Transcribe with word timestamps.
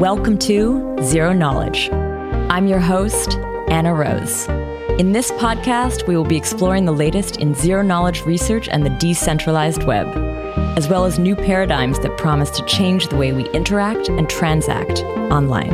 Welcome 0.00 0.38
to 0.38 0.96
Zero 1.02 1.34
Knowledge. 1.34 1.90
I'm 1.92 2.66
your 2.66 2.78
host, 2.78 3.36
Anna 3.68 3.92
Rose. 3.92 4.48
In 4.98 5.12
this 5.12 5.30
podcast, 5.32 6.06
we 6.06 6.16
will 6.16 6.24
be 6.24 6.38
exploring 6.38 6.86
the 6.86 6.92
latest 6.92 7.36
in 7.36 7.54
zero 7.54 7.82
knowledge 7.82 8.22
research 8.24 8.66
and 8.66 8.82
the 8.82 8.96
decentralized 8.98 9.82
web, 9.82 10.06
as 10.78 10.88
well 10.88 11.04
as 11.04 11.18
new 11.18 11.36
paradigms 11.36 11.98
that 11.98 12.16
promise 12.16 12.48
to 12.52 12.64
change 12.64 13.08
the 13.08 13.16
way 13.16 13.34
we 13.34 13.46
interact 13.50 14.08
and 14.08 14.26
transact 14.30 15.00
online. 15.30 15.68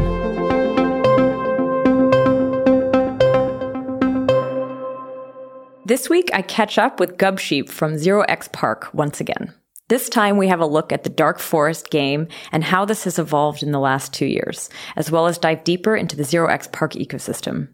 This 5.85 6.11
week, 6.11 6.31
I 6.35 6.43
catch 6.43 6.79
up 6.79 6.99
with 6.99 7.17
Gubsheep 7.17 7.71
from 7.71 7.93
0xPARC 7.93 8.93
once 8.93 9.21
again. 9.21 9.54
This 9.89 10.09
time 10.09 10.37
we 10.37 10.48
have 10.48 10.59
a 10.59 10.66
look 10.66 10.90
at 10.90 11.04
the 11.04 11.11
Dark 11.11 11.39
Forest 11.39 11.90
game 11.90 12.26
and 12.50 12.64
how 12.64 12.85
this 12.85 13.04
has 13.04 13.21
evolved 13.21 13.63
in 13.63 13.71
the 13.71 13.79
last 13.79 14.12
two 14.12 14.26
years, 14.26 14.68
as 14.96 15.12
well 15.12 15.29
as 15.29 15.39
dive 15.39 15.62
deeper 15.62 15.95
into 15.95 16.17
the 16.17 16.25
0xPARC 16.25 17.00
ecosystem. 17.00 17.68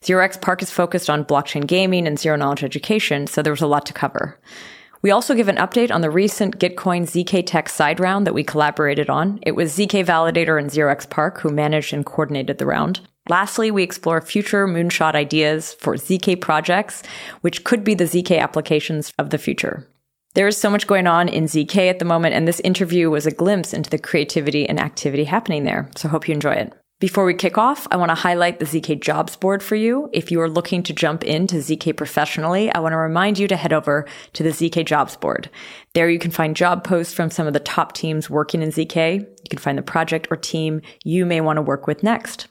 0xPARC 0.00 0.62
is 0.62 0.70
focused 0.70 1.10
on 1.10 1.26
blockchain 1.26 1.66
gaming 1.66 2.06
and 2.06 2.18
zero 2.18 2.36
knowledge 2.36 2.64
education, 2.64 3.26
so 3.26 3.42
there 3.42 3.52
was 3.52 3.60
a 3.60 3.66
lot 3.66 3.84
to 3.84 3.92
cover. 3.92 4.40
We 5.02 5.10
also 5.10 5.34
give 5.34 5.48
an 5.48 5.56
update 5.56 5.90
on 5.90 6.00
the 6.00 6.10
recent 6.10 6.58
Gitcoin 6.58 7.02
ZK 7.02 7.44
Tech 7.44 7.68
side 7.68 8.00
round 8.00 8.26
that 8.26 8.32
we 8.32 8.42
collaborated 8.42 9.10
on. 9.10 9.38
It 9.42 9.52
was 9.52 9.76
ZK 9.76 10.06
Validator 10.06 10.58
and 10.58 10.70
0xPARC 10.70 11.40
who 11.40 11.50
managed 11.50 11.92
and 11.92 12.06
coordinated 12.06 12.56
the 12.56 12.66
round. 12.66 13.00
Lastly, 13.28 13.70
we 13.70 13.82
explore 13.82 14.22
future 14.22 14.66
moonshot 14.66 15.14
ideas 15.14 15.74
for 15.74 15.96
ZK 15.96 16.40
projects, 16.40 17.02
which 17.42 17.64
could 17.64 17.84
be 17.84 17.92
the 17.92 18.04
ZK 18.04 18.40
applications 18.40 19.12
of 19.18 19.28
the 19.28 19.36
future. 19.36 19.86
There 20.34 20.46
is 20.46 20.56
so 20.56 20.70
much 20.70 20.86
going 20.86 21.06
on 21.06 21.28
in 21.28 21.44
ZK 21.44 21.88
at 21.88 21.98
the 21.98 22.04
moment, 22.04 22.34
and 22.34 22.46
this 22.46 22.60
interview 22.60 23.10
was 23.10 23.26
a 23.26 23.30
glimpse 23.30 23.72
into 23.72 23.90
the 23.90 23.98
creativity 23.98 24.68
and 24.68 24.78
activity 24.78 25.24
happening 25.24 25.64
there. 25.64 25.90
So 25.96 26.08
hope 26.08 26.28
you 26.28 26.34
enjoy 26.34 26.52
it. 26.52 26.72
Before 27.00 27.24
we 27.24 27.34
kick 27.34 27.56
off, 27.56 27.86
I 27.92 27.96
want 27.96 28.10
to 28.10 28.16
highlight 28.16 28.58
the 28.58 28.64
ZK 28.64 29.00
jobs 29.00 29.36
board 29.36 29.62
for 29.62 29.76
you. 29.76 30.10
If 30.12 30.32
you 30.32 30.40
are 30.40 30.50
looking 30.50 30.82
to 30.82 30.92
jump 30.92 31.22
into 31.22 31.56
ZK 31.56 31.96
professionally, 31.96 32.72
I 32.74 32.80
want 32.80 32.92
to 32.92 32.96
remind 32.96 33.38
you 33.38 33.46
to 33.46 33.56
head 33.56 33.72
over 33.72 34.04
to 34.32 34.42
the 34.42 34.48
ZK 34.48 34.84
jobs 34.84 35.16
board. 35.16 35.48
There 35.94 36.10
you 36.10 36.18
can 36.18 36.32
find 36.32 36.56
job 36.56 36.82
posts 36.82 37.14
from 37.14 37.30
some 37.30 37.46
of 37.46 37.52
the 37.52 37.60
top 37.60 37.92
teams 37.92 38.28
working 38.28 38.62
in 38.62 38.70
ZK. 38.70 39.20
You 39.20 39.48
can 39.48 39.60
find 39.60 39.78
the 39.78 39.82
project 39.82 40.26
or 40.28 40.36
team 40.36 40.82
you 41.04 41.24
may 41.24 41.40
want 41.40 41.58
to 41.58 41.62
work 41.62 41.86
with 41.86 42.02
next. 42.02 42.48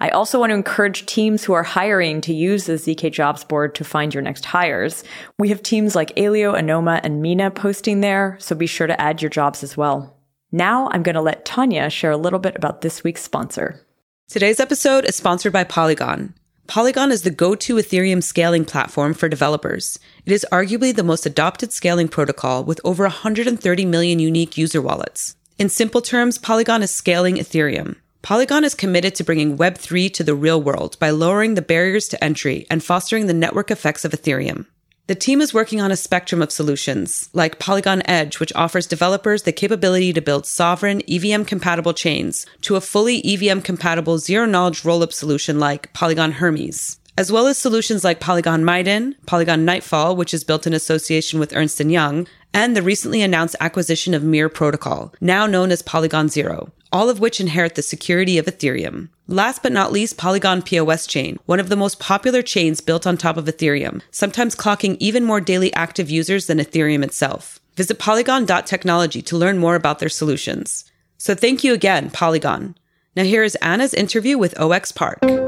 I 0.00 0.08
also 0.10 0.40
want 0.40 0.50
to 0.50 0.54
encourage 0.54 1.06
teams 1.06 1.44
who 1.44 1.52
are 1.52 1.62
hiring 1.62 2.20
to 2.22 2.32
use 2.32 2.66
the 2.66 2.74
ZK 2.74 3.12
jobs 3.12 3.44
board 3.44 3.74
to 3.74 3.84
find 3.84 4.14
your 4.14 4.22
next 4.22 4.44
hires. 4.44 5.04
We 5.38 5.50
have 5.50 5.62
teams 5.62 5.94
like 5.94 6.14
Aleo, 6.16 6.58
Anoma, 6.58 7.00
and 7.02 7.20
Mina 7.20 7.50
posting 7.50 8.00
there, 8.00 8.36
so 8.40 8.54
be 8.54 8.66
sure 8.66 8.86
to 8.86 9.00
add 9.00 9.20
your 9.20 9.30
jobs 9.30 9.62
as 9.62 9.76
well. 9.76 10.16
Now 10.50 10.88
I'm 10.92 11.02
going 11.02 11.14
to 11.14 11.20
let 11.20 11.44
Tanya 11.44 11.90
share 11.90 12.10
a 12.10 12.16
little 12.16 12.38
bit 12.38 12.56
about 12.56 12.80
this 12.80 13.04
week's 13.04 13.22
sponsor. 13.22 13.84
Today's 14.28 14.60
episode 14.60 15.04
is 15.04 15.16
sponsored 15.16 15.52
by 15.52 15.64
Polygon. 15.64 16.34
Polygon 16.66 17.10
is 17.10 17.22
the 17.22 17.30
go-to 17.30 17.76
Ethereum 17.76 18.22
scaling 18.22 18.64
platform 18.66 19.14
for 19.14 19.28
developers. 19.28 19.98
It 20.26 20.32
is 20.32 20.46
arguably 20.52 20.94
the 20.94 21.02
most 21.02 21.24
adopted 21.24 21.72
scaling 21.72 22.08
protocol 22.08 22.62
with 22.62 22.80
over 22.84 23.04
130 23.04 23.84
million 23.86 24.18
unique 24.18 24.58
user 24.58 24.82
wallets. 24.82 25.34
In 25.58 25.70
simple 25.70 26.02
terms, 26.02 26.36
Polygon 26.36 26.82
is 26.82 26.90
scaling 26.90 27.36
Ethereum. 27.36 27.96
Polygon 28.28 28.62
is 28.62 28.74
committed 28.74 29.14
to 29.14 29.24
bringing 29.24 29.56
Web3 29.56 30.12
to 30.12 30.22
the 30.22 30.34
real 30.34 30.60
world 30.60 30.98
by 30.98 31.08
lowering 31.08 31.54
the 31.54 31.62
barriers 31.62 32.08
to 32.08 32.22
entry 32.22 32.66
and 32.68 32.84
fostering 32.84 33.26
the 33.26 33.32
network 33.32 33.70
effects 33.70 34.04
of 34.04 34.12
Ethereum. 34.12 34.66
The 35.06 35.14
team 35.14 35.40
is 35.40 35.54
working 35.54 35.80
on 35.80 35.90
a 35.90 35.96
spectrum 35.96 36.42
of 36.42 36.52
solutions, 36.52 37.30
like 37.32 37.58
Polygon 37.58 38.02
Edge, 38.04 38.38
which 38.38 38.52
offers 38.54 38.86
developers 38.86 39.44
the 39.44 39.52
capability 39.52 40.12
to 40.12 40.20
build 40.20 40.44
sovereign 40.44 41.00
EVM 41.08 41.44
compatible 41.44 41.94
chains, 41.94 42.44
to 42.60 42.76
a 42.76 42.82
fully 42.82 43.24
EVM 43.24 43.60
compatible 43.60 44.18
zero 44.18 44.44
knowledge 44.44 44.82
rollup 44.82 45.14
solution 45.14 45.58
like 45.58 45.90
Polygon 45.94 46.34
Hermez, 46.34 46.98
as 47.16 47.32
well 47.32 47.46
as 47.46 47.56
solutions 47.56 48.04
like 48.04 48.20
Polygon 48.20 48.62
Miden, 48.62 49.14
Polygon 49.24 49.64
Nightfall, 49.64 50.16
which 50.16 50.34
is 50.34 50.44
built 50.44 50.66
in 50.66 50.74
association 50.74 51.40
with 51.40 51.56
Ernst 51.56 51.80
& 51.80 51.80
Young, 51.80 52.26
and 52.52 52.76
the 52.76 52.82
recently 52.82 53.22
announced 53.22 53.56
acquisition 53.58 54.12
of 54.12 54.22
Mir 54.22 54.50
Protocol, 54.50 55.14
now 55.18 55.46
known 55.46 55.70
as 55.70 55.80
Polygon 55.80 56.28
Zero, 56.28 56.70
all 56.92 57.08
of 57.08 57.20
which 57.20 57.40
inherit 57.40 57.74
the 57.74 57.82
security 57.82 58.38
of 58.38 58.46
Ethereum. 58.46 59.08
Last 59.26 59.62
but 59.62 59.72
not 59.72 59.92
least, 59.92 60.16
Polygon 60.16 60.62
POS 60.62 61.06
Chain, 61.06 61.38
one 61.46 61.60
of 61.60 61.68
the 61.68 61.76
most 61.76 61.98
popular 61.98 62.42
chains 62.42 62.80
built 62.80 63.06
on 63.06 63.16
top 63.16 63.36
of 63.36 63.44
Ethereum, 63.44 64.00
sometimes 64.10 64.56
clocking 64.56 64.96
even 64.98 65.24
more 65.24 65.40
daily 65.40 65.72
active 65.74 66.10
users 66.10 66.46
than 66.46 66.58
Ethereum 66.58 67.04
itself. 67.04 67.60
Visit 67.76 67.98
polygon.technology 67.98 69.22
to 69.22 69.36
learn 69.36 69.58
more 69.58 69.74
about 69.74 69.98
their 69.98 70.08
solutions. 70.08 70.90
So 71.16 71.34
thank 71.34 71.64
you 71.64 71.72
again, 71.72 72.10
Polygon. 72.10 72.76
Now 73.16 73.24
here 73.24 73.42
is 73.42 73.54
Anna's 73.56 73.94
interview 73.94 74.38
with 74.38 74.54
0xPARC. 74.54 75.47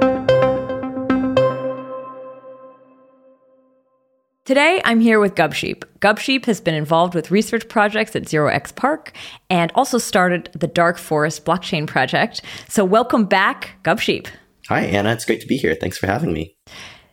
Today, 4.50 4.82
I'm 4.84 4.98
here 4.98 5.20
with 5.20 5.36
Gubsheep. 5.36 5.84
Gubsheep 6.00 6.46
has 6.46 6.60
been 6.60 6.74
involved 6.74 7.14
with 7.14 7.30
research 7.30 7.68
projects 7.68 8.16
at 8.16 8.24
0xPARC 8.24 9.10
and 9.48 9.70
also 9.76 9.96
started 9.96 10.50
the 10.58 10.66
Dark 10.66 10.98
Forest 10.98 11.44
blockchain 11.44 11.86
project. 11.86 12.42
So, 12.66 12.84
welcome 12.84 13.26
back, 13.26 13.76
Gubsheep. 13.84 14.26
Hi, 14.66 14.80
Anna. 14.80 15.12
It's 15.12 15.24
great 15.24 15.40
to 15.42 15.46
be 15.46 15.56
here. 15.56 15.76
Thanks 15.76 15.98
for 15.98 16.08
having 16.08 16.32
me. 16.32 16.56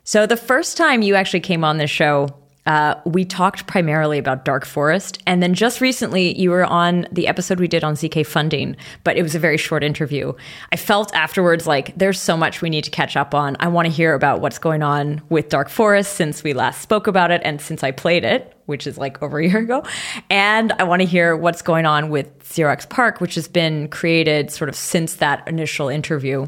So, 0.03 0.25
the 0.25 0.35
first 0.35 0.77
time 0.77 1.03
you 1.03 1.13
actually 1.13 1.41
came 1.41 1.63
on 1.63 1.77
this 1.77 1.91
show, 1.91 2.27
uh, 2.67 2.99
we 3.05 3.23
talked 3.23 3.65
primarily 3.65 4.17
about 4.19 4.43
Dark 4.43 4.65
Forest. 4.65 5.23
And 5.25 5.41
then 5.41 5.53
just 5.53 5.79
recently, 5.79 6.37
you 6.37 6.51
were 6.51 6.65
on 6.65 7.07
the 7.13 7.25
episode 7.27 7.61
we 7.61 7.67
did 7.69 7.81
on 7.81 7.93
ZK 7.93 8.25
funding, 8.27 8.75
but 9.05 9.15
it 9.15 9.23
was 9.23 9.33
a 9.33 9.39
very 9.39 9.57
short 9.57 9.85
interview. 9.85 10.33
I 10.73 10.75
felt 10.75 11.15
afterwards 11.15 11.65
like 11.65 11.97
there's 11.97 12.19
so 12.19 12.35
much 12.35 12.61
we 12.61 12.69
need 12.69 12.83
to 12.83 12.91
catch 12.91 13.15
up 13.15 13.33
on. 13.33 13.55
I 13.61 13.69
want 13.69 13.85
to 13.85 13.91
hear 13.91 14.13
about 14.13 14.41
what's 14.41 14.59
going 14.59 14.83
on 14.83 15.21
with 15.29 15.47
Dark 15.47 15.69
Forest 15.69 16.13
since 16.13 16.43
we 16.43 16.53
last 16.53 16.81
spoke 16.81 17.07
about 17.07 17.31
it 17.31 17.41
and 17.45 17.61
since 17.61 17.85
I 17.85 17.91
played 17.91 18.25
it, 18.25 18.53
which 18.65 18.85
is 18.85 18.97
like 18.97 19.23
over 19.23 19.39
a 19.39 19.47
year 19.47 19.59
ago. 19.59 19.83
And 20.29 20.73
I 20.73 20.83
want 20.83 21.01
to 21.01 21.07
hear 21.07 21.37
what's 21.37 21.61
going 21.61 21.85
on 21.85 22.09
with 22.09 22.37
0xPARC, 22.43 23.21
which 23.21 23.35
has 23.35 23.47
been 23.47 23.87
created 23.87 24.51
sort 24.51 24.67
of 24.67 24.75
since 24.75 25.15
that 25.15 25.47
initial 25.47 25.87
interview. 25.87 26.47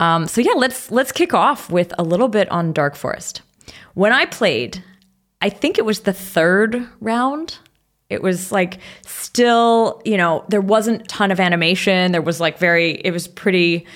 Um, 0.00 0.26
so 0.26 0.40
yeah, 0.40 0.52
let's 0.56 0.90
let's 0.90 1.12
kick 1.12 1.34
off 1.34 1.70
with 1.70 1.92
a 1.98 2.02
little 2.02 2.28
bit 2.28 2.50
on 2.50 2.72
Dark 2.72 2.94
Forest. 2.94 3.42
When 3.92 4.12
I 4.12 4.24
played, 4.24 4.82
I 5.40 5.50
think 5.50 5.78
it 5.78 5.84
was 5.84 6.00
the 6.00 6.12
third 6.12 6.86
round. 7.00 7.58
It 8.10 8.22
was 8.22 8.50
like 8.50 8.78
still, 9.06 10.00
you 10.04 10.16
know, 10.16 10.44
there 10.48 10.60
wasn't 10.60 11.02
a 11.02 11.04
ton 11.04 11.30
of 11.30 11.40
animation. 11.40 12.12
There 12.12 12.22
was 12.22 12.40
like 12.40 12.58
very, 12.58 12.92
it 12.92 13.10
was 13.10 13.28
pretty 13.28 13.86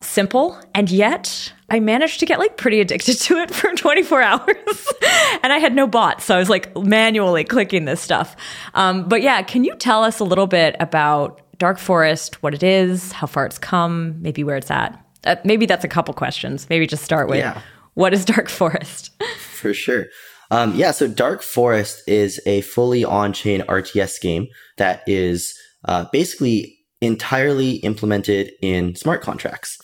simple. 0.00 0.58
And 0.74 0.90
yet 0.90 1.52
I 1.70 1.80
managed 1.80 2.20
to 2.20 2.26
get 2.26 2.38
like 2.38 2.56
pretty 2.56 2.80
addicted 2.80 3.14
to 3.20 3.38
it 3.38 3.52
for 3.52 3.74
24 3.74 4.22
hours. 4.22 4.92
and 5.42 5.52
I 5.52 5.58
had 5.58 5.74
no 5.74 5.86
bot. 5.86 6.20
So 6.20 6.36
I 6.36 6.38
was 6.38 6.50
like 6.50 6.76
manually 6.76 7.44
clicking 7.44 7.84
this 7.86 8.00
stuff. 8.00 8.36
Um, 8.74 9.08
but 9.08 9.22
yeah, 9.22 9.42
can 9.42 9.64
you 9.64 9.74
tell 9.76 10.04
us 10.04 10.18
a 10.20 10.24
little 10.24 10.46
bit 10.46 10.76
about 10.80 11.40
Dark 11.58 11.78
Forest, 11.78 12.42
what 12.42 12.54
it 12.54 12.62
is, 12.62 13.12
how 13.12 13.26
far 13.26 13.46
it's 13.46 13.58
come, 13.58 14.20
maybe 14.20 14.44
where 14.44 14.56
it's 14.56 14.70
at? 14.70 14.98
Uh, 15.24 15.36
maybe 15.44 15.66
that's 15.66 15.84
a 15.84 15.88
couple 15.88 16.12
questions. 16.12 16.68
Maybe 16.68 16.86
just 16.86 17.04
start 17.04 17.28
with 17.28 17.38
yeah. 17.38 17.60
what 17.94 18.12
is 18.12 18.24
Dark 18.24 18.48
Forest? 18.48 19.10
For 19.38 19.72
sure. 19.72 20.06
Um, 20.52 20.74
yeah, 20.74 20.90
so 20.90 21.08
Dark 21.08 21.42
Forest 21.42 22.06
is 22.06 22.38
a 22.44 22.60
fully 22.60 23.04
on 23.04 23.32
chain 23.32 23.62
RTS 23.62 24.20
game 24.20 24.48
that 24.76 25.02
is 25.06 25.58
uh, 25.86 26.04
basically 26.12 26.78
entirely 27.00 27.76
implemented 27.76 28.52
in 28.60 28.94
smart 28.94 29.22
contracts. 29.22 29.78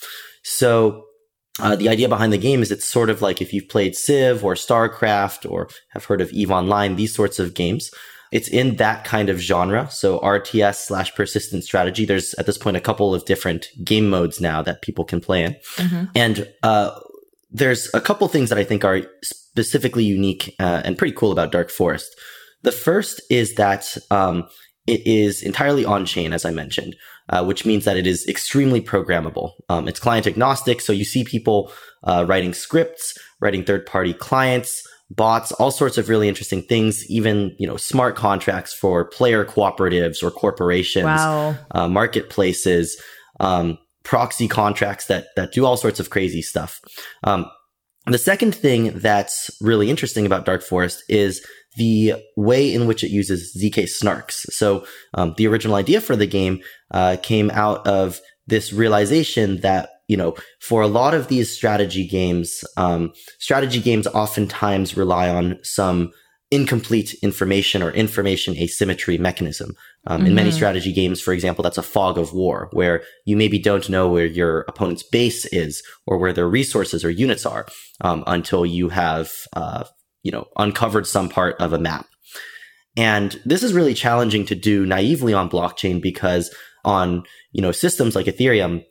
So 0.45 1.07
uh, 1.59 1.75
the 1.75 1.89
idea 1.89 2.07
behind 2.07 2.35
the 2.35 2.39
game 2.39 2.61
is 2.61 2.71
it's 2.71 2.85
sort 2.85 3.09
of 3.09 3.23
like 3.23 3.41
if 3.41 3.55
you've 3.55 3.71
played 3.71 3.97
Civ 3.97 4.45
or 4.45 4.55
StarCraft 4.55 5.51
or 5.51 5.71
have 5.89 6.05
heard 6.05 6.21
of 6.21 6.31
EVE 6.33 6.51
Online, 6.51 6.97
these 6.97 7.15
sorts 7.15 7.39
of 7.39 7.55
games. 7.55 7.91
It's 8.31 8.49
in 8.49 8.77
that 8.77 9.07
kind 9.07 9.31
of 9.31 9.39
genre. 9.39 9.91
So 9.91 10.21
RTS 10.21 10.75
slash 10.75 11.15
persistent 11.15 11.65
strategy. 11.65 12.05
There's 12.05 12.35
at 12.35 12.45
this 12.45 12.59
point 12.59 12.77
a 12.77 12.81
couple 12.81 13.15
of 13.15 13.25
different 13.25 13.69
game 13.83 14.11
modes 14.11 14.39
now 14.39 14.61
that 14.61 14.83
people 14.83 15.07
can 15.07 15.21
play 15.23 15.45
in. 15.45 15.57
Mm-hmm. 15.77 16.05
And, 16.15 16.53
uh, 16.63 17.01
there's 17.51 17.93
a 17.95 18.01
couple 18.01 18.29
things 18.29 18.51
that 18.51 18.59
I 18.59 18.65
think 18.65 18.85
are 18.85 19.03
specifically 19.23 20.05
unique 20.05 20.55
uh, 20.59 20.83
and 20.85 20.99
pretty 20.99 21.15
cool 21.15 21.33
about 21.33 21.53
Dark 21.53 21.71
Forest. 21.71 22.15
The 22.63 22.73
first 22.73 23.21
is 23.31 23.55
that 23.55 23.97
um, 24.11 24.49
it 24.87 25.07
is 25.07 25.43
entirely 25.43 25.85
on 25.85 26.05
chain, 26.05 26.33
as 26.33 26.45
I 26.45 26.51
mentioned, 26.51 26.97
uh, 27.29 27.45
which 27.45 27.65
means 27.65 27.85
that 27.85 27.97
it 27.97 28.07
is 28.07 28.27
extremely 28.27 28.81
programmable. 28.81 29.53
Um, 29.69 29.89
it's 29.89 30.01
client 30.01 30.27
agnostic, 30.27 30.81
so 30.81 30.93
you 30.93 31.05
see 31.05 31.25
people 31.25 31.73
uh, 32.05 32.25
writing 32.29 32.55
scripts, 32.55 33.17
writing 33.41 33.65
third 33.65 33.87
party 33.87 34.13
clients, 34.13 34.83
bots, 35.11 35.53
all 35.53 35.71
sorts 35.71 35.99
of 35.99 36.09
really 36.09 36.29
interesting 36.29 36.63
things. 36.63 37.09
Even 37.11 37.55
you 37.59 37.67
know 37.67 37.77
smart 37.77 38.17
contracts 38.17 38.75
for 38.75 39.05
player 39.05 39.45
cooperatives 39.45 40.23
or 40.23 40.31
corporations, 40.31 41.05
wow. 41.05 41.57
Uh, 41.71 41.89
marketplaces. 41.89 43.01
Um, 43.41 43.79
proxy 44.09 44.49
contracts 44.49 45.07
that 45.07 45.27
that 45.37 45.53
do 45.53 45.67
all 45.67 45.77
sorts 45.77 46.01
of 46.01 46.09
crazy 46.09 46.41
stuff. 46.41 46.81
Um, 47.25 47.45
the 48.07 48.17
second 48.17 48.55
thing 48.55 48.99
that's 48.99 49.51
really 49.61 49.91
interesting 49.91 50.25
about 50.25 50.47
Dark 50.47 50.63
Forest 50.63 51.05
is 51.11 51.47
the 51.77 52.15
way 52.35 52.73
in 52.73 52.87
which 52.87 53.05
it 53.05 53.11
uses 53.11 53.55
ZK 53.55 53.85
snarks. 53.85 54.51
So 54.51 54.87
um, 55.13 55.35
the 55.37 55.47
original 55.47 55.77
idea 55.77 56.01
for 56.01 56.17
the 56.17 56.27
game 56.27 56.61
uh, 56.91 57.19
came 57.23 57.51
out 57.51 57.87
of 57.87 58.19
this 58.47 58.73
realization 58.73 59.61
that 59.61 59.91
you 60.09 60.17
know, 60.17 60.35
for 60.59 60.81
a 60.81 60.89
lot 60.89 61.13
of 61.13 61.29
these 61.29 61.55
strategy 61.55 62.09
games, 62.09 62.65
um, 62.79 63.13
strategy 63.39 63.79
games 63.79 64.07
oftentimes 64.07 64.97
rely 64.97 65.29
on 65.29 65.59
some 65.63 66.13
incomplete 66.51 67.15
information 67.23 67.83
or 67.83 67.91
information 67.91 68.57
asymmetry 68.57 69.19
mechanism. 69.19 69.75
Um, 70.07 70.19
mm-hmm. 70.19 70.27
In 70.29 70.35
many 70.35 70.49
mm-hmm. 70.49 70.57
strategy 70.57 70.93
games, 70.93 71.21
for 71.21 71.33
example, 71.33 71.63
that's 71.63 71.79
a 71.79 71.83
fog 71.83 72.19
of 72.19 72.33
war 72.33 72.69
where 72.73 73.03
you 73.25 73.37
maybe 73.37 73.59
don't 73.59 73.89
know 73.91 74.09
where 74.09 74.27
your 74.27 74.65
opponent's 74.69 75.03
base 75.03 75.45
is 75.47 75.83
or 76.07 76.19
where 76.19 76.33
their 76.33 76.49
resources 76.49 77.05
or 77.05 77.11
units 77.11 77.45
are 77.45 77.67
um, 78.01 78.25
until 78.27 78.65
you 78.65 78.89
have, 78.89 79.33
uh, 79.55 79.85
you 80.23 80.33
know, 80.33 80.47
uncovered 80.57 81.07
some 81.07 81.29
part 81.29 81.57
of 81.61 81.73
a 81.73 81.79
map. 81.79 82.07
And 82.97 83.41
this 83.45 83.63
is 83.63 83.73
really 83.73 83.95
challenging 83.95 84.47
to 84.47 84.55
do 84.55 84.87
naively 84.87 85.35
on 85.35 85.51
blockchain 85.51 86.01
because 86.01 86.55
on, 86.85 87.25
you 87.53 87.61
know, 87.61 87.73
systems 87.73 88.17
like 88.17 88.27
Ethereum, 88.27 88.85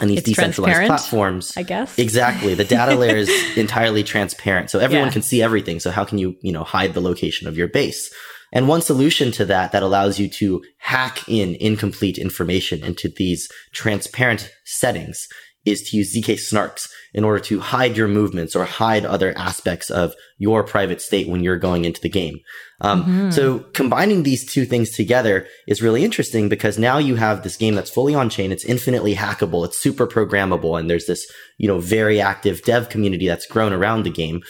and 0.00 0.08
these 0.08 0.18
it's 0.18 0.28
decentralized 0.28 0.86
platforms 0.86 1.56
i 1.56 1.62
guess 1.62 1.98
exactly 1.98 2.54
the 2.54 2.64
data 2.64 2.94
layer 2.94 3.16
is 3.16 3.28
entirely 3.56 4.02
transparent 4.02 4.70
so 4.70 4.78
everyone 4.78 5.08
yeah. 5.08 5.12
can 5.12 5.22
see 5.22 5.42
everything 5.42 5.80
so 5.80 5.90
how 5.90 6.04
can 6.04 6.18
you 6.18 6.36
you 6.42 6.52
know 6.52 6.62
hide 6.62 6.94
the 6.94 7.00
location 7.00 7.48
of 7.48 7.56
your 7.56 7.68
base 7.68 8.12
and 8.52 8.68
one 8.68 8.82
solution 8.82 9.30
to 9.32 9.44
that 9.44 9.72
that 9.72 9.82
allows 9.82 10.18
you 10.18 10.28
to 10.28 10.62
hack 10.78 11.28
in 11.28 11.56
incomplete 11.56 12.18
information 12.18 12.82
into 12.84 13.08
these 13.08 13.48
transparent 13.72 14.50
settings 14.64 15.28
is 15.64 15.82
to 15.90 15.96
use 15.96 16.16
zk 16.16 16.34
snarks 16.34 16.88
in 17.12 17.24
order 17.24 17.40
to 17.40 17.60
hide 17.60 17.96
your 17.96 18.08
movements 18.08 18.54
or 18.54 18.64
hide 18.64 19.04
other 19.04 19.36
aspects 19.36 19.90
of 19.90 20.14
your 20.38 20.62
private 20.62 21.00
state 21.00 21.28
when 21.28 21.42
you're 21.42 21.58
going 21.58 21.84
into 21.84 22.00
the 22.00 22.08
game. 22.08 22.38
Um, 22.80 23.02
mm-hmm. 23.02 23.30
So 23.30 23.60
combining 23.74 24.22
these 24.22 24.50
two 24.50 24.64
things 24.64 24.90
together 24.90 25.46
is 25.66 25.82
really 25.82 26.04
interesting 26.04 26.48
because 26.48 26.78
now 26.78 26.98
you 26.98 27.16
have 27.16 27.42
this 27.42 27.56
game 27.56 27.74
that's 27.74 27.90
fully 27.90 28.14
on 28.14 28.30
chain. 28.30 28.52
It's 28.52 28.64
infinitely 28.64 29.14
hackable. 29.14 29.64
It's 29.64 29.78
super 29.78 30.06
programmable. 30.06 30.78
And 30.78 30.88
there's 30.88 31.06
this, 31.06 31.30
you 31.58 31.66
know, 31.68 31.80
very 31.80 32.20
active 32.20 32.62
dev 32.62 32.88
community 32.88 33.26
that's 33.26 33.46
grown 33.46 33.72
around 33.72 34.04
the 34.04 34.10
game. 34.10 34.42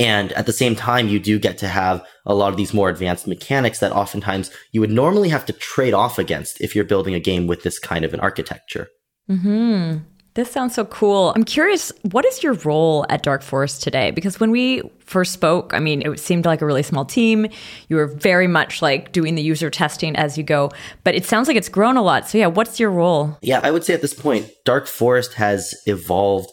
And 0.00 0.32
at 0.32 0.46
the 0.46 0.52
same 0.52 0.76
time, 0.76 1.08
you 1.08 1.18
do 1.18 1.38
get 1.38 1.58
to 1.58 1.68
have 1.68 2.06
a 2.24 2.34
lot 2.34 2.50
of 2.50 2.56
these 2.56 2.72
more 2.72 2.88
advanced 2.88 3.26
mechanics 3.26 3.80
that 3.80 3.92
oftentimes 3.92 4.50
you 4.70 4.80
would 4.80 4.92
normally 4.92 5.28
have 5.28 5.44
to 5.46 5.52
trade 5.52 5.94
off 5.94 6.18
against 6.18 6.60
if 6.60 6.76
you're 6.76 6.84
building 6.84 7.14
a 7.14 7.20
game 7.20 7.46
with 7.46 7.64
this 7.64 7.78
kind 7.78 8.04
of 8.04 8.14
an 8.14 8.20
architecture. 8.20 8.88
Hmm. 9.28 9.98
This 10.34 10.52
sounds 10.52 10.76
so 10.76 10.84
cool. 10.84 11.32
I'm 11.34 11.42
curious, 11.42 11.90
what 12.12 12.24
is 12.24 12.44
your 12.44 12.52
role 12.52 13.04
at 13.08 13.24
Dark 13.24 13.42
Forest 13.42 13.82
today? 13.82 14.12
Because 14.12 14.38
when 14.38 14.52
we 14.52 14.82
first 15.00 15.32
spoke, 15.32 15.74
I 15.74 15.80
mean, 15.80 16.00
it 16.02 16.20
seemed 16.20 16.44
like 16.44 16.62
a 16.62 16.66
really 16.66 16.84
small 16.84 17.04
team. 17.04 17.48
You 17.88 17.96
were 17.96 18.06
very 18.06 18.46
much 18.46 18.80
like 18.80 19.10
doing 19.10 19.34
the 19.34 19.42
user 19.42 19.68
testing 19.68 20.14
as 20.14 20.38
you 20.38 20.44
go, 20.44 20.70
but 21.02 21.16
it 21.16 21.24
sounds 21.24 21.48
like 21.48 21.56
it's 21.56 21.68
grown 21.68 21.96
a 21.96 22.02
lot. 22.02 22.28
So, 22.28 22.38
yeah, 22.38 22.46
what's 22.46 22.78
your 22.78 22.92
role? 22.92 23.36
Yeah, 23.42 23.58
I 23.64 23.72
would 23.72 23.82
say 23.82 23.94
at 23.94 24.00
this 24.00 24.14
point, 24.14 24.48
Dark 24.64 24.86
Forest 24.86 25.34
has 25.34 25.74
evolved 25.86 26.50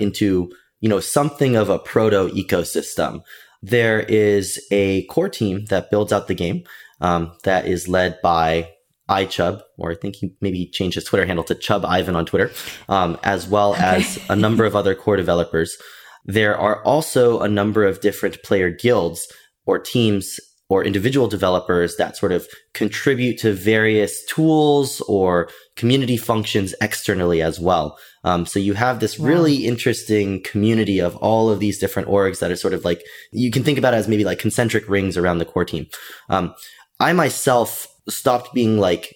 into, 0.00 0.50
you 0.80 0.88
know, 0.88 1.00
something 1.00 1.56
of 1.56 1.68
a 1.68 1.78
proto 1.78 2.28
ecosystem. 2.28 3.22
There 3.62 4.00
is 4.00 4.64
a 4.70 5.04
core 5.06 5.28
team 5.28 5.64
that 5.66 5.90
builds 5.90 6.12
out 6.12 6.28
the 6.28 6.34
game 6.34 6.64
um, 7.00 7.32
that 7.44 7.66
is 7.66 7.88
led 7.88 8.20
by 8.22 8.70
iChub, 9.08 9.62
or 9.78 9.90
I 9.90 9.94
think 9.94 10.16
he 10.16 10.34
maybe 10.40 10.66
changed 10.66 10.96
his 10.96 11.04
Twitter 11.04 11.26
handle 11.26 11.44
to 11.44 11.54
Chub 11.54 11.84
Ivan 11.84 12.14
on 12.14 12.26
Twitter, 12.26 12.52
um, 12.88 13.18
as 13.22 13.48
well 13.48 13.72
okay. 13.72 13.82
as 13.82 14.20
a 14.28 14.36
number 14.36 14.64
of 14.64 14.76
other 14.76 14.94
core 14.94 15.16
developers. 15.16 15.76
There 16.24 16.56
are 16.56 16.84
also 16.84 17.40
a 17.40 17.48
number 17.48 17.84
of 17.84 18.00
different 18.00 18.42
player 18.42 18.70
guilds 18.70 19.26
or 19.64 19.78
teams 19.78 20.38
or 20.68 20.84
individual 20.84 21.26
developers 21.26 21.96
that 21.96 22.16
sort 22.16 22.32
of 22.32 22.46
contribute 22.74 23.38
to 23.38 23.54
various 23.54 24.22
tools 24.26 25.00
or 25.08 25.48
community 25.76 26.18
functions 26.18 26.74
externally 26.82 27.40
as 27.40 27.58
well. 27.58 27.98
Um, 28.24 28.46
so 28.46 28.58
you 28.58 28.74
have 28.74 29.00
this 29.00 29.18
really 29.18 29.66
interesting 29.66 30.42
community 30.42 30.98
of 30.98 31.16
all 31.16 31.50
of 31.50 31.60
these 31.60 31.78
different 31.78 32.08
orgs 32.08 32.40
that 32.40 32.50
are 32.50 32.56
sort 32.56 32.74
of 32.74 32.84
like, 32.84 33.02
you 33.32 33.50
can 33.50 33.62
think 33.62 33.78
about 33.78 33.94
it 33.94 33.98
as 33.98 34.08
maybe 34.08 34.24
like 34.24 34.38
concentric 34.38 34.88
rings 34.88 35.16
around 35.16 35.38
the 35.38 35.44
core 35.44 35.64
team. 35.64 35.86
Um, 36.28 36.54
I 37.00 37.12
myself 37.12 37.86
stopped 38.08 38.52
being 38.54 38.78
like 38.78 39.14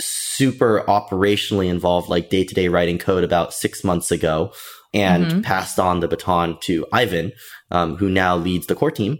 super 0.00 0.84
operationally 0.88 1.68
involved, 1.68 2.08
like 2.08 2.30
day 2.30 2.44
to 2.44 2.54
day 2.54 2.68
writing 2.68 2.98
code 2.98 3.24
about 3.24 3.54
six 3.54 3.84
months 3.84 4.10
ago 4.10 4.52
and 4.92 5.24
mm-hmm. 5.24 5.40
passed 5.40 5.78
on 5.78 6.00
the 6.00 6.08
baton 6.08 6.58
to 6.60 6.86
Ivan, 6.92 7.32
um, 7.70 7.96
who 7.96 8.10
now 8.10 8.36
leads 8.36 8.66
the 8.66 8.74
core 8.74 8.90
team. 8.90 9.18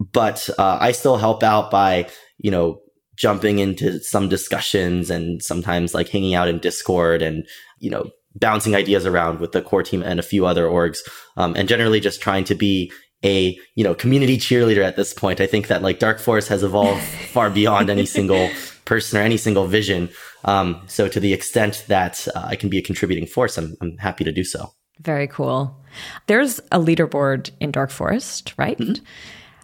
But 0.00 0.50
uh, 0.58 0.78
I 0.80 0.92
still 0.92 1.16
help 1.16 1.42
out 1.42 1.70
by, 1.70 2.08
you 2.38 2.50
know, 2.50 2.80
jumping 3.16 3.60
into 3.60 4.00
some 4.00 4.28
discussions 4.28 5.10
and 5.10 5.42
sometimes 5.42 5.94
like 5.94 6.08
hanging 6.08 6.34
out 6.34 6.48
in 6.48 6.58
Discord 6.58 7.22
and, 7.22 7.46
you 7.78 7.90
know, 7.90 8.10
bouncing 8.34 8.74
ideas 8.74 9.06
around 9.06 9.40
with 9.40 9.52
the 9.52 9.62
core 9.62 9.82
team 9.82 10.02
and 10.02 10.18
a 10.18 10.22
few 10.22 10.46
other 10.46 10.64
orgs, 10.64 10.98
um, 11.36 11.54
and 11.56 11.68
generally 11.68 12.00
just 12.00 12.20
trying 12.20 12.44
to 12.44 12.54
be 12.54 12.92
a 13.24 13.56
you 13.74 13.84
know 13.84 13.94
community 13.94 14.36
cheerleader 14.36 14.84
at 14.84 14.96
this 14.96 15.14
point. 15.14 15.40
I 15.40 15.46
think 15.46 15.68
that 15.68 15.82
like 15.82 15.98
Dark 15.98 16.18
Forest 16.18 16.48
has 16.48 16.62
evolved 16.62 17.02
far 17.32 17.50
beyond 17.50 17.90
any 17.90 18.06
single 18.06 18.50
person 18.84 19.18
or 19.18 19.22
any 19.22 19.36
single 19.36 19.66
vision. 19.66 20.08
Um, 20.44 20.82
so 20.86 21.08
to 21.08 21.20
the 21.20 21.32
extent 21.32 21.84
that 21.88 22.26
uh, 22.34 22.42
I 22.44 22.56
can 22.56 22.68
be 22.68 22.78
a 22.78 22.82
contributing 22.82 23.26
force, 23.26 23.56
I'm, 23.56 23.76
I'm 23.80 23.96
happy 23.98 24.24
to 24.24 24.32
do 24.32 24.42
so. 24.42 24.72
Very 25.00 25.28
cool. 25.28 25.76
There's 26.26 26.58
a 26.70 26.78
leaderboard 26.78 27.50
in 27.60 27.70
Dark 27.70 27.90
Forest, 27.90 28.54
right? 28.56 28.78
Mm-hmm. 28.78 29.04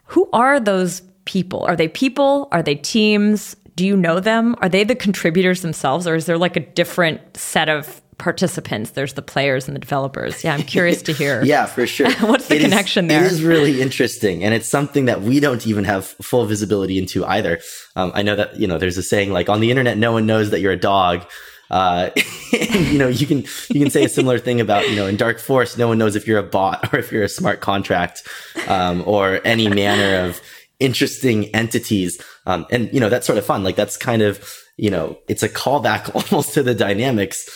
Who 0.06 0.28
are 0.32 0.58
those 0.60 1.02
people? 1.24 1.64
Are 1.64 1.76
they 1.76 1.88
people? 1.88 2.48
Are 2.52 2.62
they 2.62 2.76
teams? 2.76 3.54
Do 3.74 3.86
you 3.86 3.96
know 3.96 4.20
them? 4.20 4.56
Are 4.60 4.68
they 4.68 4.84
the 4.84 4.94
contributors 4.94 5.62
themselves, 5.62 6.06
or 6.06 6.14
is 6.14 6.26
there 6.26 6.38
like 6.38 6.56
a 6.56 6.60
different 6.60 7.36
set 7.36 7.68
of 7.68 8.00
participants. 8.18 8.90
There's 8.90 9.14
the 9.14 9.22
players 9.22 9.68
and 9.68 9.74
the 9.74 9.80
developers. 9.80 10.42
Yeah, 10.44 10.54
I'm 10.54 10.62
curious 10.62 11.02
to 11.02 11.12
hear. 11.12 11.42
yeah, 11.44 11.66
for 11.66 11.86
sure. 11.86 12.10
What's 12.20 12.48
the 12.48 12.56
it 12.56 12.62
connection 12.62 13.06
is, 13.06 13.08
there? 13.08 13.24
It 13.24 13.32
is 13.32 13.42
really 13.42 13.80
interesting, 13.80 14.44
and 14.44 14.52
it's 14.52 14.68
something 14.68 15.06
that 15.06 15.22
we 15.22 15.40
don't 15.40 15.66
even 15.66 15.84
have 15.84 16.06
full 16.06 16.44
visibility 16.44 16.98
into 16.98 17.24
either. 17.24 17.60
Um, 17.96 18.12
I 18.14 18.22
know 18.22 18.36
that 18.36 18.58
you 18.58 18.66
know 18.66 18.78
there's 18.78 18.98
a 18.98 19.02
saying 19.02 19.32
like 19.32 19.48
on 19.48 19.60
the 19.60 19.70
internet, 19.70 19.96
no 19.96 20.12
one 20.12 20.26
knows 20.26 20.50
that 20.50 20.60
you're 20.60 20.72
a 20.72 20.76
dog. 20.76 21.24
Uh, 21.70 22.10
and, 22.52 22.86
you 22.86 22.98
know, 22.98 23.08
you 23.08 23.26
can 23.26 23.44
you 23.68 23.80
can 23.80 23.90
say 23.90 24.04
a 24.04 24.08
similar 24.08 24.38
thing 24.38 24.60
about 24.60 24.88
you 24.88 24.96
know 24.96 25.06
in 25.06 25.16
Dark 25.16 25.38
Forest, 25.38 25.78
no 25.78 25.88
one 25.88 25.98
knows 25.98 26.16
if 26.16 26.26
you're 26.26 26.38
a 26.38 26.42
bot 26.42 26.92
or 26.92 26.98
if 26.98 27.12
you're 27.12 27.24
a 27.24 27.28
smart 27.28 27.60
contract 27.60 28.26
um, 28.66 29.02
or 29.06 29.40
any 29.44 29.68
manner 29.68 30.26
of 30.26 30.40
interesting 30.80 31.46
entities. 31.54 32.20
Um, 32.46 32.66
and 32.70 32.92
you 32.92 33.00
know 33.00 33.08
that's 33.08 33.26
sort 33.26 33.38
of 33.38 33.46
fun. 33.46 33.62
Like 33.62 33.76
that's 33.76 33.96
kind 33.96 34.22
of 34.22 34.44
you 34.76 34.90
know 34.90 35.18
it's 35.28 35.42
a 35.42 35.48
callback 35.48 36.14
almost 36.32 36.54
to 36.54 36.62
the 36.62 36.74
dynamics 36.74 37.48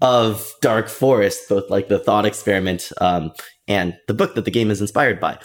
of 0.00 0.52
Dark 0.60 0.88
Forest, 0.88 1.48
both 1.48 1.70
like 1.70 1.88
the 1.88 1.98
thought 1.98 2.26
experiment 2.26 2.92
um, 3.00 3.32
and 3.66 3.96
the 4.06 4.14
book 4.14 4.34
that 4.34 4.44
the 4.44 4.50
game 4.50 4.70
is 4.70 4.80
inspired 4.80 5.20
by. 5.20 5.38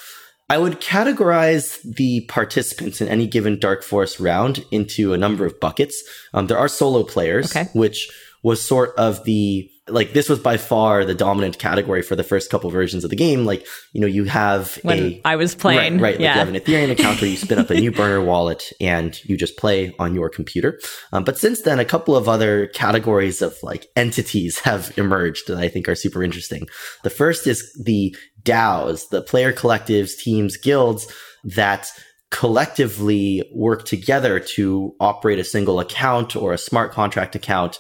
I 0.50 0.58
would 0.58 0.82
categorize 0.82 1.82
the 1.82 2.26
participants 2.28 3.02
in 3.02 3.08
any 3.08 3.26
given 3.28 3.60
Dark 3.60 3.82
Forest 3.82 4.20
round 4.20 4.64
into 4.72 5.14
a 5.14 5.18
number 5.18 5.46
of 5.46 5.60
buckets. 5.60 6.04
Um, 6.34 6.48
there 6.48 6.58
are 6.58 6.68
solo 6.68 7.04
players, 7.04 7.56
okay. 7.56 7.70
which 7.74 8.10
was 8.44 8.62
sort 8.62 8.94
of 8.98 9.24
the 9.24 9.70
like 9.94 10.14
this 10.14 10.28
was 10.28 10.40
by 10.40 10.58
far 10.58 11.06
the 11.06 11.14
dominant 11.14 11.60
category 11.60 12.02
for 12.02 12.16
the 12.16 12.24
first 12.24 12.50
couple 12.50 12.70
versions 12.70 13.04
of 13.04 13.10
the 13.10 13.16
game. 13.16 13.46
Like, 13.46 13.66
you 13.94 14.02
know, 14.02 14.08
you 14.08 14.26
have 14.26 14.76
when 14.84 15.00
a 15.00 15.22
I 15.24 15.36
was 15.36 15.56
playing. 15.56 15.94
Right, 15.96 16.02
right. 16.02 16.14
Like 16.14 16.22
yeah. 16.22 16.34
you 16.34 16.40
have 16.40 16.50
an 16.50 16.56
Ethereum 16.56 16.92
account 17.00 17.22
where 17.22 17.30
you 17.30 17.38
spin 17.38 17.60
up 17.60 17.70
a 17.70 17.80
new 17.80 17.92
burner 17.92 18.22
wallet 18.22 18.72
and 18.82 19.18
you 19.24 19.38
just 19.38 19.58
play 19.58 19.96
on 20.00 20.16
your 20.16 20.30
computer. 20.30 20.80
Um, 21.12 21.24
but 21.24 21.38
since 21.38 21.62
then, 21.62 21.80
a 21.80 21.86
couple 21.86 22.16
of 22.16 22.28
other 22.28 22.68
categories 22.68 23.42
of 23.42 23.56
like 23.64 23.88
entities 23.96 24.60
have 24.64 24.98
emerged 24.98 25.48
that 25.48 25.58
I 25.58 25.70
think 25.70 25.88
are 25.88 25.96
super 25.96 26.24
interesting. 26.24 26.68
The 27.04 27.10
first 27.10 27.48
is 27.48 27.72
the 27.84 28.16
DAOs, 28.44 29.10
the 29.10 29.22
player 29.22 29.54
collectives, 29.54 30.18
teams, 30.18 30.58
guilds 30.58 31.08
that 31.44 31.88
collectively 32.32 33.48
work 33.54 33.86
together 33.86 34.40
to 34.40 34.96
operate 35.00 35.38
a 35.38 35.44
single 35.44 35.80
account 35.80 36.36
or 36.36 36.52
a 36.52 36.58
smart 36.58 36.92
contract 36.92 37.36
account 37.36 37.78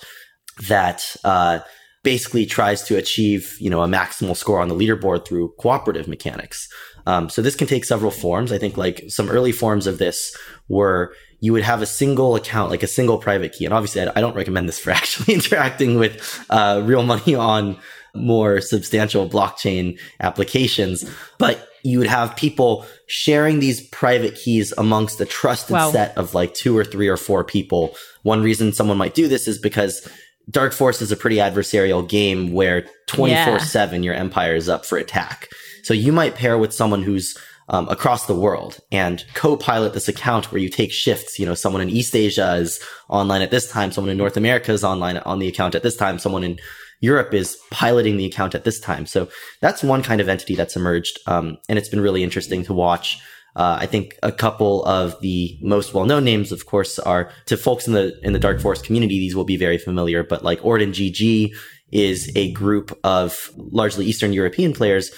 that, 0.67 1.15
uh, 1.23 1.59
basically 2.03 2.45
tries 2.45 2.83
to 2.83 2.97
achieve, 2.97 3.55
you 3.59 3.69
know, 3.69 3.81
a 3.81 3.87
maximal 3.87 4.35
score 4.35 4.59
on 4.59 4.67
the 4.67 4.75
leaderboard 4.75 5.25
through 5.25 5.53
cooperative 5.57 6.07
mechanics. 6.07 6.67
Um, 7.05 7.29
so 7.29 7.41
this 7.41 7.55
can 7.55 7.67
take 7.67 7.85
several 7.85 8.11
forms. 8.11 8.51
I 8.51 8.57
think 8.57 8.77
like 8.77 9.05
some 9.07 9.29
early 9.29 9.51
forms 9.51 9.87
of 9.87 9.97
this 9.97 10.35
were 10.67 11.13
you 11.39 11.51
would 11.51 11.63
have 11.63 11.81
a 11.81 11.85
single 11.85 12.35
account, 12.35 12.71
like 12.71 12.83
a 12.83 12.87
single 12.87 13.17
private 13.17 13.51
key. 13.51 13.65
And 13.65 13.73
obviously 13.73 14.01
I, 14.01 14.21
don't 14.21 14.35
recommend 14.35 14.69
this 14.69 14.79
for 14.83 14.91
actually 14.91 15.33
interacting 15.33 15.99
with, 15.99 16.45
uh, 16.49 16.81
real 16.85 17.03
money 17.03 17.35
on 17.35 17.77
more 18.15 18.61
substantial 18.61 19.27
blockchain 19.27 19.99
applications, 20.19 21.03
but 21.39 21.67
you 21.83 21.99
would 21.99 22.07
have 22.07 22.35
people 22.37 22.85
sharing 23.07 23.59
these 23.59 23.85
private 23.89 24.35
keys 24.35 24.71
amongst 24.77 25.19
a 25.19 25.25
trusted 25.25 25.73
wow. 25.73 25.91
set 25.91 26.17
of 26.17 26.33
like 26.33 26.53
two 26.53 26.77
or 26.77 26.85
three 26.85 27.09
or 27.09 27.17
four 27.17 27.43
people. 27.43 27.93
One 28.21 28.41
reason 28.41 28.71
someone 28.71 28.97
might 28.97 29.13
do 29.13 29.27
this 29.27 29.47
is 29.47 29.57
because 29.57 30.07
Dark 30.49 30.73
Forest 30.73 31.01
is 31.01 31.11
a 31.11 31.17
pretty 31.17 31.37
adversarial 31.37 32.07
game 32.07 32.51
where 32.51 32.85
24 33.07 33.37
yeah. 33.37 33.57
7 33.57 34.03
your 34.03 34.13
empire 34.13 34.55
is 34.55 34.69
up 34.69 34.85
for 34.85 34.97
attack. 34.97 35.49
So 35.83 35.93
you 35.93 36.11
might 36.11 36.35
pair 36.35 36.57
with 36.57 36.73
someone 36.73 37.03
who's 37.03 37.37
um, 37.69 37.87
across 37.89 38.25
the 38.25 38.35
world 38.35 38.79
and 38.91 39.23
co-pilot 39.33 39.93
this 39.93 40.07
account 40.07 40.51
where 40.51 40.61
you 40.61 40.69
take 40.69 40.91
shifts. 40.91 41.39
You 41.39 41.45
know, 41.45 41.53
someone 41.53 41.81
in 41.81 41.89
East 41.89 42.15
Asia 42.15 42.55
is 42.55 42.79
online 43.09 43.41
at 43.41 43.51
this 43.51 43.71
time, 43.71 43.91
someone 43.91 44.11
in 44.11 44.17
North 44.17 44.37
America 44.37 44.71
is 44.71 44.83
online 44.83 45.17
on 45.17 45.39
the 45.39 45.47
account 45.47 45.75
at 45.75 45.83
this 45.83 45.95
time, 45.95 46.19
someone 46.19 46.43
in 46.43 46.59
Europe 46.99 47.33
is 47.33 47.57
piloting 47.69 48.17
the 48.17 48.25
account 48.25 48.55
at 48.55 48.63
this 48.63 48.79
time. 48.79 49.05
So 49.05 49.27
that's 49.59 49.83
one 49.83 50.03
kind 50.03 50.21
of 50.21 50.29
entity 50.29 50.55
that's 50.55 50.75
emerged, 50.75 51.19
um, 51.27 51.57
and 51.67 51.77
it's 51.77 51.89
been 51.89 52.01
really 52.01 52.23
interesting 52.23 52.63
to 52.65 52.73
watch. 52.73 53.21
Uh, 53.55 53.77
I 53.81 53.85
think 53.85 54.17
a 54.23 54.31
couple 54.31 54.83
of 54.85 55.19
the 55.21 55.57
most 55.61 55.93
well-known 55.93 56.23
names, 56.23 56.51
of 56.51 56.65
course, 56.65 56.97
are 56.99 57.31
to 57.45 57.57
folks 57.57 57.87
in 57.87 57.93
the 57.93 58.19
in 58.23 58.33
the 58.33 58.39
Dark 58.39 58.59
Forest 58.59 58.85
community. 58.85 59.19
These 59.19 59.35
will 59.35 59.43
be 59.43 59.57
very 59.57 59.77
familiar, 59.77 60.23
but 60.23 60.43
like 60.43 60.63
Orden 60.65 60.91
GG 60.91 61.51
is 61.91 62.31
a 62.35 62.51
group 62.53 62.97
of 63.03 63.51
largely 63.55 64.05
Eastern 64.05 64.33
European 64.33 64.73
players 64.73 65.11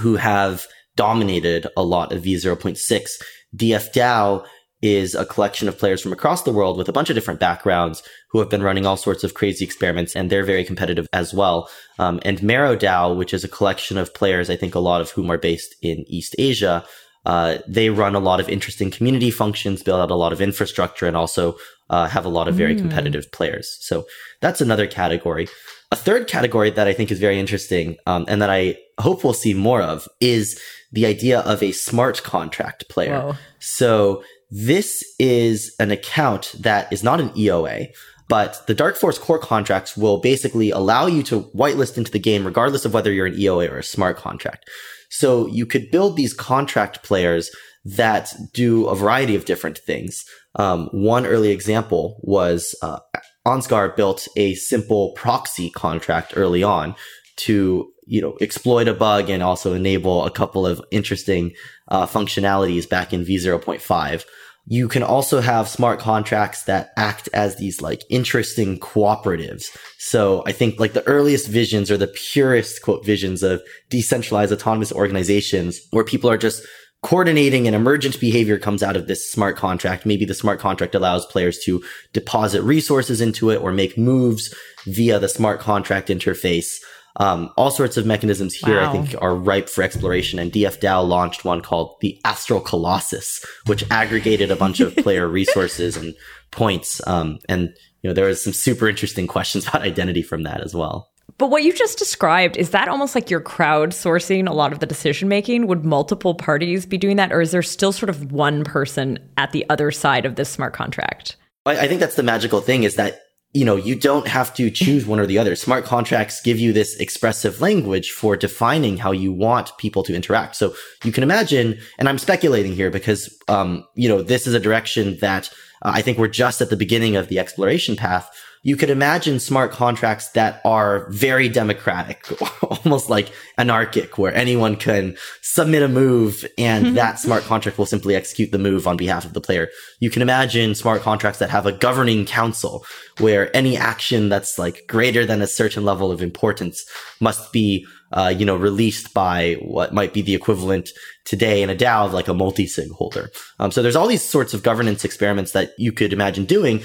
who 0.00 0.16
have 0.16 0.66
dominated 0.96 1.68
a 1.76 1.82
lot 1.84 2.12
of 2.12 2.24
V0.6. 2.24 3.08
DF 3.56 3.92
DAO 3.92 4.44
is 4.82 5.14
a 5.14 5.24
collection 5.24 5.68
of 5.68 5.78
players 5.78 6.00
from 6.00 6.12
across 6.12 6.42
the 6.42 6.52
world 6.52 6.76
with 6.76 6.88
a 6.88 6.92
bunch 6.92 7.10
of 7.10 7.14
different 7.14 7.40
backgrounds 7.40 8.02
who 8.30 8.38
have 8.38 8.50
been 8.50 8.62
running 8.62 8.86
all 8.86 8.96
sorts 8.96 9.24
of 9.24 9.34
crazy 9.34 9.64
experiments 9.64 10.14
and 10.14 10.30
they're 10.30 10.44
very 10.44 10.64
competitive 10.64 11.08
as 11.12 11.34
well. 11.34 11.68
Um, 11.98 12.20
and 12.24 12.42
Marrow 12.42 12.76
DAO, 12.76 13.16
which 13.16 13.34
is 13.34 13.42
a 13.42 13.48
collection 13.48 13.98
of 13.98 14.14
players, 14.14 14.50
I 14.50 14.56
think 14.56 14.74
a 14.74 14.80
lot 14.80 15.00
of 15.00 15.10
whom 15.10 15.30
are 15.30 15.38
based 15.38 15.74
in 15.82 16.04
East 16.06 16.36
Asia, 16.38 16.84
uh, 17.28 17.58
they 17.68 17.90
run 17.90 18.14
a 18.14 18.18
lot 18.18 18.40
of 18.40 18.48
interesting 18.48 18.90
community 18.90 19.30
functions, 19.30 19.82
build 19.82 20.00
out 20.00 20.10
a 20.10 20.14
lot 20.14 20.32
of 20.32 20.40
infrastructure, 20.40 21.06
and 21.06 21.14
also 21.14 21.56
uh, 21.90 22.06
have 22.08 22.24
a 22.24 22.28
lot 22.28 22.48
of 22.48 22.54
very 22.54 22.74
mm. 22.74 22.78
competitive 22.78 23.30
players. 23.30 23.76
So 23.80 24.06
that's 24.40 24.62
another 24.62 24.86
category. 24.86 25.46
A 25.92 25.96
third 25.96 26.26
category 26.26 26.70
that 26.70 26.88
I 26.88 26.94
think 26.94 27.10
is 27.10 27.20
very 27.20 27.38
interesting 27.38 27.98
um, 28.06 28.24
and 28.28 28.40
that 28.40 28.48
I 28.48 28.78
hope 28.98 29.24
we'll 29.24 29.34
see 29.34 29.52
more 29.52 29.82
of 29.82 30.08
is 30.20 30.58
the 30.90 31.04
idea 31.04 31.40
of 31.40 31.62
a 31.62 31.72
smart 31.72 32.22
contract 32.22 32.88
player. 32.88 33.20
Whoa. 33.20 33.34
So 33.58 34.24
this 34.50 35.04
is 35.18 35.74
an 35.78 35.90
account 35.90 36.54
that 36.58 36.90
is 36.90 37.04
not 37.04 37.20
an 37.20 37.28
EOA, 37.30 37.92
but 38.28 38.66
the 38.66 38.74
Dark 38.74 38.96
Forest 38.96 39.20
core 39.20 39.38
contracts 39.38 39.98
will 39.98 40.16
basically 40.18 40.70
allow 40.70 41.06
you 41.06 41.22
to 41.24 41.42
whitelist 41.54 41.98
into 41.98 42.10
the 42.10 42.18
game 42.18 42.46
regardless 42.46 42.86
of 42.86 42.94
whether 42.94 43.12
you're 43.12 43.26
an 43.26 43.36
EOA 43.36 43.70
or 43.70 43.78
a 43.78 43.84
smart 43.84 44.16
contract. 44.16 44.68
So 45.08 45.46
you 45.46 45.66
could 45.66 45.90
build 45.90 46.16
these 46.16 46.34
contract 46.34 47.02
players 47.02 47.50
that 47.84 48.34
do 48.52 48.86
a 48.86 48.94
variety 48.94 49.34
of 49.34 49.44
different 49.44 49.78
things. 49.78 50.24
Um, 50.56 50.88
one 50.92 51.26
early 51.26 51.50
example 51.50 52.20
was 52.22 52.74
uh, 52.82 52.98
Ansgar 53.46 53.96
built 53.96 54.28
a 54.36 54.54
simple 54.54 55.12
proxy 55.12 55.70
contract 55.70 56.34
early 56.36 56.62
on 56.62 56.94
to 57.36 57.90
you 58.06 58.20
know 58.20 58.36
exploit 58.40 58.88
a 58.88 58.94
bug 58.94 59.30
and 59.30 59.42
also 59.42 59.72
enable 59.74 60.24
a 60.24 60.30
couple 60.30 60.66
of 60.66 60.82
interesting 60.90 61.52
uh, 61.88 62.06
functionalities 62.06 62.88
back 62.88 63.12
in 63.12 63.24
v0.5 63.24 64.24
you 64.70 64.86
can 64.86 65.02
also 65.02 65.40
have 65.40 65.66
smart 65.66 65.98
contracts 65.98 66.64
that 66.64 66.90
act 66.96 67.28
as 67.32 67.56
these 67.56 67.80
like 67.80 68.02
interesting 68.10 68.78
cooperatives. 68.78 69.64
So 69.98 70.42
I 70.46 70.52
think 70.52 70.78
like 70.78 70.92
the 70.92 71.06
earliest 71.06 71.48
visions 71.48 71.90
or 71.90 71.96
the 71.96 72.08
purest 72.08 72.82
quote 72.82 73.04
visions 73.04 73.42
of 73.42 73.62
decentralized 73.88 74.52
autonomous 74.52 74.92
organizations 74.92 75.80
where 75.90 76.04
people 76.04 76.28
are 76.28 76.36
just 76.36 76.66
coordinating 77.02 77.66
and 77.66 77.74
emergent 77.74 78.20
behavior 78.20 78.58
comes 78.58 78.82
out 78.82 78.96
of 78.96 79.06
this 79.06 79.30
smart 79.30 79.56
contract. 79.56 80.04
Maybe 80.04 80.26
the 80.26 80.34
smart 80.34 80.60
contract 80.60 80.94
allows 80.94 81.24
players 81.26 81.58
to 81.60 81.82
deposit 82.12 82.60
resources 82.60 83.22
into 83.22 83.48
it 83.50 83.62
or 83.62 83.72
make 83.72 83.96
moves 83.96 84.54
via 84.86 85.18
the 85.18 85.28
smart 85.28 85.60
contract 85.60 86.08
interface. 86.08 86.76
Um, 87.16 87.50
all 87.56 87.70
sorts 87.70 87.96
of 87.96 88.06
mechanisms 88.06 88.54
here, 88.54 88.80
wow. 88.80 88.88
I 88.88 88.92
think, 88.92 89.20
are 89.20 89.34
ripe 89.34 89.68
for 89.68 89.82
exploration. 89.82 90.38
And 90.38 90.52
DF 90.52 90.78
DAO 90.80 91.06
launched 91.06 91.44
one 91.44 91.60
called 91.60 91.96
the 92.00 92.20
Astral 92.24 92.60
Colossus, 92.60 93.44
which 93.66 93.84
aggregated 93.90 94.50
a 94.50 94.56
bunch 94.56 94.80
of 94.80 94.94
player 94.98 95.26
resources 95.26 95.96
and 95.96 96.14
points. 96.50 97.04
Um, 97.06 97.38
and 97.48 97.74
you 98.02 98.10
know, 98.10 98.14
there 98.14 98.26
was 98.26 98.42
some 98.42 98.52
super 98.52 98.88
interesting 98.88 99.26
questions 99.26 99.66
about 99.66 99.82
identity 99.82 100.22
from 100.22 100.44
that 100.44 100.60
as 100.60 100.74
well. 100.74 101.10
But 101.36 101.50
what 101.50 101.62
you 101.62 101.72
just 101.72 101.98
described, 101.98 102.56
is 102.56 102.70
that 102.70 102.88
almost 102.88 103.14
like 103.14 103.30
you're 103.30 103.40
crowdsourcing 103.40 104.48
a 104.48 104.52
lot 104.52 104.72
of 104.72 104.80
the 104.80 104.86
decision 104.86 105.28
making? 105.28 105.66
Would 105.68 105.84
multiple 105.84 106.34
parties 106.34 106.84
be 106.84 106.98
doing 106.98 107.16
that? 107.16 107.32
Or 107.32 107.40
is 107.40 107.52
there 107.52 107.62
still 107.62 107.92
sort 107.92 108.10
of 108.10 108.32
one 108.32 108.64
person 108.64 109.18
at 109.36 109.52
the 109.52 109.64
other 109.70 109.90
side 109.92 110.24
of 110.24 110.34
this 110.34 110.48
smart 110.48 110.72
contract? 110.74 111.36
I 111.64 111.86
think 111.86 112.00
that's 112.00 112.16
the 112.16 112.22
magical 112.22 112.60
thing 112.60 112.84
is 112.84 112.96
that 112.96 113.20
you 113.52 113.64
know, 113.64 113.76
you 113.76 113.94
don't 113.94 114.28
have 114.28 114.52
to 114.54 114.70
choose 114.70 115.06
one 115.06 115.18
or 115.18 115.26
the 115.26 115.38
other. 115.38 115.56
Smart 115.56 115.84
contracts 115.84 116.42
give 116.42 116.58
you 116.58 116.72
this 116.72 116.96
expressive 116.96 117.60
language 117.60 118.10
for 118.10 118.36
defining 118.36 118.98
how 118.98 119.10
you 119.10 119.32
want 119.32 119.76
people 119.78 120.02
to 120.02 120.14
interact. 120.14 120.54
So 120.56 120.74
you 121.02 121.12
can 121.12 121.22
imagine, 121.22 121.78
and 121.98 122.08
I'm 122.08 122.18
speculating 122.18 122.74
here 122.74 122.90
because, 122.90 123.34
um, 123.48 123.86
you 123.94 124.08
know, 124.08 124.20
this 124.20 124.46
is 124.46 124.52
a 124.52 124.60
direction 124.60 125.16
that 125.20 125.48
uh, 125.82 125.92
I 125.94 126.02
think 126.02 126.18
we're 126.18 126.28
just 126.28 126.60
at 126.60 126.68
the 126.68 126.76
beginning 126.76 127.16
of 127.16 127.28
the 127.28 127.38
exploration 127.38 127.96
path 127.96 128.30
you 128.68 128.76
could 128.76 128.90
imagine 128.90 129.40
smart 129.40 129.72
contracts 129.72 130.28
that 130.32 130.60
are 130.62 131.08
very 131.08 131.48
democratic, 131.48 132.28
almost 132.84 133.08
like 133.08 133.32
anarchic, 133.56 134.18
where 134.18 134.34
anyone 134.34 134.76
can 134.76 135.16
submit 135.40 135.82
a 135.82 135.88
move 135.88 136.44
and 136.58 136.84
mm-hmm. 136.84 136.94
that 136.96 137.18
smart 137.18 137.42
contract 137.44 137.78
will 137.78 137.86
simply 137.86 138.14
execute 138.14 138.52
the 138.52 138.58
move 138.58 138.86
on 138.86 138.98
behalf 138.98 139.24
of 139.24 139.32
the 139.32 139.40
player. 139.40 139.68
You 140.00 140.10
can 140.10 140.20
imagine 140.20 140.74
smart 140.74 141.00
contracts 141.00 141.38
that 141.38 141.48
have 141.48 141.64
a 141.64 141.72
governing 141.72 142.26
council 142.26 142.84
where 143.20 143.56
any 143.56 143.74
action 143.74 144.28
that's 144.28 144.58
like 144.58 144.82
greater 144.86 145.24
than 145.24 145.40
a 145.40 145.46
certain 145.46 145.86
level 145.86 146.12
of 146.12 146.20
importance 146.20 146.84
must 147.20 147.50
be 147.54 147.86
uh, 148.12 148.32
you 148.34 148.44
know, 148.44 148.56
released 148.56 149.12
by 149.12 149.54
what 149.60 149.92
might 149.92 150.14
be 150.14 150.22
the 150.22 150.34
equivalent 150.34 150.90
today 151.24 151.62
in 151.62 151.68
a 151.68 151.74
DAO 151.74 152.06
of 152.06 152.14
like 152.14 152.28
a 152.28 152.34
multi-sig 152.34 152.90
holder. 152.90 153.30
Um, 153.58 153.70
so 153.70 153.82
there's 153.82 153.96
all 153.96 154.06
these 154.06 154.24
sorts 154.24 154.54
of 154.54 154.62
governance 154.62 155.04
experiments 155.04 155.52
that 155.52 155.72
you 155.78 155.92
could 155.92 156.12
imagine 156.12 156.46
doing 156.46 156.82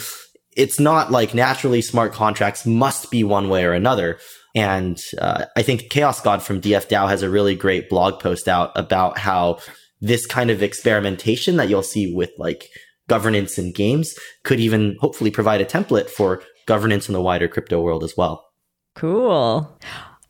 it's 0.56 0.80
not 0.80 1.12
like 1.12 1.34
naturally 1.34 1.82
smart 1.82 2.14
contracts 2.14 2.66
must 2.66 3.12
be 3.12 3.24
one 3.24 3.50
way 3.50 3.64
or 3.66 3.74
another. 3.74 4.18
And 4.56 5.00
uh, 5.20 5.46
I 5.56 5.64
think 5.64 5.90
Chaos 5.90 6.22
God 6.22 6.44
from 6.44 6.62
DF 6.62 6.88
DAO 6.88 7.10
has 7.10 7.24
a 7.24 7.30
really 7.30 7.56
great 7.56 7.90
blog 7.90 8.20
post 8.20 8.48
out 8.48 8.72
about 8.76 9.18
how 9.18 9.60
this 10.00 10.26
kind 10.26 10.52
of 10.52 10.62
experimentation 10.62 11.56
that 11.58 11.70
you'll 11.70 11.82
see 11.82 12.14
with 12.14 12.32
like 12.38 12.68
governance 13.08 13.58
in 13.58 13.72
games 13.72 14.14
could 14.44 14.60
even 14.60 14.96
hopefully 15.00 15.32
provide 15.32 15.62
a 15.62 15.66
template 15.66 16.10
for 16.10 16.44
governance 16.68 17.08
in 17.08 17.14
the 17.14 17.22
wider 17.22 17.48
crypto 17.48 17.82
world 17.82 18.04
as 18.04 18.16
well. 18.16 18.46
Cool. 18.96 19.80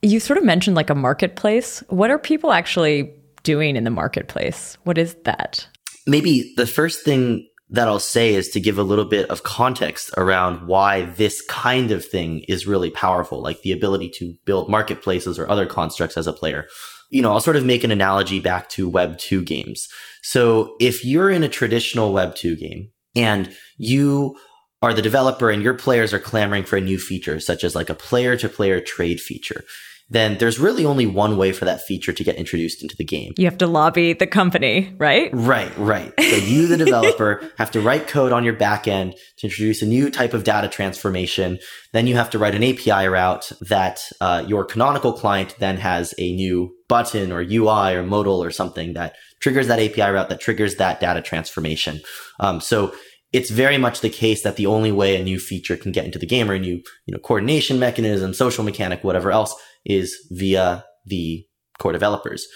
You 0.02 0.20
sort 0.20 0.38
of 0.38 0.44
mentioned 0.44 0.76
like 0.76 0.90
a 0.90 0.94
marketplace. 0.94 1.82
What 1.88 2.10
are 2.10 2.18
people 2.18 2.52
actually 2.52 3.14
doing 3.42 3.76
in 3.76 3.84
the 3.84 3.90
marketplace? 3.90 4.76
What 4.84 4.98
is 4.98 5.14
that? 5.24 5.66
Maybe 6.06 6.52
the 6.56 6.66
first 6.66 7.04
thing 7.04 7.46
that 7.70 7.88
I'll 7.88 7.98
say 7.98 8.34
is 8.34 8.50
to 8.50 8.60
give 8.60 8.78
a 8.78 8.82
little 8.82 9.04
bit 9.04 9.28
of 9.30 9.42
context 9.42 10.10
around 10.16 10.66
why 10.66 11.02
this 11.02 11.40
kind 11.42 11.90
of 11.90 12.04
thing 12.04 12.40
is 12.46 12.66
really 12.66 12.90
powerful, 12.90 13.42
like 13.42 13.62
the 13.62 13.72
ability 13.72 14.10
to 14.18 14.34
build 14.44 14.68
marketplaces 14.68 15.38
or 15.38 15.48
other 15.48 15.66
constructs 15.66 16.16
as 16.16 16.26
a 16.26 16.32
player. 16.32 16.66
You 17.10 17.22
know, 17.22 17.32
I'll 17.32 17.40
sort 17.40 17.56
of 17.56 17.64
make 17.64 17.84
an 17.84 17.90
analogy 17.90 18.38
back 18.38 18.68
to 18.70 18.88
Web 18.88 19.18
2 19.18 19.42
games. 19.42 19.88
So 20.22 20.76
if 20.78 21.04
you're 21.04 21.30
in 21.30 21.42
a 21.42 21.48
traditional 21.48 22.12
Web 22.12 22.34
2 22.34 22.56
game 22.56 22.90
and 23.16 23.54
you 23.76 24.36
are 24.82 24.92
the 24.92 25.02
developer 25.02 25.50
and 25.50 25.62
your 25.62 25.74
players 25.74 26.12
are 26.12 26.18
clamoring 26.18 26.64
for 26.64 26.76
a 26.76 26.80
new 26.80 26.98
feature, 26.98 27.40
such 27.40 27.64
as 27.64 27.74
like 27.74 27.88
a 27.88 27.94
player 27.94 28.36
to 28.36 28.48
player 28.48 28.80
trade 28.80 29.20
feature, 29.20 29.64
then 30.10 30.36
there's 30.38 30.58
really 30.58 30.84
only 30.84 31.06
one 31.06 31.36
way 31.36 31.52
for 31.52 31.64
that 31.64 31.80
feature 31.80 32.12
to 32.12 32.24
get 32.24 32.36
introduced 32.36 32.82
into 32.82 32.94
the 32.96 33.04
game. 33.04 33.32
You 33.38 33.46
have 33.46 33.58
to 33.58 33.66
lobby 33.66 34.12
the 34.12 34.26
company, 34.26 34.94
right? 34.98 35.30
Right, 35.32 35.72
right. 35.78 36.12
So 36.18 36.36
you, 36.36 36.66
the 36.66 36.76
developer, 36.84 37.42
have 37.56 37.70
to 37.72 37.80
write 37.80 38.06
code 38.06 38.30
on 38.30 38.44
your 38.44 38.54
backend 38.54 39.14
to 39.38 39.46
introduce 39.46 39.80
a 39.80 39.86
new 39.86 40.10
type 40.10 40.34
of 40.34 40.44
data 40.44 40.68
transformation. 40.68 41.58
Then 41.92 42.06
you 42.06 42.16
have 42.16 42.30
to 42.30 42.38
write 42.38 42.54
an 42.54 42.62
API 42.62 43.08
route 43.08 43.50
that 43.62 44.02
uh, 44.20 44.44
your 44.46 44.64
canonical 44.64 45.12
client 45.12 45.56
then 45.58 45.78
has 45.78 46.12
a 46.18 46.32
new 46.34 46.74
button 46.88 47.32
or 47.32 47.40
UI 47.40 47.94
or 47.94 48.02
modal 48.02 48.42
or 48.42 48.50
something 48.50 48.92
that 48.92 49.16
triggers 49.40 49.68
that 49.68 49.80
API 49.80 50.10
route 50.10 50.28
that 50.28 50.40
triggers 50.40 50.76
that 50.76 51.00
data 51.00 51.22
transformation. 51.22 52.00
Um, 52.40 52.60
so 52.60 52.94
it's 53.32 53.50
very 53.50 53.78
much 53.78 54.00
the 54.00 54.10
case 54.10 54.42
that 54.42 54.56
the 54.56 54.66
only 54.66 54.92
way 54.92 55.16
a 55.16 55.24
new 55.24 55.40
feature 55.40 55.76
can 55.76 55.92
get 55.92 56.04
into 56.04 56.20
the 56.20 56.26
game 56.26 56.48
or 56.48 56.54
a 56.54 56.58
new, 56.58 56.80
you 57.06 57.12
know, 57.12 57.18
coordination 57.18 57.80
mechanism, 57.80 58.32
social 58.32 58.62
mechanic, 58.62 59.02
whatever 59.02 59.32
else 59.32 59.54
is 59.84 60.16
via 60.30 60.84
the 61.04 61.44
core 61.78 61.92
developers. 61.92 62.46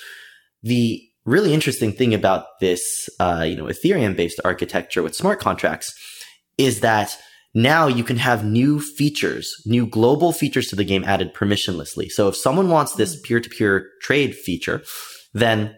The 0.62 1.02
really 1.24 1.52
interesting 1.52 1.92
thing 1.92 2.14
about 2.14 2.46
this, 2.60 3.08
uh, 3.20 3.44
you 3.46 3.56
know, 3.56 3.64
Ethereum 3.64 4.16
based 4.16 4.40
architecture 4.44 5.02
with 5.02 5.14
smart 5.14 5.40
contracts 5.40 5.94
is 6.56 6.80
that 6.80 7.16
now 7.54 7.86
you 7.86 8.04
can 8.04 8.16
have 8.16 8.44
new 8.44 8.80
features, 8.80 9.50
new 9.66 9.86
global 9.86 10.32
features 10.32 10.68
to 10.68 10.76
the 10.76 10.84
game 10.84 11.04
added 11.04 11.34
permissionlessly. 11.34 12.08
So 12.08 12.28
if 12.28 12.36
someone 12.36 12.68
wants 12.68 12.94
this 12.94 13.20
peer 13.20 13.40
to 13.40 13.50
peer 13.50 13.88
trade 14.02 14.34
feature, 14.34 14.82
then 15.32 15.74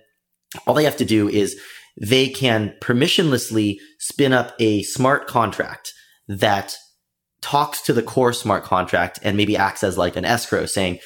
all 0.67 0.75
they 0.75 0.85
have 0.85 0.97
to 0.97 1.05
do 1.05 1.29
is 1.29 1.61
they 2.01 2.29
can 2.29 2.75
permissionlessly 2.81 3.77
spin 3.99 4.33
up 4.33 4.55
a 4.59 4.83
smart 4.83 5.27
contract 5.27 5.93
that 6.29 6.77
talks 7.41 7.81
to 7.83 7.93
the 7.93 8.03
core 8.03 8.33
smart 8.33 8.65
contract 8.65 9.19
and 9.23 9.37
maybe 9.37 9.57
acts 9.57 9.83
as 9.83 9.97
like 9.97 10.17
an 10.17 10.25
escrow 10.25 10.67
saying, 10.67 10.99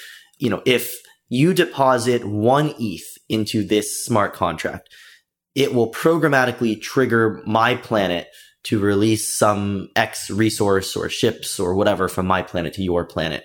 you 0.44 0.50
know, 0.50 0.62
if 0.66 0.94
you 1.30 1.54
deposit 1.54 2.24
one 2.26 2.74
ETH 2.78 3.16
into 3.30 3.66
this 3.66 4.04
smart 4.04 4.34
contract, 4.34 4.90
it 5.54 5.72
will 5.72 5.90
programmatically 5.90 6.80
trigger 6.80 7.42
my 7.46 7.74
planet 7.74 8.28
to 8.64 8.78
release 8.78 9.36
some 9.38 9.88
X 9.96 10.30
resource 10.30 10.94
or 10.96 11.08
ships 11.08 11.58
or 11.58 11.74
whatever 11.74 12.08
from 12.08 12.26
my 12.26 12.42
planet 12.42 12.74
to 12.74 12.82
your 12.82 13.06
planet. 13.06 13.44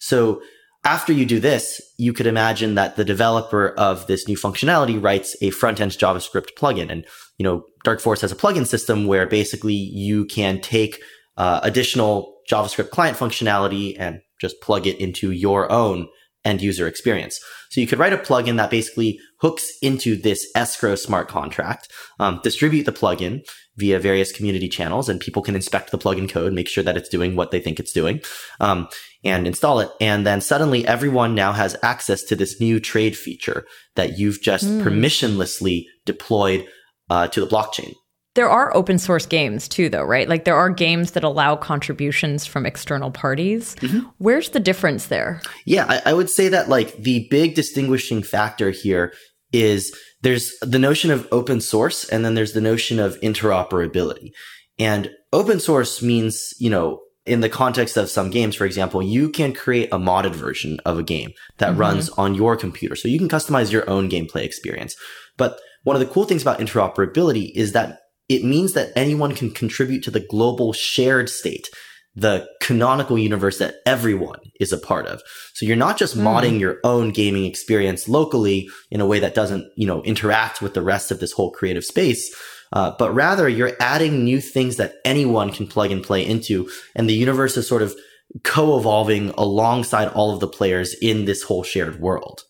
So 0.00 0.42
after 0.84 1.12
you 1.12 1.24
do 1.24 1.38
this, 1.38 1.80
you 1.96 2.12
could 2.12 2.26
imagine 2.26 2.74
that 2.74 2.96
the 2.96 3.04
developer 3.04 3.68
of 3.78 4.08
this 4.08 4.26
new 4.26 4.36
functionality 4.36 5.00
writes 5.00 5.36
a 5.40 5.50
front 5.50 5.80
end 5.80 5.92
JavaScript 5.92 6.48
plugin. 6.58 6.90
And, 6.90 7.06
you 7.38 7.44
know, 7.44 7.66
Dark 7.84 8.00
Forest 8.00 8.22
has 8.22 8.32
a 8.32 8.36
plugin 8.36 8.66
system 8.66 9.06
where 9.06 9.26
basically 9.26 9.74
you 9.74 10.24
can 10.24 10.60
take 10.60 11.00
uh, 11.36 11.60
additional 11.62 12.36
JavaScript 12.50 12.90
client 12.90 13.16
functionality 13.16 13.94
and 13.96 14.20
just 14.40 14.60
plug 14.60 14.88
it 14.88 14.98
into 14.98 15.30
your 15.30 15.70
own 15.70 16.08
end 16.44 16.62
user 16.62 16.86
experience. 16.86 17.38
So 17.70 17.80
you 17.80 17.86
could 17.86 17.98
write 17.98 18.12
a 18.12 18.18
plugin 18.18 18.56
that 18.56 18.70
basically 18.70 19.18
hooks 19.40 19.70
into 19.80 20.16
this 20.16 20.46
escrow 20.54 20.94
smart 20.94 21.28
contract, 21.28 21.88
um, 22.18 22.40
distribute 22.42 22.84
the 22.84 22.92
plugin 22.92 23.40
via 23.76 23.98
various 23.98 24.32
community 24.32 24.68
channels, 24.68 25.08
and 25.08 25.20
people 25.20 25.42
can 25.42 25.54
inspect 25.54 25.90
the 25.90 25.98
plugin 25.98 26.28
code, 26.28 26.52
make 26.52 26.68
sure 26.68 26.84
that 26.84 26.96
it's 26.96 27.08
doing 27.08 27.34
what 27.34 27.50
they 27.50 27.60
think 27.60 27.80
it's 27.80 27.92
doing, 27.92 28.20
um, 28.60 28.88
and 29.24 29.46
install 29.46 29.80
it. 29.80 29.90
And 30.00 30.26
then 30.26 30.40
suddenly 30.40 30.86
everyone 30.86 31.34
now 31.34 31.52
has 31.52 31.76
access 31.82 32.22
to 32.24 32.36
this 32.36 32.60
new 32.60 32.78
trade 32.80 33.16
feature 33.16 33.64
that 33.94 34.18
you've 34.18 34.42
just 34.42 34.66
mm. 34.66 34.82
permissionlessly 34.82 35.86
deployed 36.04 36.66
uh, 37.08 37.28
to 37.28 37.40
the 37.40 37.46
blockchain. 37.46 37.94
There 38.34 38.48
are 38.48 38.74
open 38.74 38.98
source 38.98 39.26
games 39.26 39.68
too, 39.68 39.88
though, 39.88 40.04
right? 40.04 40.28
Like 40.28 40.44
there 40.44 40.56
are 40.56 40.70
games 40.70 41.10
that 41.12 41.24
allow 41.24 41.54
contributions 41.56 42.46
from 42.46 42.64
external 42.64 43.10
parties. 43.10 43.74
Mm-hmm. 43.76 44.08
Where's 44.18 44.50
the 44.50 44.60
difference 44.60 45.06
there? 45.06 45.42
Yeah, 45.66 45.84
I, 45.88 46.10
I 46.10 46.14
would 46.14 46.30
say 46.30 46.48
that 46.48 46.68
like 46.68 46.96
the 46.96 47.26
big 47.30 47.54
distinguishing 47.54 48.22
factor 48.22 48.70
here 48.70 49.12
is 49.52 49.94
there's 50.22 50.52
the 50.60 50.78
notion 50.78 51.10
of 51.10 51.28
open 51.30 51.60
source 51.60 52.08
and 52.08 52.24
then 52.24 52.34
there's 52.34 52.54
the 52.54 52.60
notion 52.60 52.98
of 52.98 53.20
interoperability. 53.20 54.30
And 54.78 55.10
open 55.32 55.60
source 55.60 56.00
means, 56.02 56.54
you 56.58 56.70
know, 56.70 57.00
in 57.26 57.40
the 57.40 57.48
context 57.48 57.96
of 57.96 58.10
some 58.10 58.30
games, 58.30 58.56
for 58.56 58.64
example, 58.64 59.02
you 59.02 59.28
can 59.28 59.52
create 59.52 59.90
a 59.92 59.98
modded 59.98 60.34
version 60.34 60.80
of 60.84 60.98
a 60.98 61.02
game 61.02 61.32
that 61.58 61.72
mm-hmm. 61.72 61.80
runs 61.80 62.08
on 62.10 62.34
your 62.34 62.56
computer. 62.56 62.96
So 62.96 63.08
you 63.08 63.18
can 63.18 63.28
customize 63.28 63.70
your 63.70 63.88
own 63.88 64.08
gameplay 64.08 64.44
experience. 64.44 64.96
But 65.36 65.60
one 65.84 65.96
of 65.96 66.00
the 66.00 66.12
cool 66.12 66.24
things 66.24 66.42
about 66.42 66.58
interoperability 66.58 67.52
is 67.54 67.72
that 67.72 67.98
it 68.28 68.44
means 68.44 68.72
that 68.72 68.92
anyone 68.96 69.34
can 69.34 69.50
contribute 69.50 70.02
to 70.04 70.10
the 70.10 70.26
global 70.30 70.72
shared 70.72 71.28
state, 71.28 71.68
the 72.14 72.48
canonical 72.60 73.18
universe 73.18 73.58
that 73.58 73.76
everyone 73.86 74.38
is 74.60 74.72
a 74.72 74.78
part 74.78 75.06
of. 75.06 75.22
So 75.54 75.66
you're 75.66 75.76
not 75.76 75.98
just 75.98 76.16
mm. 76.16 76.22
modding 76.22 76.60
your 76.60 76.78
own 76.84 77.10
gaming 77.10 77.44
experience 77.44 78.08
locally 78.08 78.68
in 78.90 79.00
a 79.00 79.06
way 79.06 79.18
that 79.20 79.34
doesn't, 79.34 79.66
you 79.76 79.86
know, 79.86 80.02
interact 80.02 80.60
with 80.60 80.74
the 80.74 80.82
rest 80.82 81.10
of 81.10 81.20
this 81.20 81.32
whole 81.32 81.50
creative 81.50 81.84
space. 81.84 82.34
Uh, 82.72 82.94
but 82.98 83.14
rather 83.14 83.48
you're 83.48 83.76
adding 83.80 84.24
new 84.24 84.40
things 84.40 84.76
that 84.76 84.94
anyone 85.04 85.50
can 85.50 85.66
plug 85.66 85.90
and 85.90 86.02
play 86.02 86.24
into. 86.24 86.70
And 86.94 87.08
the 87.08 87.14
universe 87.14 87.56
is 87.56 87.68
sort 87.68 87.82
of 87.82 87.94
co-evolving 88.44 89.30
alongside 89.36 90.08
all 90.08 90.32
of 90.32 90.40
the 90.40 90.48
players 90.48 90.94
in 90.94 91.26
this 91.26 91.42
whole 91.42 91.62
shared 91.62 92.00
world. 92.00 92.42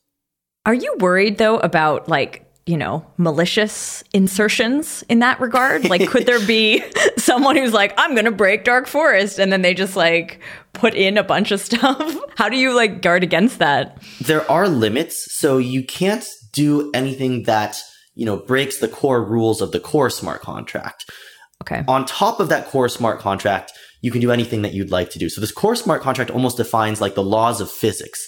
Are 0.64 0.74
you 0.74 0.94
worried 1.00 1.38
though 1.38 1.58
about 1.58 2.08
like 2.08 2.46
you 2.66 2.76
know, 2.76 3.04
malicious 3.16 4.04
insertions 4.12 5.02
in 5.08 5.18
that 5.18 5.40
regard? 5.40 5.88
Like, 5.88 6.08
could 6.08 6.26
there 6.26 6.44
be 6.44 6.82
someone 7.16 7.56
who's 7.56 7.72
like, 7.72 7.92
I'm 7.96 8.12
going 8.12 8.24
to 8.24 8.30
break 8.30 8.64
Dark 8.64 8.86
Forest, 8.86 9.38
and 9.38 9.52
then 9.52 9.62
they 9.62 9.74
just 9.74 9.96
like 9.96 10.40
put 10.72 10.94
in 10.94 11.18
a 11.18 11.24
bunch 11.24 11.50
of 11.50 11.60
stuff? 11.60 12.16
How 12.36 12.48
do 12.48 12.56
you 12.56 12.74
like 12.74 13.02
guard 13.02 13.22
against 13.22 13.58
that? 13.58 14.00
There 14.20 14.48
are 14.50 14.68
limits. 14.68 15.34
So 15.34 15.58
you 15.58 15.84
can't 15.84 16.24
do 16.52 16.90
anything 16.94 17.44
that, 17.44 17.80
you 18.14 18.26
know, 18.26 18.36
breaks 18.36 18.78
the 18.78 18.88
core 18.88 19.24
rules 19.24 19.60
of 19.60 19.72
the 19.72 19.80
core 19.80 20.10
smart 20.10 20.42
contract. 20.42 21.10
Okay. 21.62 21.84
On 21.88 22.04
top 22.04 22.40
of 22.40 22.48
that 22.48 22.66
core 22.66 22.88
smart 22.88 23.20
contract, 23.20 23.72
you 24.02 24.10
can 24.10 24.20
do 24.20 24.30
anything 24.32 24.62
that 24.62 24.74
you'd 24.74 24.90
like 24.90 25.10
to 25.10 25.18
do. 25.18 25.28
So 25.28 25.40
this 25.40 25.52
core 25.52 25.76
smart 25.76 26.02
contract 26.02 26.30
almost 26.30 26.56
defines 26.56 27.00
like 27.00 27.14
the 27.14 27.22
laws 27.22 27.60
of 27.60 27.70
physics 27.70 28.20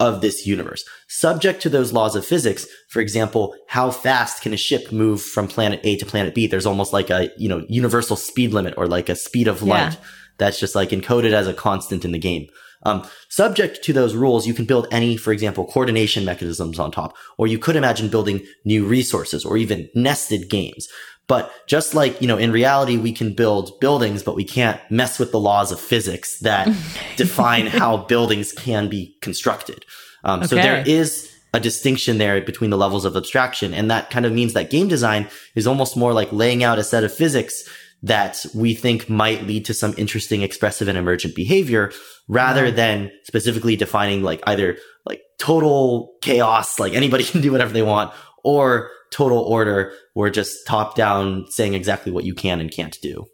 of 0.00 0.20
this 0.20 0.46
universe. 0.46 0.84
Subject 1.08 1.62
to 1.62 1.68
those 1.68 1.92
laws 1.92 2.16
of 2.16 2.26
physics, 2.26 2.66
for 2.90 3.00
example, 3.00 3.54
how 3.68 3.90
fast 3.90 4.42
can 4.42 4.52
a 4.52 4.56
ship 4.56 4.90
move 4.90 5.22
from 5.22 5.46
planet 5.46 5.80
A 5.84 5.96
to 5.96 6.06
planet 6.06 6.34
B? 6.34 6.46
There's 6.46 6.66
almost 6.66 6.92
like 6.92 7.10
a, 7.10 7.30
you 7.38 7.48
know, 7.48 7.64
universal 7.68 8.16
speed 8.16 8.52
limit 8.52 8.74
or 8.76 8.86
like 8.86 9.08
a 9.08 9.16
speed 9.16 9.46
of 9.46 9.62
light 9.62 9.92
yeah. 9.92 9.98
that's 10.38 10.58
just 10.58 10.74
like 10.74 10.90
encoded 10.90 11.32
as 11.32 11.46
a 11.46 11.54
constant 11.54 12.04
in 12.04 12.12
the 12.12 12.18
game. 12.18 12.48
Um, 12.84 13.06
subject 13.30 13.82
to 13.84 13.92
those 13.92 14.14
rules, 14.14 14.46
you 14.46 14.52
can 14.52 14.66
build 14.66 14.86
any, 14.90 15.16
for 15.16 15.32
example, 15.32 15.64
coordination 15.64 16.24
mechanisms 16.24 16.78
on 16.78 16.90
top, 16.90 17.16
or 17.38 17.46
you 17.46 17.58
could 17.58 17.76
imagine 17.76 18.08
building 18.08 18.44
new 18.64 18.84
resources 18.84 19.44
or 19.44 19.56
even 19.56 19.88
nested 19.94 20.50
games. 20.50 20.86
But 21.26 21.50
just 21.66 21.94
like, 21.94 22.20
you 22.20 22.28
know, 22.28 22.36
in 22.36 22.52
reality, 22.52 22.98
we 22.98 23.12
can 23.12 23.32
build 23.32 23.78
buildings, 23.80 24.22
but 24.22 24.36
we 24.36 24.44
can't 24.44 24.78
mess 24.90 25.18
with 25.18 25.32
the 25.32 25.40
laws 25.40 25.72
of 25.72 25.80
physics 25.80 26.38
that 26.40 26.66
define 27.16 27.66
how 27.66 27.96
buildings 27.96 28.52
can 28.52 28.88
be 28.88 29.16
constructed. 29.22 29.84
Um, 30.22 30.40
okay. 30.40 30.48
So 30.48 30.56
there 30.56 30.84
is 30.86 31.30
a 31.54 31.60
distinction 31.60 32.18
there 32.18 32.40
between 32.42 32.70
the 32.70 32.76
levels 32.76 33.04
of 33.04 33.16
abstraction. 33.16 33.72
And 33.72 33.90
that 33.90 34.10
kind 34.10 34.26
of 34.26 34.32
means 34.32 34.52
that 34.52 34.70
game 34.70 34.88
design 34.88 35.28
is 35.54 35.66
almost 35.66 35.96
more 35.96 36.12
like 36.12 36.32
laying 36.32 36.64
out 36.64 36.78
a 36.78 36.84
set 36.84 37.04
of 37.04 37.14
physics 37.14 37.68
that 38.02 38.44
we 38.54 38.74
think 38.74 39.08
might 39.08 39.44
lead 39.44 39.64
to 39.64 39.72
some 39.72 39.94
interesting 39.96 40.42
expressive 40.42 40.88
and 40.88 40.98
emergent 40.98 41.34
behavior 41.34 41.90
rather 42.28 42.66
mm-hmm. 42.66 42.76
than 42.76 43.10
specifically 43.22 43.76
defining 43.76 44.22
like 44.22 44.42
either 44.46 44.76
like 45.06 45.22
total 45.38 46.12
chaos, 46.20 46.78
like 46.78 46.92
anybody 46.92 47.24
can 47.24 47.40
do 47.40 47.52
whatever 47.52 47.72
they 47.72 47.82
want 47.82 48.12
or 48.44 48.90
total 49.10 49.38
order 49.38 49.92
or 50.14 50.30
just 50.30 50.66
top 50.66 50.94
down 50.94 51.46
saying 51.48 51.74
exactly 51.74 52.12
what 52.12 52.24
you 52.24 52.34
can 52.34 52.60
and 52.60 52.70
can't 52.70 52.98
do. 53.02 53.26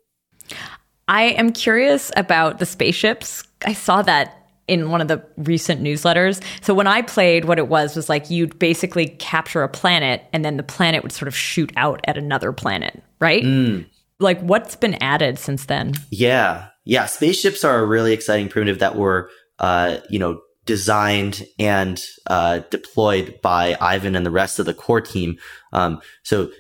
I 1.09 1.23
am 1.23 1.53
curious 1.53 2.13
about 2.17 2.59
the 2.59 2.67
spaceships. 2.67 3.43
I 3.67 3.73
saw 3.73 4.03
that 4.03 4.37
in 4.69 4.91
one 4.91 5.01
of 5.01 5.09
the 5.09 5.21
recent 5.37 5.83
newsletters. 5.83 6.41
So 6.61 6.73
when 6.75 6.87
I 6.87 7.03
played, 7.03 7.47
what 7.47 7.59
it 7.59 7.67
was 7.67 7.97
was 7.97 8.09
like 8.09 8.31
you'd 8.31 8.57
basically 8.61 9.09
capture 9.09 9.63
a 9.65 9.69
planet 9.69 10.23
and 10.33 10.45
then 10.45 10.57
the 10.57 10.63
planet 10.63 11.03
would 11.03 11.11
sort 11.11 11.27
of 11.27 11.37
shoot 11.37 11.73
out 11.77 12.01
at 12.05 12.17
another 12.17 12.53
planet, 12.53 13.03
right? 13.19 13.43
Mm. 13.43 13.87
Like 14.21 14.41
what's 14.43 14.77
been 14.77 14.95
added 15.03 15.41
since 15.41 15.65
then? 15.65 15.95
Yeah. 16.11 16.69
Yeah. 16.85 17.07
Spaceships 17.07 17.65
are 17.65 17.81
a 17.81 17.87
really 17.87 18.13
exciting 18.13 18.49
primitive 18.49 18.79
that 18.79 18.95
were, 18.95 19.29
uh, 19.59 19.97
you 20.09 20.21
know, 20.21 20.41
designed 20.71 21.45
and 21.59 22.01
uh, 22.29 22.61
deployed 22.71 23.41
by 23.43 23.77
Ivan 23.81 24.15
and 24.15 24.25
the 24.25 24.31
rest 24.31 24.61
of 24.61 24.67
the 24.67 24.73
core 24.73 25.01
team. 25.01 25.37
Um, 25.73 26.01
so 26.23 26.53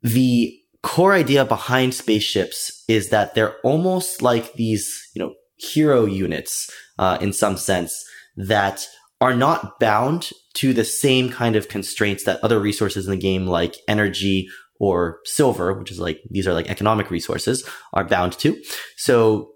the 0.00 0.58
core 0.82 1.12
idea 1.12 1.44
behind 1.44 1.92
spaceships 1.92 2.82
is 2.88 3.10
that 3.10 3.34
they're 3.34 3.58
almost 3.60 4.22
like 4.22 4.54
these, 4.54 4.88
you 5.14 5.20
know, 5.20 5.34
hero 5.58 6.06
units 6.06 6.70
uh, 6.98 7.18
in 7.20 7.34
some 7.34 7.58
sense 7.58 7.92
that 8.38 8.86
are 9.20 9.34
not 9.34 9.78
bound 9.78 10.30
to 10.54 10.72
the 10.72 10.84
same 10.84 11.28
kind 11.28 11.54
of 11.54 11.68
constraints 11.68 12.24
that 12.24 12.42
other 12.42 12.58
resources 12.58 13.06
in 13.06 13.10
the 13.10 13.20
game, 13.20 13.46
like 13.46 13.76
energy 13.86 14.48
or 14.80 15.18
silver, 15.24 15.74
which 15.78 15.90
is 15.90 16.00
like 16.00 16.22
these 16.30 16.48
are 16.48 16.54
like 16.54 16.70
economic 16.70 17.10
resources, 17.10 17.68
are 17.92 18.04
bound 18.04 18.32
to. 18.38 18.56
So 18.96 19.50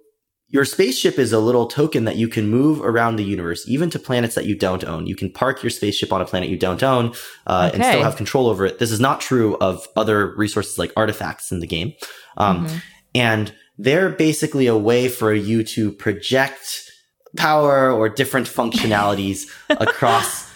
your 0.53 0.67
spaceship 0.67 1.19
is 1.19 1.33
a 1.33 1.39
little 1.39 1.67
token 1.67 2.05
that 2.05 2.17
you 2.17 2.29
can 2.29 2.49
move 2.49 2.83
around 2.83 3.17
the 3.17 3.25
universe, 3.25 3.67
even 3.67 3.89
to 3.89 3.99
planets 3.99 4.35
that 4.35 4.45
you 4.45 4.55
don't 4.55 4.85
own. 4.85 5.07
You 5.07 5.17
can 5.17 5.33
park 5.33 5.63
your 5.63 5.71
spaceship 5.71 6.13
on 6.13 6.21
a 6.21 6.27
planet 6.27 6.51
you 6.51 6.59
don't 6.59 6.83
own 6.83 7.15
uh, 7.47 7.71
okay. 7.73 7.77
and 7.77 7.85
still 7.85 8.03
have 8.03 8.17
control 8.17 8.49
over 8.49 8.67
it. 8.67 8.79
This 8.79 8.93
is 8.93 9.01
not 9.01 9.23
true 9.23 9.57
of 9.57 9.89
other 9.97 10.35
resources 10.37 10.79
like 10.79 10.93
artifacts 10.95 11.53
in 11.53 11.61
the 11.61 11.67
game. 11.67 11.95
Um, 12.37 12.67
mm-hmm. 12.67 12.77
And 13.15 13.55
they're 13.79 14.11
basically 14.11 14.67
a 14.67 14.77
way 14.77 15.09
for 15.09 15.33
you 15.33 15.65
to 15.65 15.91
project 15.91 16.91
power 17.35 17.91
or 17.91 18.11
different 18.11 18.47
functionalities 18.59 19.47
across 19.71 20.53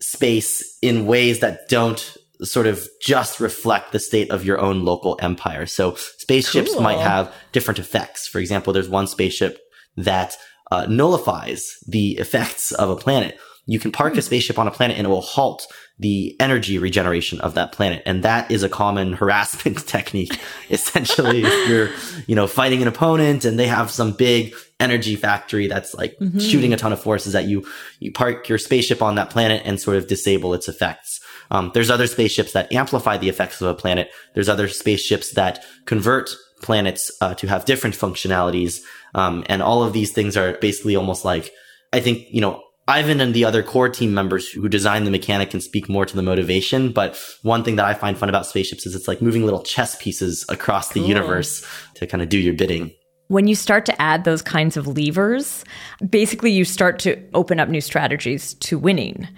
space 0.00 0.78
in 0.80 1.06
ways 1.06 1.40
that 1.40 1.68
don't 1.68 2.16
sort 2.42 2.66
of 2.66 2.86
just 3.00 3.40
reflect 3.40 3.92
the 3.92 3.98
state 3.98 4.30
of 4.30 4.44
your 4.44 4.60
own 4.60 4.84
local 4.84 5.18
empire. 5.20 5.66
So 5.66 5.94
spaceships 5.94 6.72
cool. 6.72 6.82
might 6.82 6.98
have 6.98 7.32
different 7.52 7.78
effects. 7.78 8.26
For 8.26 8.38
example, 8.38 8.72
there's 8.72 8.88
one 8.88 9.06
spaceship 9.06 9.58
that 9.96 10.36
uh, 10.70 10.86
nullifies 10.88 11.76
the 11.86 12.12
effects 12.18 12.72
of 12.72 12.90
a 12.90 12.96
planet. 12.96 13.38
You 13.66 13.78
can 13.78 13.92
park 13.92 14.14
a 14.14 14.16
hmm. 14.16 14.22
spaceship 14.22 14.58
on 14.58 14.66
a 14.66 14.70
planet 14.70 14.96
and 14.96 15.06
it 15.06 15.10
will 15.10 15.20
halt 15.20 15.66
the 15.98 16.34
energy 16.40 16.78
regeneration 16.78 17.40
of 17.42 17.54
that 17.54 17.72
planet. 17.72 18.02
And 18.06 18.22
that 18.22 18.50
is 18.50 18.62
a 18.62 18.68
common 18.68 19.12
harassment 19.20 19.78
technique. 19.86 20.38
Essentially, 20.70 21.42
if 21.44 21.68
you're, 21.68 21.90
you 22.26 22.34
know, 22.34 22.46
fighting 22.46 22.82
an 22.82 22.88
opponent 22.88 23.44
and 23.44 23.58
they 23.58 23.66
have 23.66 23.90
some 23.90 24.12
big 24.12 24.54
energy 24.80 25.14
factory 25.14 25.66
that's 25.66 25.94
like 25.94 26.16
mm-hmm. 26.18 26.38
shooting 26.38 26.72
a 26.72 26.76
ton 26.76 26.92
of 26.92 27.02
forces 27.02 27.34
at 27.34 27.44
you, 27.44 27.66
you 27.98 28.10
park 28.10 28.48
your 28.48 28.56
spaceship 28.56 29.02
on 29.02 29.16
that 29.16 29.28
planet 29.28 29.60
and 29.64 29.78
sort 29.78 29.98
of 29.98 30.06
disable 30.06 30.54
its 30.54 30.68
effects. 30.68 31.20
Um, 31.50 31.70
there's 31.74 31.90
other 31.90 32.06
spaceships 32.06 32.52
that 32.52 32.72
amplify 32.72 33.16
the 33.16 33.28
effects 33.28 33.60
of 33.60 33.68
a 33.68 33.74
planet. 33.74 34.10
There's 34.34 34.48
other 34.48 34.68
spaceships 34.68 35.32
that 35.32 35.64
convert 35.86 36.30
planets 36.62 37.10
uh, 37.20 37.34
to 37.34 37.46
have 37.46 37.64
different 37.64 37.96
functionalities. 37.96 38.80
Um, 39.14 39.44
and 39.48 39.62
all 39.62 39.82
of 39.82 39.92
these 39.92 40.12
things 40.12 40.36
are 40.36 40.52
basically 40.60 40.96
almost 40.96 41.24
like, 41.24 41.50
I 41.92 42.00
think, 42.00 42.26
you 42.30 42.40
know, 42.40 42.62
Ivan 42.86 43.20
and 43.20 43.34
the 43.34 43.44
other 43.44 43.62
core 43.62 43.88
team 43.88 44.14
members 44.14 44.48
who 44.48 44.68
design 44.68 45.04
the 45.04 45.10
mechanic 45.10 45.50
can 45.50 45.60
speak 45.60 45.88
more 45.88 46.04
to 46.04 46.16
the 46.16 46.22
motivation. 46.22 46.92
But 46.92 47.20
one 47.42 47.62
thing 47.62 47.76
that 47.76 47.84
I 47.84 47.94
find 47.94 48.18
fun 48.18 48.28
about 48.28 48.46
spaceships 48.46 48.84
is 48.84 48.94
it's 48.94 49.06
like 49.06 49.22
moving 49.22 49.44
little 49.44 49.62
chess 49.62 50.00
pieces 50.02 50.44
across 50.48 50.90
the 50.90 51.00
universe 51.00 51.64
to 51.94 52.06
kind 52.06 52.22
of 52.22 52.28
do 52.28 52.38
your 52.38 52.54
bidding. 52.54 52.92
When 53.28 53.46
you 53.46 53.54
start 53.54 53.86
to 53.86 54.02
add 54.02 54.24
those 54.24 54.42
kinds 54.42 54.76
of 54.76 54.88
levers, 54.88 55.64
basically 56.08 56.50
you 56.50 56.64
start 56.64 56.98
to 57.00 57.22
open 57.32 57.60
up 57.60 57.68
new 57.68 57.80
strategies 57.80 58.54
to 58.54 58.76
winning. 58.76 59.28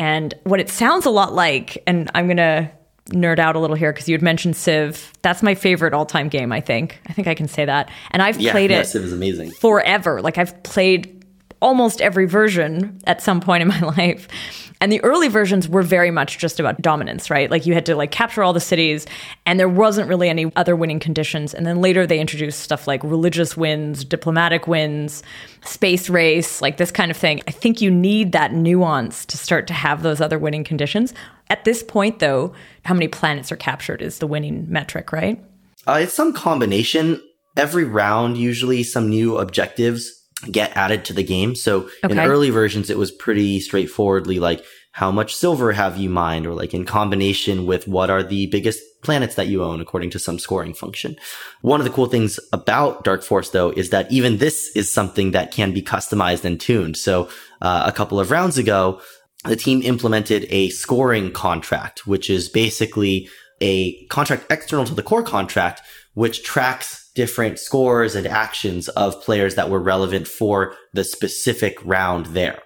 And 0.00 0.32
what 0.44 0.58
it 0.60 0.70
sounds 0.70 1.04
a 1.04 1.10
lot 1.10 1.34
like, 1.34 1.82
and 1.86 2.10
I'm 2.14 2.26
going 2.26 2.38
to 2.38 2.70
nerd 3.10 3.38
out 3.38 3.54
a 3.54 3.58
little 3.58 3.76
here 3.76 3.92
because 3.92 4.08
you 4.08 4.14
had 4.14 4.22
mentioned 4.22 4.56
Civ. 4.56 5.12
That's 5.20 5.42
my 5.42 5.54
favorite 5.54 5.92
all 5.92 6.06
time 6.06 6.28
game, 6.28 6.52
I 6.52 6.60
think. 6.62 6.98
I 7.06 7.12
think 7.12 7.28
I 7.28 7.34
can 7.34 7.48
say 7.48 7.66
that. 7.66 7.90
And 8.10 8.22
I've 8.22 8.40
Yeah, 8.40 8.52
played 8.52 8.70
yeah, 8.70 8.80
it 8.80 8.86
Civ 8.86 9.04
is 9.04 9.12
amazing. 9.12 9.50
forever. 9.50 10.22
Like 10.22 10.38
I've 10.38 10.60
played 10.62 11.22
almost 11.60 12.00
every 12.00 12.24
version 12.26 12.98
at 13.06 13.20
some 13.20 13.40
point 13.42 13.60
in 13.60 13.68
my 13.68 13.80
life. 13.96 14.69
And 14.80 14.90
the 14.90 15.02
early 15.04 15.28
versions 15.28 15.68
were 15.68 15.82
very 15.82 16.10
much 16.10 16.38
just 16.38 16.58
about 16.58 16.80
dominance, 16.80 17.28
right? 17.28 17.50
Like 17.50 17.66
you 17.66 17.74
had 17.74 17.84
to 17.86 17.94
like 17.94 18.10
capture 18.10 18.42
all 18.42 18.54
the 18.54 18.60
cities 18.60 19.06
and 19.44 19.60
there 19.60 19.68
wasn't 19.68 20.08
really 20.08 20.30
any 20.30 20.50
other 20.56 20.74
winning 20.74 20.98
conditions. 20.98 21.52
And 21.52 21.66
then 21.66 21.82
later 21.82 22.06
they 22.06 22.18
introduced 22.18 22.60
stuff 22.60 22.86
like 22.86 23.04
religious 23.04 23.58
wins, 23.58 24.04
diplomatic 24.04 24.66
wins, 24.66 25.22
space 25.64 26.08
race, 26.08 26.62
like 26.62 26.78
this 26.78 26.90
kind 26.90 27.10
of 27.10 27.16
thing. 27.16 27.42
I 27.46 27.50
think 27.50 27.82
you 27.82 27.90
need 27.90 28.32
that 28.32 28.54
nuance 28.54 29.26
to 29.26 29.36
start 29.36 29.66
to 29.66 29.74
have 29.74 30.02
those 30.02 30.20
other 30.20 30.38
winning 30.38 30.64
conditions. 30.64 31.12
At 31.50 31.64
this 31.64 31.82
point 31.82 32.18
though, 32.18 32.54
how 32.86 32.94
many 32.94 33.08
planets 33.08 33.52
are 33.52 33.56
captured 33.56 34.00
is 34.00 34.18
the 34.18 34.26
winning 34.26 34.64
metric, 34.70 35.12
right? 35.12 35.44
Uh, 35.86 36.00
it's 36.02 36.14
some 36.14 36.32
combination. 36.32 37.20
Every 37.56 37.84
round, 37.84 38.38
usually 38.38 38.82
some 38.82 39.10
new 39.10 39.36
objectives 39.36 40.19
get 40.50 40.76
added 40.76 41.04
to 41.06 41.12
the 41.12 41.22
game. 41.22 41.54
So 41.54 41.88
in 42.02 42.18
early 42.18 42.50
versions, 42.50 42.90
it 42.90 42.98
was 42.98 43.10
pretty 43.10 43.60
straightforwardly 43.60 44.38
like, 44.38 44.64
how 44.92 45.10
much 45.10 45.36
silver 45.36 45.72
have 45.72 45.96
you 45.98 46.10
mined? 46.10 46.46
Or 46.46 46.54
like 46.54 46.74
in 46.74 46.84
combination 46.84 47.64
with 47.64 47.86
what 47.86 48.10
are 48.10 48.22
the 48.22 48.46
biggest 48.46 48.82
planets 49.02 49.36
that 49.36 49.46
you 49.46 49.62
own 49.62 49.80
according 49.80 50.10
to 50.10 50.18
some 50.18 50.38
scoring 50.38 50.74
function. 50.74 51.16
One 51.62 51.80
of 51.80 51.84
the 51.84 51.92
cool 51.92 52.06
things 52.06 52.40
about 52.52 53.04
Dark 53.04 53.22
Forest 53.22 53.52
though 53.52 53.70
is 53.70 53.90
that 53.90 54.10
even 54.10 54.38
this 54.38 54.74
is 54.74 54.92
something 54.92 55.30
that 55.30 55.52
can 55.52 55.72
be 55.72 55.82
customized 55.82 56.44
and 56.44 56.60
tuned. 56.60 56.96
So 56.96 57.28
uh, 57.62 57.84
a 57.86 57.92
couple 57.92 58.18
of 58.18 58.30
rounds 58.30 58.58
ago, 58.58 59.00
the 59.44 59.56
team 59.56 59.80
implemented 59.82 60.46
a 60.50 60.68
scoring 60.70 61.32
contract, 61.32 62.06
which 62.06 62.28
is 62.28 62.48
basically 62.48 63.28
a 63.60 64.04
contract 64.06 64.50
external 64.50 64.84
to 64.86 64.94
the 64.94 65.02
core 65.02 65.22
contract, 65.22 65.82
which 66.14 66.42
tracks 66.42 66.99
different 67.14 67.58
scores 67.58 68.14
and 68.14 68.26
actions 68.26 68.88
of 68.90 69.20
players 69.22 69.54
that 69.56 69.70
were 69.70 69.80
relevant 69.80 70.26
for 70.28 70.74
the 70.92 71.04
specific 71.04 71.78
round 71.84 72.26
there. 72.26 72.60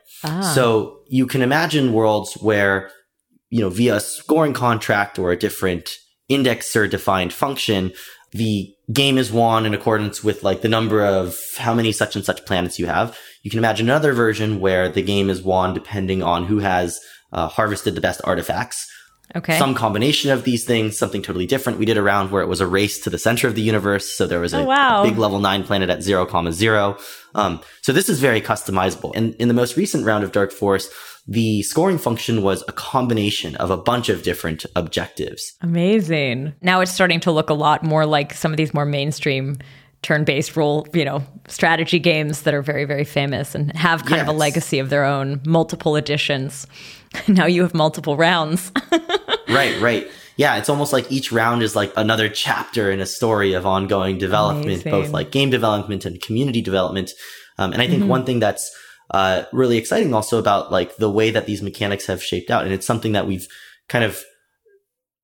So 0.54 1.00
you 1.08 1.26
can 1.26 1.42
imagine 1.42 1.92
worlds 1.92 2.34
where, 2.34 2.90
you 3.50 3.60
know, 3.60 3.70
via 3.70 3.96
a 3.96 4.00
scoring 4.00 4.52
contract 4.54 5.18
or 5.18 5.32
a 5.32 5.36
different 5.36 5.90
indexer 6.30 6.88
defined 6.88 7.32
function, 7.32 7.92
the 8.32 8.74
game 8.92 9.18
is 9.18 9.30
won 9.30 9.64
in 9.66 9.74
accordance 9.74 10.24
with 10.24 10.42
like 10.42 10.62
the 10.62 10.68
number 10.68 11.04
of 11.04 11.36
how 11.58 11.74
many 11.74 11.92
such 11.92 12.16
and 12.16 12.24
such 12.24 12.44
planets 12.46 12.78
you 12.78 12.86
have. 12.86 13.16
You 13.42 13.50
can 13.50 13.58
imagine 13.58 13.86
another 13.86 14.12
version 14.12 14.60
where 14.60 14.88
the 14.88 15.02
game 15.02 15.30
is 15.30 15.42
won 15.42 15.74
depending 15.74 16.22
on 16.22 16.46
who 16.46 16.58
has 16.58 17.00
uh, 17.32 17.48
harvested 17.48 17.94
the 17.94 18.00
best 18.00 18.20
artifacts. 18.24 18.90
Okay. 19.36 19.58
Some 19.58 19.74
combination 19.74 20.30
of 20.30 20.44
these 20.44 20.64
things, 20.64 20.96
something 20.96 21.22
totally 21.22 21.46
different. 21.46 21.78
We 21.78 21.86
did 21.86 21.96
a 21.96 22.02
round 22.02 22.30
where 22.30 22.42
it 22.42 22.48
was 22.48 22.60
a 22.60 22.66
race 22.66 23.00
to 23.00 23.10
the 23.10 23.18
center 23.18 23.48
of 23.48 23.54
the 23.54 23.62
universe. 23.62 24.12
So 24.16 24.26
there 24.26 24.40
was 24.40 24.54
a, 24.54 24.58
Oh, 24.58 24.64
wow. 24.64 25.02
a 25.02 25.08
big 25.08 25.18
level 25.18 25.40
nine 25.40 25.64
planet 25.64 25.90
at 25.90 26.02
zero 26.02 26.24
comma 26.26 26.52
zero. 26.52 26.96
Um, 27.34 27.60
so 27.82 27.92
this 27.92 28.08
is 28.08 28.20
very 28.20 28.40
customizable. 28.40 29.12
And 29.16 29.34
in 29.36 29.48
the 29.48 29.54
most 29.54 29.76
recent 29.76 30.04
round 30.04 30.22
of 30.24 30.30
Dark 30.32 30.52
Forest, 30.52 30.92
the 31.26 31.62
scoring 31.62 31.98
function 31.98 32.42
was 32.42 32.62
a 32.68 32.72
combination 32.72 33.56
of 33.56 33.70
a 33.70 33.76
bunch 33.76 34.08
of 34.08 34.22
different 34.22 34.66
objectives. 34.76 35.42
Amazing. 35.62 36.54
Now 36.60 36.80
it's 36.80 36.92
starting 36.92 37.20
to 37.20 37.32
look 37.32 37.50
a 37.50 37.54
lot 37.54 37.82
more 37.82 38.06
like 38.06 38.34
some 38.34 38.52
of 38.52 38.56
these 38.56 38.74
more 38.74 38.84
mainstream 38.86 39.56
turn-based 40.02 40.54
role, 40.54 40.86
you 40.92 41.02
know, 41.04 41.22
strategy 41.48 41.98
games 41.98 42.42
that 42.42 42.52
are 42.52 42.60
very 42.60 42.84
very 42.84 43.04
famous 43.04 43.54
and 43.54 43.74
have 43.74 44.04
kind 44.04 44.20
of 44.20 44.28
a 44.28 44.32
legacy 44.32 44.78
of 44.78 44.90
their 44.90 45.02
own, 45.04 45.40
multiple 45.46 45.96
editions. 45.96 46.66
now 47.28 47.46
you 47.46 47.62
have 47.62 47.74
multiple 47.74 48.16
rounds. 48.16 48.72
right, 49.48 49.80
right. 49.80 50.06
Yeah, 50.36 50.56
it's 50.56 50.68
almost 50.68 50.92
like 50.92 51.10
each 51.12 51.30
round 51.30 51.62
is 51.62 51.76
like 51.76 51.92
another 51.96 52.28
chapter 52.28 52.90
in 52.90 53.00
a 53.00 53.06
story 53.06 53.52
of 53.52 53.66
ongoing 53.66 54.18
development, 54.18 54.66
Amazing. 54.66 54.90
both 54.90 55.10
like 55.10 55.30
game 55.30 55.50
development 55.50 56.04
and 56.04 56.20
community 56.20 56.60
development. 56.60 57.12
Um, 57.58 57.72
and 57.72 57.80
I 57.80 57.86
think 57.86 58.00
Mm-hmm. 58.00 58.08
one 58.08 58.24
thing 58.26 58.40
that's 58.40 58.70
uh, 59.10 59.44
really 59.52 59.76
exciting 59.76 60.12
also 60.12 60.38
about 60.38 60.72
like 60.72 60.96
the 60.96 61.10
way 61.10 61.30
that 61.30 61.46
these 61.46 61.62
mechanics 61.62 62.06
have 62.06 62.22
shaped 62.22 62.50
out, 62.50 62.64
and 62.64 62.72
it's 62.72 62.86
something 62.86 63.12
that 63.12 63.26
we've 63.26 63.46
kind 63.88 64.04
of 64.04 64.22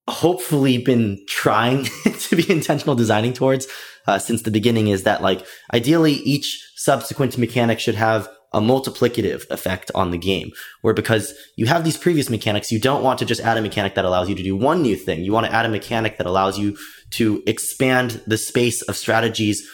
hopefully 0.07 0.77
been 0.77 1.19
trying 1.27 1.85
to 2.19 2.35
be 2.35 2.49
intentional 2.49 2.95
designing 2.95 3.33
towards 3.33 3.67
uh, 4.07 4.17
since 4.17 4.41
the 4.43 4.51
beginning 4.51 4.87
is 4.87 5.03
that 5.03 5.21
like 5.21 5.45
ideally 5.73 6.13
each 6.13 6.71
subsequent 6.75 7.37
mechanic 7.37 7.79
should 7.79 7.95
have 7.95 8.27
a 8.53 8.59
multiplicative 8.59 9.49
effect 9.49 9.91
on 9.95 10.11
the 10.11 10.17
game 10.17 10.51
where 10.81 10.93
because 10.93 11.33
you 11.55 11.65
have 11.65 11.83
these 11.83 11.97
previous 11.97 12.29
mechanics 12.29 12.71
you 12.71 12.79
don't 12.79 13.03
want 13.03 13.19
to 13.19 13.25
just 13.25 13.41
add 13.41 13.57
a 13.57 13.61
mechanic 13.61 13.95
that 13.95 14.05
allows 14.05 14.27
you 14.29 14.35
to 14.35 14.43
do 14.43 14.55
one 14.55 14.81
new 14.81 14.95
thing 14.95 15.21
you 15.21 15.31
want 15.31 15.45
to 15.45 15.53
add 15.53 15.65
a 15.65 15.69
mechanic 15.69 16.17
that 16.17 16.27
allows 16.27 16.59
you 16.59 16.77
to 17.09 17.41
expand 17.47 18.21
the 18.27 18.37
space 18.37 18.81
of 18.83 18.97
strategies 18.97 19.67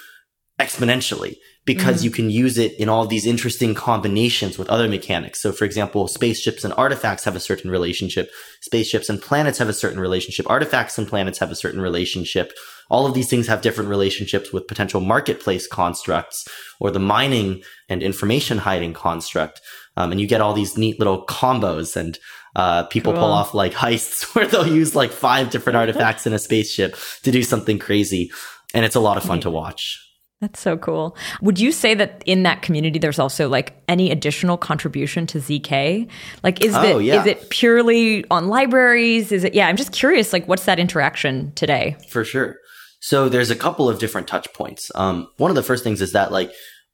exponentially 0.59 1.35
because 1.67 1.97
mm-hmm. 1.97 2.05
you 2.05 2.11
can 2.11 2.29
use 2.31 2.57
it 2.57 2.73
in 2.79 2.89
all 2.89 3.05
these 3.05 3.27
interesting 3.27 3.75
combinations 3.75 4.57
with 4.57 4.69
other 4.69 4.87
mechanics. 4.87 5.39
So 5.39 5.51
for 5.51 5.65
example, 5.65 6.07
spaceships 6.07 6.63
and 6.63 6.73
artifacts 6.75 7.25
have 7.25 7.35
a 7.35 7.41
certain 7.41 7.69
relationship. 7.69 8.31
Spaceships 8.61 9.09
and 9.09 9.21
planets 9.21 9.59
have 9.59 9.69
a 9.69 9.73
certain 9.73 9.99
relationship. 9.99 10.49
Artifacts 10.49 10.97
and 10.97 11.07
planets 11.07 11.37
have 11.39 11.51
a 11.51 11.55
certain 11.55 11.81
relationship. 11.81 12.53
All 12.89 13.05
of 13.05 13.13
these 13.13 13.29
things 13.29 13.47
have 13.47 13.61
different 13.61 13.89
relationships 13.89 14.51
with 14.53 14.67
potential 14.67 15.01
marketplace 15.01 15.67
constructs 15.67 16.47
or 16.79 16.91
the 16.91 16.99
mining 16.99 17.61
and 17.89 18.01
information 18.01 18.57
hiding 18.59 18.93
construct. 18.93 19.61
Um, 19.97 20.11
and 20.11 20.21
you 20.21 20.27
get 20.27 20.41
all 20.41 20.53
these 20.53 20.77
neat 20.77 20.99
little 20.99 21.25
combos 21.25 21.95
and 21.95 22.17
uh, 22.55 22.83
people 22.85 23.13
Cool. 23.13 23.21
pull 23.21 23.31
off 23.31 23.53
like 23.53 23.73
heists 23.73 24.23
where 24.35 24.47
they'll 24.47 24.67
use 24.67 24.95
like 24.95 25.11
five 25.11 25.49
different 25.49 25.77
artifacts 25.77 26.25
in 26.25 26.33
a 26.33 26.39
spaceship 26.39 26.95
to 27.23 27.31
do 27.31 27.43
something 27.43 27.77
crazy. 27.79 28.31
And 28.73 28.85
it's 28.85 28.95
a 28.95 28.99
lot 28.99 29.17
of 29.17 29.23
fun 29.23 29.39
to 29.41 29.49
watch. 29.49 30.03
That's 30.39 30.59
so 30.59 30.77
cool. 30.77 31.17
Would 31.41 31.59
you 31.59 31.71
say 31.71 31.95
that 31.95 32.21
in 32.27 32.43
that 32.43 32.61
community 32.61 32.99
there's 32.99 33.17
also 33.17 33.49
like 33.49 33.73
any 33.87 34.11
additional 34.11 34.55
contribution 34.55 35.25
to 35.27 35.39
ZK? 35.39 36.07
Like 36.43 36.63
is 36.63 36.75
Oh, 36.75 36.99
it 36.99 37.05
yeah. 37.05 37.21
is 37.21 37.25
it 37.25 37.49
purely 37.49 38.23
on 38.29 38.47
libraries? 38.47 39.31
Is 39.31 39.43
it 39.43 39.55
yeah, 39.55 39.67
I'm 39.67 39.77
just 39.77 39.91
curious 39.93 40.33
like 40.33 40.47
what's 40.47 40.65
that 40.65 40.77
interaction 40.77 41.53
today? 41.55 41.97
For 42.09 42.23
sure. 42.23 42.57
So 42.99 43.29
there's 43.29 43.51
a 43.51 43.55
couple 43.55 43.89
of 43.89 43.99
different 43.99 44.27
touch 44.27 44.51
points. 44.53 44.91
Um, 44.95 45.29
one 45.37 45.51
of 45.51 45.55
the 45.55 45.63
first 45.63 45.83
things 45.83 46.01
is 46.01 46.13
that 46.13 46.31
like, 46.31 46.51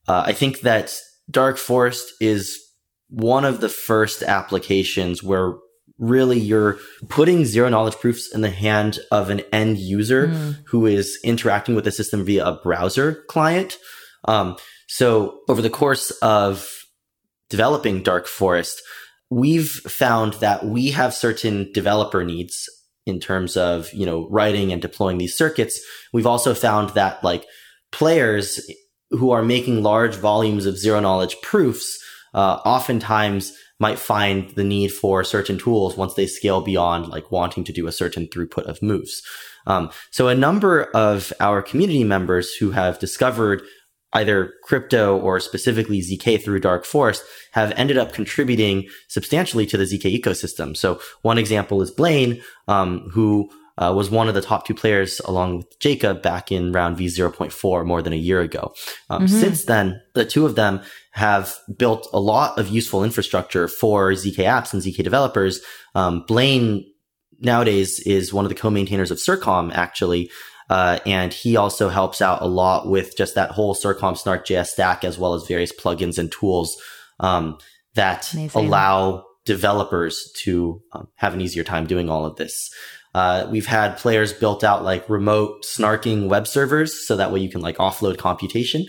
uh, 0.07 0.23
I 0.25 0.33
think 0.33 0.61
that 0.61 0.95
Dark 1.29 1.57
Forest 1.57 2.11
is 2.19 2.57
one 3.09 3.45
of 3.45 3.61
the 3.61 3.69
first 3.69 4.23
applications 4.23 5.23
where 5.23 5.53
really 5.97 6.39
you're 6.39 6.79
putting 7.07 7.45
zero 7.45 7.69
knowledge 7.69 7.95
proofs 7.95 8.33
in 8.33 8.41
the 8.41 8.49
hand 8.49 8.99
of 9.11 9.29
an 9.29 9.41
end 9.53 9.77
user 9.77 10.27
who 10.65 10.85
is 10.85 11.19
interacting 11.23 11.75
with 11.75 11.85
the 11.85 11.91
system 11.91 12.25
via 12.25 12.45
a 12.45 12.59
browser 12.61 13.23
client. 13.29 13.77
Um, 14.25 14.57
so 14.87 15.39
over 15.47 15.61
the 15.61 15.69
course 15.69 16.11
of 16.21 16.67
developing 17.49 18.01
Dark 18.03 18.27
Forest, 18.27 18.81
we've 19.29 19.69
found 19.69 20.33
that 20.35 20.65
we 20.65 20.91
have 20.91 21.13
certain 21.13 21.71
developer 21.73 22.23
needs 22.23 22.67
in 23.05 23.19
terms 23.19 23.57
of, 23.57 23.91
you 23.93 24.05
know, 24.05 24.27
writing 24.29 24.71
and 24.71 24.81
deploying 24.81 25.17
these 25.17 25.37
circuits. 25.37 25.79
We've 26.13 26.27
also 26.27 26.53
found 26.53 26.91
that 26.91 27.23
like 27.23 27.45
players 27.91 28.59
who 29.11 29.31
are 29.31 29.43
making 29.43 29.83
large 29.83 30.15
volumes 30.15 30.65
of 30.65 30.77
zero 30.77 30.99
knowledge 30.99 31.35
proofs, 31.41 32.01
uh, 32.33 32.59
oftentimes 32.65 33.53
might 33.79 33.99
find 33.99 34.49
the 34.51 34.63
need 34.63 34.91
for 34.91 35.23
certain 35.23 35.57
tools 35.57 35.97
once 35.97 36.13
they 36.13 36.25
scale 36.25 36.61
beyond 36.61 37.09
like 37.09 37.31
wanting 37.31 37.63
to 37.65 37.73
do 37.73 37.87
a 37.87 37.91
certain 37.91 38.27
throughput 38.27 38.63
of 38.63 38.81
moves. 38.81 39.21
Um, 39.67 39.91
so 40.11 40.27
a 40.27 40.35
number 40.35 40.85
of 40.91 41.31
our 41.39 41.61
community 41.61 42.03
members 42.03 42.53
who 42.53 42.71
have 42.71 42.99
discovered 42.99 43.61
either 44.13 44.53
crypto 44.63 45.17
or 45.17 45.39
specifically 45.39 46.01
ZK 46.01 46.43
through 46.43 46.59
Dark 46.59 46.85
Forest 46.85 47.23
have 47.51 47.71
ended 47.75 47.97
up 47.97 48.13
contributing 48.13 48.87
substantially 49.07 49.65
to 49.65 49.77
the 49.77 49.85
ZK 49.85 50.19
ecosystem. 50.19 50.75
So 50.77 50.99
one 51.21 51.37
example 51.37 51.81
is 51.81 51.91
Blaine, 51.91 52.41
um, 52.67 53.09
who 53.11 53.49
uh, 53.77 53.91
was 53.95 54.09
one 54.09 54.27
of 54.27 54.35
the 54.35 54.41
top 54.41 54.67
two 54.67 54.73
players 54.73 55.19
along 55.21 55.57
with 55.57 55.79
Jacob 55.79 56.21
back 56.21 56.51
in 56.51 56.71
round 56.71 56.97
V 56.97 57.07
0.4 57.07 57.85
more 57.85 58.01
than 58.01 58.13
a 58.13 58.17
year 58.17 58.41
ago. 58.41 58.73
Um, 59.09 59.27
Since 59.27 59.65
then, 59.65 60.01
the 60.13 60.25
two 60.25 60.45
of 60.45 60.55
them 60.55 60.81
have 61.11 61.57
built 61.75 62.07
a 62.13 62.19
lot 62.19 62.57
of 62.59 62.69
useful 62.69 63.03
infrastructure 63.03 63.67
for 63.67 64.11
ZK 64.11 64.37
apps 64.45 64.73
and 64.73 64.81
ZK 64.81 65.03
developers. 65.03 65.61
Um, 65.95 66.23
Blaine 66.27 66.85
nowadays 67.39 67.99
is 67.99 68.33
one 68.33 68.45
of 68.45 68.49
the 68.49 68.55
co-maintainers 68.55 69.11
of 69.11 69.17
Circom 69.17 69.71
actually. 69.73 70.29
Uh, 70.69 70.99
and 71.05 71.33
he 71.33 71.57
also 71.57 71.89
helps 71.89 72.21
out 72.21 72.41
a 72.41 72.47
lot 72.47 72.87
with 72.87 73.17
just 73.17 73.35
that 73.35 73.51
whole 73.51 73.75
Circom 73.75 74.15
Snark 74.15 74.45
JS 74.45 74.67
stack 74.67 75.03
as 75.03 75.17
well 75.17 75.33
as 75.33 75.47
various 75.47 75.73
plugins 75.73 76.17
and 76.17 76.31
tools. 76.31 76.81
Um, 77.19 77.57
that 77.95 78.33
Amazing. 78.33 78.65
allow 78.65 79.25
developers 79.45 80.31
to 80.43 80.81
um, 80.93 81.07
have 81.15 81.33
an 81.33 81.41
easier 81.41 81.63
time 81.63 81.85
doing 81.85 82.09
all 82.09 82.25
of 82.25 82.37
this. 82.37 82.71
Uh, 83.13 83.47
we've 83.51 83.67
had 83.67 83.97
players 83.97 84.33
built 84.33 84.63
out 84.63 84.83
like 84.83 85.07
remote 85.09 85.63
snarking 85.63 86.27
web 86.27 86.47
servers 86.47 87.05
so 87.07 87.15
that 87.15 87.31
way 87.31 87.39
you 87.39 87.49
can 87.49 87.61
like 87.61 87.77
offload 87.77 88.17
computation. 88.17 88.85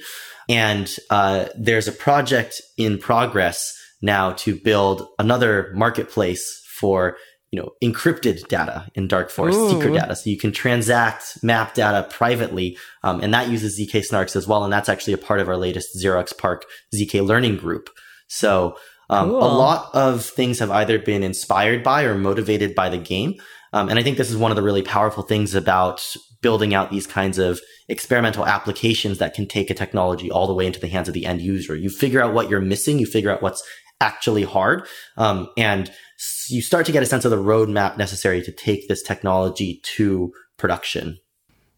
And 0.48 0.94
uh, 1.10 1.46
there's 1.58 1.88
a 1.88 1.92
project 1.92 2.60
in 2.76 2.98
progress 2.98 3.76
now 4.00 4.32
to 4.32 4.56
build 4.56 5.06
another 5.18 5.72
marketplace 5.74 6.62
for 6.78 7.16
you 7.54 7.60
know 7.60 7.70
encrypted 7.84 8.48
data 8.48 8.88
in 8.96 9.06
dark 9.06 9.30
forest 9.30 9.56
Ooh. 9.56 9.70
secret 9.70 9.92
data. 9.94 10.16
So 10.16 10.28
you 10.28 10.36
can 10.36 10.50
transact 10.50 11.38
map 11.44 11.74
data 11.74 12.08
privately 12.10 12.76
um, 13.04 13.20
and 13.20 13.32
that 13.32 13.48
uses 13.48 13.78
zk 13.78 14.02
snarks 14.10 14.34
as 14.34 14.48
well. 14.48 14.64
And 14.64 14.72
that's 14.72 14.88
actually 14.88 15.12
a 15.12 15.18
part 15.18 15.38
of 15.38 15.48
our 15.48 15.56
latest 15.56 15.96
xerox 15.96 16.36
park 16.36 16.64
zk 16.92 17.24
learning 17.24 17.58
group. 17.58 17.90
So 18.26 18.76
um, 19.08 19.28
cool. 19.28 19.38
a 19.38 19.46
lot 19.46 19.90
of 19.94 20.24
things 20.24 20.58
have 20.58 20.72
either 20.72 20.98
been 20.98 21.22
inspired 21.22 21.84
by 21.84 22.02
or 22.02 22.16
motivated 22.16 22.74
by 22.74 22.88
the 22.88 22.98
game. 22.98 23.34
Um, 23.72 23.88
and 23.88 24.00
i 24.00 24.02
think 24.02 24.18
this 24.18 24.30
is 24.30 24.36
one 24.36 24.50
of 24.50 24.56
the 24.56 24.62
really 24.62 24.82
powerful 24.82 25.22
things 25.22 25.54
about 25.54 26.16
building 26.42 26.74
out 26.74 26.90
these 26.90 27.06
kinds 27.06 27.38
of 27.38 27.60
experimental 27.88 28.46
applications 28.46 29.18
that 29.18 29.34
can 29.34 29.46
take 29.46 29.70
a 29.70 29.74
technology 29.74 30.28
all 30.30 30.48
the 30.48 30.54
way 30.54 30.66
into 30.66 30.80
the 30.80 30.88
hands 30.88 31.06
of 31.06 31.14
the 31.14 31.24
end 31.24 31.40
user. 31.40 31.76
You 31.76 31.88
figure 31.88 32.20
out 32.20 32.34
what 32.34 32.50
you're 32.50 32.60
missing 32.60 32.98
you 32.98 33.06
figure 33.06 33.30
out 33.30 33.42
what's 33.42 33.62
actually 34.00 34.42
hard 34.42 34.86
um, 35.16 35.48
and 35.56 35.90
you 36.48 36.62
start 36.62 36.86
to 36.86 36.92
get 36.92 37.02
a 37.02 37.06
sense 37.06 37.24
of 37.24 37.30
the 37.30 37.36
roadmap 37.36 37.96
necessary 37.96 38.42
to 38.42 38.52
take 38.52 38.88
this 38.88 39.02
technology 39.02 39.80
to 39.96 40.32
production. 40.56 41.18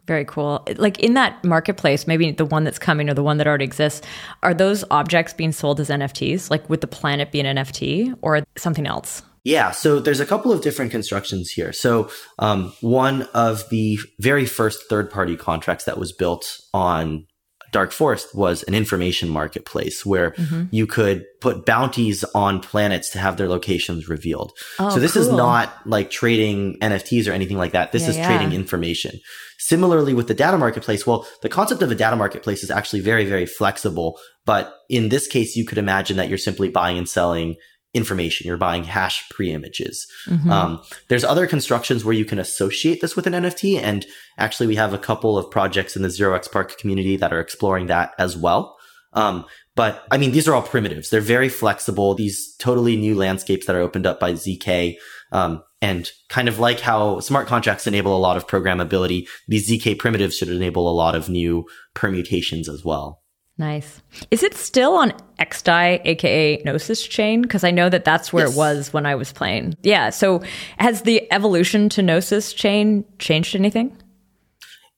Very 0.06 0.24
cool. 0.24 0.64
Like 0.76 1.00
in 1.00 1.14
that 1.14 1.42
marketplace, 1.44 2.06
maybe 2.06 2.30
the 2.30 2.44
one 2.44 2.64
that's 2.64 2.78
coming 2.78 3.10
or 3.10 3.14
the 3.14 3.24
one 3.24 3.38
that 3.38 3.46
already 3.46 3.64
exists, 3.64 4.06
are 4.42 4.54
those 4.54 4.84
objects 4.90 5.32
being 5.32 5.52
sold 5.52 5.80
as 5.80 5.90
NFTs? 5.90 6.50
Like 6.50 6.68
would 6.70 6.80
the 6.80 6.86
planet 6.86 7.32
be 7.32 7.40
an 7.40 7.56
NFT 7.56 8.16
or 8.22 8.44
something 8.56 8.86
else? 8.86 9.22
Yeah, 9.42 9.70
so 9.70 10.00
there's 10.00 10.18
a 10.18 10.26
couple 10.26 10.50
of 10.50 10.60
different 10.60 10.90
constructions 10.90 11.50
here. 11.50 11.72
So 11.72 12.10
um, 12.40 12.72
one 12.80 13.22
of 13.32 13.68
the 13.70 13.98
very 14.18 14.44
first 14.44 14.88
third-party 14.88 15.36
contracts 15.36 15.84
that 15.84 15.98
was 15.98 16.12
built 16.12 16.60
on 16.74 17.26
Dark 17.72 17.92
Forest 17.92 18.34
was 18.34 18.62
an 18.64 18.74
information 18.74 19.28
marketplace 19.28 20.04
where 20.04 20.32
mm-hmm. 20.32 20.64
you 20.70 20.86
could 20.86 21.24
put 21.40 21.66
bounties 21.66 22.24
on 22.34 22.60
planets 22.60 23.10
to 23.10 23.18
have 23.18 23.36
their 23.36 23.48
locations 23.48 24.08
revealed. 24.08 24.52
Oh, 24.78 24.90
so 24.90 25.00
this 25.00 25.14
cool. 25.14 25.22
is 25.22 25.28
not 25.28 25.72
like 25.86 26.10
trading 26.10 26.78
NFTs 26.80 27.28
or 27.28 27.32
anything 27.32 27.58
like 27.58 27.72
that. 27.72 27.92
This 27.92 28.02
yeah, 28.02 28.08
is 28.08 28.16
yeah. 28.16 28.26
trading 28.28 28.52
information. 28.52 29.18
Similarly 29.58 30.14
with 30.14 30.28
the 30.28 30.34
data 30.34 30.58
marketplace, 30.58 31.06
well, 31.06 31.26
the 31.42 31.48
concept 31.48 31.82
of 31.82 31.90
a 31.90 31.94
data 31.94 32.16
marketplace 32.16 32.62
is 32.62 32.70
actually 32.70 33.00
very, 33.00 33.24
very 33.24 33.46
flexible. 33.46 34.18
But 34.44 34.72
in 34.88 35.08
this 35.08 35.26
case, 35.26 35.56
you 35.56 35.64
could 35.64 35.78
imagine 35.78 36.16
that 36.18 36.28
you're 36.28 36.38
simply 36.38 36.68
buying 36.68 36.98
and 36.98 37.08
selling 37.08 37.56
information. 37.96 38.46
You're 38.46 38.56
buying 38.56 38.84
hash 38.84 39.28
pre-images. 39.30 40.06
Mm-hmm. 40.26 40.50
Um, 40.50 40.82
there's 41.08 41.24
other 41.24 41.46
constructions 41.46 42.04
where 42.04 42.14
you 42.14 42.24
can 42.24 42.38
associate 42.38 43.00
this 43.00 43.16
with 43.16 43.26
an 43.26 43.32
NFT. 43.32 43.80
And 43.80 44.06
actually, 44.38 44.66
we 44.66 44.76
have 44.76 44.92
a 44.92 44.98
couple 44.98 45.38
of 45.38 45.50
projects 45.50 45.96
in 45.96 46.02
the 46.02 46.08
0xPARC 46.08 46.76
community 46.78 47.16
that 47.16 47.32
are 47.32 47.40
exploring 47.40 47.86
that 47.86 48.14
as 48.18 48.36
well. 48.36 48.76
Um, 49.12 49.46
but 49.74 50.04
I 50.10 50.18
mean, 50.18 50.32
these 50.32 50.46
are 50.46 50.54
all 50.54 50.62
primitives. 50.62 51.10
They're 51.10 51.20
very 51.20 51.48
flexible. 51.48 52.14
These 52.14 52.54
totally 52.56 52.96
new 52.96 53.14
landscapes 53.14 53.66
that 53.66 53.76
are 53.76 53.80
opened 53.80 54.06
up 54.06 54.20
by 54.20 54.32
ZK. 54.32 54.96
Um, 55.32 55.62
and 55.82 56.10
kind 56.28 56.48
of 56.48 56.58
like 56.58 56.80
how 56.80 57.20
smart 57.20 57.46
contracts 57.46 57.86
enable 57.86 58.16
a 58.16 58.18
lot 58.18 58.36
of 58.36 58.46
programmability, 58.46 59.28
these 59.46 59.70
ZK 59.70 59.98
primitives 59.98 60.36
should 60.36 60.48
enable 60.48 60.88
a 60.88 60.94
lot 60.94 61.14
of 61.14 61.28
new 61.28 61.66
permutations 61.94 62.68
as 62.68 62.84
well. 62.84 63.22
Nice. 63.58 64.02
Is 64.30 64.42
it 64.42 64.54
still 64.54 64.94
on 64.94 65.14
XDAI, 65.40 66.02
aka 66.04 66.62
Gnosis 66.62 67.06
chain? 67.06 67.40
Because 67.40 67.64
I 67.64 67.70
know 67.70 67.88
that 67.88 68.04
that's 68.04 68.32
where 68.32 68.46
yes. 68.46 68.54
it 68.54 68.58
was 68.58 68.92
when 68.92 69.06
I 69.06 69.14
was 69.14 69.32
playing. 69.32 69.74
Yeah. 69.82 70.10
So 70.10 70.42
has 70.78 71.02
the 71.02 71.30
evolution 71.32 71.88
to 71.90 72.02
Gnosis 72.02 72.52
chain 72.52 73.04
changed 73.18 73.56
anything? 73.56 73.96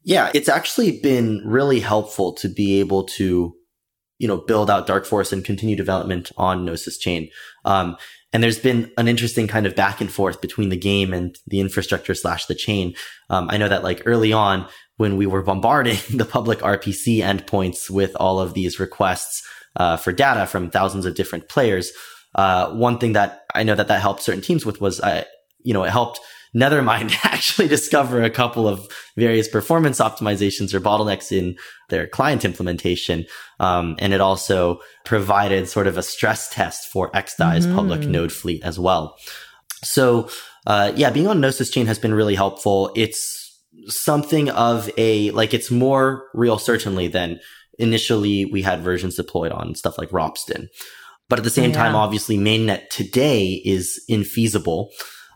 Yeah, 0.03 0.31
it's 0.35 0.49
actually 0.49 1.01
been 1.01 1.42
really 1.44 1.81
helpful 1.81 2.33
to 2.35 2.49
be 2.49 2.81
able 2.81 3.05
to, 3.05 3.55
you 4.18 4.27
know, 4.27 4.38
build 4.38 4.71
out 4.71 4.87
Dark 4.87 5.07
Forest 5.07 5.33
and 5.33 5.44
continue 5.44 5.77
development 5.77 6.33
on 6.37 6.64
Gnosis 6.64 6.99
chain. 6.99 7.29
Um, 7.64 7.97
and 8.33 8.42
there's 8.42 8.59
been 8.59 8.90
an 8.99 9.07
interesting 9.07 9.47
kind 9.47 9.66
of 9.66 9.77
back 9.77 10.01
and 10.01 10.11
forth 10.11 10.40
between 10.40 10.68
the 10.68 10.77
game 10.77 11.14
and 11.14 11.37
the 11.47 11.61
infrastructure 11.61 12.14
slash 12.14 12.47
the 12.47 12.55
chain. 12.55 12.94
Um, 13.31 13.49
I 13.51 13.57
know 13.57 13.68
that 13.68 13.85
like 13.85 14.03
early 14.05 14.33
on, 14.33 14.66
when 14.98 15.16
we 15.16 15.26
were 15.26 15.42
bombarding 15.42 15.96
the 16.14 16.26
public 16.26 16.58
RPC 16.58 17.18
endpoints 17.18 17.88
with 17.88 18.14
all 18.16 18.38
of 18.38 18.52
these 18.52 18.78
requests 18.78 19.42
uh, 19.76 19.96
for 19.96 20.12
data 20.12 20.46
from 20.46 20.70
thousands 20.70 21.06
of 21.06 21.14
different 21.14 21.48
players. 21.48 21.90
Uh, 22.34 22.70
one 22.72 22.98
thing 22.98 23.14
that 23.14 23.44
I 23.54 23.62
know 23.62 23.74
that 23.74 23.88
that 23.88 24.02
helped 24.02 24.22
certain 24.22 24.42
teams 24.42 24.66
with 24.66 24.80
was, 24.80 25.00
uh, 25.00 25.24
you 25.62 25.72
know, 25.72 25.84
it 25.84 25.90
helped 25.90 26.20
Nethermind 26.54 27.14
actually 27.24 27.68
discover 27.68 28.22
a 28.22 28.30
couple 28.30 28.68
of 28.68 28.88
various 29.16 29.48
performance 29.48 30.00
optimizations 30.00 30.74
or 30.74 30.80
bottlenecks 30.80 31.32
in 31.32 31.56
their 31.88 32.06
client 32.06 32.44
implementation. 32.44 33.24
Um, 33.61 33.96
and 33.98 34.12
it 34.12 34.20
also 34.20 34.80
provided 35.04 35.68
sort 35.68 35.87
of 35.87 35.96
a 35.96 36.02
stress 36.02 36.48
test 36.50 36.88
for 36.90 37.11
XDAI's 37.12 37.66
mm-hmm. 37.66 37.76
public 37.76 38.00
node 38.02 38.32
fleet 38.32 38.62
as 38.64 38.78
well. 38.78 39.16
So, 39.84 40.28
uh, 40.66 40.92
yeah, 40.96 41.11
being 41.11 41.28
on 41.28 41.40
Gnosis 41.40 41.70
chain 41.70 41.87
has 41.87 41.98
been 41.98 42.14
really 42.14 42.34
helpful. 42.34 42.90
It's 42.96 43.47
something 43.88 44.51
of 44.51 44.90
a 44.96 45.31
like 45.33 45.55
it's 45.55 45.70
more 45.70 46.29
real 46.35 46.59
certainly 46.59 47.09
than 47.09 47.40
initially 47.79 48.44
we 48.44 48.62
had 48.62 48.83
versions 48.83 49.16
deployed 49.16 49.53
on 49.53 49.74
stuff 49.74 49.98
like 49.98 50.11
Ropsten. 50.11 50.68
But 51.29 51.38
at 51.38 51.44
the 51.44 51.51
same 51.51 51.70
yeah. 51.70 51.77
time, 51.77 51.94
obviously, 51.94 52.38
mainnet 52.38 52.88
today 52.88 53.61
is 53.64 54.03
infeasible. 54.09 54.88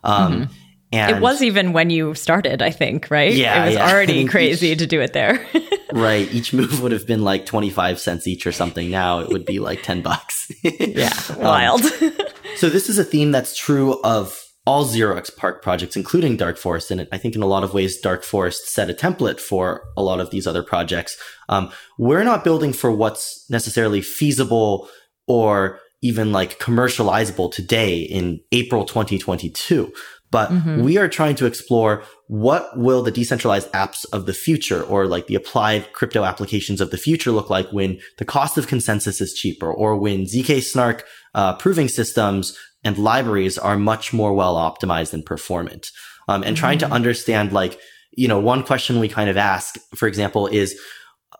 Um, 0.04 0.32
mm-hmm. 0.32 0.52
And 0.92 1.16
it 1.16 1.22
was 1.22 1.42
even 1.42 1.72
when 1.72 1.90
you 1.90 2.14
started, 2.14 2.60
I 2.60 2.70
think, 2.70 3.10
right? 3.10 3.32
Yeah. 3.32 3.62
It 3.62 3.66
was 3.66 3.74
yeah. 3.76 3.90
already 3.92 4.24
crazy 4.26 4.68
each, 4.68 4.78
to 4.78 4.86
do 4.86 5.00
it 5.00 5.12
there. 5.14 5.46
right. 5.92 6.30
Each 6.32 6.52
move 6.52 6.82
would 6.82 6.92
have 6.92 7.06
been 7.06 7.22
like 7.22 7.46
25 7.46 7.98
cents 7.98 8.26
each 8.26 8.46
or 8.46 8.52
something. 8.52 8.90
Now 8.90 9.20
it 9.20 9.28
would 9.28 9.46
be 9.46 9.58
like 9.58 9.82
10 9.82 10.02
bucks. 10.02 10.50
yeah. 10.62 11.12
Wild. 11.38 11.82
Um, 11.82 12.12
so 12.56 12.68
this 12.68 12.88
is 12.88 12.98
a 12.98 13.04
theme 13.04 13.32
that's 13.32 13.56
true 13.56 14.00
of 14.02 14.38
all 14.64 14.84
0xPARC 14.86 15.60
projects, 15.60 15.96
including 15.96 16.36
Dark 16.36 16.56
Forest. 16.56 16.90
And 16.90 17.08
I 17.10 17.18
think 17.18 17.34
in 17.34 17.42
a 17.42 17.46
lot 17.46 17.64
of 17.64 17.74
ways, 17.74 17.98
Dark 17.98 18.22
Forest 18.22 18.72
set 18.72 18.90
a 18.90 18.94
template 18.94 19.40
for 19.40 19.82
a 19.96 20.02
lot 20.02 20.20
of 20.20 20.30
these 20.30 20.46
other 20.46 20.62
projects. 20.62 21.16
Um, 21.48 21.70
we're 21.98 22.24
not 22.24 22.44
building 22.44 22.72
for 22.72 22.92
what's 22.92 23.44
necessarily 23.50 24.00
feasible 24.00 24.88
or 25.26 25.80
even 26.00 26.32
like 26.32 26.58
commercializable 26.58 27.52
today 27.52 28.00
in 28.00 28.40
April 28.52 28.84
2022. 28.84 29.92
But 30.30 30.50
mm-hmm. 30.50 30.82
we 30.82 30.96
are 30.96 31.08
trying 31.08 31.34
to 31.36 31.46
explore 31.46 32.04
what 32.26 32.78
will 32.78 33.02
the 33.02 33.10
decentralized 33.10 33.70
apps 33.72 34.06
of 34.12 34.24
the 34.24 34.32
future 34.32 34.82
or 34.82 35.06
like 35.06 35.26
the 35.26 35.34
applied 35.34 35.92
crypto 35.92 36.24
applications 36.24 36.80
of 36.80 36.90
the 36.90 36.96
future 36.96 37.30
look 37.30 37.50
like 37.50 37.70
when 37.70 38.00
the 38.16 38.24
cost 38.24 38.56
of 38.56 38.66
consensus 38.66 39.20
is 39.20 39.34
cheaper 39.34 39.70
or 39.70 39.94
when 39.96 40.24
ZK 40.24 40.62
Snark 40.62 41.04
uh, 41.34 41.54
proving 41.56 41.88
systems 41.88 42.56
and 42.84 42.98
libraries 42.98 43.58
are 43.58 43.76
much 43.78 44.12
more 44.12 44.32
well 44.32 44.56
optimized 44.56 45.12
and 45.12 45.24
performant. 45.24 45.90
Um, 46.28 46.42
and 46.42 46.56
trying 46.56 46.78
to 46.78 46.90
understand, 46.90 47.52
like, 47.52 47.78
you 48.12 48.28
know, 48.28 48.38
one 48.38 48.62
question 48.62 49.00
we 49.00 49.08
kind 49.08 49.30
of 49.30 49.36
ask, 49.36 49.76
for 49.94 50.06
example, 50.06 50.46
is 50.46 50.78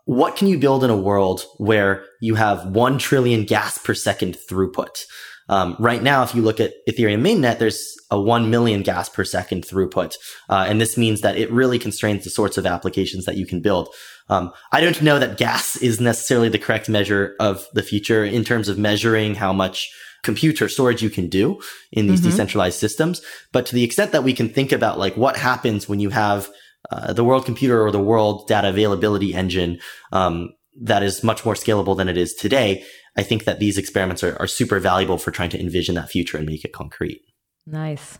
what 0.05 0.35
can 0.35 0.47
you 0.47 0.57
build 0.57 0.83
in 0.83 0.89
a 0.89 0.97
world 0.97 1.45
where 1.57 2.05
you 2.19 2.35
have 2.35 2.65
one 2.67 2.97
trillion 2.97 3.45
gas 3.45 3.77
per 3.77 3.93
second 3.93 4.37
throughput? 4.49 5.03
Um, 5.49 5.75
right 5.79 6.01
now, 6.01 6.23
if 6.23 6.33
you 6.33 6.41
look 6.41 6.59
at 6.59 6.73
Ethereum 6.89 7.21
mainnet, 7.21 7.59
there's 7.59 7.95
a 8.09 8.19
1 8.19 8.49
million 8.49 8.81
gas 8.81 9.09
per 9.09 9.23
second 9.23 9.65
throughput. 9.65 10.15
Uh, 10.49 10.65
and 10.67 10.79
this 10.79 10.97
means 10.97 11.21
that 11.21 11.37
it 11.37 11.51
really 11.51 11.79
constrains 11.79 12.23
the 12.23 12.29
sorts 12.29 12.57
of 12.57 12.65
applications 12.65 13.25
that 13.25 13.37
you 13.37 13.45
can 13.45 13.61
build. 13.61 13.89
Um, 14.29 14.51
I 14.71 14.81
don't 14.81 15.01
know 15.01 15.19
that 15.19 15.37
gas 15.37 15.75
is 15.77 15.99
necessarily 15.99 16.49
the 16.49 16.59
correct 16.59 16.87
measure 16.87 17.35
of 17.39 17.67
the 17.73 17.83
future 17.83 18.23
in 18.23 18.43
terms 18.43 18.69
of 18.69 18.77
measuring 18.77 19.35
how 19.35 19.51
much 19.51 19.91
computer 20.23 20.67
storage 20.67 21.03
you 21.03 21.09
can 21.09 21.27
do 21.27 21.61
in 21.91 22.07
these 22.07 22.21
mm-hmm. 22.21 22.29
decentralized 22.29 22.79
systems. 22.79 23.21
But 23.51 23.65
to 23.67 23.75
the 23.75 23.83
extent 23.83 24.11
that 24.13 24.23
we 24.23 24.33
can 24.33 24.49
think 24.49 24.71
about 24.71 24.97
like 24.97 25.15
what 25.15 25.37
happens 25.37 25.87
when 25.87 25.99
you 25.99 26.09
have 26.09 26.49
uh, 26.91 27.13
the 27.13 27.23
world 27.23 27.45
computer 27.45 27.81
or 27.85 27.91
the 27.91 27.99
world 28.01 28.47
data 28.47 28.69
availability 28.69 29.33
engine 29.33 29.79
um, 30.11 30.53
that 30.81 31.03
is 31.03 31.23
much 31.23 31.45
more 31.45 31.53
scalable 31.53 31.95
than 31.95 32.09
it 32.09 32.17
is 32.17 32.33
today, 32.33 32.83
I 33.15 33.23
think 33.23 33.45
that 33.45 33.59
these 33.59 33.77
experiments 33.77 34.23
are, 34.23 34.35
are 34.39 34.47
super 34.47 34.79
valuable 34.79 35.17
for 35.17 35.31
trying 35.31 35.51
to 35.51 35.59
envision 35.59 35.95
that 35.95 36.09
future 36.09 36.37
and 36.37 36.47
make 36.47 36.65
it 36.65 36.73
concrete. 36.73 37.21
Nice. 37.65 38.19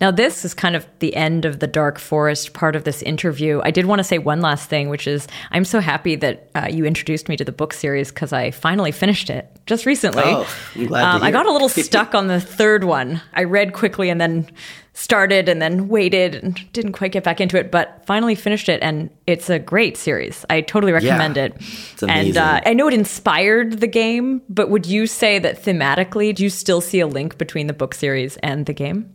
Now, 0.00 0.10
this 0.10 0.44
is 0.44 0.54
kind 0.54 0.76
of 0.76 0.86
the 1.00 1.14
end 1.16 1.44
of 1.44 1.60
the 1.60 1.66
dark 1.66 1.98
forest 1.98 2.52
part 2.54 2.76
of 2.76 2.84
this 2.84 3.02
interview. 3.02 3.60
I 3.64 3.70
did 3.70 3.86
want 3.86 3.98
to 4.00 4.04
say 4.04 4.18
one 4.18 4.40
last 4.40 4.68
thing, 4.68 4.88
which 4.88 5.06
is 5.06 5.26
I'm 5.50 5.64
so 5.64 5.80
happy 5.80 6.16
that 6.16 6.50
uh, 6.54 6.68
you 6.70 6.84
introduced 6.84 7.28
me 7.28 7.36
to 7.36 7.44
the 7.44 7.52
book 7.52 7.72
series 7.72 8.10
because 8.10 8.32
I 8.32 8.50
finally 8.50 8.92
finished 8.92 9.30
it 9.30 9.48
just 9.66 9.86
recently. 9.86 10.22
Oh, 10.24 10.46
I'm 10.74 10.86
glad 10.86 11.16
um, 11.16 11.22
I 11.22 11.30
got 11.30 11.46
a 11.46 11.52
little 11.52 11.68
stuck 11.86 12.14
on 12.14 12.26
the 12.26 12.40
third 12.40 12.84
one. 12.84 13.20
I 13.34 13.44
read 13.44 13.72
quickly 13.72 14.08
and 14.10 14.20
then 14.20 14.48
started 14.92 15.46
and 15.46 15.60
then 15.60 15.88
waited 15.88 16.34
and 16.36 16.72
didn't 16.72 16.92
quite 16.92 17.12
get 17.12 17.22
back 17.22 17.38
into 17.38 17.58
it, 17.58 17.70
but 17.70 18.02
finally 18.06 18.34
finished 18.34 18.66
it. 18.70 18.80
And 18.82 19.10
it's 19.26 19.50
a 19.50 19.58
great 19.58 19.98
series. 19.98 20.46
I 20.48 20.62
totally 20.62 20.92
recommend 20.92 21.36
Yeah. 21.36 21.44
it. 21.46 21.56
It's 21.56 22.02
And 22.02 22.10
amazing. 22.12 22.42
uh, 22.42 22.60
I 22.64 22.72
know 22.72 22.88
it 22.88 22.94
inspired 22.94 23.80
the 23.80 23.86
game, 23.88 24.40
but 24.48 24.70
would 24.70 24.86
you 24.86 25.06
say 25.06 25.38
that 25.38 25.62
thematically, 25.62 26.34
do 26.34 26.42
you 26.44 26.48
still 26.48 26.80
see 26.80 27.00
a 27.00 27.06
link 27.06 27.36
between 27.36 27.66
the 27.66 27.74
book 27.74 27.92
series 27.92 28.38
and 28.38 28.64
the 28.64 28.72
game? 28.72 29.12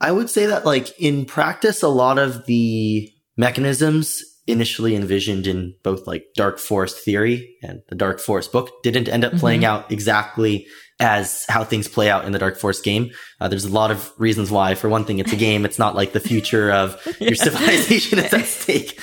I 0.00 0.12
would 0.12 0.30
say 0.30 0.46
that, 0.46 0.64
like, 0.64 0.98
in 0.98 1.24
practice, 1.24 1.82
a 1.82 1.88
lot 1.88 2.18
of 2.18 2.46
the 2.46 3.12
mechanisms 3.36 4.22
initially 4.46 4.96
envisioned 4.96 5.46
in 5.46 5.74
both 5.82 6.06
like 6.06 6.26
Dark 6.34 6.58
Forest 6.58 6.98
theory 7.04 7.56
and 7.62 7.82
the 7.88 7.94
Dark 7.94 8.18
Forest 8.18 8.52
book 8.52 8.82
didn't 8.82 9.08
end 9.08 9.24
up 9.24 9.32
playing 9.34 9.64
out 9.64 9.92
exactly 9.92 10.66
as 10.98 11.46
how 11.48 11.64
things 11.64 11.88
play 11.88 12.10
out 12.10 12.24
in 12.24 12.32
the 12.32 12.38
Dark 12.38 12.58
Forest 12.58 12.84
game. 12.84 13.10
Uh, 13.40 13.48
there's 13.48 13.64
a 13.64 13.70
lot 13.70 13.90
of 13.90 14.12
reasons 14.18 14.50
why. 14.50 14.74
For 14.74 14.88
one 14.88 15.04
thing, 15.04 15.18
it's 15.18 15.32
a 15.32 15.36
game. 15.36 15.64
It's 15.64 15.78
not 15.78 15.94
like 15.94 16.12
the 16.12 16.20
future 16.20 16.70
of 16.70 17.00
your 17.20 17.34
civilization 17.34 18.18
is 18.18 18.34
at 18.34 18.44
stake. 18.44 19.00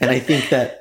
and 0.00 0.10
I 0.10 0.20
think 0.20 0.48
that 0.50 0.80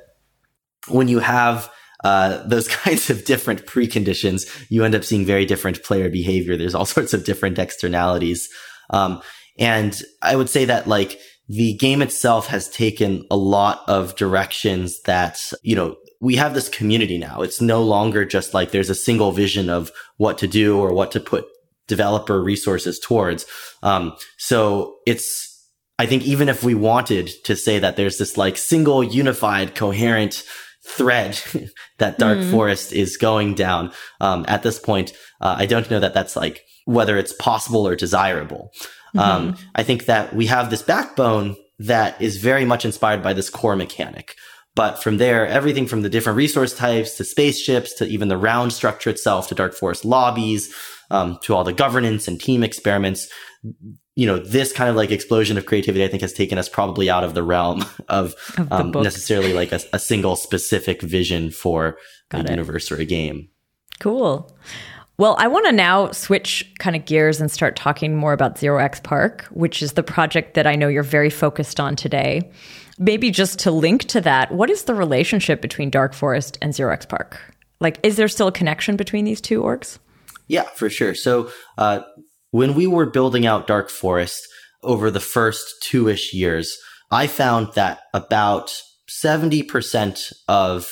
when 0.87 1.07
you 1.07 1.19
have 1.19 1.69
uh, 2.03 2.45
those 2.47 2.67
kinds 2.83 3.09
of 3.09 3.25
different 3.25 3.65
preconditions, 3.65 4.47
you 4.69 4.83
end 4.83 4.95
up 4.95 5.03
seeing 5.03 5.25
very 5.25 5.45
different 5.45 5.83
player 5.83 6.09
behavior. 6.09 6.55
There's 6.55 6.75
all 6.75 6.85
sorts 6.85 7.13
of 7.13 7.25
different 7.25 7.59
externalities. 7.59 8.49
Um, 8.89 9.21
and 9.57 9.99
I 10.21 10.35
would 10.35 10.49
say 10.49 10.65
that 10.65 10.87
like 10.87 11.19
the 11.47 11.73
game 11.73 12.01
itself 12.01 12.47
has 12.47 12.69
taken 12.69 13.25
a 13.29 13.37
lot 13.37 13.83
of 13.87 14.15
directions 14.15 15.01
that, 15.01 15.39
you 15.61 15.75
know, 15.75 15.95
we 16.21 16.35
have 16.37 16.53
this 16.53 16.69
community 16.69 17.17
now. 17.17 17.41
It's 17.41 17.59
no 17.59 17.83
longer 17.83 18.23
just 18.23 18.53
like 18.53 18.71
there's 18.71 18.89
a 18.89 18.95
single 18.95 19.31
vision 19.31 19.69
of 19.69 19.91
what 20.17 20.37
to 20.37 20.47
do 20.47 20.79
or 20.79 20.93
what 20.93 21.11
to 21.11 21.19
put 21.19 21.45
developer 21.87 22.41
resources 22.41 22.97
towards. 22.97 23.45
Um, 23.83 24.15
so 24.37 24.99
it's, 25.05 25.49
I 25.99 26.05
think 26.05 26.23
even 26.23 26.47
if 26.47 26.63
we 26.63 26.75
wanted 26.75 27.29
to 27.43 27.55
say 27.55 27.77
that 27.79 27.97
there's 27.97 28.17
this 28.17 28.37
like 28.37 28.57
single 28.57 29.03
unified 29.03 29.75
coherent 29.75 30.43
thread 30.87 31.39
that 31.97 32.17
Dark 32.17 32.41
Forest 32.43 32.93
is 32.93 33.17
going 33.17 33.53
down, 33.53 33.91
um, 34.21 34.45
at 34.47 34.63
this 34.63 34.79
point, 34.79 35.11
uh, 35.41 35.55
I 35.59 35.65
don't 35.65 35.91
know 35.91 35.99
that 35.99 36.13
that's 36.13 36.35
like 36.35 36.61
whether 36.85 37.17
it's 37.17 37.33
possible 37.33 37.87
or 37.87 37.95
desirable. 37.95 38.71
Um, 39.15 39.57
I 39.75 39.83
think 39.83 40.05
that 40.05 40.35
we 40.35 40.47
have 40.47 40.69
this 40.69 40.81
backbone 40.81 41.55
that 41.79 42.21
is 42.21 42.37
very 42.37 42.65
much 42.65 42.85
inspired 42.85 43.21
by 43.21 43.33
this 43.33 43.49
core 43.49 43.75
mechanic. 43.75 44.35
But 44.75 45.03
from 45.03 45.17
there, 45.17 45.45
everything 45.45 45.85
from 45.85 46.01
the 46.01 46.09
different 46.09 46.37
resource 46.37 46.75
types 46.75 47.15
to 47.17 47.23
spaceships 47.23 47.93
to 47.95 48.07
even 48.07 48.27
the 48.27 48.37
round 48.37 48.73
structure 48.73 49.09
itself 49.11 49.47
to 49.49 49.55
Dark 49.55 49.75
Forest 49.75 50.03
lobbies, 50.03 50.73
um, 51.11 51.37
to 51.43 51.53
all 51.53 51.63
the 51.63 51.73
governance 51.73 52.27
and 52.27 52.41
team 52.41 52.63
experiments, 52.63 53.29
you 54.15 54.25
know, 54.25 54.39
this 54.39 54.73
kind 54.73 54.89
of 54.89 54.95
like 54.95 55.11
explosion 55.11 55.57
of 55.57 55.65
creativity, 55.67 56.03
I 56.03 56.07
think 56.07 56.21
has 56.21 56.33
taken 56.33 56.57
us 56.57 56.69
probably 56.69 57.09
out 57.09 57.23
of 57.23 57.35
the 57.35 57.43
realm 57.43 57.85
of, 58.09 58.33
Of 58.57 58.69
the 58.69 58.75
um, 58.75 58.91
necessarily 58.91 59.53
like 59.53 59.71
a, 59.71 59.79
a 59.93 59.99
single 59.99 60.35
specific 60.35 61.01
vision 61.01 61.51
for 61.51 61.97
Got 62.29 62.41
a 62.41 62.43
it. 62.45 62.49
universe 62.49 62.91
or 62.91 62.95
a 62.95 63.05
game. 63.05 63.49
Cool. 63.99 64.51
Well, 65.17 65.35
I 65.37 65.47
want 65.47 65.67
to 65.67 65.71
now 65.71 66.11
switch 66.11 66.71
kind 66.79 66.95
of 66.95 67.05
gears 67.05 67.39
and 67.39 67.51
start 67.51 67.75
talking 67.75 68.15
more 68.15 68.33
about 68.33 68.55
0xPARC, 68.55 69.43
which 69.45 69.83
is 69.83 69.93
the 69.93 70.01
project 70.01 70.55
that 70.55 70.65
I 70.65 70.75
know 70.75 70.87
you're 70.87 71.03
very 71.03 71.29
focused 71.29 71.79
on 71.79 71.95
today. 71.95 72.51
Maybe 72.97 73.29
just 73.29 73.59
to 73.59 73.71
link 73.71 74.05
to 74.05 74.21
that, 74.21 74.51
what 74.51 74.69
is 74.69 74.83
the 74.83 74.95
relationship 74.95 75.61
between 75.61 75.91
Dark 75.91 76.13
Forest 76.13 76.57
and 76.61 76.73
0xPARC? 76.73 77.37
Like, 77.79 77.99
is 78.01 78.15
there 78.15 78.27
still 78.27 78.47
a 78.47 78.51
connection 78.51 78.95
between 78.95 79.25
these 79.25 79.41
two 79.41 79.61
orgs? 79.61 79.99
Yeah, 80.47 80.63
for 80.63 80.89
sure. 80.89 81.13
So, 81.13 81.51
uh, 81.77 82.01
when 82.51 82.75
we 82.75 82.87
were 82.87 83.05
building 83.05 83.45
out 83.45 83.67
Dark 83.67 83.89
Forest 83.89 84.47
over 84.83 85.09
the 85.09 85.19
first 85.19 85.65
two 85.81 86.07
ish 86.07 86.33
years, 86.33 86.75
I 87.11 87.27
found 87.27 87.73
that 87.73 88.01
about 88.13 88.75
70% 89.09 90.33
of 90.47 90.87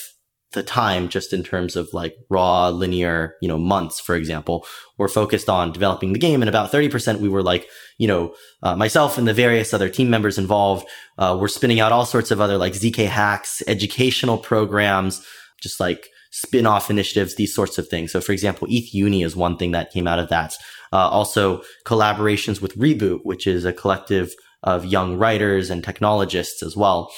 the 0.53 0.63
time, 0.63 1.07
just 1.07 1.33
in 1.33 1.43
terms 1.43 1.75
of 1.75 1.93
like 1.93 2.15
raw 2.29 2.69
linear, 2.69 3.35
you 3.41 3.47
know, 3.47 3.57
months, 3.57 3.99
for 3.99 4.15
example, 4.15 4.65
were 4.97 5.07
focused 5.07 5.49
on 5.49 5.71
developing 5.71 6.13
the 6.13 6.19
game. 6.19 6.41
And 6.41 6.49
about 6.49 6.71
30% 6.71 7.19
we 7.19 7.29
were 7.29 7.43
like, 7.43 7.67
you 7.97 8.07
know, 8.07 8.35
uh, 8.61 8.75
myself 8.75 9.17
and 9.17 9.27
the 9.27 9.33
various 9.33 9.73
other 9.73 9.89
team 9.89 10.09
members 10.09 10.37
involved, 10.37 10.87
uh, 11.17 11.37
were 11.39 11.47
spinning 11.47 11.79
out 11.79 11.91
all 11.91 12.05
sorts 12.05 12.31
of 12.31 12.41
other 12.41 12.57
like 12.57 12.73
ZK 12.73 13.07
hacks, 13.07 13.63
educational 13.67 14.37
programs, 14.37 15.25
just 15.61 15.79
like 15.79 16.07
spin-off 16.31 16.89
initiatives, 16.89 17.35
these 17.35 17.53
sorts 17.53 17.77
of 17.77 17.87
things. 17.87 18.11
So 18.11 18.21
for 18.21 18.31
example, 18.31 18.67
ETH 18.69 18.93
Uni 18.93 19.23
is 19.23 19.35
one 19.35 19.57
thing 19.57 19.71
that 19.71 19.91
came 19.91 20.07
out 20.07 20.19
of 20.19 20.29
that. 20.29 20.55
Uh, 20.93 21.09
also 21.09 21.61
collaborations 21.85 22.61
with 22.61 22.77
Reboot, 22.77 23.19
which 23.23 23.47
is 23.47 23.63
a 23.65 23.73
collective 23.73 24.33
of 24.63 24.85
young 24.85 25.17
writers 25.17 25.69
and 25.69 25.83
technologists 25.83 26.61
as 26.61 26.75
well. 26.75 27.11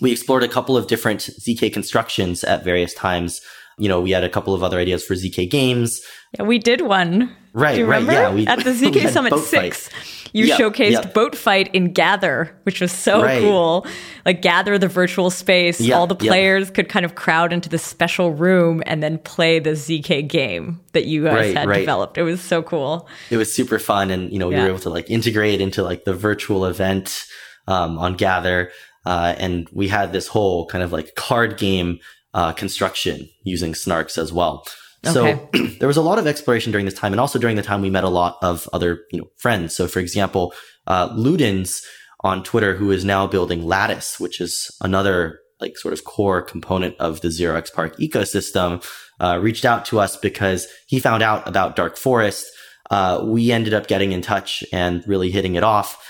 We 0.00 0.12
explored 0.12 0.42
a 0.42 0.48
couple 0.48 0.76
of 0.76 0.86
different 0.86 1.20
ZK 1.20 1.72
constructions 1.72 2.44
at 2.44 2.64
various 2.64 2.92
times. 2.94 3.40
You 3.78 3.88
know, 3.88 4.00
we 4.00 4.10
had 4.10 4.24
a 4.24 4.28
couple 4.28 4.54
of 4.54 4.62
other 4.62 4.78
ideas 4.78 5.04
for 5.04 5.14
ZK 5.14 5.48
games. 5.50 6.02
Yeah, 6.38 6.44
we 6.44 6.58
did 6.58 6.80
one. 6.82 7.34
Right, 7.54 7.76
right, 7.76 7.80
remember? 7.80 8.12
yeah, 8.12 8.32
we- 8.34 8.46
At 8.46 8.64
the 8.64 8.70
ZK 8.74 9.08
Summit 9.10 9.30
boat 9.30 9.44
fight. 9.44 9.72
6, 9.74 9.90
you 10.34 10.44
Yep, 10.44 10.58
showcased 10.60 10.90
yep. 10.90 11.14
Boat 11.14 11.34
Fight 11.34 11.74
in 11.74 11.92
Gather, 11.94 12.54
which 12.64 12.80
was 12.82 12.92
so 12.92 13.22
Right. 13.22 13.40
cool. 13.40 13.86
Like, 14.26 14.42
Gather, 14.42 14.76
the 14.76 14.88
virtual 14.88 15.30
space, 15.30 15.80
Yep, 15.80 15.96
all 15.96 16.06
the 16.06 16.14
players 16.16 16.70
could 16.70 16.88
kind 16.90 17.06
of 17.06 17.14
crowd 17.14 17.50
into 17.52 17.68
this 17.70 17.82
special 17.82 18.32
room 18.32 18.82
and 18.84 19.02
then 19.02 19.16
play 19.18 19.58
the 19.58 19.70
ZK 19.70 20.28
game 20.28 20.80
that 20.92 21.06
you 21.06 21.24
guys 21.24 21.34
Right, 21.46 21.56
had 21.56 21.68
right. 21.68 21.78
developed. 21.80 22.18
It 22.18 22.24
was 22.24 22.40
so 22.42 22.62
cool. 22.62 23.08
it 23.30 23.38
was 23.38 23.50
super 23.50 23.78
fun 23.78 24.10
and 24.10 24.30
you 24.30 24.38
know 24.38 24.48
we 24.48 24.54
Yeah. 24.56 24.64
were 24.64 24.68
able 24.68 24.78
to 24.80 24.90
like 24.90 25.08
integrate 25.08 25.60
into 25.62 25.82
like 25.82 26.04
the 26.04 26.12
virtual 26.14 26.66
event 26.66 27.24
um, 27.66 27.98
on 27.98 28.14
gather 28.14 28.70
uh, 29.06 29.34
and 29.38 29.68
we 29.72 29.88
had 29.88 30.12
this 30.12 30.28
whole 30.28 30.66
kind 30.66 30.84
of 30.84 30.92
like 30.92 31.14
card 31.14 31.58
game 31.58 31.98
uh, 32.34 32.52
construction 32.52 33.28
using 33.42 33.72
snarks 33.72 34.18
as 34.18 34.32
well. 34.32 34.64
So 35.04 35.48
there 35.78 35.88
was 35.88 35.96
a 35.96 36.02
lot 36.02 36.18
of 36.18 36.26
exploration 36.26 36.72
during 36.72 36.84
this 36.84 36.94
time 36.94 37.12
and 37.12 37.20
also 37.20 37.38
during 37.38 37.56
the 37.56 37.62
time 37.62 37.80
we 37.80 37.90
met 37.90 38.04
a 38.04 38.08
lot 38.08 38.36
of 38.42 38.68
other 38.72 39.00
you 39.12 39.20
know 39.20 39.28
friends. 39.36 39.74
So 39.74 39.86
for 39.86 40.00
example 40.00 40.52
uh, 40.86 41.10
ludens 41.10 41.84
on 42.24 42.42
twitter 42.42 42.74
who 42.74 42.90
is 42.90 43.04
now 43.04 43.28
building 43.28 43.64
lattice 43.64 44.18
which 44.18 44.40
is 44.40 44.76
another 44.80 45.38
like 45.60 45.76
sort 45.76 45.94
of 45.94 46.04
core 46.04 46.42
component 46.42 46.96
of 46.98 47.20
the 47.20 47.28
0xPARC 47.28 47.96
ecosystem 47.98 48.84
uh, 49.20 49.38
reached 49.40 49.64
out 49.64 49.84
to 49.86 49.98
us 49.98 50.16
because 50.16 50.66
he 50.86 51.00
found 51.00 51.22
out 51.22 51.46
about 51.48 51.76
dark 51.76 51.96
forest. 51.96 52.46
Uh, 52.90 53.20
we 53.24 53.50
ended 53.50 53.74
up 53.74 53.86
getting 53.86 54.12
in 54.12 54.22
touch 54.22 54.64
and 54.72 55.06
really 55.06 55.30
hitting 55.30 55.56
it 55.56 55.64
off. 55.64 56.04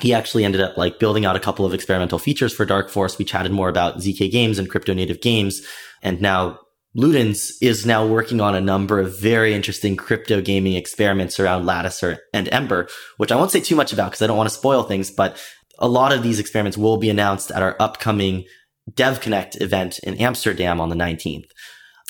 He 0.00 0.14
actually 0.14 0.44
ended 0.44 0.60
up 0.60 0.76
like 0.76 0.98
building 0.98 1.24
out 1.26 1.36
a 1.36 1.40
couple 1.40 1.66
of 1.66 1.74
experimental 1.74 2.18
features 2.18 2.54
for 2.54 2.64
Dark 2.64 2.88
Forest. 2.88 3.18
We 3.18 3.24
chatted 3.24 3.52
more 3.52 3.68
about 3.68 3.98
ZK 3.98 4.30
games 4.30 4.58
and 4.58 4.68
crypto 4.68 4.94
native 4.94 5.20
games. 5.20 5.62
And 6.02 6.20
now 6.20 6.60
Ludens 6.96 7.52
is 7.60 7.86
now 7.86 8.06
working 8.06 8.40
on 8.40 8.54
a 8.54 8.60
number 8.60 9.00
of 9.00 9.18
very 9.18 9.54
interesting 9.54 9.96
crypto 9.96 10.40
gaming 10.40 10.74
experiments 10.74 11.38
around 11.38 11.66
Lattice 11.66 12.02
and 12.34 12.48
Ember, 12.52 12.88
which 13.16 13.32
I 13.32 13.36
won't 13.36 13.50
say 13.50 13.60
too 13.60 13.76
much 13.76 13.92
about 13.92 14.10
because 14.10 14.22
I 14.22 14.26
don't 14.26 14.36
want 14.36 14.48
to 14.48 14.54
spoil 14.54 14.82
things, 14.82 15.10
but 15.10 15.42
a 15.78 15.88
lot 15.88 16.12
of 16.12 16.22
these 16.22 16.38
experiments 16.38 16.76
will 16.76 16.96
be 16.96 17.10
announced 17.10 17.50
at 17.50 17.62
our 17.62 17.76
upcoming 17.80 18.44
DevConnect 18.90 19.60
event 19.60 19.98
in 20.00 20.14
Amsterdam 20.16 20.80
on 20.80 20.88
the 20.88 20.96
19th. 20.96 21.46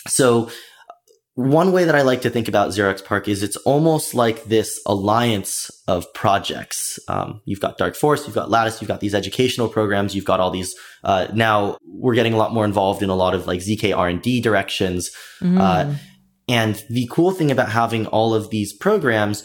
So 0.09 0.51
one 1.35 1.73
way 1.73 1.85
that 1.85 1.95
I 1.95 2.03
like 2.03 2.23
to 2.23 2.31
think 2.31 2.47
about 2.47 2.71
0xPARC 2.71 3.27
is 3.27 3.43
it's 3.43 3.57
almost 3.59 4.15
like 4.15 4.45
this 4.45 4.81
alliance 4.85 5.71
of 5.89 6.13
projects. 6.13 6.99
Um, 7.09 7.41
you've 7.47 7.61
got 7.61 7.79
Dark 7.79 7.97
Forest, 7.97 8.27
you've 8.27 8.35
got 8.35 8.51
Lattice, 8.51 8.83
you've 8.83 8.89
got 8.89 9.01
these 9.01 9.15
educational 9.15 9.69
programs, 9.69 10.15
you've 10.15 10.27
got 10.27 10.41
all 10.41 10.51
these. 10.51 10.75
Uh, 11.03 11.29
now 11.33 11.79
we're 11.87 12.15
getting 12.15 12.35
a 12.35 12.37
lot 12.37 12.53
more 12.53 12.67
involved 12.67 13.03
in 13.03 13.09
a 13.09 13.15
lot 13.15 13.35
of 13.35 13.47
like 13.47 13.61
ZK 13.61 13.97
R 13.97 14.09
and 14.09 14.21
D 14.21 14.41
directions. 14.43 15.11
Uh, 15.59 15.95
and 16.49 16.85
the 16.91 17.09
cool 17.11 17.31
thing 17.31 17.51
about 17.51 17.71
having 17.71 18.07
all 18.09 18.35
of 18.35 18.51
these 18.51 18.75
programs 18.75 19.43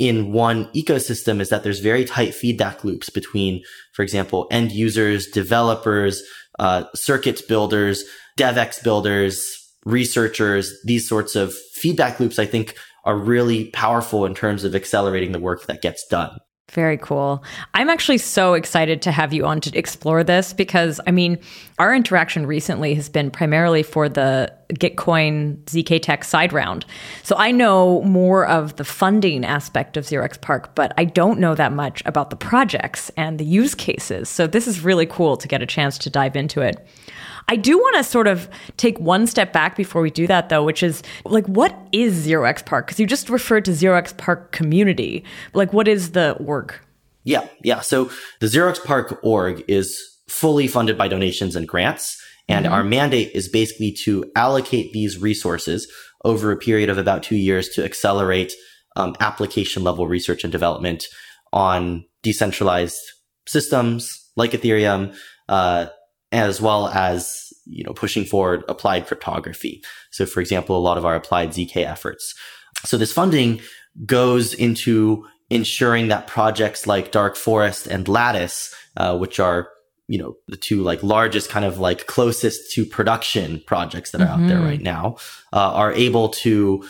in 0.00 0.32
one 0.32 0.64
ecosystem 0.72 1.40
is 1.40 1.50
that 1.50 1.62
there's 1.62 1.80
very 1.80 2.04
tight 2.04 2.34
feedback 2.34 2.84
loops 2.84 3.10
between, 3.10 3.62
for 3.92 4.02
example, 4.02 4.48
end 4.50 4.72
users, 4.72 5.28
developers, 5.28 6.22
uh, 6.58 6.84
circuit 6.94 7.46
builders, 7.48 8.04
DevX 8.38 8.82
builders, 8.82 9.57
researchers, 9.84 10.72
these 10.84 11.08
sorts 11.08 11.36
of 11.36 11.54
feedback 11.54 12.20
loops, 12.20 12.38
I 12.38 12.46
think 12.46 12.76
are 13.04 13.16
really 13.16 13.70
powerful 13.70 14.26
in 14.26 14.34
terms 14.34 14.64
of 14.64 14.74
accelerating 14.74 15.32
the 15.32 15.38
work 15.38 15.66
that 15.66 15.82
gets 15.82 16.06
done. 16.06 16.36
Very 16.72 16.98
cool. 16.98 17.42
I'm 17.72 17.88
actually 17.88 18.18
so 18.18 18.52
excited 18.52 19.00
to 19.02 19.10
have 19.10 19.32
you 19.32 19.46
on 19.46 19.62
to 19.62 19.76
explore 19.76 20.22
this 20.22 20.52
because, 20.52 21.00
I 21.06 21.12
mean, 21.12 21.38
our 21.78 21.94
interaction 21.94 22.44
recently 22.44 22.94
has 22.94 23.08
been 23.08 23.30
primarily 23.30 23.82
for 23.82 24.06
the 24.06 24.52
Gitcoin 24.74 25.64
ZK 25.64 26.02
Tech 26.02 26.24
side 26.24 26.52
round. 26.52 26.84
So 27.22 27.36
I 27.38 27.52
know 27.52 28.02
more 28.02 28.46
of 28.46 28.76
the 28.76 28.84
funding 28.84 29.46
aspect 29.46 29.96
of 29.96 30.04
0xPARC, 30.04 30.74
but 30.74 30.92
I 30.98 31.06
don't 31.06 31.40
know 31.40 31.54
that 31.54 31.72
much 31.72 32.02
about 32.04 32.28
the 32.28 32.36
projects 32.36 33.10
and 33.16 33.38
the 33.38 33.46
use 33.46 33.74
cases. 33.74 34.28
So 34.28 34.46
this 34.46 34.66
is 34.66 34.84
really 34.84 35.06
cool 35.06 35.38
to 35.38 35.48
get 35.48 35.62
a 35.62 35.66
chance 35.66 35.96
to 35.98 36.10
dive 36.10 36.36
into 36.36 36.60
it. 36.60 36.86
I 37.48 37.56
do 37.56 37.78
want 37.78 37.96
to 37.96 38.04
sort 38.04 38.26
of 38.26 38.48
take 38.76 38.98
one 39.00 39.26
step 39.26 39.52
back 39.52 39.74
before 39.74 40.02
we 40.02 40.10
do 40.10 40.26
that, 40.26 40.50
though, 40.50 40.62
which 40.62 40.82
is 40.82 41.02
like, 41.24 41.46
what 41.46 41.76
is 41.92 42.26
0xPARC? 42.26 42.86
Because 42.86 43.00
you 43.00 43.06
just 43.06 43.30
referred 43.30 43.64
to 43.64 43.70
0xPARC 43.70 44.52
community. 44.52 45.24
Like, 45.54 45.72
what 45.72 45.88
is 45.88 46.12
the 46.12 46.32
org? 46.34 46.74
Yeah, 47.24 47.46
yeah. 47.64 47.80
So 47.80 48.10
the 48.40 48.46
0xPARC 48.46 49.18
org 49.22 49.64
is 49.66 49.98
fully 50.28 50.68
funded 50.68 50.98
by 50.98 51.08
donations 51.08 51.56
and 51.56 51.66
grants. 51.66 52.22
And 52.48 52.66
mm-hmm. 52.66 52.74
our 52.74 52.84
mandate 52.84 53.32
is 53.34 53.48
basically 53.48 53.92
to 54.04 54.30
allocate 54.36 54.92
these 54.92 55.18
resources 55.18 55.90
over 56.24 56.52
a 56.52 56.56
period 56.56 56.90
of 56.90 56.98
about 56.98 57.22
two 57.22 57.36
years 57.36 57.68
to 57.70 57.84
accelerate 57.84 58.52
um, 58.96 59.14
application 59.20 59.84
level 59.84 60.06
research 60.06 60.44
and 60.44 60.52
development 60.52 61.04
on 61.52 62.04
decentralized 62.22 62.98
systems 63.46 64.30
like 64.36 64.52
Ethereum, 64.52 65.14
uh, 65.48 65.86
as 66.32 66.60
well 66.60 66.88
as 66.88 67.52
you 67.66 67.84
know 67.84 67.92
pushing 67.92 68.24
forward 68.24 68.64
applied 68.68 69.06
cryptography. 69.06 69.82
So, 70.10 70.26
for 70.26 70.40
example, 70.40 70.76
a 70.76 70.80
lot 70.80 70.98
of 70.98 71.04
our 71.04 71.14
applied 71.14 71.50
zk 71.50 71.76
efforts. 71.76 72.34
So 72.84 72.96
this 72.96 73.12
funding 73.12 73.60
goes 74.06 74.54
into 74.54 75.26
ensuring 75.50 76.08
that 76.08 76.26
projects 76.26 76.86
like 76.86 77.10
Dark 77.10 77.36
Forest 77.36 77.86
and 77.86 78.06
Lattice, 78.06 78.74
uh, 78.96 79.16
which 79.16 79.40
are 79.40 79.68
you 80.06 80.18
know 80.18 80.34
the 80.48 80.56
two 80.56 80.82
like 80.82 81.02
largest 81.02 81.50
kind 81.50 81.64
of 81.64 81.78
like 81.78 82.06
closest 82.06 82.72
to 82.72 82.84
production 82.84 83.62
projects 83.66 84.10
that 84.10 84.20
are 84.20 84.26
mm-hmm. 84.26 84.44
out 84.44 84.48
there 84.48 84.58
mm-hmm. 84.58 84.66
right 84.66 84.80
now, 84.82 85.16
uh, 85.52 85.72
are 85.74 85.92
able 85.92 86.28
to 86.30 86.84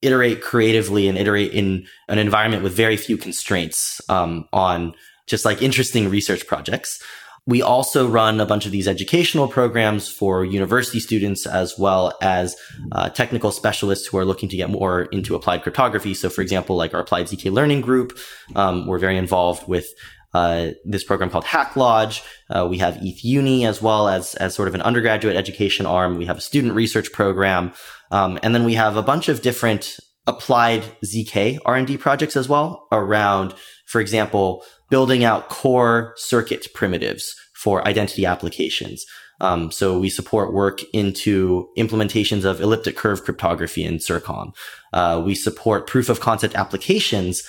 iterate 0.00 0.42
creatively 0.42 1.08
and 1.08 1.16
iterate 1.16 1.52
in 1.52 1.86
an 2.08 2.18
environment 2.18 2.62
with 2.62 2.72
very 2.72 2.96
few 2.96 3.16
constraints 3.16 4.00
um, 4.08 4.48
on 4.52 4.94
just 5.26 5.44
like 5.44 5.62
interesting 5.62 6.08
research 6.10 6.46
projects. 6.46 7.00
We 7.46 7.60
also 7.60 8.08
run 8.08 8.40
a 8.40 8.46
bunch 8.46 8.66
of 8.66 8.72
these 8.72 8.86
educational 8.86 9.48
programs 9.48 10.08
for 10.08 10.44
university 10.44 11.00
students 11.00 11.44
as 11.44 11.76
well 11.76 12.16
as 12.22 12.54
uh, 12.92 13.08
technical 13.08 13.50
specialists 13.50 14.06
who 14.06 14.16
are 14.18 14.24
looking 14.24 14.48
to 14.48 14.56
get 14.56 14.70
more 14.70 15.02
into 15.06 15.34
applied 15.34 15.62
cryptography. 15.62 16.14
So, 16.14 16.30
for 16.30 16.40
example, 16.40 16.76
like 16.76 16.94
our 16.94 17.00
applied 17.00 17.26
ZK 17.26 17.50
learning 17.50 17.80
group, 17.80 18.16
um, 18.54 18.86
we're 18.86 19.00
very 19.00 19.16
involved 19.16 19.66
with 19.66 19.86
uh, 20.34 20.70
this 20.84 21.02
program 21.04 21.30
called 21.30 21.44
Hack 21.44 21.76
Lodge. 21.76 22.22
Uh, 22.48 22.66
we 22.70 22.78
have 22.78 22.98
ETH 23.02 23.24
Uni 23.24 23.66
as 23.66 23.82
well 23.82 24.08
as 24.08 24.34
as 24.36 24.54
sort 24.54 24.68
of 24.68 24.74
an 24.74 24.82
undergraduate 24.82 25.36
education 25.36 25.84
arm. 25.84 26.16
We 26.16 26.26
have 26.26 26.38
a 26.38 26.42
student 26.42 26.74
research 26.74 27.12
program, 27.12 27.72
um, 28.12 28.38
and 28.42 28.54
then 28.54 28.64
we 28.64 28.74
have 28.74 28.96
a 28.96 29.02
bunch 29.02 29.28
of 29.28 29.42
different 29.42 29.98
applied 30.26 30.84
zk 31.04 31.58
r&d 31.64 31.96
projects 31.96 32.36
as 32.36 32.48
well 32.48 32.86
around 32.92 33.52
for 33.86 34.00
example 34.00 34.64
building 34.92 35.24
out 35.24 35.48
core 35.48 36.12
circuit 36.16 36.68
primitives 36.74 37.34
for 37.54 37.86
identity 37.88 38.24
applications 38.26 39.04
um, 39.40 39.72
so 39.72 39.98
we 39.98 40.08
support 40.08 40.52
work 40.52 40.82
into 40.92 41.68
implementations 41.76 42.44
of 42.44 42.60
elliptic 42.60 42.96
curve 42.96 43.24
cryptography 43.24 43.82
in 43.82 43.96
CIRCOM. 43.96 44.52
Uh, 44.92 45.20
we 45.24 45.34
support 45.34 45.88
proof 45.88 46.08
of 46.08 46.20
concept 46.20 46.54
applications 46.54 47.42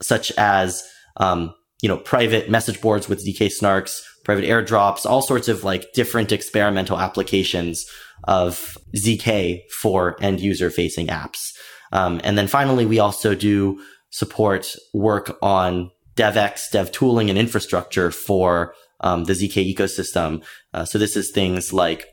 such 0.00 0.30
as 0.38 0.88
um, 1.16 1.52
you 1.82 1.88
know 1.88 1.96
private 1.96 2.48
message 2.48 2.80
boards 2.80 3.08
with 3.08 3.24
zk 3.26 3.46
snarks 3.46 4.02
private 4.24 4.44
airdrops 4.44 5.04
all 5.04 5.20
sorts 5.20 5.48
of 5.48 5.64
like 5.64 5.92
different 5.94 6.30
experimental 6.30 6.98
applications 6.98 7.86
of 8.24 8.78
zk 8.96 9.60
for 9.70 10.16
end 10.20 10.38
user 10.40 10.70
facing 10.70 11.08
apps 11.08 11.52
um, 11.92 12.20
and 12.24 12.36
then 12.36 12.48
finally, 12.48 12.86
we 12.86 12.98
also 12.98 13.34
do 13.34 13.80
support 14.10 14.74
work 14.92 15.38
on 15.42 15.90
DevX, 16.16 16.70
dev 16.70 16.92
tooling, 16.92 17.30
and 17.30 17.38
infrastructure 17.38 18.10
for 18.10 18.74
um, 19.00 19.24
the 19.24 19.32
ZK 19.32 19.74
ecosystem. 19.74 20.42
Uh, 20.72 20.84
so 20.84 20.98
this 20.98 21.16
is 21.16 21.30
things 21.30 21.72
like 21.72 22.06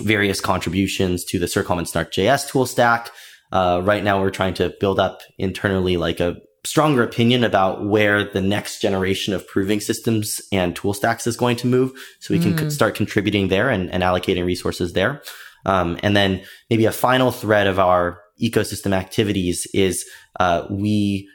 various 0.00 0.40
contributions 0.40 1.24
to 1.24 1.38
the 1.38 1.46
CIRCOM 1.46 1.78
and 1.78 1.88
Snark.js 1.88 2.48
tool 2.48 2.66
stack. 2.66 3.10
Uh, 3.52 3.80
right 3.84 4.02
now, 4.02 4.20
we're 4.20 4.30
trying 4.30 4.54
to 4.54 4.74
build 4.80 4.98
up 4.98 5.20
internally 5.38 5.96
like 5.96 6.20
a 6.20 6.36
stronger 6.64 7.04
opinion 7.04 7.44
about 7.44 7.86
where 7.86 8.24
the 8.24 8.40
next 8.40 8.80
generation 8.80 9.32
of 9.32 9.46
proving 9.46 9.78
systems 9.78 10.40
and 10.50 10.74
tool 10.74 10.92
stacks 10.92 11.26
is 11.26 11.36
going 11.36 11.56
to 11.56 11.66
move. 11.66 11.92
So 12.20 12.34
we 12.34 12.40
mm. 12.40 12.58
can 12.58 12.70
start 12.70 12.96
contributing 12.96 13.48
there 13.48 13.70
and, 13.70 13.88
and 13.90 14.02
allocating 14.02 14.44
resources 14.44 14.92
there. 14.92 15.22
Um, 15.64 15.98
and 16.02 16.16
then 16.16 16.42
maybe 16.68 16.84
a 16.84 16.92
final 16.92 17.30
thread 17.30 17.68
of 17.68 17.78
our 17.78 18.20
ecosystem 18.42 18.92
activities 18.92 19.66
is 19.72 20.04
uh, 20.40 20.66
we 20.68 21.28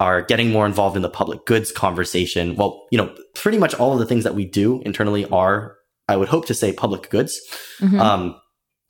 are 0.00 0.22
getting 0.22 0.50
more 0.50 0.66
involved 0.66 0.96
in 0.96 1.02
the 1.02 1.08
public 1.10 1.46
goods 1.46 1.70
conversation. 1.70 2.56
Well, 2.56 2.86
you 2.90 2.98
know, 2.98 3.14
pretty 3.34 3.58
much 3.58 3.74
all 3.74 3.92
of 3.92 3.98
the 3.98 4.06
things 4.06 4.24
that 4.24 4.34
we 4.34 4.44
do 4.44 4.80
internally 4.82 5.24
are, 5.26 5.76
I 6.08 6.16
would 6.16 6.28
hope 6.28 6.46
to 6.46 6.54
say, 6.54 6.72
public 6.72 7.10
goods. 7.10 7.40
Mm-hmm. 7.80 8.00
Um, 8.00 8.40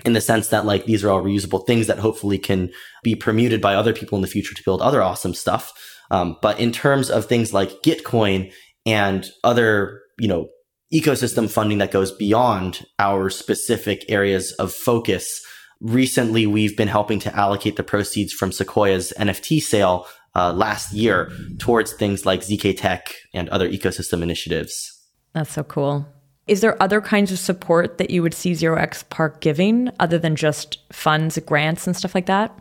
in 0.05 0.13
the 0.13 0.21
sense 0.21 0.49
that 0.49 0.67
like 0.67 0.85
these 0.85 1.05
are 1.05 1.11
all 1.11 1.23
reusable 1.23 1.67
things 1.67 1.87
that 1.87 1.99
hopefully 1.99 2.39
can 2.39 2.71
be 3.03 3.15
permuted 3.15 3.61
by 3.61 3.75
other 3.75 3.93
people 3.93 4.17
in 4.17 4.23
the 4.23 4.29
future 4.29 4.55
to 4.55 4.63
build 4.65 4.83
other 4.83 5.03
awesome 5.03 5.35
stuff. 5.35 5.73
Um, 6.11 6.37
but 6.43 6.59
in 6.61 6.73
terms 6.73 7.11
of 7.11 7.27
things 7.27 7.55
like 7.55 7.83
Gitcoin 7.83 8.53
and 8.85 9.27
other, 9.43 10.03
you 10.19 10.29
know, 10.29 10.49
ecosystem 10.93 11.51
funding 11.51 11.79
that 11.79 11.91
goes 11.91 12.13
beyond 12.13 12.85
our 12.99 13.31
specific 13.31 14.05
areas 14.09 14.53
of 14.53 14.73
focus, 14.73 15.41
recently 15.81 16.47
we've 16.47 16.77
been 16.77 16.89
helping 16.89 17.19
to 17.21 17.35
allocate 17.35 17.77
the 17.77 17.83
proceeds 17.83 18.33
from 18.33 18.53
Sequoia's 18.53 19.13
NFT 19.19 19.61
sale 19.63 20.07
uh, 20.35 20.53
last 20.53 20.93
year 20.93 21.30
towards 21.59 21.93
things 21.93 22.26
like 22.26 22.41
ZK 22.41 22.76
Tech 22.76 23.14
and 23.32 23.49
other 23.49 23.68
ecosystem 23.68 24.22
initiatives. 24.22 24.91
That's 25.32 25.53
so 25.53 25.64
cool. 25.64 26.07
Is 26.47 26.61
there 26.61 26.80
other 26.82 27.01
kinds 27.01 27.32
of 27.32 27.39
support 27.39 27.99
that 27.99 28.11
you 28.11 28.22
would 28.22 28.35
see 28.35 28.53
0xPARC 28.53 29.41
giving 29.41 29.91
other 29.99 30.18
than 30.18 30.37
just 30.37 30.78
funds, 30.93 31.39
grants, 31.39 31.87
and 31.87 31.97
stuff 31.97 32.14
like 32.14 32.26
that? 32.26 32.57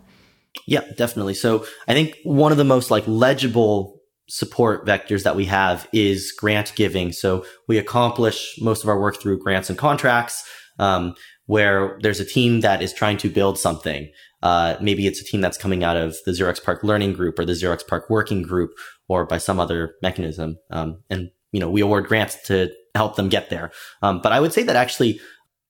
Yeah, 0.68 0.82
definitely. 0.98 1.34
So 1.34 1.66
I 1.88 1.94
think 1.94 2.16
one 2.24 2.52
of 2.52 2.58
the 2.58 2.64
most 2.64 2.92
like 2.92 3.04
legible 3.08 4.00
support 4.30 4.86
vectors 4.86 5.24
that 5.24 5.36
we 5.36 5.46
have 5.46 5.88
is 5.92 6.32
grant 6.32 6.74
giving. 6.76 7.12
So 7.12 7.46
we 7.68 7.78
accomplish 7.78 8.56
most 8.62 8.84
of 8.84 8.90
our 8.90 9.00
work 9.00 9.22
through 9.22 9.40
grants 9.40 9.70
and 9.70 9.78
contracts. 9.78 10.48
Um, 10.80 11.16
where 11.46 12.00
there's 12.02 12.20
a 12.20 12.26
team 12.26 12.62
that 12.62 12.82
is 12.82 12.94
trying 12.94 13.18
to 13.18 13.30
build 13.30 13.60
something. 13.60 14.10
Uh, 14.44 14.76
maybe 14.82 15.08
it's 15.08 15.22
a 15.22 15.24
team 15.24 15.42
that's 15.42 15.58
coming 15.58 15.84
out 15.84 15.98
of 15.98 16.18
the 16.26 16.34
Zero 16.34 16.54
Park 16.64 16.84
Learning 16.84 17.14
Group 17.14 17.40
or 17.40 17.46
the 17.46 17.56
Zero 17.56 17.78
Park 17.88 18.10
Working 18.10 18.42
Group 18.42 18.72
or 19.08 19.26
by 19.26 19.38
some 19.38 19.60
other 19.60 19.96
mechanism. 20.02 20.58
Um, 20.70 21.02
and, 21.10 21.32
you 21.54 21.60
know, 21.60 21.70
we 21.70 21.82
award 21.82 22.08
grants 22.08 22.36
to 22.48 22.72
help 22.94 23.16
them 23.16 23.30
get 23.30 23.50
there. 23.50 23.72
Um, 24.02 24.20
but 24.22 24.34
I 24.34 24.42
would 24.42 24.54
say 24.54 24.64
that 24.64 24.76
actually 24.76 25.20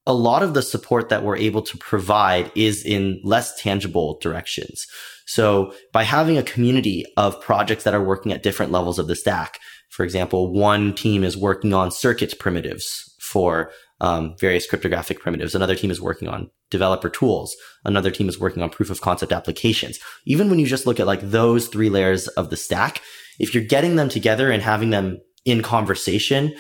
a 0.05 0.13
lot 0.13 0.43
of 0.43 0.53
the 0.53 0.61
support 0.61 1.09
that 1.09 1.23
we're 1.23 1.37
able 1.37 1.61
to 1.61 1.77
provide 1.77 2.51
is 2.55 2.83
in 2.83 3.21
less 3.23 3.61
tangible 3.61 4.17
directions. 4.21 4.87
So 5.25 5.73
by 5.93 6.03
having 6.03 6.37
a 6.37 6.43
community 6.43 7.05
of 7.15 7.39
projects 7.39 7.83
that 7.83 7.93
are 7.93 8.03
working 8.03 8.33
at 8.33 8.43
different 8.43 8.71
levels 8.71 8.99
of 8.99 9.07
the 9.07 9.15
stack, 9.15 9.59
for 9.89 10.03
example, 10.03 10.51
one 10.51 10.93
team 10.93 11.23
is 11.23 11.37
working 11.37 11.73
on 11.73 11.91
circuit 11.91 12.37
primitives 12.39 13.15
for 13.19 13.71
um, 14.03 14.35
various 14.37 14.67
cryptographic 14.67 15.21
primitives. 15.21 15.55
Another 15.55 15.75
team 15.75 15.89
is 15.89 16.01
working 16.01 16.27
on 16.27 16.51
developer 16.69 17.09
tools. 17.09 17.55
Another 17.85 18.11
team 18.11 18.27
is 18.27 18.37
working 18.37 18.61
on 18.61 18.69
proof 18.69 18.89
of 18.89 18.99
concept 18.99 19.31
applications. 19.31 19.97
Even 20.25 20.49
when 20.49 20.59
you 20.59 20.65
just 20.65 20.85
look 20.85 20.99
at 20.99 21.07
like 21.07 21.21
those 21.21 21.67
three 21.67 21.89
layers 21.89 22.27
of 22.27 22.49
the 22.49 22.57
stack, 22.57 23.01
if 23.39 23.55
you're 23.55 23.63
getting 23.63 23.95
them 23.95 24.09
together 24.09 24.51
and 24.51 24.61
having 24.61 24.89
them 24.89 25.21
in 25.45 25.63
conversation, 25.63 26.53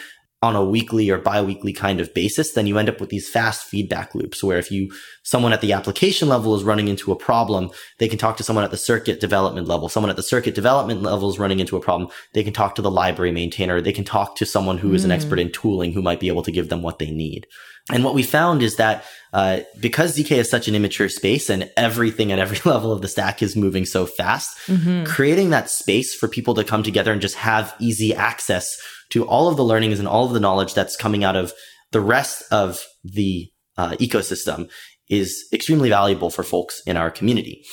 on 0.43 0.57
a 0.57 0.63
weekly 0.63 1.09
or 1.09 1.17
biweekly 1.17 1.71
kind 1.71 2.01
of 2.01 2.13
basis, 2.13 2.51
then 2.51 2.67
you 2.67 2.77
end 2.77 2.89
up 2.89 2.99
with 2.99 3.09
these 3.09 3.29
fast 3.29 3.63
feedback 3.63 4.13
loops 4.13 4.43
where 4.43 4.57
if 4.57 4.69
you, 4.69 4.91
someone 5.23 5.53
at 5.53 5.61
the 5.61 5.71
application 5.71 6.27
level 6.27 6.53
is 6.53 6.65
running 6.65 6.89
into 6.89 7.13
a 7.13 7.15
problem, 7.15 7.71
they 7.97 8.09
can 8.09 8.19
talk 8.19 8.35
to 8.35 8.43
someone 8.43 8.65
at 8.65 8.71
the 8.71 8.75
circuit 8.75 9.21
development 9.21 9.69
level. 9.69 9.87
Someone 9.87 10.09
at 10.09 10.17
the 10.17 10.21
circuit 10.21 10.53
development 10.53 11.01
level 11.01 11.29
is 11.29 11.39
running 11.39 11.61
into 11.61 11.77
a 11.77 11.79
problem. 11.79 12.09
They 12.33 12.43
can 12.43 12.51
talk 12.51 12.75
to 12.75 12.81
the 12.81 12.91
library 12.91 13.31
maintainer. 13.31 13.79
They 13.79 13.93
can 13.93 14.03
talk 14.03 14.35
to 14.35 14.45
someone 14.45 14.77
who 14.77 14.93
is 14.93 15.05
an 15.05 15.11
hmm. 15.11 15.15
expert 15.15 15.39
in 15.39 15.49
tooling 15.49 15.93
who 15.93 16.01
might 16.01 16.19
be 16.19 16.27
able 16.27 16.43
to 16.43 16.51
give 16.51 16.67
them 16.67 16.81
what 16.81 16.99
they 16.99 17.09
need. 17.09 17.47
And 17.89 18.03
what 18.03 18.13
we 18.13 18.23
found 18.23 18.63
is 18.63 18.75
that 18.77 19.05
uh, 19.31 19.61
because 19.79 20.17
ZK 20.17 20.31
is 20.37 20.49
such 20.49 20.67
an 20.67 20.75
immature 20.75 21.09
space 21.09 21.49
and 21.49 21.69
everything 21.75 22.31
at 22.31 22.39
every 22.39 22.59
level 22.69 22.91
of 22.91 23.01
the 23.01 23.07
stack 23.07 23.41
is 23.41 23.55
moving 23.55 23.85
so 23.85 24.05
fast, 24.05 24.57
mm-hmm. 24.67 25.05
creating 25.05 25.51
that 25.51 25.69
space 25.69 26.13
for 26.13 26.27
people 26.27 26.53
to 26.55 26.63
come 26.63 26.83
together 26.83 27.13
and 27.13 27.21
just 27.21 27.35
have 27.35 27.73
easy 27.79 28.13
access 28.13 28.77
to 29.13 29.25
all 29.25 29.47
of 29.47 29.57
the 29.57 29.63
learnings 29.63 29.99
and 29.99 30.07
all 30.07 30.25
of 30.25 30.33
the 30.33 30.39
knowledge 30.39 30.73
that's 30.73 30.95
coming 30.95 31.23
out 31.23 31.35
of 31.35 31.53
the 31.91 32.01
rest 32.01 32.43
of 32.51 32.83
the 33.03 33.49
uh, 33.77 33.91
ecosystem 33.91 34.69
is 35.07 35.45
extremely 35.53 35.89
valuable 35.89 36.31
for 36.31 36.43
folks 36.43 36.81
in 36.87 36.97
our 36.97 37.11
community. 37.11 37.63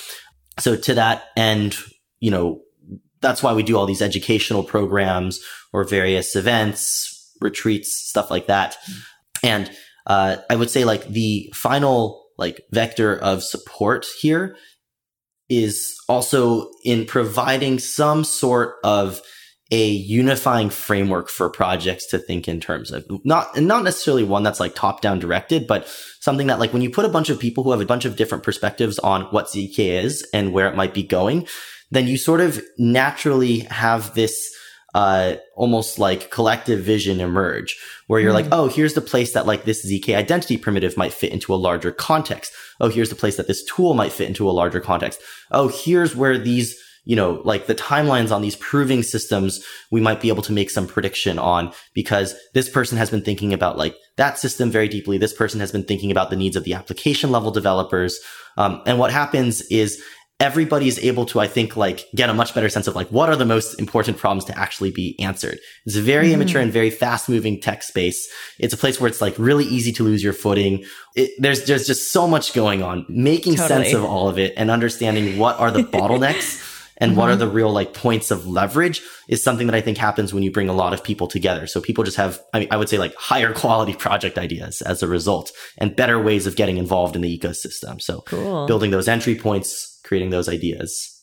So 0.59 0.77
to 0.77 0.95
that 0.95 1.25
end, 1.37 1.79
you 2.19 2.31
know, 2.31 2.61
that's 3.21 3.43
why 3.43 3.55
we 3.55 3.63
do 3.63 3.79
all 3.79 3.87
these 3.87 4.03
educational 4.03 4.63
programs 4.63 5.41
or 5.73 5.85
various 5.85 6.37
events, 6.37 7.35
retreats, 7.41 8.09
stuff 8.09 8.31
like 8.31 8.47
that. 8.49 8.77
And 9.43 9.71
uh, 10.07 10.37
I 10.51 10.57
would 10.57 10.69
say 10.69 10.85
like 10.85 11.07
the 11.07 11.51
final 11.55 12.27
like 12.37 12.61
vector 12.71 13.17
of 13.17 13.43
support 13.43 14.07
here 14.21 14.57
is 15.49 15.95
also 16.09 16.71
in 16.85 17.07
providing 17.07 17.79
some 17.79 18.25
sort 18.25 18.77
of 18.85 19.23
a 19.71 19.89
unifying 19.89 20.69
framework 20.69 21.29
for 21.29 21.49
projects 21.49 22.07
to 22.09 22.19
think 22.19 22.49
in 22.49 22.61
terms 22.61 22.91
of 22.91 23.07
not 23.25 23.57
and 23.57 23.69
not 23.69 23.85
necessarily 23.85 24.25
one 24.25 24.43
that's 24.43 24.61
like 24.61 24.75
top 24.75 25.01
down 25.01 25.19
directed, 25.19 25.67
but 25.67 25.87
something 26.21 26.49
that 26.49 26.59
like 26.59 26.73
when 26.73 26.83
you 26.83 26.91
put 26.91 27.05
a 27.05 27.11
bunch 27.11 27.31
of 27.31 27.39
people 27.39 27.63
who 27.63 27.71
have 27.71 27.81
a 27.81 27.87
bunch 27.87 28.05
of 28.05 28.17
different 28.17 28.43
perspectives 28.43 28.99
on 28.99 29.23
what 29.27 29.47
ZK 29.47 30.05
is 30.05 30.29
and 30.35 30.53
where 30.53 30.69
it 30.69 30.77
might 30.77 30.93
be 30.93 31.05
going, 31.05 31.47
then 31.91 32.07
you 32.07 32.17
sort 32.17 32.41
of 32.41 32.61
naturally 32.79 33.61
have 33.61 34.15
this 34.15 34.55
uh, 34.95 35.37
almost 35.55 35.99
like 35.99 36.31
collective 36.31 36.81
vision 36.81 37.21
emerge 37.21 37.79
where 38.09 38.21
you're 38.21 38.33
mm. 38.33 38.43
like, 38.43 38.49
oh, 38.51 38.69
here's 38.69 38.95
the 38.95 39.01
place 39.01 39.33
that 39.35 39.47
like 39.47 39.65
this 39.65 39.87
ZK 39.87 40.17
identity 40.17 40.57
primitive 40.57 40.97
might 40.97 41.13
fit 41.13 41.33
into 41.33 41.55
a 41.55 41.57
larger 41.57 41.93
context. 41.93 42.53
Oh, 42.81 42.89
here's 42.89 43.11
the 43.11 43.15
place 43.15 43.37
that 43.37 43.47
this 43.47 43.65
tool 43.65 43.95
might 43.95 44.13
fit 44.13 44.29
into 44.29 44.49
a 44.49 44.53
larger 44.53 44.81
context. 44.81 45.21
Oh, 45.53 45.69
here's 45.69 46.17
where 46.17 46.39
these, 46.39 46.77
you 47.05 47.17
know, 47.17 47.41
like 47.45 47.67
the 47.67 47.75
timelines 47.75 48.31
on 48.31 48.43
these 48.43 48.57
proving 48.57 49.03
systems, 49.03 49.65
we 49.91 50.01
might 50.01 50.21
be 50.21 50.29
able 50.29 50.43
to 50.43 50.53
make 50.53 50.71
some 50.71 50.87
prediction 50.87 51.39
on 51.39 51.73
because 51.95 52.35
this 52.55 52.69
person 52.69 52.99
has 52.99 53.11
been 53.11 53.23
thinking 53.23 53.53
about 53.53 53.79
like 53.79 53.97
that 54.17 54.39
system 54.39 54.71
very 54.71 54.89
deeply. 54.89 55.19
This 55.19 55.33
person 55.33 55.61
has 55.61 55.73
been 55.73 55.85
thinking 55.85 56.11
about 56.11 56.31
the 56.31 56.37
needs 56.37 56.57
of 56.57 56.65
the 56.65 56.75
application 56.75 57.31
level 57.31 57.51
developers. 57.51 58.19
Um, 58.57 58.83
and 58.87 58.99
what 58.99 59.13
happens 59.13 59.63
is 59.63 60.03
everybody 60.41 60.89
is 60.89 60.99
able 60.99 61.27
to, 61.27 61.41
I 61.41 61.47
think, 61.47 61.77
like 61.77 62.07
get 62.15 62.31
a 62.31 62.35
much 62.35 62.55
better 62.55 62.69
sense 62.69 62.87
of 62.87 62.95
like 62.95 63.09
what 63.09 63.29
are 63.29 63.37
the 63.37 63.45
most 63.45 63.75
important 63.75 64.19
problems 64.19 64.45
to 64.47 64.59
actually 64.59 64.91
be 64.91 65.19
answered. 65.21 65.59
It's 65.87 65.97
a 65.97 66.03
very 66.03 66.29
mm. 66.29 66.33
immature 66.33 66.61
and 66.61 66.73
very 66.73 66.91
fast 66.91 67.29
moving 67.29 67.61
tech 67.61 67.83
space. 67.83 68.29
It's 68.59 68.75
a 68.75 68.77
place 68.77 69.01
where 69.01 69.09
it's 69.09 69.21
like 69.21 69.35
really 69.39 69.65
easy 69.65 69.93
to 69.93 70.03
lose 70.03 70.23
your 70.23 70.33
footing. 70.33 70.85
It, 71.15 71.31
there's, 71.39 71.65
there's 71.67 71.87
just 71.87 72.13
so 72.13 72.27
much 72.27 72.55
going 72.55 72.83
on. 72.83 73.07
Making 73.09 73.57
totally. 73.57 73.85
sense 73.85 73.95
of 73.95 74.05
all 74.05 74.29
of 74.29 74.39
it 74.39 74.55
and 74.57 74.71
understanding 74.71 75.39
what 75.39 75.59
are 75.59 75.71
the 75.71 75.83
bottlenecks 75.85 76.70
and 77.01 77.13
mm-hmm. 77.13 77.19
what 77.19 77.29
are 77.29 77.33
mm-hmm. 77.33 77.41
the 77.41 77.49
real 77.49 77.73
like 77.73 77.95
points 77.95 78.31
of 78.31 78.47
leverage 78.47 79.03
is 79.29 79.43
something 79.43 79.67
that 79.67 79.75
I 79.75 79.81
think 79.81 79.99
happens 79.99 80.33
when 80.33 80.43
you 80.43 80.53
bring 80.53 80.69
a 80.69 80.75
lot 80.75 80.93
of 80.93 81.03
people 81.03 81.27
together. 81.27 81.67
So 81.67 81.81
people 81.81 82.05
just 82.05 82.17
have, 82.17 82.41
I 82.53 82.61
mean, 82.61 82.69
I 82.71 82.77
would 82.77 82.89
say 82.89 82.99
like 82.99 83.15
higher 83.17 83.53
quality 83.55 83.95
project 83.95 84.39
ideas 84.39 84.83
as 84.83 85.03
a 85.03 85.09
result 85.09 85.53
and 85.79 85.97
better 85.97 86.21
ways 86.23 86.47
of 86.47 86.57
getting 86.57 86.77
involved 86.77 87.17
in 87.17 87.23
the 87.23 87.39
ecosystem. 87.39 88.01
So 88.01 88.23
cool. 88.23 88.67
building 88.67 88.91
those 88.91 89.09
entry 89.09 89.35
points 89.35 90.01
creating 90.05 90.31
those 90.31 90.49
ideas. 90.49 91.17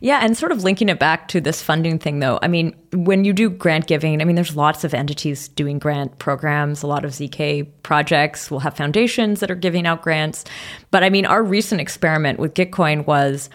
Yeah, 0.00 0.20
and 0.22 0.38
sort 0.38 0.52
of 0.52 0.62
linking 0.62 0.88
it 0.88 0.98
back 0.98 1.26
to 1.28 1.40
this 1.40 1.60
funding 1.60 1.98
thing, 1.98 2.20
though. 2.20 2.38
I 2.40 2.46
mean, 2.46 2.74
when 2.92 3.24
you 3.24 3.32
do 3.32 3.50
grant 3.50 3.88
giving, 3.88 4.22
I 4.22 4.24
mean, 4.24 4.36
there's 4.36 4.56
lots 4.56 4.84
of 4.84 4.94
entities 4.94 5.48
doing 5.48 5.80
grant 5.80 6.18
programs. 6.18 6.82
A 6.82 6.86
lot 6.86 7.04
of 7.04 7.10
ZK 7.10 7.68
projects 7.82 8.50
will 8.50 8.60
have 8.60 8.76
foundations 8.76 9.40
that 9.40 9.50
are 9.50 9.56
giving 9.56 9.86
out 9.86 10.02
grants. 10.02 10.44
But 10.92 11.02
I 11.02 11.10
mean, 11.10 11.26
our 11.26 11.42
recent 11.42 11.80
experiment 11.80 12.38
with 12.38 12.54
Gitcoin 12.54 13.06
was 13.06 13.50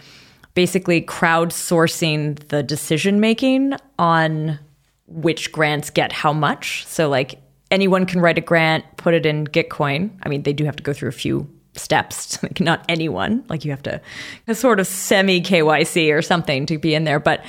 basically 0.58 1.00
crowdsourcing 1.00 2.36
the 2.48 2.64
decision 2.64 3.20
making 3.20 3.74
on 3.96 4.58
which 5.06 5.52
grants 5.52 5.88
get 5.88 6.10
how 6.10 6.32
much. 6.32 6.84
So, 6.84 7.08
like, 7.08 7.40
anyone 7.70 8.06
can 8.06 8.20
write 8.20 8.38
a 8.38 8.40
grant, 8.40 8.84
put 8.96 9.14
it 9.14 9.24
in 9.24 9.46
Gitcoin. 9.46 10.10
I 10.24 10.28
mean, 10.28 10.42
they 10.42 10.52
do 10.52 10.64
have 10.64 10.74
to 10.74 10.82
go 10.82 10.92
through 10.92 11.10
a 11.10 11.12
few 11.12 11.48
steps. 11.74 12.42
Like 12.42 12.58
not 12.58 12.84
anyone. 12.88 13.44
Like 13.48 13.64
you 13.64 13.70
have 13.70 13.84
to 13.84 14.00
a 14.48 14.54
sort 14.56 14.80
of 14.80 14.88
semi 14.88 15.40
KYC 15.40 16.12
or 16.12 16.22
something 16.22 16.66
to 16.66 16.76
be 16.76 16.92
in 16.92 17.04
there. 17.04 17.20
But 17.20 17.44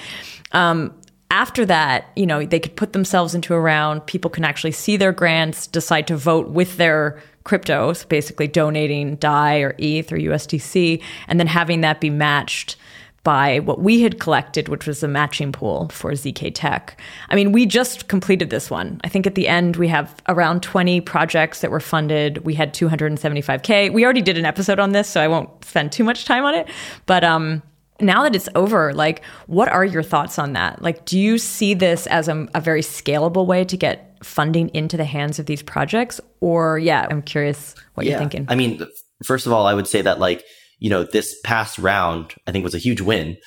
um, 0.51 0.93
after 1.31 1.65
that, 1.65 2.11
you 2.15 2.27
know, 2.27 2.45
they 2.45 2.59
could 2.59 2.75
put 2.75 2.93
themselves 2.93 3.33
into 3.33 3.55
a 3.55 3.59
round. 3.59 4.05
People 4.05 4.29
can 4.29 4.43
actually 4.43 4.73
see 4.73 4.97
their 4.97 5.13
grants, 5.13 5.65
decide 5.65 6.05
to 6.09 6.15
vote 6.15 6.49
with 6.49 6.77
their 6.77 7.19
crypto, 7.43 7.93
so 7.93 8.07
basically 8.07 8.47
donating 8.47 9.15
DAI 9.15 9.59
or 9.59 9.75
ETH 9.77 10.11
or 10.11 10.17
USDC, 10.17 11.01
and 11.27 11.39
then 11.39 11.47
having 11.47 11.81
that 11.81 12.01
be 12.01 12.09
matched 12.09 12.75
by 13.23 13.59
what 13.59 13.81
we 13.81 14.01
had 14.01 14.19
collected, 14.19 14.69
which 14.69 14.87
was 14.87 15.03
a 15.03 15.07
matching 15.07 15.51
pool 15.51 15.89
for 15.89 16.11
ZK 16.11 16.51
Tech. 16.53 16.99
I 17.29 17.35
mean, 17.35 17.51
we 17.51 17.65
just 17.65 18.07
completed 18.07 18.49
this 18.49 18.69
one. 18.69 18.99
I 19.03 19.09
think 19.09 19.27
at 19.27 19.35
the 19.35 19.47
end 19.47 19.75
we 19.75 19.87
have 19.87 20.15
around 20.27 20.63
20 20.63 21.01
projects 21.01 21.61
that 21.61 21.71
were 21.71 21.79
funded. 21.79 22.45
We 22.45 22.53
had 22.53 22.73
275K. 22.73 23.93
We 23.93 24.03
already 24.03 24.21
did 24.21 24.37
an 24.37 24.45
episode 24.45 24.79
on 24.79 24.93
this, 24.93 25.09
so 25.09 25.21
I 25.21 25.27
won't 25.27 25.63
spend 25.65 25.91
too 25.91 26.03
much 26.03 26.25
time 26.25 26.45
on 26.45 26.55
it. 26.55 26.67
But 27.05 27.23
um, 27.23 27.61
now 27.99 28.23
that 28.23 28.35
it's 28.35 28.49
over, 28.55 28.93
like, 28.93 29.23
what 29.47 29.67
are 29.67 29.85
your 29.85 30.03
thoughts 30.03 30.39
on 30.39 30.53
that? 30.53 30.81
Like, 30.81 31.05
do 31.05 31.19
you 31.19 31.37
see 31.37 31.73
this 31.73 32.07
as 32.07 32.27
a, 32.27 32.47
a 32.55 32.61
very 32.61 32.81
scalable 32.81 33.45
way 33.45 33.65
to 33.65 33.75
get 33.77 34.08
funding 34.23 34.69
into 34.69 34.97
the 34.97 35.05
hands 35.05 35.39
of 35.39 35.45
these 35.45 35.61
projects? 35.61 36.21
Or, 36.39 36.77
yeah, 36.77 37.07
I'm 37.09 37.21
curious 37.21 37.75
what 37.93 38.05
yeah. 38.05 38.11
you're 38.11 38.19
thinking. 38.19 38.45
I 38.49 38.55
mean, 38.55 38.85
first 39.23 39.45
of 39.45 39.53
all, 39.53 39.65
I 39.65 39.73
would 39.73 39.87
say 39.87 40.01
that, 40.01 40.19
like, 40.19 40.43
you 40.79 40.89
know, 40.89 41.03
this 41.03 41.39
past 41.43 41.77
round, 41.77 42.33
I 42.47 42.51
think 42.51 42.63
was 42.63 42.75
a 42.75 42.79
huge 42.79 43.01
win. 43.01 43.37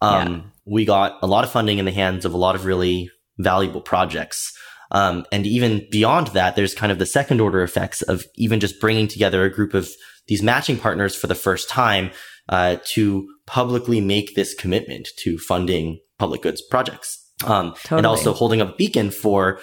Um, 0.00 0.32
yeah. 0.32 0.40
we 0.64 0.84
got 0.84 1.18
a 1.22 1.26
lot 1.26 1.44
of 1.44 1.50
funding 1.50 1.78
in 1.78 1.84
the 1.84 1.92
hands 1.92 2.24
of 2.24 2.34
a 2.34 2.38
lot 2.38 2.54
of 2.54 2.64
really 2.64 3.10
valuable 3.38 3.80
projects. 3.80 4.52
Um, 4.90 5.24
and 5.30 5.46
even 5.46 5.86
beyond 5.90 6.28
that, 6.28 6.56
there's 6.56 6.74
kind 6.74 6.90
of 6.90 6.98
the 6.98 7.06
second 7.06 7.40
order 7.40 7.62
effects 7.62 8.02
of 8.02 8.24
even 8.36 8.58
just 8.58 8.80
bringing 8.80 9.06
together 9.06 9.44
a 9.44 9.50
group 9.50 9.74
of 9.74 9.88
these 10.26 10.42
matching 10.42 10.78
partners 10.78 11.14
for 11.14 11.26
the 11.26 11.34
first 11.34 11.68
time, 11.68 12.10
uh, 12.48 12.76
to 12.84 13.28
publicly 13.46 14.00
make 14.00 14.34
this 14.34 14.54
commitment 14.54 15.08
to 15.18 15.38
funding 15.38 16.00
public 16.18 16.42
goods 16.42 16.62
projects. 16.70 17.16
Um, 17.42 17.72
totally. 17.72 18.00
and 18.00 18.06
also 18.06 18.34
holding 18.34 18.60
up 18.60 18.74
a 18.74 18.76
beacon 18.76 19.10
for 19.10 19.60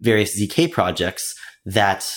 various 0.00 0.40
ZK 0.40 0.70
projects 0.70 1.34
that 1.64 2.08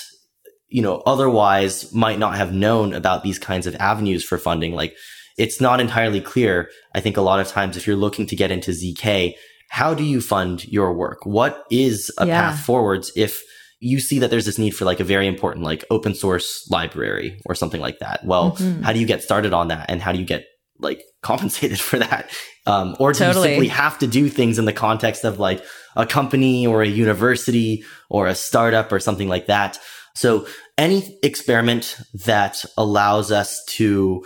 you 0.71 0.81
know, 0.81 1.03
otherwise 1.05 1.93
might 1.93 2.17
not 2.17 2.37
have 2.37 2.53
known 2.53 2.93
about 2.93 3.23
these 3.23 3.37
kinds 3.37 3.67
of 3.67 3.75
avenues 3.75 4.23
for 4.23 4.37
funding. 4.37 4.73
Like 4.73 4.95
it's 5.37 5.59
not 5.59 5.81
entirely 5.81 6.21
clear. 6.21 6.69
I 6.95 7.01
think 7.01 7.17
a 7.17 7.21
lot 7.21 7.41
of 7.41 7.47
times 7.49 7.75
if 7.75 7.85
you're 7.85 7.97
looking 7.97 8.25
to 8.27 8.35
get 8.35 8.51
into 8.51 8.71
ZK, 8.71 9.33
how 9.69 9.93
do 9.93 10.03
you 10.03 10.21
fund 10.21 10.65
your 10.65 10.93
work? 10.93 11.25
What 11.25 11.65
is 11.69 12.11
a 12.17 12.25
yeah. 12.25 12.51
path 12.51 12.65
forwards 12.65 13.11
if 13.15 13.43
you 13.79 13.99
see 13.99 14.19
that 14.19 14.29
there's 14.29 14.45
this 14.45 14.57
need 14.57 14.71
for 14.71 14.85
like 14.85 14.99
a 14.99 15.03
very 15.03 15.27
important 15.27 15.65
like 15.65 15.83
open 15.89 16.15
source 16.15 16.65
library 16.71 17.41
or 17.45 17.53
something 17.53 17.81
like 17.81 17.99
that? 17.99 18.23
Well, 18.23 18.53
mm-hmm. 18.53 18.81
how 18.81 18.93
do 18.93 18.99
you 18.99 19.05
get 19.05 19.23
started 19.23 19.53
on 19.53 19.67
that 19.67 19.89
and 19.89 20.01
how 20.01 20.13
do 20.13 20.19
you 20.19 20.25
get 20.25 20.45
like 20.79 21.03
compensated 21.21 21.81
for 21.81 21.99
that? 21.99 22.31
Um, 22.67 22.95
or 22.99 23.11
do 23.11 23.19
totally. 23.19 23.49
you 23.49 23.55
simply 23.55 23.67
have 23.69 23.97
to 23.99 24.07
do 24.07 24.29
things 24.29 24.59
in 24.59 24.65
the 24.65 24.73
context 24.73 25.23
of 25.23 25.39
like 25.39 25.63
a 25.95 26.05
company 26.05 26.67
or 26.67 26.83
a 26.83 26.87
university 26.87 27.83
or 28.09 28.27
a 28.27 28.35
startup 28.35 28.91
or 28.91 28.99
something 28.99 29.27
like 29.27 29.47
that? 29.47 29.79
So 30.15 30.45
any 30.77 31.17
experiment 31.23 31.97
that 32.25 32.63
allows 32.77 33.31
us 33.31 33.63
to 33.69 34.23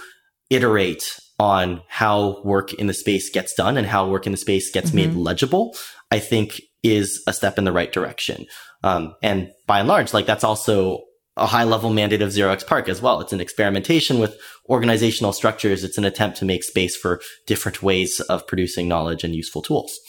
iterate 0.49 1.19
on 1.39 1.81
how 1.88 2.41
work 2.43 2.73
in 2.73 2.88
the 2.88 2.93
space 2.93 3.29
gets 3.29 3.53
done 3.53 3.77
and 3.77 3.88
how 3.88 4.07
work 4.07 4.25
in 4.25 4.31
the 4.31 4.38
space 4.38 4.71
gets 4.71 4.88
mm-hmm. 4.88 4.97
made 4.97 5.13
legible, 5.13 5.75
I 6.11 6.19
think 6.19 6.61
is 6.83 7.23
a 7.27 7.33
step 7.33 7.57
in 7.57 7.65
the 7.65 7.71
right 7.71 7.91
direction. 7.91 8.45
Um, 8.83 9.15
and 9.21 9.51
by 9.67 9.79
and 9.79 9.88
large, 9.88 10.13
like 10.13 10.25
that's 10.25 10.43
also 10.43 11.03
a 11.38 11.45
high 11.45 11.63
level 11.63 11.91
mandate 11.91 12.21
of 12.21 12.29
0xPARC 12.29 12.88
as 12.88 13.01
well. 13.01 13.19
It's 13.19 13.33
an 13.33 13.41
experimentation 13.41 14.19
with 14.19 14.39
organizational 14.69 15.33
structures. 15.33 15.83
It's 15.83 15.97
an 15.97 16.05
attempt 16.05 16.38
to 16.38 16.45
make 16.45 16.63
space 16.63 16.95
for 16.95 17.21
different 17.45 17.83
ways 17.83 18.19
of 18.21 18.47
producing 18.47 18.88
knowledge 18.88 19.23
and 19.23 19.36
useful 19.36 19.61
tools. 19.61 19.99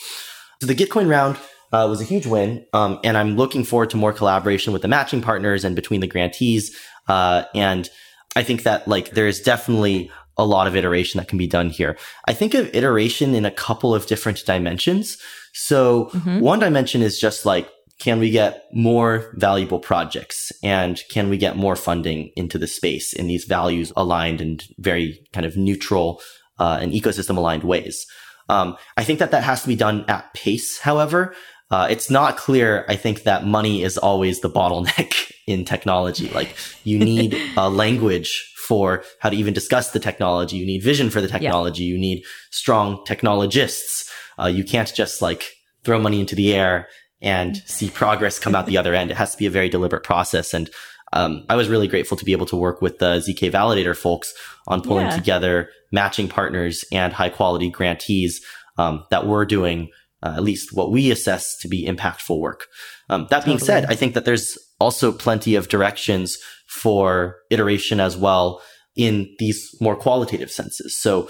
So 0.60 0.66
the 0.66 0.74
Gitcoin 0.74 1.10
round 1.10 1.36
uh, 1.72 1.86
was 1.88 2.00
a 2.00 2.04
huge 2.04 2.26
win. 2.26 2.64
Um, 2.72 3.00
and 3.02 3.16
I'm 3.16 3.36
looking 3.36 3.64
forward 3.64 3.90
to 3.90 3.96
more 3.96 4.12
collaboration 4.12 4.72
with 4.72 4.82
the 4.82 4.88
matching 4.88 5.20
partners 5.20 5.64
and 5.64 5.74
between 5.74 6.00
the 6.00 6.06
grantees. 6.06 6.76
Uh, 7.08 7.44
and 7.54 7.88
I 8.36 8.42
think 8.42 8.62
that 8.62 8.86
like 8.86 9.10
there 9.10 9.26
is 9.26 9.40
definitely 9.40 10.10
a 10.38 10.44
lot 10.44 10.66
of 10.66 10.76
iteration 10.76 11.18
that 11.18 11.28
can 11.28 11.38
be 11.38 11.46
done 11.46 11.70
here. 11.70 11.96
I 12.26 12.34
think 12.34 12.54
of 12.54 12.72
iteration 12.74 13.34
in 13.34 13.44
a 13.44 13.50
couple 13.50 13.94
of 13.94 14.06
different 14.06 14.44
dimensions. 14.44 15.18
So 15.54 16.10
mm-hmm. 16.12 16.40
one 16.40 16.58
dimension 16.58 17.02
is 17.02 17.18
just 17.18 17.46
like, 17.46 17.68
can 17.98 18.18
we 18.18 18.30
get 18.30 18.64
more 18.72 19.32
valuable 19.36 19.78
projects 19.78 20.52
and 20.62 21.00
can 21.10 21.30
we 21.30 21.38
get 21.38 21.56
more 21.56 21.76
funding 21.76 22.30
into 22.36 22.58
the 22.58 22.66
space 22.66 23.12
in 23.12 23.26
these 23.26 23.44
values 23.44 23.92
aligned 23.96 24.40
and 24.40 24.62
very 24.78 25.26
kind 25.32 25.46
of 25.46 25.56
neutral 25.56 26.20
uh, 26.58 26.78
and 26.80 26.92
ecosystem 26.92 27.36
aligned 27.36 27.64
ways? 27.64 28.06
Um, 28.48 28.76
I 28.96 29.04
think 29.04 29.18
that 29.18 29.30
that 29.30 29.42
has 29.42 29.62
to 29.62 29.68
be 29.68 29.76
done 29.76 30.04
at 30.08 30.32
pace. 30.34 30.78
However, 30.78 31.34
uh, 31.70 31.88
it's 31.90 32.10
not 32.10 32.36
clear, 32.36 32.84
I 32.88 32.96
think, 32.96 33.24
that 33.24 33.44
money 33.44 33.82
is 33.82 33.98
always 33.98 34.40
the 34.40 34.50
bottleneck 34.50 35.32
in 35.46 35.64
technology. 35.64 36.28
Like, 36.28 36.54
you 36.84 36.98
need 36.98 37.36
a 37.56 37.68
language 37.84 38.52
for 38.56 39.04
how 39.20 39.30
to 39.30 39.36
even 39.36 39.54
discuss 39.54 39.90
the 39.90 40.00
technology. 40.00 40.56
You 40.56 40.66
need 40.66 40.82
vision 40.82 41.10
for 41.10 41.20
the 41.20 41.28
technology. 41.28 41.84
Yeah. 41.84 41.94
You 41.94 41.98
need 41.98 42.24
strong 42.50 43.04
technologists. 43.04 44.10
Uh, 44.38 44.46
you 44.46 44.64
can't 44.64 44.92
just 44.94 45.22
like 45.22 45.52
throw 45.84 45.98
money 45.98 46.20
into 46.20 46.34
the 46.34 46.54
air 46.54 46.88
and 47.20 47.56
see 47.66 47.90
progress 47.90 48.38
come 48.38 48.54
out 48.54 48.66
the 48.66 48.78
other 48.78 48.94
end. 48.94 49.10
It 49.10 49.16
has 49.16 49.32
to 49.32 49.38
be 49.38 49.46
a 49.46 49.50
very 49.50 49.68
deliberate 49.68 50.04
process. 50.04 50.54
And 50.54 50.70
um, 51.12 51.44
I 51.48 51.56
was 51.56 51.68
really 51.68 51.88
grateful 51.88 52.16
to 52.16 52.24
be 52.24 52.32
able 52.32 52.46
to 52.46 52.56
work 52.56 52.82
with 52.82 52.98
the 52.98 53.18
ZK 53.18 53.50
Validator 53.50 53.96
folks 53.96 54.34
on 54.66 54.82
pulling 54.82 55.06
yeah. 55.06 55.16
together 55.16 55.70
matching 55.92 56.28
partners 56.28 56.84
and 56.90 57.12
high 57.12 57.28
quality 57.28 57.70
grantees 57.70 58.44
um, 58.76 59.04
that 59.10 59.26
were 59.26 59.44
doing 59.44 59.90
uh, 60.22 60.34
at 60.36 60.42
least 60.42 60.70
what 60.72 60.90
we 60.90 61.10
assess 61.10 61.56
to 61.58 61.68
be 61.68 61.86
impactful 61.86 62.38
work. 62.38 62.66
Um, 63.08 63.26
that 63.30 63.44
being 63.44 63.58
said, 63.58 63.86
I 63.86 63.94
think 63.94 64.14
that 64.14 64.24
there's 64.24 64.58
also 64.80 65.12
plenty 65.12 65.54
of 65.54 65.68
directions 65.68 66.38
for 66.66 67.36
iteration 67.50 68.00
as 68.00 68.16
well 68.16 68.60
in 68.96 69.34
these 69.38 69.74
more 69.80 69.94
qualitative 69.94 70.50
senses. 70.50 70.98
So 70.98 71.28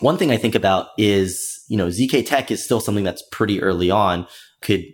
one 0.00 0.16
thing 0.16 0.30
I 0.30 0.36
think 0.36 0.54
about 0.54 0.88
is, 0.96 1.64
you 1.68 1.76
know, 1.76 1.88
ZK 1.88 2.24
tech 2.26 2.50
is 2.50 2.64
still 2.64 2.80
something 2.80 3.04
that's 3.04 3.24
pretty 3.32 3.60
early 3.60 3.90
on, 3.90 4.26
could 4.62 4.84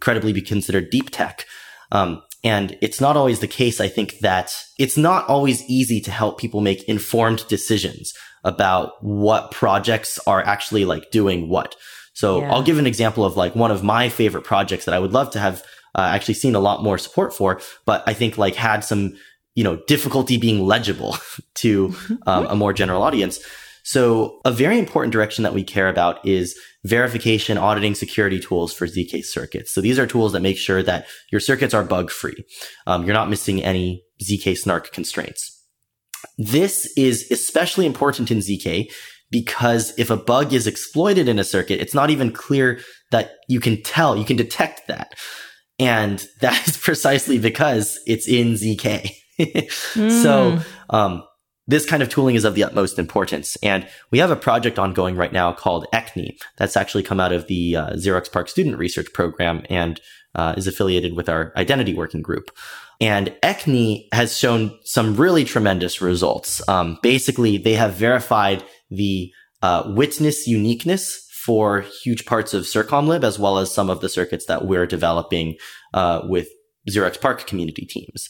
credibly 0.00 0.32
be 0.32 0.42
considered 0.42 0.90
deep 0.90 1.10
tech. 1.10 1.44
Um, 1.92 2.22
and 2.42 2.76
it's 2.80 3.00
not 3.00 3.16
always 3.16 3.40
the 3.40 3.48
case. 3.48 3.80
I 3.80 3.88
think 3.88 4.18
that 4.18 4.54
it's 4.78 4.96
not 4.96 5.26
always 5.28 5.62
easy 5.64 6.00
to 6.02 6.10
help 6.10 6.38
people 6.38 6.60
make 6.60 6.84
informed 6.84 7.46
decisions 7.48 8.12
about 8.44 9.02
what 9.02 9.50
projects 9.50 10.18
are 10.26 10.42
actually 10.42 10.84
like 10.84 11.10
doing 11.10 11.48
what. 11.48 11.74
So 12.12 12.40
Yeah. 12.40 12.52
I'll 12.52 12.62
give 12.62 12.78
an 12.78 12.86
example 12.86 13.24
of 13.24 13.36
like 13.36 13.56
one 13.56 13.70
of 13.70 13.82
my 13.82 14.08
favorite 14.08 14.44
projects 14.44 14.84
that 14.84 14.94
I 14.94 14.98
would 14.98 15.12
love 15.12 15.30
to 15.30 15.38
have 15.38 15.62
uh, 15.94 16.02
actually 16.02 16.34
seen 16.34 16.54
a 16.54 16.60
lot 16.60 16.82
more 16.82 16.98
support 16.98 17.32
for, 17.32 17.60
but 17.86 18.02
I 18.06 18.12
think 18.14 18.36
like 18.36 18.54
had 18.54 18.84
some, 18.84 19.16
you 19.54 19.64
know, 19.64 19.76
difficulty 19.86 20.36
being 20.36 20.66
legible 20.66 21.16
to 21.54 21.94
um, 22.26 22.46
a 22.46 22.54
more 22.54 22.72
general 22.72 23.02
audience. 23.02 23.40
So 23.84 24.40
a 24.44 24.52
very 24.52 24.78
important 24.78 25.12
direction 25.12 25.44
that 25.44 25.54
we 25.54 25.62
care 25.62 25.88
about 25.88 26.24
is 26.26 26.58
verification, 26.84 27.56
auditing 27.56 27.94
security 27.94 28.38
tools 28.38 28.72
for 28.72 28.86
ZK 28.86 29.24
circuits. 29.24 29.72
So 29.72 29.80
these 29.80 29.98
are 29.98 30.06
tools 30.06 30.32
that 30.32 30.40
make 30.40 30.58
sure 30.58 30.82
that 30.82 31.06
your 31.32 31.40
circuits 31.40 31.74
are 31.74 31.82
bug 31.82 32.10
free. 32.10 32.44
Um, 32.86 33.04
you're 33.04 33.14
not 33.14 33.30
missing 33.30 33.62
any 33.62 34.04
ZK 34.22 34.56
snark 34.56 34.92
constraints. 34.92 35.50
This 36.38 36.92
is 36.96 37.30
especially 37.30 37.86
important 37.86 38.30
in 38.30 38.38
ZK 38.38 38.90
because 39.30 39.98
if 39.98 40.10
a 40.10 40.16
bug 40.16 40.52
is 40.52 40.66
exploited 40.66 41.26
in 41.26 41.38
a 41.38 41.44
circuit, 41.44 41.80
it's 41.80 41.94
not 41.94 42.10
even 42.10 42.30
clear 42.30 42.80
that 43.10 43.32
you 43.48 43.60
can 43.60 43.82
tell, 43.82 44.16
you 44.16 44.24
can 44.24 44.36
detect 44.36 44.86
that. 44.88 45.14
And 45.78 46.24
that 46.40 46.68
is 46.68 46.76
precisely 46.76 47.38
because 47.38 47.98
it's 48.06 48.28
in 48.28 48.54
ZK. 48.54 49.10
So, 50.22 50.60
um, 50.90 51.24
this 51.66 51.86
kind 51.86 52.02
of 52.02 52.08
tooling 52.08 52.34
is 52.34 52.44
of 52.44 52.54
the 52.54 52.64
utmost 52.64 52.98
importance. 52.98 53.56
And 53.62 53.86
we 54.10 54.18
have 54.18 54.30
a 54.30 54.36
project 54.36 54.78
ongoing 54.78 55.16
right 55.16 55.32
now 55.32 55.52
called 55.52 55.86
Ecne 55.92 56.36
that's 56.56 56.76
actually 56.76 57.02
come 57.02 57.20
out 57.20 57.32
of 57.32 57.46
the 57.46 57.76
uh, 57.76 57.90
0xPARC 57.92 58.48
student 58.48 58.78
research 58.78 59.12
program 59.12 59.64
and 59.70 60.00
uh, 60.34 60.54
is 60.56 60.66
affiliated 60.66 61.14
with 61.14 61.28
our 61.28 61.52
identity 61.56 61.94
working 61.94 62.22
group. 62.22 62.50
And 63.00 63.34
Ecne 63.42 64.06
has 64.12 64.38
shown 64.38 64.78
some 64.84 65.16
really 65.16 65.44
tremendous 65.44 66.00
results. 66.00 66.66
Um, 66.68 66.98
basically, 67.02 67.56
they 67.56 67.74
have 67.74 67.94
verified 67.94 68.64
the 68.90 69.32
uh, 69.62 69.84
witness 69.86 70.46
uniqueness 70.46 71.26
for 71.44 71.80
huge 72.02 72.24
parts 72.24 72.54
of 72.54 72.64
CircomLib, 72.64 73.24
as 73.24 73.38
well 73.38 73.58
as 73.58 73.72
some 73.72 73.90
of 73.90 74.00
the 74.00 74.08
circuits 74.08 74.46
that 74.46 74.64
we're 74.64 74.86
developing 74.86 75.56
uh, 75.92 76.22
with 76.24 76.48
0xPARC 76.88 77.46
community 77.46 77.84
teams. 77.84 78.28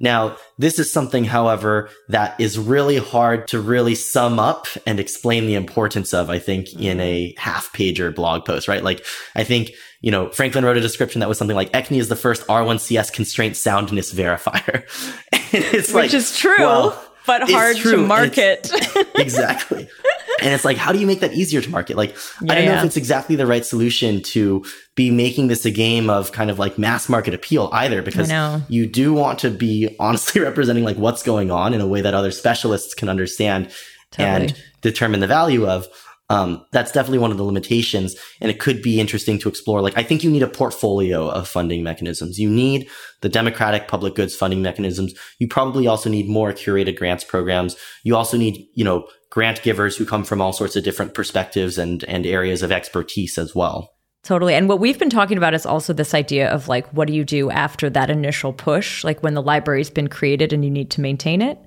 Now, 0.00 0.36
this 0.58 0.78
is 0.78 0.92
something, 0.92 1.24
however, 1.24 1.88
that 2.08 2.38
is 2.40 2.58
really 2.58 2.98
hard 2.98 3.48
to 3.48 3.60
really 3.60 3.94
sum 3.94 4.38
up 4.38 4.66
and 4.86 5.00
explain 5.00 5.46
the 5.46 5.54
importance 5.54 6.12
of, 6.12 6.30
I 6.30 6.38
think, 6.38 6.74
in 6.74 7.00
a 7.00 7.28
mm-hmm. 7.28 7.40
half 7.40 7.72
pager 7.72 8.14
blog 8.14 8.44
post, 8.44 8.68
right? 8.68 8.82
Like, 8.82 9.04
I 9.34 9.44
think, 9.44 9.72
you 10.00 10.10
know, 10.10 10.30
Franklin 10.30 10.64
wrote 10.64 10.76
a 10.76 10.80
description 10.80 11.20
that 11.20 11.28
was 11.28 11.38
something 11.38 11.56
like 11.56 11.72
Ecne 11.72 11.98
is 11.98 12.08
the 12.08 12.16
first 12.16 12.46
R1CS 12.46 13.12
constraint 13.12 13.56
soundness 13.56 14.12
verifier. 14.12 14.84
and 15.32 15.64
it's 15.74 15.88
Which 15.88 15.94
like, 15.94 16.14
is 16.14 16.36
true, 16.36 16.58
well, 16.58 17.02
but 17.26 17.50
hard 17.50 17.76
true, 17.76 17.92
to 17.92 17.96
market. 17.98 18.70
exactly. 19.14 19.88
And 20.42 20.52
it's 20.52 20.64
like, 20.64 20.76
how 20.76 20.92
do 20.92 20.98
you 20.98 21.06
make 21.06 21.20
that 21.20 21.32
easier 21.32 21.60
to 21.60 21.70
market? 21.70 21.96
Like, 21.96 22.16
I 22.42 22.54
don't 22.54 22.64
know 22.64 22.72
yeah. 22.72 22.78
if 22.80 22.84
it's 22.84 22.96
exactly 22.96 23.36
the 23.36 23.46
right 23.46 23.64
solution 23.64 24.22
to 24.22 24.64
be 24.94 25.10
making 25.10 25.48
this 25.48 25.64
a 25.64 25.70
game 25.70 26.10
of 26.10 26.32
kind 26.32 26.50
of 26.50 26.58
like 26.58 26.78
mass 26.78 27.08
market 27.08 27.34
appeal 27.34 27.70
either, 27.72 28.02
because 28.02 28.30
you 28.68 28.86
do 28.86 29.14
want 29.14 29.38
to 29.40 29.50
be 29.50 29.94
honestly 29.98 30.40
representing 30.42 30.84
like 30.84 30.96
what's 30.96 31.22
going 31.22 31.50
on 31.50 31.74
in 31.74 31.80
a 31.80 31.86
way 31.86 32.00
that 32.00 32.14
other 32.14 32.30
specialists 32.30 32.94
can 32.94 33.08
understand 33.08 33.70
and 34.18 34.60
determine 34.82 35.20
the 35.20 35.26
value 35.26 35.66
of. 35.66 35.86
Um, 36.28 36.66
that's 36.72 36.90
definitely 36.90 37.18
one 37.18 37.30
of 37.30 37.36
the 37.36 37.44
limitations. 37.44 38.16
And 38.40 38.50
it 38.50 38.58
could 38.58 38.82
be 38.82 39.00
interesting 39.00 39.38
to 39.38 39.48
explore. 39.48 39.80
Like, 39.80 39.96
I 39.96 40.02
think 40.02 40.24
you 40.24 40.30
need 40.30 40.42
a 40.42 40.48
portfolio 40.48 41.28
of 41.28 41.46
funding 41.46 41.82
mechanisms. 41.82 42.38
You 42.38 42.50
need 42.50 42.88
the 43.20 43.28
democratic 43.28 43.86
public 43.86 44.14
goods 44.14 44.34
funding 44.34 44.60
mechanisms. 44.60 45.14
You 45.38 45.46
probably 45.46 45.86
also 45.86 46.10
need 46.10 46.28
more 46.28 46.52
curated 46.52 46.96
grants 46.96 47.22
programs. 47.22 47.76
You 48.02 48.16
also 48.16 48.36
need, 48.36 48.66
you 48.74 48.84
know, 48.84 49.06
grant 49.30 49.62
givers 49.62 49.96
who 49.96 50.04
come 50.04 50.24
from 50.24 50.40
all 50.40 50.52
sorts 50.52 50.76
of 50.76 50.84
different 50.84 51.14
perspectives 51.14 51.78
and, 51.78 52.02
and 52.04 52.26
areas 52.26 52.62
of 52.62 52.72
expertise 52.72 53.38
as 53.38 53.54
well. 53.54 53.92
Totally. 54.22 54.54
And 54.54 54.68
what 54.68 54.80
we've 54.80 54.98
been 54.98 55.10
talking 55.10 55.38
about 55.38 55.54
is 55.54 55.64
also 55.64 55.92
this 55.92 56.12
idea 56.12 56.50
of 56.50 56.66
like, 56.66 56.88
what 56.88 57.06
do 57.06 57.14
you 57.14 57.24
do 57.24 57.48
after 57.48 57.88
that 57.90 58.10
initial 58.10 58.52
push? 58.52 59.04
Like 59.04 59.22
when 59.22 59.34
the 59.34 59.42
library's 59.42 59.90
been 59.90 60.08
created 60.08 60.52
and 60.52 60.64
you 60.64 60.70
need 60.70 60.90
to 60.90 61.00
maintain 61.00 61.40
it, 61.40 61.58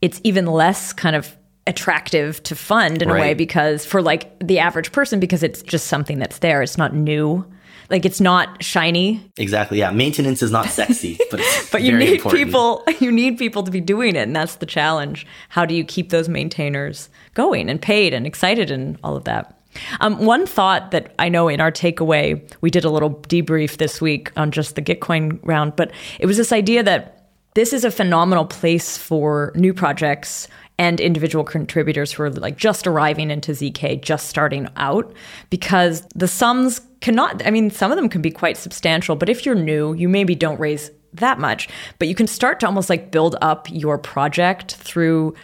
it's 0.00 0.20
even 0.22 0.46
less 0.46 0.92
kind 0.92 1.16
of 1.16 1.36
attractive 1.66 2.42
to 2.44 2.54
fund 2.54 3.02
in 3.02 3.10
a 3.10 3.14
way 3.14 3.34
because 3.34 3.84
for 3.84 4.02
like 4.02 4.38
the 4.38 4.58
average 4.58 4.92
person, 4.92 5.20
because 5.20 5.42
it's 5.42 5.62
just 5.62 5.86
something 5.86 6.18
that's 6.18 6.38
there. 6.38 6.62
It's 6.62 6.76
not 6.76 6.94
new. 6.94 7.44
Like 7.90 8.06
it's 8.06 8.20
not 8.20 8.62
shiny, 8.62 9.30
Exactly. 9.36 9.78
Yeah. 9.78 9.90
Maintenance 9.90 10.42
is 10.42 10.50
not 10.50 10.66
sexy, 10.66 11.18
but 11.30 11.40
but 11.70 11.82
you 11.82 11.96
need 11.96 12.14
important. 12.14 12.44
people, 12.44 12.84
you 13.00 13.12
need 13.12 13.38
people 13.38 13.62
to 13.62 13.70
be 13.70 13.80
doing 13.80 14.16
it. 14.16 14.22
And 14.22 14.34
that's 14.34 14.56
the 14.56 14.66
challenge. 14.66 15.26
How 15.50 15.66
do 15.66 15.74
you 15.74 15.84
keep 15.84 16.10
those 16.10 16.28
maintainers 16.28 17.08
going 17.34 17.68
and 17.68 17.80
paid 17.80 18.14
and 18.14 18.26
excited 18.26 18.70
and 18.70 18.98
all 19.04 19.16
of 19.16 19.24
that? 19.24 19.60
Um, 20.00 20.24
one 20.24 20.46
thought 20.46 20.92
that 20.92 21.14
I 21.18 21.28
know 21.28 21.48
in 21.48 21.60
our 21.60 21.72
takeaway, 21.72 22.40
we 22.60 22.70
did 22.70 22.84
a 22.84 22.90
little 22.90 23.10
debrief 23.10 23.76
this 23.78 24.00
week 24.00 24.30
on 24.36 24.50
just 24.50 24.76
the 24.76 24.82
Gitcoin 24.82 25.40
round, 25.42 25.74
but 25.76 25.90
it 26.20 26.26
was 26.26 26.36
this 26.36 26.52
idea 26.52 26.82
that 26.84 27.28
this 27.54 27.72
is 27.72 27.84
a 27.84 27.90
phenomenal 27.90 28.44
place 28.44 28.98
for 28.98 29.52
new 29.54 29.72
projects 29.72 30.48
and 30.78 31.00
individual 31.00 31.44
contributors 31.44 32.12
who 32.12 32.22
are 32.24 32.30
like 32.30 32.56
just 32.56 32.86
arriving 32.86 33.30
into 33.30 33.52
ZK, 33.52 34.02
just 34.02 34.28
starting 34.28 34.68
out, 34.76 35.12
because 35.50 36.06
the 36.14 36.28
sums 36.28 36.80
cannot, 37.00 37.46
I 37.46 37.50
mean, 37.50 37.70
some 37.70 37.92
of 37.92 37.96
them 37.96 38.08
can 38.08 38.22
be 38.22 38.30
quite 38.30 38.56
substantial, 38.56 39.14
but 39.14 39.28
if 39.28 39.46
you're 39.46 39.54
new, 39.54 39.92
you 39.92 40.08
maybe 40.08 40.34
don't 40.34 40.58
raise 40.58 40.90
that 41.12 41.38
much, 41.38 41.68
but 41.98 42.08
you 42.08 42.14
can 42.14 42.26
start 42.26 42.60
to 42.60 42.66
almost 42.66 42.90
like 42.90 43.12
build 43.12 43.36
up 43.40 43.68
your 43.70 43.98
project 43.98 44.74
through 44.74 45.34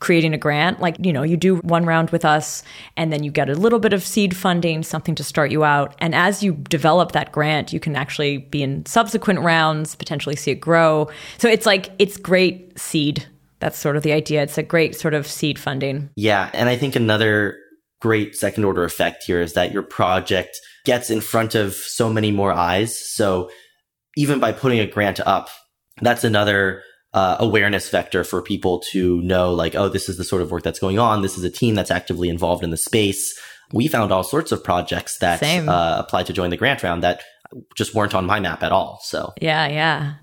creating 0.00 0.34
a 0.34 0.38
grant. 0.38 0.80
Like, 0.80 0.96
you 1.00 1.14
know, 1.14 1.22
you 1.22 1.38
do 1.38 1.56
one 1.58 1.86
round 1.86 2.10
with 2.10 2.26
us 2.26 2.62
and 2.98 3.10
then 3.10 3.22
you 3.22 3.30
get 3.30 3.48
a 3.48 3.54
little 3.54 3.78
bit 3.78 3.94
of 3.94 4.02
seed 4.02 4.36
funding, 4.36 4.82
something 4.82 5.14
to 5.14 5.24
start 5.24 5.50
you 5.50 5.64
out. 5.64 5.94
And 5.98 6.14
as 6.14 6.42
you 6.42 6.52
develop 6.52 7.12
that 7.12 7.32
grant, 7.32 7.72
you 7.72 7.80
can 7.80 7.96
actually 7.96 8.38
be 8.38 8.62
in 8.62 8.84
subsequent 8.84 9.40
rounds, 9.40 9.94
potentially 9.94 10.36
see 10.36 10.50
it 10.50 10.56
grow. 10.56 11.08
So 11.38 11.48
it's 11.48 11.64
like, 11.64 11.90
it's 11.98 12.18
great 12.18 12.78
seed. 12.78 13.26
That's 13.64 13.78
sort 13.78 13.96
of 13.96 14.02
the 14.02 14.12
idea. 14.12 14.42
It's 14.42 14.58
a 14.58 14.62
great 14.62 14.94
sort 14.94 15.14
of 15.14 15.26
seed 15.26 15.58
funding. 15.58 16.10
Yeah. 16.16 16.50
And 16.52 16.68
I 16.68 16.76
think 16.76 16.96
another 16.96 17.58
great 18.02 18.36
second 18.36 18.64
order 18.64 18.84
effect 18.84 19.24
here 19.24 19.40
is 19.40 19.54
that 19.54 19.72
your 19.72 19.82
project 19.82 20.60
gets 20.84 21.08
in 21.08 21.22
front 21.22 21.54
of 21.54 21.72
so 21.72 22.12
many 22.12 22.30
more 22.30 22.52
eyes. 22.52 23.00
So 23.12 23.50
even 24.18 24.38
by 24.38 24.52
putting 24.52 24.80
a 24.80 24.86
grant 24.86 25.18
up, 25.20 25.48
that's 26.02 26.24
another 26.24 26.82
uh, 27.14 27.36
awareness 27.40 27.88
vector 27.88 28.22
for 28.22 28.42
people 28.42 28.80
to 28.90 29.22
know 29.22 29.54
like, 29.54 29.74
oh, 29.74 29.88
this 29.88 30.10
is 30.10 30.18
the 30.18 30.24
sort 30.24 30.42
of 30.42 30.50
work 30.50 30.62
that's 30.62 30.78
going 30.78 30.98
on. 30.98 31.22
This 31.22 31.38
is 31.38 31.44
a 31.44 31.50
team 31.50 31.74
that's 31.74 31.90
actively 31.90 32.28
involved 32.28 32.62
in 32.62 32.68
the 32.68 32.76
space. 32.76 33.34
We 33.72 33.88
found 33.88 34.12
all 34.12 34.24
sorts 34.24 34.52
of 34.52 34.62
projects 34.62 35.16
that 35.20 35.42
uh, 35.42 35.96
applied 36.04 36.26
to 36.26 36.34
join 36.34 36.50
the 36.50 36.58
grant 36.58 36.82
round 36.82 37.02
that 37.02 37.22
just 37.76 37.94
weren't 37.94 38.14
on 38.14 38.26
my 38.26 38.40
map 38.40 38.62
at 38.62 38.72
all. 38.72 39.00
So 39.02 39.32
Yeah, 39.40 39.66
yeah. 39.68 40.14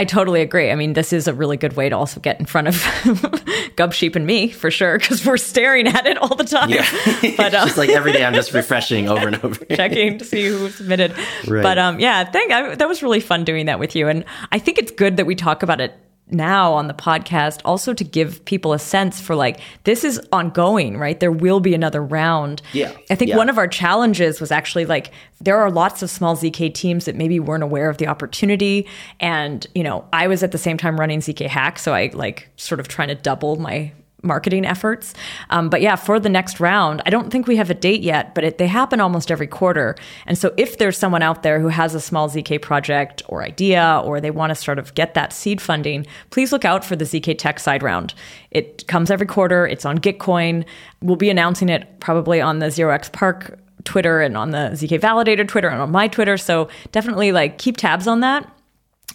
I 0.00 0.04
totally 0.04 0.40
agree. 0.40 0.70
I 0.70 0.76
mean, 0.76 0.94
this 0.94 1.12
is 1.12 1.28
a 1.28 1.34
really 1.34 1.58
good 1.58 1.74
way 1.74 1.90
to 1.90 1.94
also 1.94 2.20
get 2.20 2.40
in 2.40 2.46
front 2.46 2.68
of 2.68 2.74
gubsheep 3.76 4.16
and 4.16 4.24
me 4.26 4.48
for 4.48 4.70
sure, 4.70 4.98
because 4.98 5.26
we're 5.26 5.36
staring 5.36 5.86
at 5.88 6.06
it 6.06 6.16
all 6.16 6.34
the 6.34 6.44
time. 6.44 6.70
yeah, 6.70 6.88
But 7.36 7.52
uh, 7.54 7.66
just 7.66 7.76
like 7.76 7.90
every 7.90 8.12
day 8.12 8.24
I'm 8.24 8.32
just 8.32 8.54
refreshing 8.54 9.10
over 9.10 9.26
and 9.26 9.44
over. 9.44 9.62
checking 9.66 10.16
to 10.16 10.24
see 10.24 10.46
who 10.46 10.70
submitted. 10.70 11.14
Right. 11.46 11.62
But 11.62 11.76
um, 11.76 12.00
yeah, 12.00 12.24
thank. 12.24 12.50
I, 12.50 12.76
that 12.76 12.88
was 12.88 13.02
really 13.02 13.20
fun 13.20 13.44
doing 13.44 13.66
that 13.66 13.78
with 13.78 13.94
you, 13.94 14.08
and 14.08 14.24
I 14.50 14.58
think 14.58 14.78
it's 14.78 14.90
good 14.90 15.18
that 15.18 15.26
we 15.26 15.34
talk 15.34 15.62
about 15.62 15.82
it 15.82 15.92
now 16.32 16.72
on 16.72 16.86
the 16.88 16.94
podcast, 16.94 17.60
also 17.64 17.92
to 17.94 18.04
give 18.04 18.44
people 18.44 18.72
a 18.72 18.78
sense 18.78 19.20
for 19.20 19.34
like 19.34 19.60
this 19.84 20.04
is 20.04 20.20
ongoing, 20.32 20.96
right? 20.98 21.18
There 21.18 21.32
will 21.32 21.60
be 21.60 21.74
another 21.74 22.02
round. 22.02 22.62
Yeah. 22.72 22.92
I 23.10 23.14
think 23.14 23.30
Yeah. 23.30 23.36
one 23.36 23.48
of 23.48 23.58
our 23.58 23.68
challenges 23.68 24.40
was 24.40 24.50
actually 24.50 24.86
like 24.86 25.10
there 25.40 25.58
are 25.58 25.70
lots 25.70 26.02
of 26.02 26.10
small 26.10 26.36
ZK 26.36 26.72
teams 26.74 27.06
that 27.06 27.16
maybe 27.16 27.40
weren't 27.40 27.62
aware 27.62 27.88
of 27.88 27.96
the 27.98 28.06
opportunity, 28.06 28.86
and 29.20 29.66
you 29.74 29.82
know, 29.82 30.04
I 30.12 30.26
was 30.26 30.42
at 30.42 30.52
the 30.52 30.58
same 30.58 30.76
time 30.76 30.98
running 31.00 31.20
ZK 31.20 31.46
Hack, 31.46 31.78
so 31.78 31.94
I 31.94 32.10
like 32.12 32.48
sort 32.56 32.80
of 32.80 32.88
trying 32.88 33.08
to 33.08 33.14
double 33.14 33.56
my 33.56 33.92
marketing 34.22 34.64
efforts. 34.64 35.14
Um, 35.50 35.68
but 35.68 35.80
yeah, 35.80 35.96
for 35.96 36.20
the 36.20 36.28
next 36.28 36.60
round, 36.60 37.02
I 37.06 37.10
don't 37.10 37.30
think 37.30 37.46
we 37.46 37.56
have 37.56 37.70
a 37.70 37.74
date 37.74 38.02
yet, 38.02 38.34
but 38.34 38.44
it, 38.44 38.58
they 38.58 38.66
happen 38.66 39.00
almost 39.00 39.30
every 39.30 39.46
quarter. 39.46 39.96
And 40.26 40.36
so 40.36 40.52
if 40.56 40.78
there's 40.78 40.98
someone 40.98 41.22
out 41.22 41.42
there 41.42 41.60
who 41.60 41.68
has 41.68 41.94
a 41.94 42.00
small 42.00 42.28
ZK 42.28 42.60
project 42.60 43.22
or 43.28 43.42
idea, 43.42 44.02
or 44.04 44.20
they 44.20 44.30
want 44.30 44.50
to 44.50 44.54
sort 44.54 44.78
of 44.78 44.94
get 44.94 45.14
that 45.14 45.32
seed 45.32 45.60
funding, 45.60 46.06
please 46.30 46.52
look 46.52 46.64
out 46.64 46.84
for 46.84 46.96
the 46.96 47.04
ZK 47.04 47.38
Tech 47.38 47.58
Side 47.58 47.82
Round. 47.82 48.14
It 48.50 48.86
comes 48.86 49.10
every 49.10 49.26
quarter. 49.26 49.66
It's 49.66 49.84
on 49.84 49.98
Gitcoin. 49.98 50.64
We'll 51.02 51.16
be 51.16 51.30
announcing 51.30 51.68
it 51.68 52.00
probably 52.00 52.40
on 52.40 52.58
the 52.58 52.66
0xPARC 52.66 53.58
Twitter 53.84 54.20
and 54.20 54.36
on 54.36 54.50
the 54.50 54.70
ZK 54.72 55.00
Validator 55.00 55.46
Twitter 55.46 55.68
and 55.68 55.80
on 55.80 55.90
my 55.90 56.08
Twitter. 56.08 56.36
So 56.36 56.68
definitely 56.92 57.32
like 57.32 57.58
keep 57.58 57.76
tabs 57.76 58.06
on 58.06 58.20
that. 58.20 58.50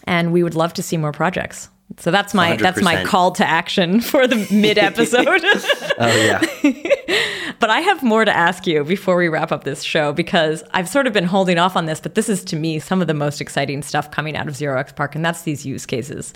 And 0.06 0.32
we 0.32 0.43
would 0.43 0.56
love 0.56 0.74
to 0.76 0.84
see 0.84 0.97
more 0.97 1.12
projects. 1.12 1.70
So 1.97 2.11
that's 2.11 2.33
my 2.33 2.57
that's 2.57 2.81
my 2.81 3.03
call 3.03 3.31
to 3.33 3.47
action 3.47 4.01
for 4.01 4.27
the 4.27 4.47
mid 4.51 4.77
episode. 4.77 5.27
Oh 5.97 6.07
yeah. 6.07 6.41
but 7.59 7.69
I 7.69 7.79
have 7.79 8.03
more 8.03 8.25
to 8.25 8.36
ask 8.36 8.67
you 8.67 8.83
before 8.83 9.15
we 9.15 9.29
wrap 9.29 9.53
up 9.53 9.63
this 9.63 9.81
show 9.81 10.11
because 10.11 10.61
I've 10.71 10.89
sort 10.89 11.07
of 11.07 11.13
been 11.13 11.23
holding 11.23 11.57
off 11.57 11.77
on 11.77 11.86
this, 11.86 12.01
but 12.01 12.15
this 12.15 12.27
is 12.27 12.43
to 12.45 12.57
me 12.57 12.79
some 12.79 12.99
of 12.99 13.07
the 13.07 13.13
most 13.13 13.39
exciting 13.39 13.81
stuff 13.81 14.11
coming 14.11 14.36
out 14.36 14.49
of 14.49 14.55
0xPARC, 14.55 15.15
and 15.15 15.23
that's 15.23 15.43
these 15.43 15.65
use 15.65 15.86
cases. 15.86 16.33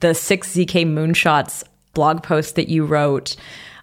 The 0.00 0.14
six 0.14 0.54
ZK 0.54 0.86
moonshots 0.86 1.62
blog 1.92 2.22
post 2.22 2.54
that 2.54 2.70
you 2.70 2.86
wrote. 2.86 3.36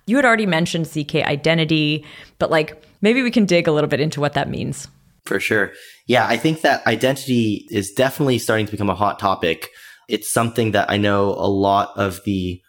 You 0.08 0.16
had 0.16 0.26
already 0.26 0.48
mentioned 0.48 0.86
ZK 0.86 1.24
identity, 1.24 2.06
but 2.40 2.50
like 2.50 2.82
maybe 3.02 3.22
we 3.22 3.30
can 3.30 3.46
dig 3.46 3.68
a 3.68 3.72
little 3.72 3.90
bit 3.90 4.00
into 4.00 4.20
what 4.20 4.34
that 4.34 4.50
means. 4.50 4.88
For 5.26 5.40
sure. 5.40 5.74
Yeah, 6.08 6.28
I 6.28 6.38
think 6.38 6.62
that 6.62 6.86
identity 6.88 7.68
is 7.70 7.92
definitely 7.92 8.40
starting 8.40 8.66
to 8.66 8.72
become 8.72 8.90
a 8.90 8.96
hot 8.96 9.20
topic. 9.20 9.70
It's 10.10 10.32
something 10.32 10.72
that 10.72 10.90
I 10.90 10.98
know 10.98 11.30
a 11.30 11.48
lot 11.48 11.92
of 11.96 12.22
the 12.26 12.62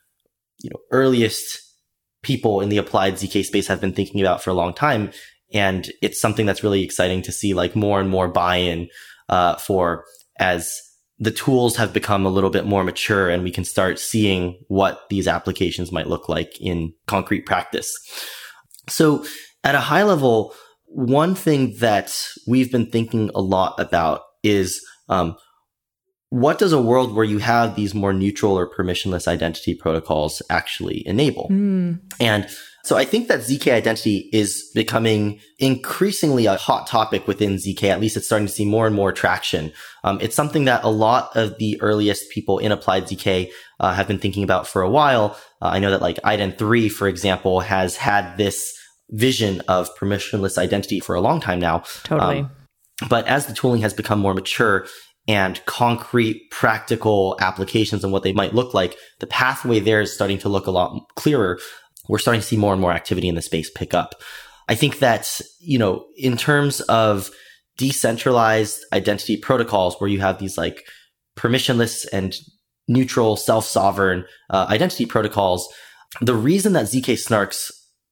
you 0.61 0.71
know 0.71 0.81
earliest 0.91 1.61
people 2.23 2.61
in 2.61 2.71
the 2.71 2.79
applied 2.79 3.15
ZK 3.15 3.45
space 3.45 3.69
have 3.69 3.81
been 3.81 3.93
thinking 3.93 4.21
about 4.21 4.43
for 4.43 4.51
a 4.51 4.55
long 4.55 4.75
time. 4.75 5.13
And 5.53 5.89
it's 6.03 6.21
something 6.21 6.47
that's 6.47 6.65
really 6.65 6.83
exciting 6.83 7.23
to 7.23 7.33
see 7.33 7.55
like 7.55 7.77
more 7.77 8.01
and 8.01 8.11
more 8.11 8.29
buy-in 8.29 8.89
uh, 9.29 9.57
for 9.57 10.05
as 10.41 10.69
the 11.19 11.31
tools 11.31 11.77
have 11.77 11.93
become 11.93 12.27
a 12.27 12.31
little 12.31 12.51
bit 12.51 12.67
more 12.67 12.83
mature 12.83 13.31
and 13.31 13.45
we 13.45 13.53
can 13.53 13.65
start 13.65 14.01
seeing 14.01 14.59
what 14.67 15.03
these 15.11 15.29
applications 15.29 15.93
might 15.93 16.09
look 16.09 16.29
like 16.29 16.61
in 16.61 16.93
concrete 17.07 17.47
practice. 17.47 17.93
So 18.89 19.25
at 19.63 19.77
a 19.77 19.81
high 19.81 20.03
level, 20.03 20.55
one 20.87 21.35
thing 21.35 21.77
that 21.79 22.17
we've 22.49 22.73
been 22.73 22.91
thinking 22.91 23.31
a 23.35 23.41
lot 23.41 23.79
about 23.79 24.23
is 24.43 24.85
um, 25.09 25.37
what 26.35 26.59
does 26.59 26.73
a 26.73 26.83
world 26.83 27.15
where 27.15 27.25
you 27.25 27.39
have 27.39 27.77
these 27.77 27.95
more 27.95 28.13
neutral 28.13 28.59
or 28.59 28.69
permissionless 28.69 29.29
identity 29.29 29.73
protocols 29.73 30.43
actually 30.51 31.07
enable? 31.07 31.49
Mm. 31.49 32.01
And 32.19 32.49
so 32.83 32.97
I 32.97 33.05
think 33.05 33.29
that 33.29 33.43
ZK 33.43 33.73
identity 33.73 34.31
is 34.33 34.69
becoming 34.75 35.39
increasingly 35.61 36.47
a 36.47 36.57
hot 36.57 36.89
topic 36.89 37.29
within 37.29 37.55
ZK. 37.55 37.85
At 37.85 38.01
least 38.01 38.17
it's 38.17 38.27
starting 38.27 38.49
to 38.49 38.53
see 38.53 38.65
more 38.65 38.85
and 38.85 38.97
more 38.97 39.13
traction. 39.13 39.73
Um, 40.03 40.19
it's 40.21 40.35
something 40.35 40.65
that 40.65 40.83
a 40.83 40.89
lot 40.89 41.31
of 41.37 41.57
the 41.59 41.81
earliest 41.81 42.29
people 42.31 42.59
in 42.59 42.73
applied 42.73 43.05
ZK 43.05 43.53
uh, 43.79 43.95
have 43.95 44.09
been 44.09 44.19
thinking 44.19 44.43
about 44.43 44.67
for 44.67 44.83
a 44.83 44.91
while. 44.91 45.39
Uh, 45.63 45.69
I 45.69 45.79
know 45.79 45.93
that 45.93 46.03
like 46.03 46.17
iden3, 46.23 46.91
for 46.91 47.07
example, 47.07 47.61
has 47.61 47.95
had 47.95 48.37
this 48.39 48.77
vision 49.11 49.61
of 49.69 49.89
permissionless 49.97 50.59
identity 50.59 50.99
for 50.99 51.15
a 51.15 51.21
long 51.21 51.41
time 51.41 51.61
now. 51.61 51.85
Totally. 52.03 52.41
Um, 52.41 52.51
but 53.09 53.27
as 53.29 53.47
the 53.47 53.55
tooling 53.55 53.83
has 53.83 53.95
become 53.95 54.19
more 54.19 54.35
mature, 54.35 54.87
and 55.27 55.65
concrete 55.65 56.51
practical 56.51 57.37
applications 57.41 58.05
and 58.05 58.13
what 58.13 58.23
they 58.23 58.33
might 58.33 58.55
look 58.55 58.75
like, 58.75 58.97
the 59.21 59.27
pathway 59.27 59.81
there 59.81 60.01
is 60.01 60.13
starting 60.13 60.39
to 60.39 60.49
look 60.49 60.67
a 60.67 60.71
lot 60.71 61.01
clearer 61.17 61.59
we're 62.09 62.19
starting 62.19 62.41
to 62.41 62.47
see 62.47 62.57
more 62.57 62.73
and 62.73 62.81
more 62.81 62.93
activity 62.93 63.29
in 63.29 63.35
the 63.35 63.43
space 63.43 63.71
pick 63.71 63.95
up. 63.95 64.15
I 64.69 64.75
think 64.75 64.99
that, 64.99 65.41
you 65.61 65.79
know, 65.79 66.07
in 66.17 66.37
terms 66.37 66.81
of 66.83 67.31
decentralized 67.77 68.85
identity 68.93 69.37
protocols 69.37 69.97
where 69.99 70.09
you 70.09 70.21
have 70.21 70.39
these 70.39 70.57
like 70.57 70.87
permissionless 71.37 72.07
and 72.13 72.35
neutral 72.89 73.37
self-sovereign 73.37 74.25
uh, 74.51 74.67
identity 74.69 75.07
protocols, 75.07 75.69
the 76.21 76.35
reason 76.35 76.75
that 76.75 76.87
ZK 76.87 77.15
snarks 77.15 77.71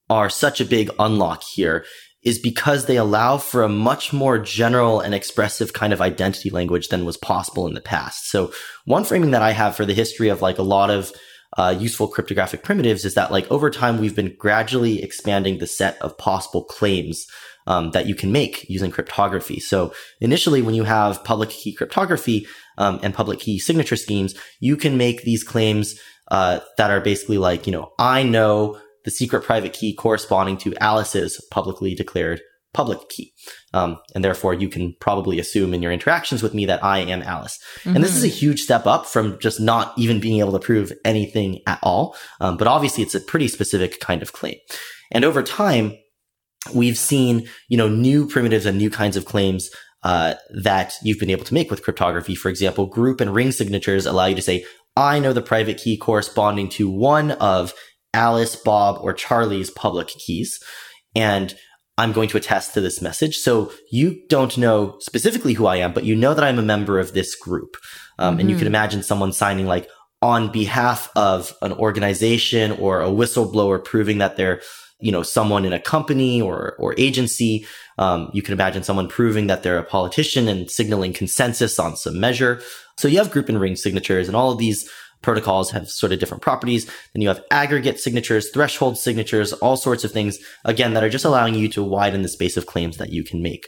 are 0.09 0.29
such 0.29 0.59
a 0.59 0.65
big 0.65 0.89
unlock 0.99 1.43
here 1.43 1.85
is 2.23 2.39
because 2.39 2.85
they 2.85 2.95
allow 2.97 3.37
for 3.37 3.63
a 3.63 3.69
much 3.69 4.13
more 4.13 4.39
general 4.39 4.99
and 4.99 5.13
expressive 5.13 5.73
kind 5.73 5.93
of 5.93 6.01
identity 6.01 6.49
language 6.49 6.87
than 6.87 7.05
was 7.05 7.17
possible 7.17 7.67
in 7.67 7.73
the 7.73 7.81
past. 7.81 8.29
So 8.29 8.51
one 8.85 9.03
framing 9.03 9.31
that 9.31 9.41
I 9.41 9.51
have 9.51 9.75
for 9.75 9.85
the 9.85 9.93
history 9.93 10.29
of 10.29 10.41
like 10.41 10.57
a 10.57 10.63
lot 10.63 10.89
of 10.89 11.11
uh, 11.57 11.75
useful 11.77 12.07
cryptographic 12.07 12.63
primitives 12.63 13.05
is 13.05 13.13
that 13.13 13.31
like 13.31 13.49
over 13.51 13.69
time 13.69 13.99
we've 13.99 14.15
been 14.15 14.35
gradually 14.39 15.03
expanding 15.03 15.59
the 15.59 15.67
set 15.67 16.01
of 16.01 16.17
possible 16.17 16.63
claims 16.63 17.27
um, 17.67 17.91
that 17.91 18.07
you 18.07 18.15
can 18.15 18.31
make 18.31 18.69
using 18.69 18.91
cryptography. 18.91 19.59
So 19.59 19.93
initially, 20.19 20.61
when 20.61 20.75
you 20.75 20.83
have 20.83 21.23
public 21.23 21.49
key 21.49 21.73
cryptography 21.73 22.47
um, 22.77 22.99
and 23.03 23.13
public 23.13 23.39
key 23.39 23.59
signature 23.59 23.95
schemes, 23.95 24.35
you 24.59 24.75
can 24.75 24.97
make 24.97 25.23
these 25.23 25.43
claims 25.43 25.99
uh, 26.31 26.59
that 26.77 26.91
are 26.91 27.01
basically 27.01 27.37
like, 27.37 27.67
you 27.67 27.71
know, 27.71 27.91
I 27.99 28.23
know 28.23 28.81
the 29.05 29.11
secret 29.11 29.43
private 29.43 29.73
key 29.73 29.93
corresponding 29.95 30.57
to 30.57 30.75
Alice's 30.81 31.43
publicly 31.51 31.95
declared 31.95 32.41
public 32.73 33.07
key. 33.09 33.31
Um, 33.73 33.99
and 34.15 34.23
therefore 34.23 34.53
you 34.53 34.67
can 34.67 34.95
probably 34.99 35.39
assume 35.39 35.73
in 35.73 35.81
your 35.81 35.91
interactions 35.91 36.41
with 36.41 36.53
me 36.53 36.65
that 36.65 36.83
I 36.83 36.99
am 36.99 37.21
Alice. 37.21 37.59
Mm-hmm. 37.79 37.95
And 37.95 38.03
this 38.03 38.15
is 38.15 38.23
a 38.23 38.27
mm-hmm. 38.27 38.35
huge 38.35 38.61
step 38.61 38.87
up 38.87 39.05
from 39.05 39.37
just 39.39 39.59
not 39.59 39.93
even 39.97 40.19
being 40.19 40.39
able 40.39 40.53
to 40.53 40.59
prove 40.59 40.91
anything 41.05 41.59
at 41.67 41.79
all. 41.83 42.15
Um, 42.41 42.57
but 42.57 42.67
obviously 42.67 43.03
it's 43.03 43.15
a 43.15 43.19
pretty 43.19 43.47
specific 43.47 43.99
kind 43.99 44.21
of 44.21 44.33
claim. 44.33 44.55
And 45.11 45.23
over 45.23 45.43
time, 45.43 45.95
we've 46.73 46.97
seen, 46.97 47.47
you 47.69 47.77
know, 47.77 47.89
new 47.89 48.27
primitives 48.27 48.65
and 48.65 48.77
new 48.77 48.89
kinds 48.89 49.17
of 49.17 49.25
claims 49.25 49.69
uh, 50.03 50.33
that 50.63 50.93
you've 51.03 51.19
been 51.19 51.29
able 51.29 51.45
to 51.45 51.53
make 51.53 51.69
with 51.69 51.83
cryptography. 51.83 52.35
For 52.35 52.49
example, 52.49 52.87
group 52.87 53.21
and 53.21 53.33
ring 53.33 53.51
signatures 53.51 54.05
allow 54.05 54.25
you 54.25 54.35
to 54.35 54.41
say, 54.41 54.65
I 54.95 55.19
know 55.19 55.33
the 55.33 55.41
private 55.41 55.77
key 55.77 55.97
corresponding 55.97 56.69
to 56.69 56.89
one 56.89 57.31
of 57.31 57.73
Alice, 58.13 58.55
Bob, 58.55 58.99
or 59.01 59.13
Charlie's 59.13 59.69
public 59.69 60.07
keys. 60.07 60.59
And 61.15 61.55
I'm 61.97 62.11
going 62.11 62.29
to 62.29 62.37
attest 62.37 62.73
to 62.73 62.81
this 62.81 63.01
message. 63.01 63.37
So 63.37 63.71
you 63.91 64.21
don't 64.27 64.57
know 64.57 64.97
specifically 64.99 65.53
who 65.53 65.67
I 65.67 65.77
am, 65.77 65.93
but 65.93 66.05
you 66.05 66.15
know 66.15 66.33
that 66.33 66.43
I'm 66.43 66.59
a 66.59 66.63
member 66.63 66.99
of 66.99 67.13
this 67.13 67.35
group. 67.35 67.77
Um, 68.17 68.33
mm-hmm. 68.33 68.39
And 68.39 68.49
you 68.49 68.55
can 68.55 68.65
mm-hmm. 68.65 68.75
imagine 68.75 69.03
someone 69.03 69.31
signing 69.31 69.67
like 69.67 69.87
on 70.21 70.51
behalf 70.51 71.11
of 71.15 71.53
an 71.61 71.73
organization 71.73 72.71
or 72.71 73.01
a 73.01 73.07
whistleblower 73.07 73.83
proving 73.83 74.19
that 74.19 74.37
they're, 74.37 74.61
you 74.99 75.11
know, 75.11 75.21
someone 75.21 75.65
in 75.65 75.73
a 75.73 75.79
company 75.79 76.41
or, 76.41 76.75
or 76.79 76.95
agency. 76.97 77.65
Um, 77.97 78.31
you 78.33 78.41
can 78.41 78.53
imagine 78.53 78.83
someone 78.83 79.07
proving 79.07 79.47
that 79.47 79.61
they're 79.61 79.77
a 79.77 79.83
politician 79.83 80.47
and 80.47 80.71
signaling 80.71 81.13
consensus 81.13 81.77
on 81.77 81.95
some 81.95 82.19
measure. 82.19 82.61
So 82.97 83.07
you 83.07 83.17
have 83.17 83.31
group 83.31 83.49
and 83.49 83.59
ring 83.59 83.75
signatures 83.75 84.27
and 84.27 84.35
all 84.35 84.51
of 84.51 84.57
these 84.57 84.89
protocols 85.23 85.71
have 85.71 85.89
sort 85.89 86.11
of 86.11 86.19
different 86.19 86.43
properties. 86.43 86.85
Then 87.13 87.21
you 87.21 87.29
have 87.29 87.43
aggregate 87.49 87.99
signatures, 87.99 88.51
threshold 88.51 88.97
signatures, 88.97 89.53
all 89.53 89.77
sorts 89.77 90.03
of 90.03 90.11
things, 90.11 90.37
again, 90.65 90.93
that 90.93 91.03
are 91.03 91.09
just 91.09 91.25
allowing 91.25 91.55
you 91.55 91.67
to 91.69 91.83
widen 91.83 92.21
the 92.21 92.27
space 92.27 92.57
of 92.57 92.67
claims 92.67 92.97
that 92.97 93.11
you 93.11 93.23
can 93.23 93.41
make. 93.41 93.67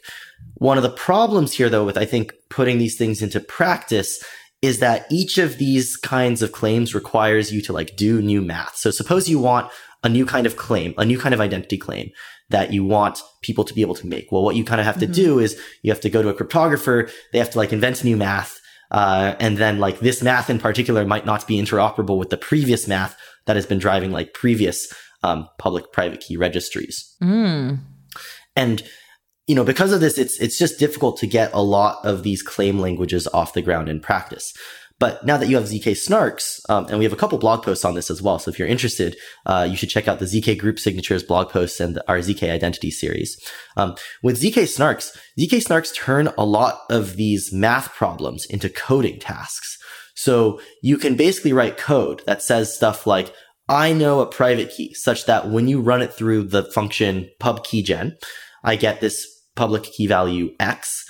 One 0.56 0.78
of 0.78 0.84
the 0.84 0.92
problems 0.92 1.54
here, 1.54 1.70
though, 1.70 1.86
with 1.86 1.98
I 1.98 2.06
think 2.06 2.34
putting 2.50 2.78
these 2.78 2.98
things 2.98 3.22
into 3.22 3.40
practice 3.40 4.24
is 4.62 4.80
that 4.80 5.06
each 5.12 5.38
of 5.38 5.58
these 5.58 5.96
kinds 5.96 6.42
of 6.42 6.52
claims 6.52 6.96
requires 6.96 7.52
you 7.52 7.62
to 7.62 7.74
like 7.74 7.96
do 7.96 8.22
new 8.22 8.42
math. 8.42 8.76
So 8.76 8.92
suppose 8.92 9.30
you 9.30 9.40
want 9.40 9.72
a 10.04 10.10
new 10.10 10.26
kind 10.26 10.46
of 10.46 10.56
claim, 10.56 10.94
a 10.98 11.06
new 11.06 11.20
kind 11.20 11.34
of 11.34 11.42
identity 11.42 11.78
claim 11.78 12.12
that 12.50 12.72
you 12.72 12.84
want 12.84 13.22
people 13.42 13.64
to 13.64 13.74
be 13.74 13.82
able 13.82 13.96
to 13.96 14.08
make. 14.08 14.32
Well, 14.32 14.44
what 14.44 14.56
you 14.56 14.64
kind 14.64 14.80
of 14.80 14.86
have 14.86 15.00
to 15.00 15.06
mm-hmm. 15.06 15.14
do 15.14 15.40
is 15.40 15.60
you 15.82 15.92
have 15.92 16.02
to 16.02 16.10
go 16.10 16.22
to 16.22 16.30
a 16.30 16.34
cryptographer. 16.34 17.12
They 17.32 17.40
have 17.40 17.50
to 17.52 17.58
like 17.58 17.74
invent 17.74 18.04
new 18.04 18.16
math 18.18 18.60
uh, 18.96 19.36
and 19.42 19.58
then 19.58 19.78
like 19.78 20.00
this 20.00 20.24
math 20.24 20.50
in 20.50 20.58
particular 20.58 21.06
might 21.06 21.26
not 21.26 21.46
be 21.46 21.62
interoperable 21.62 22.18
with 22.18 22.30
the 22.30 22.38
previous 22.38 22.88
math 22.88 23.18
that 23.46 23.58
has 23.58 23.66
been 23.66 23.78
driving 23.78 24.10
like 24.10 24.34
previous 24.34 24.88
um, 25.22 25.50
public 25.60 25.92
private 25.92 26.22
key 26.22 26.38
registries. 26.38 27.14
Mm. 27.22 27.80
And 28.56 28.84
you 29.48 29.54
know, 29.54 29.66
because 29.66 29.92
of 29.92 30.00
this, 30.00 30.18
it's 30.18 30.40
it's 30.40 30.58
just 30.58 30.80
difficult 30.80 31.18
to 31.18 31.28
get 31.28 31.52
a 31.54 31.62
lot 31.62 32.06
of 32.06 32.24
these 32.24 32.42
claim 32.42 32.80
languages 32.80 33.28
off 33.34 33.54
the 33.54 33.62
ground 33.62 33.90
in 33.90 34.00
practice. 34.00 34.54
But 34.98 35.26
now 35.26 35.36
that 35.38 35.50
you 35.50 35.58
have 35.58 35.66
ZK 35.66 35.92
Snarks, 35.92 36.62
um, 36.70 36.86
and 36.86 36.98
we 36.98 37.04
have 37.04 37.12
a 37.12 37.18
couple 37.18 37.38
blog 37.38 37.64
posts 37.64 37.84
on 37.84 37.96
this 37.96 38.10
as 38.10 38.22
well. 38.22 38.40
So 38.40 38.50
if 38.50 38.58
you're 38.58 38.68
interested, 38.68 39.18
uh, 39.46 39.68
you 39.70 39.76
should 39.76 39.90
check 39.90 40.08
out 40.08 40.20
the 40.20 40.26
ZK 40.26 40.58
Group 40.58 40.80
Signatures 40.80 41.22
blog 41.22 41.50
posts 41.50 41.82
and 41.82 42.02
our 42.08 42.20
ZK 42.20 42.50
Identity 42.50 42.92
series. 42.92 43.38
Um, 43.76 43.96
with 44.24 44.42
ZK 44.42 44.64
Snarks, 44.64 45.18
ZK 45.38 45.62
Snarks 45.62 45.94
turn 45.94 46.30
a 46.38 46.46
lot 46.46 46.80
of 46.90 47.18
these 47.18 47.52
math 47.52 47.94
problems 47.94 48.46
into 48.46 48.70
coding 48.70 49.20
tasks. 49.20 49.78
So 50.16 50.62
you 50.82 50.98
can 50.98 51.16
basically 51.16 51.52
write 51.52 51.78
code 51.78 52.22
that 52.26 52.42
says 52.42 52.74
stuff 52.74 53.06
like, 53.06 53.34
I 53.68 53.92
know 53.92 54.22
a 54.22 54.26
private 54.26 54.72
key 54.72 54.94
such 54.94 55.26
that 55.26 55.50
when 55.50 55.68
you 55.68 55.82
run 55.82 56.02
it 56.02 56.14
through 56.14 56.44
the 56.44 56.64
function 56.64 57.30
pub 57.40 57.66
keygen, 57.66 58.14
I 58.64 58.78
get 58.78 59.02
this 59.02 59.28
public 59.56 59.84
key 59.84 60.08
value 60.08 60.52
X 60.60 61.06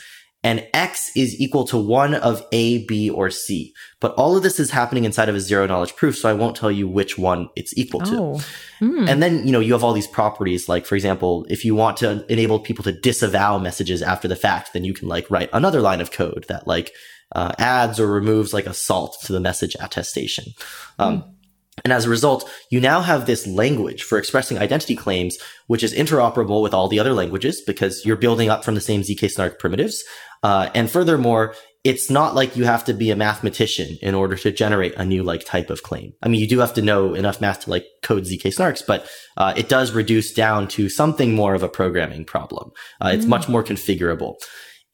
and 0.45 0.67
X 0.75 1.09
is 1.15 1.41
equal 1.41 1.65
to 1.65 1.77
one 1.77 2.13
of 2.13 2.45
A, 2.51 2.85
B, 2.85 3.09
or 3.09 3.31
C. 3.31 3.73
But 3.99 4.13
all 4.13 4.37
of 4.37 4.43
this 4.43 4.59
is 4.59 4.69
happening 4.69 5.03
inside 5.03 5.27
of 5.27 5.33
a 5.33 5.39
zero 5.39 5.65
knowledge 5.65 5.95
proof, 5.95 6.15
so 6.15 6.29
I 6.29 6.33
won't 6.33 6.55
tell 6.55 6.69
you 6.69 6.87
which 6.87 7.17
one 7.17 7.49
it's 7.55 7.75
equal 7.75 8.01
to. 8.01 8.15
Oh. 8.15 8.45
Mm. 8.79 9.09
And 9.09 9.23
then, 9.23 9.43
you 9.47 9.51
know, 9.51 9.59
you 9.59 9.73
have 9.73 9.83
all 9.83 9.93
these 9.93 10.05
properties, 10.05 10.69
like, 10.69 10.85
for 10.85 10.93
example, 10.93 11.47
if 11.49 11.65
you 11.65 11.73
want 11.73 11.97
to 11.97 12.23
enable 12.31 12.59
people 12.59 12.83
to 12.83 12.91
disavow 12.91 13.57
messages 13.57 14.03
after 14.03 14.27
the 14.27 14.35
fact, 14.35 14.73
then 14.73 14.83
you 14.83 14.93
can 14.93 15.07
like 15.07 15.31
write 15.31 15.49
another 15.51 15.81
line 15.81 15.99
of 15.99 16.11
code 16.11 16.45
that 16.47 16.67
like 16.67 16.93
uh, 17.31 17.53
adds 17.57 17.99
or 17.99 18.05
removes 18.05 18.53
like 18.53 18.67
a 18.67 18.73
salt 18.75 19.17
to 19.23 19.33
the 19.33 19.39
message 19.39 19.75
attestation. 19.79 20.53
Um, 20.99 21.23
mm. 21.23 21.35
And 21.83 21.91
as 21.91 22.05
a 22.05 22.09
result, 22.09 22.49
you 22.69 22.79
now 22.79 23.01
have 23.01 23.25
this 23.25 23.45
language 23.45 24.03
for 24.03 24.17
expressing 24.17 24.57
identity 24.57 24.95
claims, 24.95 25.37
which 25.67 25.83
is 25.83 25.93
interoperable 25.93 26.63
with 26.63 26.73
all 26.73 26.87
the 26.87 26.99
other 26.99 27.13
languages 27.13 27.61
because 27.61 28.05
you're 28.05 28.15
building 28.15 28.49
up 28.49 28.63
from 28.63 28.75
the 28.75 28.81
same 28.81 29.01
ZK 29.01 29.29
snark 29.29 29.59
primitives. 29.59 30.03
Uh, 30.45 30.69
and 30.75 30.91
furthermore, 30.91 31.55
it's 31.83 32.11
not 32.11 32.35
like 32.35 32.55
you 32.55 32.65
have 32.65 32.85
to 32.85 32.93
be 32.93 33.09
a 33.09 33.15
mathematician 33.15 33.97
in 34.03 34.13
order 34.13 34.35
to 34.35 34.51
generate 34.51 34.93
a 34.93 35.03
new 35.03 35.23
like 35.23 35.43
type 35.43 35.71
of 35.71 35.81
claim. 35.81 36.13
I 36.21 36.27
mean, 36.27 36.39
you 36.39 36.47
do 36.47 36.59
have 36.59 36.75
to 36.75 36.83
know 36.83 37.15
enough 37.15 37.41
math 37.41 37.61
to 37.61 37.71
like 37.71 37.87
code 38.03 38.25
ZK 38.25 38.53
snarks, 38.53 38.85
but 38.85 39.09
uh, 39.37 39.55
it 39.57 39.69
does 39.69 39.91
reduce 39.91 40.31
down 40.31 40.67
to 40.67 40.87
something 40.87 41.33
more 41.33 41.55
of 41.55 41.63
a 41.63 41.67
programming 41.67 42.25
problem. 42.25 42.69
Uh, 43.01 43.07
mm. 43.07 43.13
It's 43.15 43.25
much 43.25 43.49
more 43.49 43.63
configurable. 43.63 44.35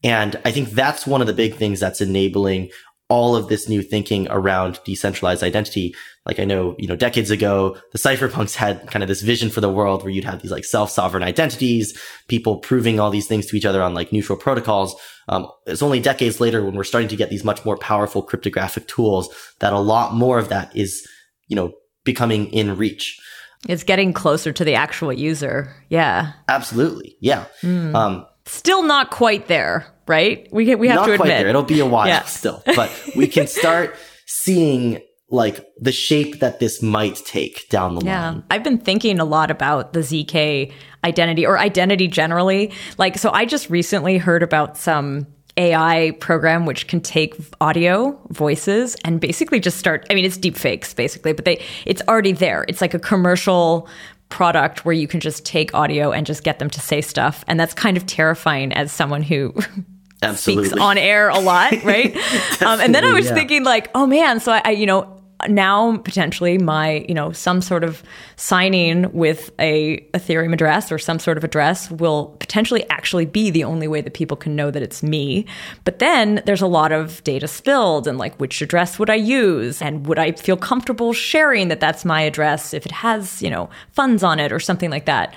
And 0.05 0.39
I 0.45 0.51
think 0.51 0.69
that's 0.69 1.05
one 1.05 1.19
of 1.19 1.27
the 1.27 1.33
big 1.33 1.55
things 1.55 1.81
that's 1.81 1.99
enabling 1.99 2.69
all 3.11 3.35
of 3.35 3.49
this 3.49 3.67
new 3.67 3.81
thinking 3.83 4.25
around 4.29 4.79
decentralized 4.85 5.43
identity. 5.43 5.93
Like 6.25 6.39
I 6.39 6.45
know, 6.45 6.75
you 6.79 6.87
know, 6.87 6.95
decades 6.95 7.29
ago, 7.29 7.77
the 7.91 7.97
cypherpunks 7.97 8.55
had 8.55 8.87
kind 8.89 9.03
of 9.03 9.09
this 9.09 9.21
vision 9.21 9.49
for 9.49 9.59
the 9.59 9.69
world 9.69 10.01
where 10.01 10.13
you'd 10.13 10.23
have 10.23 10.41
these 10.41 10.51
like 10.51 10.63
self-sovereign 10.63 11.21
identities, 11.21 11.99
people 12.29 12.59
proving 12.59 13.01
all 13.01 13.09
these 13.09 13.27
things 13.27 13.47
to 13.47 13.57
each 13.57 13.65
other 13.65 13.81
on 13.81 13.93
like 13.93 14.13
neutral 14.13 14.39
protocols. 14.39 14.95
Um, 15.27 15.49
it's 15.65 15.81
only 15.81 15.99
decades 15.99 16.39
later 16.39 16.63
when 16.63 16.73
we're 16.73 16.85
starting 16.85 17.09
to 17.09 17.17
get 17.17 17.29
these 17.29 17.43
much 17.43 17.65
more 17.65 17.75
powerful 17.75 18.21
cryptographic 18.21 18.87
tools 18.87 19.27
that 19.59 19.73
a 19.73 19.79
lot 19.79 20.13
more 20.13 20.39
of 20.39 20.47
that 20.47 20.73
is, 20.73 21.05
you 21.49 21.57
know, 21.57 21.73
becoming 22.05 22.47
in 22.53 22.77
reach. 22.77 23.19
It's 23.67 23.83
getting 23.83 24.13
closer 24.13 24.53
to 24.53 24.63
the 24.63 24.75
actual 24.75 25.11
user. 25.11 25.75
Yeah. 25.89 26.31
Absolutely. 26.47 27.17
Yeah. 27.19 27.43
Mm. 27.61 27.93
Um, 27.93 28.25
Still 28.45 28.83
not 28.83 29.11
quite 29.11 29.47
there, 29.47 29.85
right? 30.07 30.47
We 30.51 30.75
we 30.75 30.87
have 30.87 30.95
not 30.95 31.05
to 31.05 31.13
admit 31.13 31.19
quite 31.19 31.27
there. 31.29 31.47
It'll 31.47 31.63
be 31.63 31.79
a 31.79 31.85
while 31.85 32.07
yeah. 32.07 32.23
still, 32.23 32.63
but 32.75 32.91
we 33.15 33.27
can 33.27 33.47
start 33.47 33.95
seeing 34.25 35.01
like 35.31 35.65
the 35.79 35.91
shape 35.91 36.39
that 36.41 36.59
this 36.59 36.81
might 36.81 37.15
take 37.15 37.69
down 37.69 37.95
the 37.95 38.05
yeah. 38.05 38.31
line. 38.31 38.43
I've 38.51 38.63
been 38.63 38.77
thinking 38.77 39.19
a 39.19 39.25
lot 39.25 39.49
about 39.49 39.93
the 39.93 40.01
ZK 40.01 40.71
identity 41.03 41.45
or 41.45 41.57
identity 41.57 42.07
generally. 42.07 42.71
Like, 42.97 43.17
so 43.17 43.31
I 43.31 43.45
just 43.45 43.69
recently 43.69 44.17
heard 44.17 44.43
about 44.43 44.77
some 44.77 45.27
AI 45.57 46.11
program 46.19 46.65
which 46.65 46.87
can 46.87 47.01
take 47.01 47.35
audio 47.59 48.19
voices 48.29 48.95
and 49.03 49.19
basically 49.19 49.59
just 49.59 49.77
start 49.77 50.07
I 50.09 50.15
mean 50.15 50.23
it's 50.23 50.37
deep 50.37 50.55
fakes 50.55 50.93
basically 50.93 51.33
but 51.33 51.43
they 51.43 51.61
it's 51.85 52.01
already 52.07 52.31
there 52.31 52.63
it's 52.69 52.79
like 52.79 52.93
a 52.93 52.99
commercial 52.99 53.87
product 54.31 54.85
where 54.85 54.93
you 54.93 55.07
can 55.07 55.19
just 55.19 55.45
take 55.45 55.73
audio 55.73 56.11
and 56.11 56.25
just 56.25 56.43
get 56.43 56.59
them 56.59 56.69
to 56.71 56.79
say 56.79 57.01
stuff. 57.01 57.43
And 57.47 57.59
that's 57.59 57.73
kind 57.73 57.97
of 57.97 58.05
terrifying 58.05 58.73
as 58.73 58.91
someone 58.91 59.21
who 59.21 59.53
speaks 60.35 60.73
on 60.73 60.97
air 60.97 61.29
a 61.29 61.39
lot 61.39 61.83
right? 61.83 62.15
Um, 62.61 62.79
and 62.79 62.93
then 62.93 63.03
I 63.03 63.13
was 63.13 63.25
yeah. 63.25 63.33
thinking 63.33 63.63
like 63.63 63.89
oh 63.95 64.05
man 64.05 64.39
so 64.39 64.51
I, 64.51 64.61
I 64.63 64.69
you 64.71 64.85
know 64.85 65.20
now 65.47 65.97
potentially 65.97 66.57
my 66.57 67.05
you 67.07 67.13
know 67.13 67.31
some 67.31 67.61
sort 67.61 67.83
of 67.83 68.03
signing 68.35 69.11
with 69.13 69.51
a 69.59 69.97
ethereum 70.13 70.53
address 70.53 70.91
or 70.91 70.97
some 70.97 71.19
sort 71.19 71.37
of 71.37 71.43
address 71.43 71.89
will 71.91 72.35
potentially 72.39 72.87
actually 72.89 73.25
be 73.25 73.49
the 73.49 73.63
only 73.63 73.87
way 73.87 74.01
that 74.01 74.13
people 74.13 74.37
can 74.37 74.55
know 74.55 74.71
that 74.71 74.81
it's 74.81 75.03
me. 75.03 75.45
But 75.83 75.99
then 75.99 76.41
there's 76.45 76.61
a 76.61 76.67
lot 76.67 76.91
of 76.91 77.23
data 77.23 77.47
spilled 77.47 78.07
and 78.07 78.17
like 78.17 78.35
which 78.39 78.61
address 78.61 78.99
would 78.99 79.09
i 79.09 79.15
use? 79.15 79.81
And 79.81 80.05
would 80.07 80.19
i 80.19 80.31
feel 80.33 80.57
comfortable 80.57 81.13
sharing 81.13 81.67
that 81.69 81.79
that's 81.79 82.05
my 82.05 82.21
address 82.21 82.73
if 82.73 82.85
it 82.85 82.91
has 82.91 83.41
you 83.41 83.49
know 83.49 83.69
funds 83.91 84.23
on 84.23 84.39
it 84.39 84.51
or 84.51 84.59
something 84.59 84.89
like 84.89 85.05
that 85.05 85.33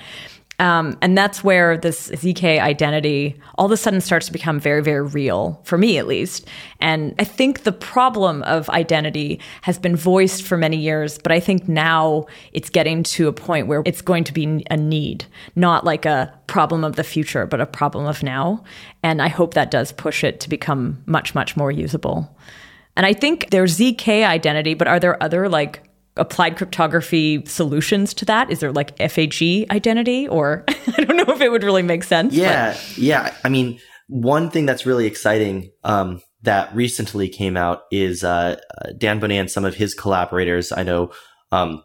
um, 0.59 0.97
and 1.01 1.17
that's 1.17 1.43
where 1.43 1.77
this 1.77 2.09
ZK 2.09 2.59
identity 2.59 3.39
all 3.55 3.65
of 3.65 3.71
a 3.71 3.77
sudden 3.77 3.99
starts 3.99 4.27
to 4.27 4.31
become 4.31 4.59
very, 4.59 4.81
very 4.81 5.01
real, 5.01 5.59
for 5.63 5.77
me 5.77 5.97
at 5.97 6.07
least. 6.07 6.47
And 6.79 7.13
I 7.19 7.25
think 7.25 7.63
the 7.63 7.71
problem 7.71 8.41
of 8.43 8.69
identity 8.69 9.39
has 9.63 9.77
been 9.77 9.95
voiced 9.95 10.43
for 10.43 10.57
many 10.57 10.77
years, 10.77 11.17
but 11.17 11.31
I 11.31 11.39
think 11.39 11.67
now 11.67 12.25
it's 12.53 12.69
getting 12.69 13.03
to 13.03 13.27
a 13.27 13.33
point 13.33 13.67
where 13.67 13.83
it's 13.85 14.01
going 14.01 14.23
to 14.25 14.33
be 14.33 14.65
a 14.71 14.77
need, 14.77 15.25
not 15.55 15.83
like 15.83 16.05
a 16.05 16.33
problem 16.47 16.83
of 16.83 16.95
the 16.95 17.03
future, 17.03 17.45
but 17.45 17.59
a 17.59 17.65
problem 17.65 18.05
of 18.05 18.23
now. 18.23 18.63
And 19.03 19.21
I 19.21 19.27
hope 19.27 19.55
that 19.55 19.71
does 19.71 19.91
push 19.91 20.23
it 20.23 20.39
to 20.41 20.49
become 20.49 21.03
much, 21.05 21.35
much 21.35 21.57
more 21.57 21.71
usable. 21.71 22.33
And 22.95 23.05
I 23.05 23.13
think 23.13 23.49
there's 23.49 23.77
ZK 23.77 24.25
identity, 24.25 24.73
but 24.73 24.87
are 24.87 24.99
there 24.99 25.21
other 25.21 25.49
like 25.49 25.84
applied 26.17 26.57
cryptography 26.57 27.43
solutions 27.45 28.13
to 28.15 28.25
that? 28.25 28.49
Is 28.49 28.59
there 28.59 28.71
like 28.71 28.95
FHE 28.97 29.69
identity 29.71 30.27
or 30.27 30.63
I 30.97 31.03
don't 31.03 31.17
know 31.17 31.33
if 31.33 31.41
it 31.41 31.51
would 31.51 31.63
really 31.63 31.83
make 31.83 32.03
sense. 32.03 32.33
Yeah. 32.33 32.73
But. 32.73 32.97
Yeah. 32.97 33.35
I 33.43 33.49
mean, 33.49 33.79
one 34.07 34.49
thing 34.49 34.65
that's 34.65 34.85
really 34.85 35.05
exciting, 35.05 35.71
um, 35.83 36.21
that 36.43 36.73
recently 36.75 37.27
came 37.27 37.57
out 37.57 37.81
is, 37.91 38.23
uh, 38.23 38.57
uh 38.77 38.91
Dan 38.97 39.19
Boneh 39.19 39.39
and 39.39 39.49
some 39.49 39.65
of 39.65 39.75
his 39.75 39.95
collaborators 39.95 40.71
I 40.71 40.83
know, 40.83 41.11
um, 41.51 41.81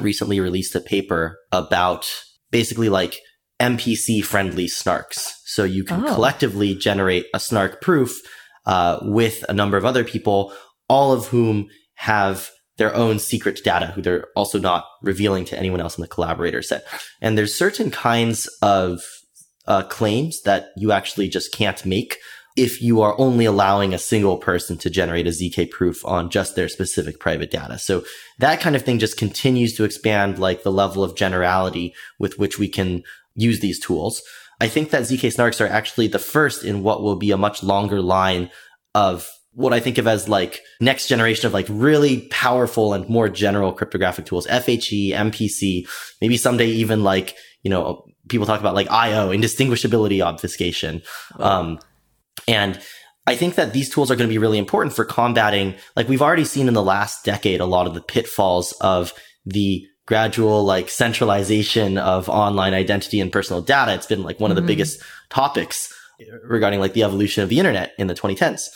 recently 0.00 0.40
released 0.40 0.74
a 0.74 0.80
paper 0.80 1.38
about 1.52 2.10
basically 2.50 2.88
like 2.88 3.18
MPC 3.60 4.24
friendly 4.24 4.66
snarks. 4.66 5.32
So 5.44 5.64
you 5.64 5.84
can 5.84 6.04
oh. 6.04 6.14
collectively 6.14 6.74
generate 6.74 7.26
a 7.34 7.38
snark 7.38 7.82
proof, 7.82 8.18
uh, 8.66 8.98
with 9.02 9.44
a 9.48 9.52
number 9.52 9.76
of 9.76 9.84
other 9.84 10.04
people, 10.04 10.52
all 10.88 11.12
of 11.12 11.26
whom 11.26 11.68
have 11.94 12.50
their 12.82 12.94
own 12.96 13.20
secret 13.20 13.60
data 13.62 13.86
who 13.86 14.02
they're 14.02 14.26
also 14.34 14.58
not 14.58 14.86
revealing 15.02 15.44
to 15.44 15.56
anyone 15.56 15.80
else 15.80 15.96
in 15.96 16.02
the 16.02 16.08
collaborator 16.08 16.62
set. 16.62 16.84
And 17.20 17.38
there's 17.38 17.54
certain 17.54 17.92
kinds 17.92 18.48
of 18.60 19.00
uh, 19.68 19.84
claims 19.84 20.42
that 20.42 20.70
you 20.76 20.90
actually 20.90 21.28
just 21.28 21.52
can't 21.52 21.86
make 21.86 22.18
if 22.56 22.82
you 22.82 23.00
are 23.00 23.14
only 23.20 23.44
allowing 23.44 23.94
a 23.94 23.98
single 23.98 24.36
person 24.36 24.76
to 24.78 24.90
generate 24.90 25.28
a 25.28 25.30
ZK 25.30 25.70
proof 25.70 26.04
on 26.04 26.28
just 26.28 26.56
their 26.56 26.68
specific 26.68 27.20
private 27.20 27.52
data. 27.52 27.78
So 27.78 28.02
that 28.40 28.60
kind 28.60 28.74
of 28.74 28.82
thing 28.82 28.98
just 28.98 29.16
continues 29.16 29.76
to 29.76 29.84
expand 29.84 30.40
like 30.40 30.64
the 30.64 30.72
level 30.72 31.04
of 31.04 31.14
generality 31.14 31.94
with 32.18 32.36
which 32.36 32.58
we 32.58 32.66
can 32.66 33.04
use 33.36 33.60
these 33.60 33.78
tools. 33.78 34.22
I 34.60 34.66
think 34.66 34.90
that 34.90 35.02
ZK 35.02 35.32
snarks 35.36 35.60
are 35.60 35.68
actually 35.68 36.08
the 36.08 36.18
first 36.18 36.64
in 36.64 36.82
what 36.82 37.00
will 37.00 37.16
be 37.16 37.30
a 37.30 37.36
much 37.36 37.62
longer 37.62 38.02
line 38.02 38.50
of 38.92 39.30
what 39.54 39.72
I 39.72 39.80
think 39.80 39.98
of 39.98 40.06
as 40.06 40.28
like 40.28 40.60
next 40.80 41.08
generation 41.08 41.46
of 41.46 41.52
like 41.52 41.66
really 41.68 42.22
powerful 42.30 42.94
and 42.94 43.08
more 43.08 43.28
general 43.28 43.72
cryptographic 43.72 44.24
tools, 44.24 44.46
FHE, 44.46 45.12
MPC, 45.12 45.86
maybe 46.20 46.36
someday 46.36 46.66
even 46.66 47.04
like, 47.04 47.36
you 47.62 47.70
know, 47.70 48.06
people 48.28 48.46
talk 48.46 48.60
about 48.60 48.74
like 48.74 48.90
IO, 48.90 49.30
indistinguishability 49.30 50.24
obfuscation. 50.24 51.02
Um, 51.38 51.78
and 52.48 52.80
I 53.26 53.36
think 53.36 53.56
that 53.56 53.72
these 53.72 53.90
tools 53.90 54.10
are 54.10 54.16
going 54.16 54.28
to 54.28 54.32
be 54.32 54.38
really 54.38 54.58
important 54.58 54.96
for 54.96 55.04
combating, 55.04 55.74
like 55.96 56.08
we've 56.08 56.22
already 56.22 56.44
seen 56.44 56.66
in 56.66 56.74
the 56.74 56.82
last 56.82 57.24
decade, 57.24 57.60
a 57.60 57.66
lot 57.66 57.86
of 57.86 57.94
the 57.94 58.00
pitfalls 58.00 58.72
of 58.80 59.12
the 59.44 59.86
gradual 60.06 60.64
like 60.64 60.88
centralization 60.88 61.98
of 61.98 62.28
online 62.28 62.74
identity 62.74 63.20
and 63.20 63.30
personal 63.30 63.62
data. 63.62 63.94
It's 63.94 64.06
been 64.06 64.22
like 64.22 64.40
one 64.40 64.50
mm-hmm. 64.50 64.52
of 64.52 64.56
the 64.56 64.60
mm-hmm. 64.62 64.66
biggest 64.66 65.02
topics 65.28 65.92
regarding 66.44 66.80
like 66.80 66.94
the 66.94 67.04
evolution 67.04 67.42
of 67.42 67.48
the 67.48 67.58
internet 67.58 67.92
in 67.98 68.06
the 68.06 68.14
2010s. 68.14 68.68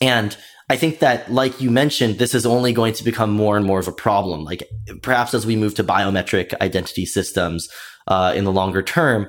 And 0.00 0.36
I 0.70 0.76
think 0.76 0.98
that, 0.98 1.32
like 1.32 1.60
you 1.60 1.70
mentioned, 1.70 2.18
this 2.18 2.34
is 2.34 2.44
only 2.44 2.72
going 2.72 2.92
to 2.94 3.04
become 3.04 3.30
more 3.30 3.56
and 3.56 3.64
more 3.64 3.78
of 3.78 3.88
a 3.88 3.92
problem. 3.92 4.44
Like 4.44 4.68
perhaps 5.02 5.32
as 5.32 5.46
we 5.46 5.56
move 5.56 5.74
to 5.76 5.84
biometric 5.84 6.54
identity 6.60 7.06
systems 7.06 7.68
uh, 8.06 8.32
in 8.36 8.44
the 8.44 8.52
longer 8.52 8.82
term, 8.82 9.28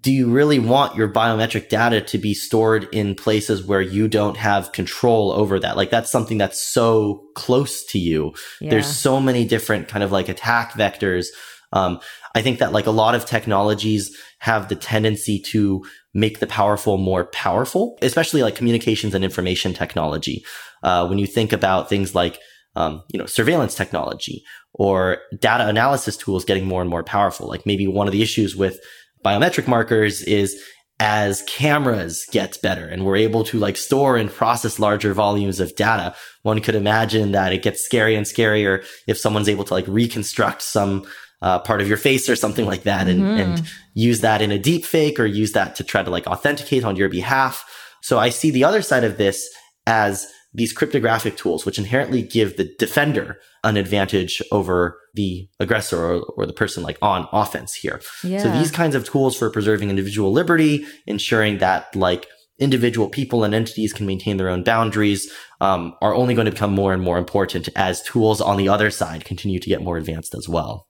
do 0.00 0.10
you 0.10 0.30
really 0.30 0.58
want 0.58 0.96
your 0.96 1.08
biometric 1.08 1.68
data 1.68 2.00
to 2.00 2.18
be 2.18 2.34
stored 2.34 2.88
in 2.92 3.14
places 3.14 3.64
where 3.64 3.80
you 3.80 4.08
don't 4.08 4.36
have 4.36 4.72
control 4.72 5.32
over 5.32 5.58
that? 5.60 5.76
Like 5.76 5.90
that's 5.90 6.10
something 6.10 6.38
that's 6.38 6.60
so 6.60 7.24
close 7.34 7.84
to 7.86 7.98
you. 7.98 8.34
Yeah. 8.60 8.70
There's 8.70 8.86
so 8.86 9.20
many 9.20 9.46
different 9.46 9.88
kind 9.88 10.04
of 10.04 10.12
like 10.12 10.28
attack 10.28 10.72
vectors. 10.72 11.26
Um, 11.72 12.00
I 12.34 12.42
think 12.42 12.60
that 12.60 12.72
like 12.72 12.86
a 12.86 12.92
lot 12.92 13.14
of 13.14 13.26
technologies 13.26 14.16
have 14.38 14.68
the 14.68 14.76
tendency 14.76 15.40
to 15.40 15.84
make 16.14 16.40
the 16.40 16.46
powerful 16.46 16.96
more 16.98 17.26
powerful, 17.26 17.98
especially 18.02 18.42
like 18.42 18.56
communications 18.56 19.14
and 19.14 19.24
information 19.24 19.74
technology. 19.74 20.44
Uh, 20.82 21.06
when 21.06 21.18
you 21.18 21.26
think 21.26 21.52
about 21.52 21.88
things 21.88 22.14
like, 22.14 22.38
um, 22.76 23.02
you 23.12 23.18
know, 23.18 23.26
surveillance 23.26 23.74
technology 23.74 24.42
or 24.72 25.18
data 25.38 25.66
analysis 25.66 26.16
tools 26.16 26.44
getting 26.44 26.66
more 26.66 26.80
and 26.80 26.90
more 26.90 27.04
powerful, 27.04 27.48
like 27.48 27.66
maybe 27.66 27.86
one 27.86 28.06
of 28.06 28.12
the 28.12 28.22
issues 28.22 28.56
with 28.56 28.78
biometric 29.24 29.66
markers 29.66 30.22
is 30.22 30.62
as 31.00 31.42
cameras 31.42 32.26
get 32.32 32.58
better 32.62 32.86
and 32.86 33.04
we're 33.04 33.16
able 33.16 33.44
to 33.44 33.58
like 33.58 33.76
store 33.76 34.16
and 34.16 34.30
process 34.30 34.78
larger 34.78 35.14
volumes 35.14 35.60
of 35.60 35.74
data, 35.76 36.14
one 36.42 36.60
could 36.60 36.74
imagine 36.74 37.32
that 37.32 37.52
it 37.52 37.62
gets 37.62 37.84
scary 37.84 38.16
and 38.16 38.26
scarier 38.26 38.84
if 39.06 39.16
someone's 39.16 39.48
able 39.48 39.64
to 39.64 39.74
like 39.74 39.86
reconstruct 39.86 40.62
some 40.62 41.04
uh, 41.42 41.58
part 41.60 41.80
of 41.80 41.88
your 41.88 41.96
face 41.96 42.28
or 42.28 42.36
something 42.36 42.66
like 42.66 42.82
that 42.82 43.06
and, 43.08 43.20
mm-hmm. 43.20 43.40
and 43.40 43.62
use 43.94 44.20
that 44.20 44.42
in 44.42 44.50
a 44.50 44.58
deep 44.58 44.84
fake 44.84 45.20
or 45.20 45.26
use 45.26 45.52
that 45.52 45.76
to 45.76 45.84
try 45.84 46.02
to 46.02 46.10
like 46.10 46.26
authenticate 46.26 46.84
on 46.84 46.96
your 46.96 47.08
behalf. 47.08 47.64
So 48.02 48.18
I 48.18 48.30
see 48.30 48.50
the 48.50 48.64
other 48.64 48.82
side 48.82 49.04
of 49.04 49.18
this 49.18 49.48
as 49.86 50.26
these 50.54 50.72
cryptographic 50.72 51.36
tools, 51.36 51.64
which 51.66 51.78
inherently 51.78 52.22
give 52.22 52.56
the 52.56 52.74
defender 52.78 53.38
an 53.64 53.76
advantage 53.76 54.42
over 54.50 54.98
the 55.14 55.48
aggressor 55.60 55.98
or, 55.98 56.22
or 56.36 56.46
the 56.46 56.52
person 56.52 56.82
like 56.82 56.98
on 57.02 57.28
offense 57.32 57.74
here. 57.74 58.00
Yeah. 58.24 58.38
So 58.38 58.50
these 58.50 58.70
kinds 58.70 58.94
of 58.94 59.04
tools 59.04 59.36
for 59.36 59.50
preserving 59.50 59.90
individual 59.90 60.32
liberty, 60.32 60.86
ensuring 61.06 61.58
that 61.58 61.94
like 61.94 62.26
individual 62.58 63.08
people 63.08 63.44
and 63.44 63.54
entities 63.54 63.92
can 63.92 64.06
maintain 64.06 64.36
their 64.36 64.48
own 64.48 64.64
boundaries, 64.64 65.30
um, 65.60 65.94
are 66.00 66.14
only 66.14 66.34
going 66.34 66.46
to 66.46 66.50
become 66.50 66.74
more 66.74 66.92
and 66.92 67.02
more 67.02 67.18
important 67.18 67.68
as 67.76 68.02
tools 68.02 68.40
on 68.40 68.56
the 68.56 68.68
other 68.68 68.90
side 68.90 69.24
continue 69.24 69.60
to 69.60 69.68
get 69.68 69.82
more 69.82 69.96
advanced 69.96 70.34
as 70.34 70.48
well. 70.48 70.87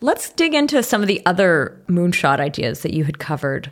Let's 0.00 0.30
dig 0.30 0.54
into 0.54 0.82
some 0.82 1.02
of 1.02 1.08
the 1.08 1.24
other 1.26 1.82
moonshot 1.88 2.40
ideas 2.40 2.82
that 2.82 2.94
you 2.94 3.04
had 3.04 3.18
covered. 3.18 3.70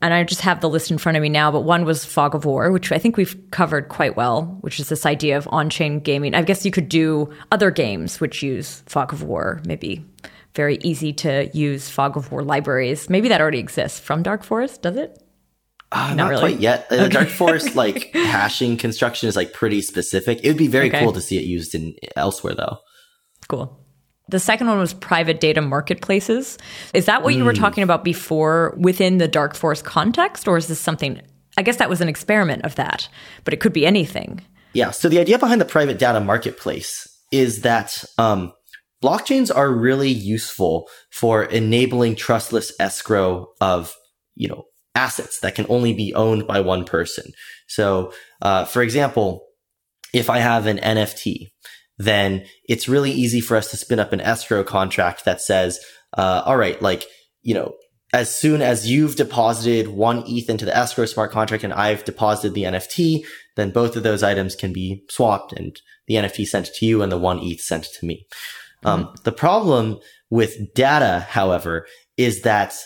And 0.00 0.12
I 0.12 0.24
just 0.24 0.40
have 0.40 0.60
the 0.60 0.68
list 0.68 0.90
in 0.90 0.98
front 0.98 1.16
of 1.16 1.22
me 1.22 1.28
now, 1.28 1.52
but 1.52 1.60
one 1.60 1.84
was 1.84 2.04
Fog 2.04 2.34
of 2.34 2.44
War, 2.44 2.72
which 2.72 2.90
I 2.90 2.98
think 2.98 3.16
we've 3.16 3.36
covered 3.52 3.88
quite 3.88 4.16
well, 4.16 4.58
which 4.62 4.80
is 4.80 4.88
this 4.88 5.06
idea 5.06 5.36
of 5.36 5.46
on 5.52 5.70
chain 5.70 6.00
gaming. 6.00 6.34
I 6.34 6.42
guess 6.42 6.64
you 6.64 6.72
could 6.72 6.88
do 6.88 7.30
other 7.52 7.70
games 7.70 8.20
which 8.20 8.42
use 8.42 8.82
Fog 8.86 9.12
of 9.12 9.22
War, 9.22 9.60
maybe 9.64 10.04
very 10.56 10.76
easy 10.82 11.12
to 11.14 11.48
use 11.54 11.88
Fog 11.88 12.16
of 12.16 12.32
War 12.32 12.42
libraries. 12.42 13.08
Maybe 13.08 13.28
that 13.28 13.40
already 13.40 13.60
exists 13.60 14.00
from 14.00 14.24
Dark 14.24 14.42
Forest, 14.42 14.82
does 14.82 14.96
it? 14.96 15.22
Uh, 15.92 16.14
not, 16.14 16.30
really. 16.30 16.40
quite 16.40 16.60
yet. 16.60 16.88
The 16.88 17.02
Okay. 17.04 17.08
dark 17.10 17.28
forest 17.28 17.76
like 17.76 18.10
hashing 18.14 18.78
construction 18.78 19.28
is 19.28 19.36
like 19.36 19.52
pretty 19.52 19.82
specific. 19.82 20.40
It 20.42 20.48
would 20.48 20.56
be 20.56 20.66
very 20.66 20.88
Okay. 20.88 21.00
cool 21.04 21.12
to 21.12 21.20
see 21.20 21.36
it 21.36 21.44
used 21.44 21.74
in 21.74 21.94
elsewhere 22.16 22.54
though. 22.54 22.78
Cool. 23.48 23.78
The 24.28 24.40
second 24.40 24.68
one 24.68 24.78
was 24.78 24.94
private 24.94 25.40
data 25.40 25.60
marketplaces. 25.60 26.58
Is 26.94 27.06
that 27.06 27.22
what 27.22 27.34
you 27.34 27.44
were 27.44 27.52
talking 27.52 27.82
about 27.82 28.04
before 28.04 28.74
within 28.78 29.18
the 29.18 29.28
dark 29.28 29.54
forest 29.54 29.84
context, 29.84 30.46
or 30.46 30.56
is 30.56 30.68
this 30.68 30.80
something? 30.80 31.20
I 31.56 31.62
guess 31.62 31.76
that 31.76 31.90
was 31.90 32.00
an 32.00 32.08
experiment 32.08 32.64
of 32.64 32.76
that, 32.76 33.08
but 33.44 33.52
it 33.52 33.60
could 33.60 33.72
be 33.72 33.84
anything. 33.84 34.40
Yeah. 34.72 34.90
So 34.90 35.08
the 35.08 35.18
idea 35.18 35.38
behind 35.38 35.60
the 35.60 35.66
private 35.66 35.98
data 35.98 36.20
marketplace 36.20 37.08
is 37.30 37.62
that 37.62 38.04
um, 38.16 38.52
blockchains 39.02 39.54
are 39.54 39.70
really 39.70 40.10
useful 40.10 40.88
for 41.10 41.44
enabling 41.44 42.16
trustless 42.16 42.72
escrow 42.78 43.48
of 43.60 43.94
you 44.34 44.48
know 44.48 44.64
assets 44.94 45.40
that 45.40 45.54
can 45.54 45.66
only 45.68 45.92
be 45.92 46.14
owned 46.14 46.46
by 46.46 46.60
one 46.60 46.84
person. 46.84 47.32
So, 47.66 48.12
uh, 48.40 48.64
for 48.64 48.82
example, 48.82 49.46
if 50.12 50.28
I 50.28 50.38
have 50.38 50.66
an 50.66 50.78
NFT, 50.78 51.48
then 52.04 52.44
it's 52.68 52.88
really 52.88 53.10
easy 53.10 53.40
for 53.40 53.56
us 53.56 53.70
to 53.70 53.76
spin 53.76 54.00
up 54.00 54.12
an 54.12 54.20
escrow 54.20 54.64
contract 54.64 55.24
that 55.24 55.40
says, 55.40 55.80
uh, 56.16 56.42
all 56.44 56.56
right, 56.56 56.80
like, 56.82 57.04
you 57.42 57.54
know, 57.54 57.74
as 58.12 58.34
soon 58.34 58.60
as 58.60 58.90
you've 58.90 59.16
deposited 59.16 59.88
one 59.88 60.22
ETH 60.26 60.50
into 60.50 60.64
the 60.64 60.76
escrow 60.76 61.06
smart 61.06 61.32
contract 61.32 61.64
and 61.64 61.72
I've 61.72 62.04
deposited 62.04 62.54
the 62.54 62.64
NFT, 62.64 63.24
then 63.56 63.70
both 63.70 63.96
of 63.96 64.02
those 64.02 64.22
items 64.22 64.54
can 64.54 64.72
be 64.72 65.02
swapped 65.08 65.52
and 65.52 65.74
the 66.06 66.14
NFT 66.14 66.46
sent 66.46 66.66
to 66.66 66.86
you 66.86 67.02
and 67.02 67.10
the 67.10 67.18
one 67.18 67.38
ETH 67.42 67.60
sent 67.60 67.84
to 67.84 68.06
me. 68.06 68.26
Um, 68.84 69.14
the 69.22 69.32
problem 69.32 70.00
with 70.28 70.74
data, 70.74 71.26
however, 71.28 71.86
is 72.16 72.42
that 72.42 72.76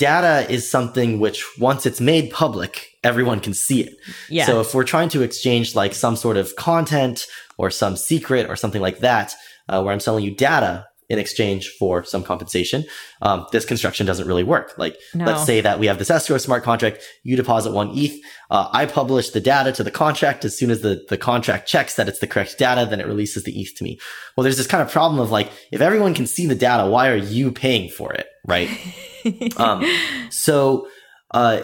data 0.00 0.50
is 0.50 0.68
something 0.68 1.20
which 1.20 1.44
once 1.58 1.84
it's 1.84 2.00
made 2.00 2.30
public, 2.30 2.88
everyone 3.04 3.40
can 3.40 3.52
see 3.52 3.82
it. 3.82 3.94
Yeah. 4.30 4.46
So 4.46 4.60
if 4.60 4.74
we're 4.74 4.84
trying 4.84 5.10
to 5.10 5.22
exchange 5.22 5.74
like 5.74 5.94
some 5.94 6.16
sort 6.16 6.38
of 6.38 6.56
content 6.56 7.26
or 7.60 7.70
some 7.70 7.94
secret 7.94 8.48
or 8.48 8.56
something 8.56 8.80
like 8.80 9.00
that, 9.00 9.34
uh, 9.68 9.82
where 9.82 9.92
I'm 9.92 10.00
selling 10.00 10.24
you 10.24 10.34
data 10.34 10.86
in 11.10 11.18
exchange 11.18 11.68
for 11.78 12.04
some 12.04 12.22
compensation, 12.22 12.84
um, 13.20 13.44
this 13.52 13.66
construction 13.66 14.06
doesn't 14.06 14.26
really 14.26 14.44
work. 14.44 14.72
Like, 14.78 14.96
No. 15.12 15.26
let's 15.26 15.44
say 15.44 15.60
that 15.60 15.78
we 15.78 15.86
have 15.88 15.98
this 15.98 16.08
escrow 16.08 16.38
smart 16.38 16.62
contract. 16.62 17.02
You 17.22 17.36
deposit 17.36 17.72
one 17.72 17.90
ETH. 17.92 18.18
Uh, 18.50 18.68
I 18.72 18.86
publish 18.86 19.28
the 19.30 19.40
data 19.40 19.72
to 19.72 19.82
the 19.82 19.90
contract. 19.90 20.44
As 20.44 20.56
soon 20.56 20.70
as 20.70 20.80
the, 20.80 21.04
the 21.10 21.18
contract 21.18 21.68
checks 21.68 21.96
that 21.96 22.08
it's 22.08 22.20
the 22.20 22.28
correct 22.28 22.56
data, 22.58 22.86
then 22.88 23.00
it 23.00 23.06
releases 23.06 23.42
the 23.42 23.60
ETH 23.60 23.74
to 23.76 23.84
me. 23.84 23.98
Well, 24.36 24.44
there's 24.44 24.56
this 24.56 24.68
kind 24.68 24.82
of 24.82 24.90
problem 24.90 25.20
of 25.20 25.30
like, 25.30 25.50
if 25.70 25.82
everyone 25.82 26.14
can 26.14 26.26
see 26.26 26.46
the 26.46 26.54
data, 26.54 26.88
why 26.88 27.08
are 27.08 27.16
you 27.16 27.52
paying 27.52 27.90
for 27.90 28.14
it? 28.14 28.26
Right. 28.46 28.70
um, 29.58 29.84
so, 30.30 30.88
uh, 31.32 31.62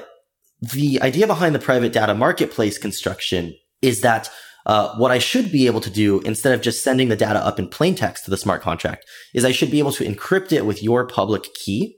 the 0.61 1.01
idea 1.03 1.26
behind 1.26 1.55
the 1.55 1.61
private 1.61 1.92
data 1.92 2.14
marketplace 2.14 2.78
construction 2.78 3.55
is 3.80 4.01
that 4.01 4.28
uh, 4.67 4.95
what 4.97 5.12
I 5.12 5.19
should 5.19 5.53
be 5.53 5.67
able 5.67 5.81
to 5.81 5.91
do 5.91 6.21
instead 6.21 6.53
of 6.53 6.61
just 6.61 6.83
sending 6.83 7.09
the 7.09 7.17
data 7.17 7.39
up 7.39 7.59
in 7.59 7.69
plain 7.69 7.95
text 7.95 8.25
to 8.25 8.31
the 8.31 8.37
smart 8.37 8.62
contract 8.62 9.05
is 9.33 9.45
I 9.45 9.53
should 9.53 9.71
be 9.71 9.79
able 9.79 9.93
to 9.93 10.05
encrypt 10.05 10.53
it 10.53 10.67
with 10.67 10.83
your 10.83 11.07
public 11.07 11.55
key 11.55 11.97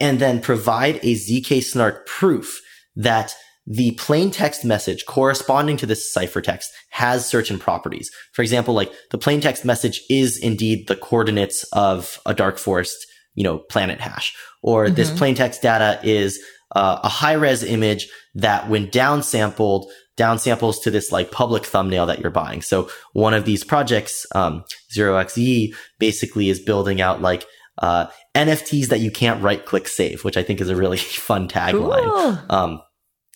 and 0.00 0.18
then 0.18 0.40
provide 0.40 0.96
a 0.96 1.14
ZK 1.14 1.62
snark 1.62 2.06
proof 2.06 2.60
that 2.96 3.34
the 3.66 3.92
plain 3.92 4.30
text 4.30 4.64
message 4.64 5.04
corresponding 5.06 5.76
to 5.76 5.86
this 5.86 6.12
ciphertext 6.16 6.66
has 6.90 7.28
certain 7.28 7.58
properties. 7.58 8.10
For 8.32 8.42
example, 8.42 8.74
like 8.74 8.92
the 9.10 9.18
plain 9.18 9.40
text 9.40 9.64
message 9.64 10.02
is 10.10 10.38
indeed 10.38 10.88
the 10.88 10.96
coordinates 10.96 11.64
of 11.72 12.18
a 12.26 12.34
dark 12.34 12.58
forest, 12.58 13.06
you 13.34 13.44
know, 13.44 13.58
planet 13.58 14.00
hash, 14.00 14.34
or 14.62 14.90
this 14.90 15.10
plain 15.10 15.34
text 15.34 15.62
data 15.62 16.00
is 16.02 16.42
uh, 16.74 17.00
a 17.04 17.08
high 17.08 17.34
res 17.34 17.62
image 17.62 18.08
that 18.34 18.68
when 18.68 18.88
downsampled, 18.88 19.88
downsamples 20.16 20.82
to 20.82 20.90
this 20.90 21.10
like 21.10 21.30
public 21.30 21.64
thumbnail 21.64 22.06
that 22.06 22.20
you're 22.20 22.30
buying. 22.30 22.62
So 22.62 22.90
one 23.12 23.34
of 23.34 23.44
these 23.44 23.64
projects, 23.64 24.26
um, 24.34 24.64
0xe 24.94 25.74
basically 25.98 26.48
is 26.48 26.60
building 26.60 27.00
out 27.00 27.22
like, 27.22 27.46
uh, 27.78 28.06
NFTs 28.34 28.88
that 28.88 29.00
you 29.00 29.10
can't 29.10 29.42
right 29.42 29.64
click 29.64 29.88
save, 29.88 30.24
which 30.24 30.36
I 30.36 30.42
think 30.42 30.60
is 30.60 30.68
a 30.68 30.76
really 30.76 30.96
fun 30.98 31.48
tagline. 31.48 32.02
Cool. 32.02 32.38
Um, 32.50 32.82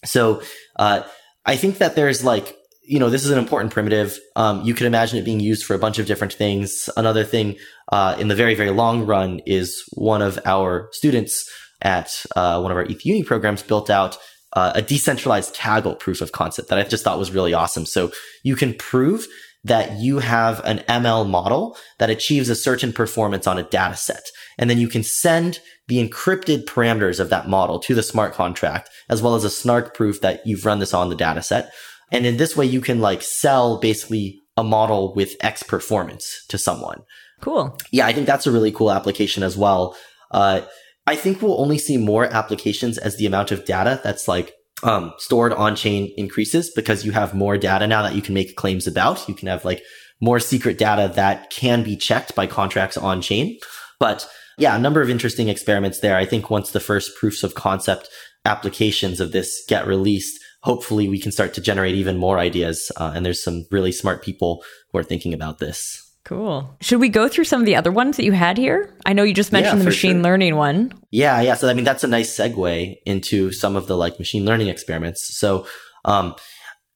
so, 0.04 0.42
uh, 0.76 1.02
I 1.44 1.56
think 1.56 1.78
that 1.78 1.94
there's 1.94 2.24
like, 2.24 2.56
you 2.82 2.98
know, 2.98 3.10
this 3.10 3.24
is 3.24 3.30
an 3.30 3.38
important 3.38 3.72
primitive. 3.72 4.18
Um, 4.36 4.62
you 4.64 4.74
can 4.74 4.86
imagine 4.86 5.18
it 5.18 5.24
being 5.24 5.40
used 5.40 5.64
for 5.64 5.74
a 5.74 5.78
bunch 5.78 5.98
of 5.98 6.06
different 6.06 6.32
things. 6.32 6.88
Another 6.96 7.24
thing, 7.24 7.56
uh, 7.90 8.16
in 8.18 8.28
the 8.28 8.34
very, 8.34 8.54
very 8.54 8.70
long 8.70 9.06
run 9.06 9.40
is 9.46 9.82
one 9.94 10.22
of 10.22 10.38
our 10.44 10.88
students 10.92 11.48
at, 11.82 12.24
uh, 12.36 12.60
one 12.60 12.70
of 12.70 12.76
our 12.76 12.84
ETH 12.84 13.04
Uni 13.04 13.22
programs 13.22 13.62
built 13.62 13.90
out, 13.90 14.18
uh, 14.56 14.72
a 14.74 14.82
decentralized 14.82 15.54
Kaggle 15.54 15.98
proof 16.00 16.20
of 16.20 16.32
concept 16.32 16.70
that 16.70 16.78
I 16.78 16.82
just 16.82 17.04
thought 17.04 17.18
was 17.18 17.30
really 17.30 17.52
awesome. 17.52 17.86
So 17.86 18.10
you 18.42 18.56
can 18.56 18.74
prove 18.74 19.26
that 19.62 19.98
you 19.98 20.18
have 20.20 20.64
an 20.64 20.78
ML 20.88 21.28
model 21.28 21.76
that 21.98 22.08
achieves 22.08 22.48
a 22.48 22.54
certain 22.54 22.92
performance 22.92 23.46
on 23.46 23.58
a 23.58 23.64
data 23.64 23.96
set. 23.96 24.24
And 24.58 24.70
then 24.70 24.78
you 24.78 24.88
can 24.88 25.02
send 25.02 25.60
the 25.88 25.96
encrypted 25.96 26.64
parameters 26.64 27.20
of 27.20 27.28
that 27.28 27.48
model 27.48 27.78
to 27.80 27.94
the 27.94 28.02
smart 28.02 28.32
contract, 28.32 28.88
as 29.10 29.22
well 29.22 29.34
as 29.34 29.44
a 29.44 29.50
snark 29.50 29.94
proof 29.94 30.22
that 30.22 30.46
you've 30.46 30.64
run 30.64 30.78
this 30.78 30.94
on 30.94 31.10
the 31.10 31.14
data 31.14 31.42
set. 31.42 31.70
And 32.10 32.24
in 32.24 32.38
this 32.38 32.56
way, 32.56 32.64
you 32.64 32.80
can 32.80 33.00
like 33.00 33.20
sell 33.20 33.78
basically 33.78 34.40
a 34.56 34.64
model 34.64 35.14
with 35.14 35.36
X 35.40 35.62
performance 35.62 36.44
to 36.48 36.56
someone. 36.56 37.02
Cool. 37.42 37.76
Yeah, 37.90 38.06
I 38.06 38.14
think 38.14 38.26
that's 38.26 38.46
a 38.46 38.52
really 38.52 38.72
cool 38.72 38.90
application 38.90 39.42
as 39.42 39.56
well. 39.56 39.94
Uh, 40.30 40.62
I 41.06 41.16
think 41.16 41.40
we'll 41.40 41.60
only 41.60 41.78
see 41.78 41.96
more 41.96 42.24
applications 42.24 42.98
as 42.98 43.16
the 43.16 43.26
amount 43.26 43.52
of 43.52 43.64
data 43.64 44.00
that's 44.02 44.26
like 44.26 44.54
um, 44.82 45.12
stored 45.18 45.52
on 45.52 45.76
chain 45.76 46.12
increases 46.16 46.70
because 46.70 47.04
you 47.04 47.12
have 47.12 47.34
more 47.34 47.56
data 47.56 47.86
now 47.86 48.02
that 48.02 48.14
you 48.14 48.22
can 48.22 48.34
make 48.34 48.56
claims 48.56 48.86
about. 48.86 49.26
You 49.28 49.34
can 49.34 49.48
have 49.48 49.64
like 49.64 49.82
more 50.20 50.40
secret 50.40 50.78
data 50.78 51.12
that 51.14 51.50
can 51.50 51.82
be 51.82 51.96
checked 51.96 52.34
by 52.34 52.46
contracts 52.46 52.96
on 52.96 53.22
chain. 53.22 53.58
But 54.00 54.28
yeah, 54.58 54.74
a 54.74 54.80
number 54.80 55.00
of 55.00 55.10
interesting 55.10 55.48
experiments 55.48 56.00
there. 56.00 56.16
I 56.16 56.24
think 56.24 56.50
once 56.50 56.70
the 56.70 56.80
first 56.80 57.16
proofs 57.16 57.42
of 57.42 57.54
concept 57.54 58.08
applications 58.44 59.20
of 59.20 59.32
this 59.32 59.62
get 59.68 59.86
released, 59.86 60.40
hopefully 60.62 61.08
we 61.08 61.20
can 61.20 61.32
start 61.32 61.54
to 61.54 61.60
generate 61.60 61.94
even 61.94 62.16
more 62.16 62.38
ideas. 62.38 62.90
Uh, 62.96 63.12
and 63.14 63.24
there's 63.24 63.42
some 63.42 63.66
really 63.70 63.92
smart 63.92 64.22
people 64.22 64.64
who 64.90 64.98
are 64.98 65.04
thinking 65.04 65.34
about 65.34 65.58
this. 65.58 66.05
Cool. 66.26 66.76
Should 66.80 66.98
we 66.98 67.08
go 67.08 67.28
through 67.28 67.44
some 67.44 67.60
of 67.60 67.66
the 67.66 67.76
other 67.76 67.92
ones 67.92 68.16
that 68.16 68.24
you 68.24 68.32
had 68.32 68.58
here? 68.58 68.92
I 69.06 69.12
know 69.12 69.22
you 69.22 69.32
just 69.32 69.52
mentioned 69.52 69.78
Yeah, 69.78 69.84
the 69.84 69.90
machine 69.90 70.14
sure. 70.14 70.22
learning 70.22 70.56
one. 70.56 70.92
Yeah, 71.12 71.40
yeah. 71.40 71.54
So 71.54 71.68
I 71.68 71.72
mean, 71.72 71.84
that's 71.84 72.02
a 72.02 72.08
nice 72.08 72.36
segue 72.36 72.96
into 73.06 73.52
some 73.52 73.76
of 73.76 73.86
the 73.86 73.96
like 73.96 74.18
machine 74.18 74.44
learning 74.44 74.66
experiments. 74.66 75.38
So, 75.38 75.68
um, 76.04 76.34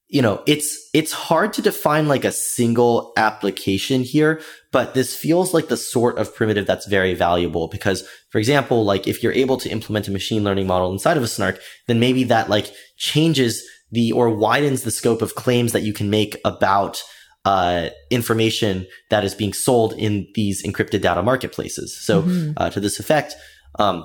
you 0.08 0.20
know, 0.20 0.42
it's 0.48 0.76
it's 0.92 1.12
hard 1.12 1.52
to 1.52 1.62
define 1.62 2.08
like 2.08 2.24
a 2.24 2.32
single 2.32 3.12
application 3.16 4.02
here, 4.02 4.40
but 4.72 4.94
this 4.94 5.14
feels 5.14 5.54
like 5.54 5.68
the 5.68 5.76
sort 5.76 6.18
of 6.18 6.34
primitive 6.34 6.66
that's 6.66 6.88
very 6.88 7.14
valuable 7.14 7.68
because, 7.68 8.02
for 8.30 8.38
example, 8.38 8.84
like 8.84 9.06
if 9.06 9.22
you're 9.22 9.32
able 9.32 9.58
to 9.58 9.70
implement 9.70 10.08
a 10.08 10.10
machine 10.10 10.42
learning 10.42 10.66
model 10.66 10.90
inside 10.90 11.16
of 11.16 11.22
a 11.22 11.28
snark, 11.28 11.60
then 11.86 12.00
maybe 12.00 12.24
that 12.24 12.50
like 12.50 12.72
changes 12.96 13.62
the 13.92 14.10
or 14.10 14.28
widens 14.28 14.82
the 14.82 14.90
scope 14.90 15.22
of 15.22 15.36
claims 15.36 15.70
that 15.70 15.84
you 15.84 15.92
can 15.92 16.10
make 16.10 16.36
about 16.44 17.00
uh, 17.44 17.88
information 18.10 18.86
that 19.10 19.24
is 19.24 19.34
being 19.34 19.52
sold 19.52 19.94
in 19.94 20.26
these 20.34 20.62
encrypted 20.64 21.00
data 21.00 21.22
marketplaces. 21.22 21.98
So, 22.04 22.22
uh, 22.56 22.70
to 22.70 22.80
this 22.80 23.00
effect, 23.00 23.34
um, 23.78 24.04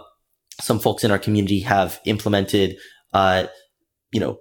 some 0.62 0.80
folks 0.80 1.04
in 1.04 1.12
our 1.12 1.20
community 1.20 1.60
have 1.62 2.00
implemented, 2.06 2.78
uh, 3.14 3.48
you 4.12 4.20
know, 4.20 4.38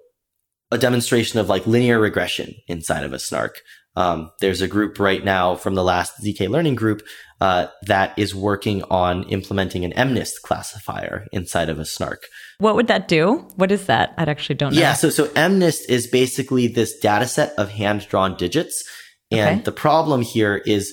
a 0.70 0.78
demonstration 0.78 1.40
of 1.40 1.48
like 1.48 1.66
linear 1.66 1.98
regression 1.98 2.54
inside 2.68 3.04
of 3.04 3.12
a 3.12 3.18
snark. 3.18 3.60
Um, 3.96 4.30
there's 4.40 4.60
a 4.60 4.68
group 4.68 4.98
right 4.98 5.24
now 5.24 5.54
from 5.54 5.74
the 5.74 5.84
last 5.84 6.14
ZK 6.22 6.48
learning 6.48 6.74
group 6.74 7.02
uh, 7.40 7.68
that 7.86 8.18
is 8.18 8.34
working 8.34 8.82
on 8.84 9.22
implementing 9.24 9.84
an 9.84 9.92
MNIST 9.92 10.40
classifier 10.42 11.26
inside 11.32 11.68
of 11.68 11.78
a 11.78 11.84
snark. 11.84 12.26
What 12.58 12.74
would 12.74 12.88
that 12.88 13.06
do? 13.06 13.46
What 13.56 13.70
is 13.70 13.86
that? 13.86 14.14
I 14.16 14.22
actually 14.24 14.56
don't 14.56 14.74
know. 14.74 14.80
Yeah, 14.80 14.94
so 14.94 15.10
so 15.10 15.26
MNIST 15.28 15.88
is 15.88 16.06
basically 16.06 16.66
this 16.66 16.98
data 16.98 17.26
set 17.26 17.52
of 17.58 17.70
hand 17.70 18.06
drawn 18.08 18.36
digits, 18.36 18.82
and 19.30 19.58
Okay. 19.60 19.64
the 19.64 19.72
problem 19.72 20.22
here 20.22 20.56
is 20.56 20.92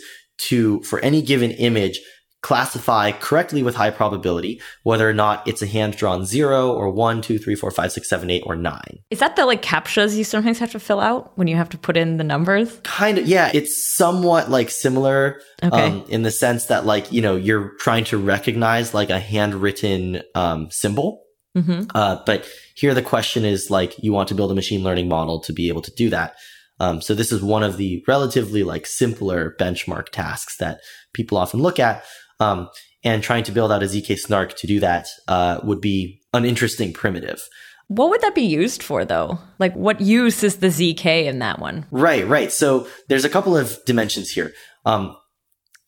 to 0.49 0.81
for 0.83 0.99
any 0.99 1.21
given 1.21 1.51
image 1.51 1.99
classify 2.41 3.11
correctly 3.11 3.61
with 3.61 3.75
high 3.75 3.91
probability 3.91 4.59
whether 4.83 5.07
or 5.07 5.13
not 5.13 5.47
it's 5.47 5.61
a 5.61 5.67
hand 5.67 5.95
drawn 5.95 6.25
zero 6.25 6.71
or 6.73 6.89
one, 6.89 7.21
two, 7.21 7.37
three, 7.37 7.53
four, 7.55 7.69
five, 7.69 7.91
six, 7.91 8.09
seven, 8.09 8.29
eight, 8.31 8.43
or 8.45 8.55
nine. 8.55 8.99
Is 9.11 9.19
that 9.19 9.35
the 9.35 9.45
like 9.45 9.61
captchas 9.61 10.15
you 10.15 10.23
sometimes 10.23 10.57
have 10.59 10.71
to 10.71 10.79
fill 10.79 10.99
out 10.99 11.37
when 11.37 11.47
you 11.47 11.55
have 11.55 11.69
to 11.69 11.77
put 11.77 11.97
in 11.97 12.17
the 12.17 12.23
numbers? 12.23 12.79
Kind 12.83 13.19
of, 13.19 13.27
yeah, 13.27 13.51
it's 13.53 13.95
somewhat 13.95 14.49
like 14.49 14.69
similar 14.69 15.39
Okay. 15.63 15.87
um, 15.89 16.03
in 16.09 16.23
the 16.23 16.31
sense 16.31 16.65
that 16.65 16.85
like 16.85 17.11
you 17.11 17.21
know 17.21 17.35
you're 17.35 17.75
trying 17.77 18.05
to 18.05 18.17
recognize 18.17 18.93
like 18.93 19.11
a 19.11 19.19
handwritten 19.19 20.21
um, 20.33 20.69
symbol. 20.71 21.23
hmm 21.55 21.81
Uh, 21.93 22.17
but 22.25 22.47
here 22.75 22.93
the 22.95 23.01
question 23.03 23.45
is 23.45 23.69
like 23.69 23.93
you 23.99 24.11
want 24.13 24.29
to 24.29 24.35
build 24.35 24.51
a 24.51 24.55
machine 24.55 24.83
learning 24.83 25.07
model 25.07 25.39
to 25.41 25.53
be 25.53 25.67
able 25.69 25.81
to 25.83 25.91
do 25.95 26.09
that. 26.09 26.35
Um, 26.79 26.99
so 26.99 27.13
this 27.13 27.31
is 27.31 27.43
one 27.43 27.61
of 27.61 27.77
the 27.77 28.03
relatively 28.07 28.63
like 28.63 28.87
simpler 28.87 29.55
benchmark 29.59 30.09
tasks 30.09 30.57
that 30.57 30.79
people 31.13 31.37
often 31.37 31.59
look 31.61 31.79
at. 31.79 32.03
Um, 32.41 32.69
and 33.03 33.23
trying 33.23 33.43
to 33.45 33.51
build 33.51 33.71
out 33.71 33.83
a 33.83 33.85
ZK 33.85 34.17
snark 34.17 34.55
to 34.57 34.67
do 34.67 34.79
that 34.79 35.07
uh, 35.27 35.59
would 35.63 35.81
be 35.81 36.21
an 36.33 36.45
interesting 36.45 36.93
primitive. 36.93 37.41
What 37.87 38.09
would 38.09 38.21
that 38.21 38.35
be 38.35 38.43
used 38.43 38.83
for 38.83 39.03
though? 39.05 39.39
Like 39.59 39.73
what 39.75 40.01
use 40.01 40.43
is 40.43 40.57
the 40.57 40.67
ZK 40.67 41.25
in 41.25 41.39
that 41.39 41.59
one? 41.59 41.85
Right, 41.91 42.25
right. 42.27 42.51
So 42.51 42.87
there's 43.09 43.25
a 43.25 43.29
couple 43.29 43.57
of 43.57 43.77
dimensions 43.85 44.29
here. 44.29 44.53
Um, 44.85 45.17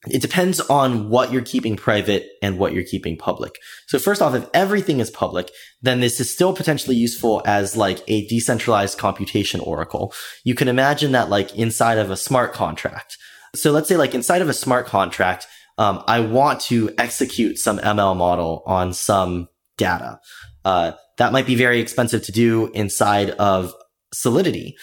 it 0.09 0.21
depends 0.21 0.59
on 0.59 1.09
what 1.09 1.31
you're 1.31 1.41
keeping 1.41 1.77
private 1.77 2.27
and 2.41 2.59
what 2.59 2.73
you're 2.73 2.83
keeping 2.83 3.15
public. 3.15 3.57
So 3.87 3.99
first 3.99 4.21
off, 4.21 4.35
if 4.35 4.49
everything 4.53 4.99
is 4.99 5.09
public, 5.09 5.49
then 5.81 6.01
this 6.01 6.19
is 6.19 6.29
still 6.29 6.53
potentially 6.53 6.97
useful 6.97 7.41
as 7.45 7.77
like 7.77 8.01
a 8.09 8.27
decentralized 8.27 8.97
computation 8.97 9.61
oracle. 9.61 10.13
You 10.43 10.55
can 10.55 10.67
imagine 10.67 11.13
that 11.13 11.29
like 11.29 11.55
inside 11.55 11.99
of 11.99 12.11
a 12.11 12.17
smart 12.17 12.51
contract. 12.51 13.17
So 13.55 13.71
let's 13.71 13.87
say 13.87 13.95
like 13.95 14.13
inside 14.13 14.41
of 14.41 14.49
a 14.49 14.53
smart 14.53 14.87
contract, 14.87 15.47
um, 15.77 16.03
I 16.07 16.19
want 16.19 16.61
to 16.61 16.93
execute 16.97 17.57
some 17.57 17.79
ML 17.79 18.15
model 18.15 18.63
on 18.65 18.93
some 18.93 19.47
data. 19.77 20.19
Uh, 20.63 20.93
that 21.17 21.31
might 21.31 21.45
be 21.45 21.55
very 21.55 21.79
expensive 21.79 22.23
to 22.23 22.31
do 22.31 22.67
inside 22.73 23.31
of 23.31 23.73
Solidity. 24.13 24.75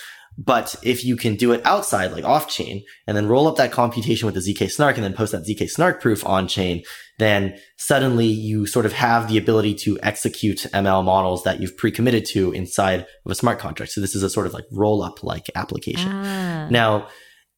But 0.43 0.74
if 0.82 1.05
you 1.05 1.16
can 1.16 1.36
do 1.36 1.53
it 1.53 1.61
outside, 1.66 2.12
like 2.12 2.24
off 2.24 2.49
chain, 2.49 2.82
and 3.07 3.14
then 3.16 3.28
roll 3.28 3.47
up 3.47 3.57
that 3.57 3.72
computation 3.72 4.24
with 4.26 4.34
the 4.34 4.41
ZK 4.41 4.70
snark 4.70 4.97
and 4.97 5.05
then 5.05 5.12
post 5.12 5.32
that 5.32 5.45
ZK 5.47 5.68
snark 5.68 6.01
proof 6.01 6.24
on 6.24 6.49
chain, 6.49 6.82
then 7.18 7.59
suddenly 7.76 8.26
you 8.26 8.66
sort 8.66 8.86
of 8.86 8.93
have 8.95 9.28
the 9.28 9.36
ability 9.36 9.74
to 9.74 9.99
execute 10.03 10.66
ML 10.72 11.05
models 11.05 11.45
that 11.45 11.61
you've 11.61 11.76
pre-committed 11.76 12.24
to 12.26 12.53
inside 12.53 13.01
of 13.01 13.30
a 13.30 13.34
smart 13.34 13.59
contract. 13.59 13.93
So 13.93 14.01
this 14.01 14.14
is 14.14 14.22
a 14.22 14.30
sort 14.30 14.47
of 14.47 14.55
like 14.55 14.64
roll 14.72 15.03
up 15.03 15.22
like 15.22 15.51
application. 15.55 16.11
Ah. 16.11 16.68
Now, 16.70 17.09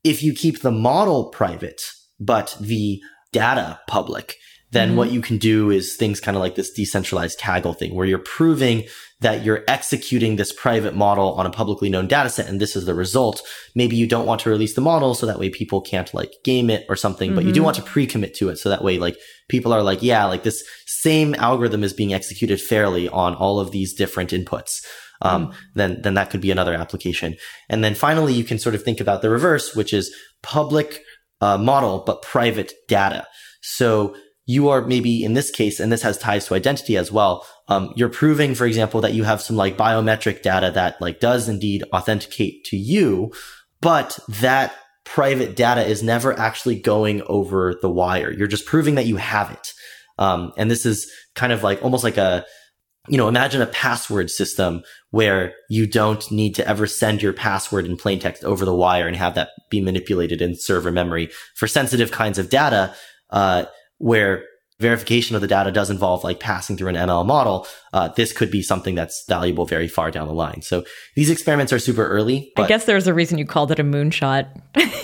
if 0.03 0.23
you 0.23 0.35
keep 0.35 0.63
the 0.63 0.73
model 0.73 1.31
private, 1.31 1.81
but 2.19 2.57
the 2.61 3.01
data 3.33 3.81
public, 3.87 4.37
then 4.73 4.89
mm-hmm. 4.89 4.99
what 4.99 5.13
you 5.13 5.21
can 5.21 5.39
do 5.39 5.71
is 5.71 5.97
things 5.97 6.21
kind 6.21 6.37
of 6.37 6.43
like 6.43 6.55
this 6.55 6.73
decentralized 6.73 7.39
Kaggle 7.39 7.77
thing 7.77 7.95
where 7.95 8.07
you're 8.07 8.19
proving 8.19 8.85
that 9.21 9.45
you're 9.45 9.63
executing 9.69 10.37
this 10.37 10.53
private 10.53 10.97
model 10.97 11.35
on 11.35 11.47
a 11.47 11.51
publicly 11.51 11.89
known 11.89 12.09
data 12.09 12.29
set 12.29 12.49
and 12.49 12.61
this 12.61 12.75
is 12.75 12.87
the 12.87 12.95
result. 12.95 13.43
Maybe 13.75 13.97
you 13.97 14.07
don't 14.07 14.27
want 14.27 14.41
to 14.41 14.51
release 14.51 14.75
the 14.75 14.81
model 14.81 15.15
so 15.15 15.27
that 15.27 15.39
way 15.39 15.51
people 15.51 15.81
can't 15.81 16.13
like 16.13 16.33
game 16.43 16.71
it 16.71 16.87
or 16.89 16.97
something, 16.97 17.29
mm-hmm. 17.29 17.37
but 17.37 17.45
you 17.45 17.53
do 17.53 17.61
mm-hmm. 17.61 17.67
want 17.67 17.77
to 17.77 17.83
pre-commit 17.83 18.35
to 18.37 18.49
it 18.49 18.57
so 18.57 18.69
that 18.71 18.83
way 18.83 18.99
like 18.99 19.17
people 19.49 19.73
are 19.73 19.83
like, 19.83 20.03
yeah, 20.03 20.25
like 20.25 20.43
this 20.43 20.65
same 20.87 21.35
algorithm 21.37 21.85
is 21.85 21.93
being 21.93 22.15
executed 22.15 22.61
fairly 22.61 23.09
on 23.09 23.35
all 23.35 23.61
of 23.61 23.71
these 23.71 23.95
different 23.95 24.31
inputs. 24.31 24.85
Um, 25.21 25.49
mm. 25.49 25.55
then, 25.75 26.03
then 26.03 26.15
that 26.15 26.31
could 26.31 26.41
be 26.41 26.51
another 26.51 26.75
application. 26.75 27.37
And 27.69 27.85
then 27.85 27.95
finally, 27.95 28.35
you 28.35 28.43
can 28.43 28.59
sort 28.59 28.75
of 28.75 28.83
think 28.83 29.01
about 29.01 29.23
the 29.23 29.31
reverse, 29.31 29.73
which 29.73 29.93
is 29.93 30.13
public 30.43 31.01
uh, 31.43 31.59
model, 31.59 32.03
but 32.07 32.23
private 32.23 32.73
data. 32.89 33.27
So 33.61 34.15
you 34.47 34.69
are 34.69 34.83
maybe 34.83 35.25
in 35.25 35.35
this 35.35 35.51
case, 35.51 35.81
and 35.81 35.93
this 35.93 36.03
has 36.03 36.17
ties 36.17 36.47
to 36.47 36.55
identity 36.55 36.97
as 36.97 37.13
well. 37.13 37.47
Um, 37.69 37.93
you're 37.97 38.09
proving, 38.09 38.55
for 38.55 38.65
example, 38.65 39.01
that 39.01 39.13
you 39.13 39.25
have 39.25 39.43
some 39.43 39.57
like 39.57 39.77
biometric 39.77 40.43
data 40.43 40.71
that 40.75 41.01
like 41.01 41.21
does 41.21 41.49
indeed 41.49 41.85
authenticate 41.93 42.65
to 42.67 42.77
you, 42.77 43.33
but 43.81 44.19
that 44.29 44.75
private 45.05 45.57
data 45.57 45.85
is 45.85 46.03
never 46.03 46.39
actually 46.39 46.79
going 46.79 47.23
over 47.27 47.75
the 47.83 47.91
wire. 47.91 48.33
You're 48.33 48.47
just 48.47 48.67
proving 48.67 48.95
that 48.95 49.07
you 49.07 49.17
have 49.17 49.51
it. 49.51 49.73
Um, 50.19 50.53
and 50.57 50.71
this 50.71 50.87
is 50.87 51.11
kind 51.35 51.53
of 51.53 51.63
like 51.63 51.83
almost 51.83 52.05
like 52.05 52.19
a, 52.19 52.45
you 53.09 53.17
know, 53.17 53.29
imagine 53.29 53.61
a 53.61 53.67
password 53.67 54.31
system 54.31 54.83
where 55.11 55.55
you 55.69 55.87
don't 55.87 56.31
need 56.31 56.55
to 56.55 56.67
ever 56.69 56.87
send 56.87 57.21
your 57.21 57.33
password 57.33 57.85
in 57.87 57.97
plain 57.97 58.21
text 58.21 58.45
over 58.45 58.65
the 58.65 58.75
wire 58.75 59.09
and 59.09 59.17
have 59.17 59.35
that 59.35 59.51
be 59.71 59.81
manipulated 59.81 60.41
in 60.41 60.55
server 60.57 60.93
memory 60.93 61.29
for 61.55 61.67
sensitive 61.67 62.13
kinds 62.13 62.39
of 62.39 62.49
data. 62.49 62.95
Uh, 63.31 63.65
where 63.99 64.45
verification 64.83 65.37
of 65.37 65.41
the 65.41 65.49
data 65.49 65.71
does 65.71 65.89
involve 65.89 66.25
like 66.25 66.41
passing 66.41 66.77
through 66.77 66.89
an 66.89 66.97
ML 66.97 67.25
model, 67.25 67.67
uh, 67.93 68.09
this 68.09 68.33
could 68.33 68.51
be 68.51 68.61
something 68.61 68.95
that's 68.95 69.25
valuable 69.29 69.65
very 69.65 69.89
far 69.89 70.11
down 70.11 70.27
the 70.27 70.35
line. 70.35 70.61
So 70.61 70.85
these 71.15 71.31
experiments 71.31 71.73
are 71.73 71.79
super 71.79 72.07
early. 72.07 72.53
I 72.59 72.67
guess 72.67 72.85
there's 72.85 73.07
a 73.07 73.15
reason 73.15 73.39
you 73.39 73.47
called 73.47 73.71
it 73.71 73.79
a 73.79 73.85
moonshot. 73.85 74.49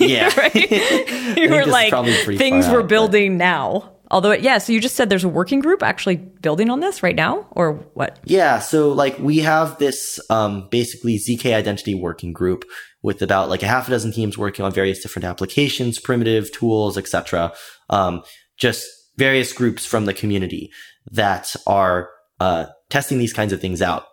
Yeah. 0.01 0.29
you 1.39 1.51
were 1.51 1.65
like, 1.65 1.93
things 2.37 2.69
we're 2.69 2.81
out, 2.81 2.89
building 2.89 3.39
but... 3.39 3.45
now. 3.45 3.93
Although, 4.11 4.33
yeah, 4.33 4.59
so 4.59 4.73
you 4.73 4.81
just 4.81 4.97
said 4.97 5.11
there's 5.11 5.25
a 5.25 5.29
working 5.29 5.61
group 5.61 5.83
actually 5.83 6.17
building 6.17 6.71
on 6.71 6.81
this 6.81 7.03
right 7.03 7.15
now, 7.15 7.47
or 7.51 7.75
what? 7.95 8.19
Yeah, 8.25 8.59
so 8.59 8.93
like 8.93 9.19
we 9.19 9.39
have 9.41 9.79
this 9.79 10.19
um, 10.31 10.69
basically 10.71 11.19
ZK 11.19 11.55
identity 11.55 11.95
working 11.95 12.33
group 12.33 12.65
with 13.03 13.21
about 13.21 13.51
like 13.51 13.63
a 13.63 13.67
half 13.67 13.87
a 13.87 13.91
dozen 13.91 14.13
teams 14.13 14.39
working 14.39 14.65
on 14.65 14.73
various 14.73 15.03
different 15.03 15.25
applications, 15.25 15.99
primitive 15.99 16.51
tools, 16.53 16.97
etc. 16.97 17.53
Um, 17.91 18.23
just 18.57 18.87
various 19.17 19.53
groups 19.53 19.85
from 19.85 20.07
the 20.07 20.15
community 20.15 20.71
that 21.11 21.55
are 21.67 22.09
uh, 22.41 22.67
testing 22.89 23.19
these 23.19 23.33
kinds 23.33 23.53
of 23.53 23.61
things 23.61 23.83
out. 23.83 24.05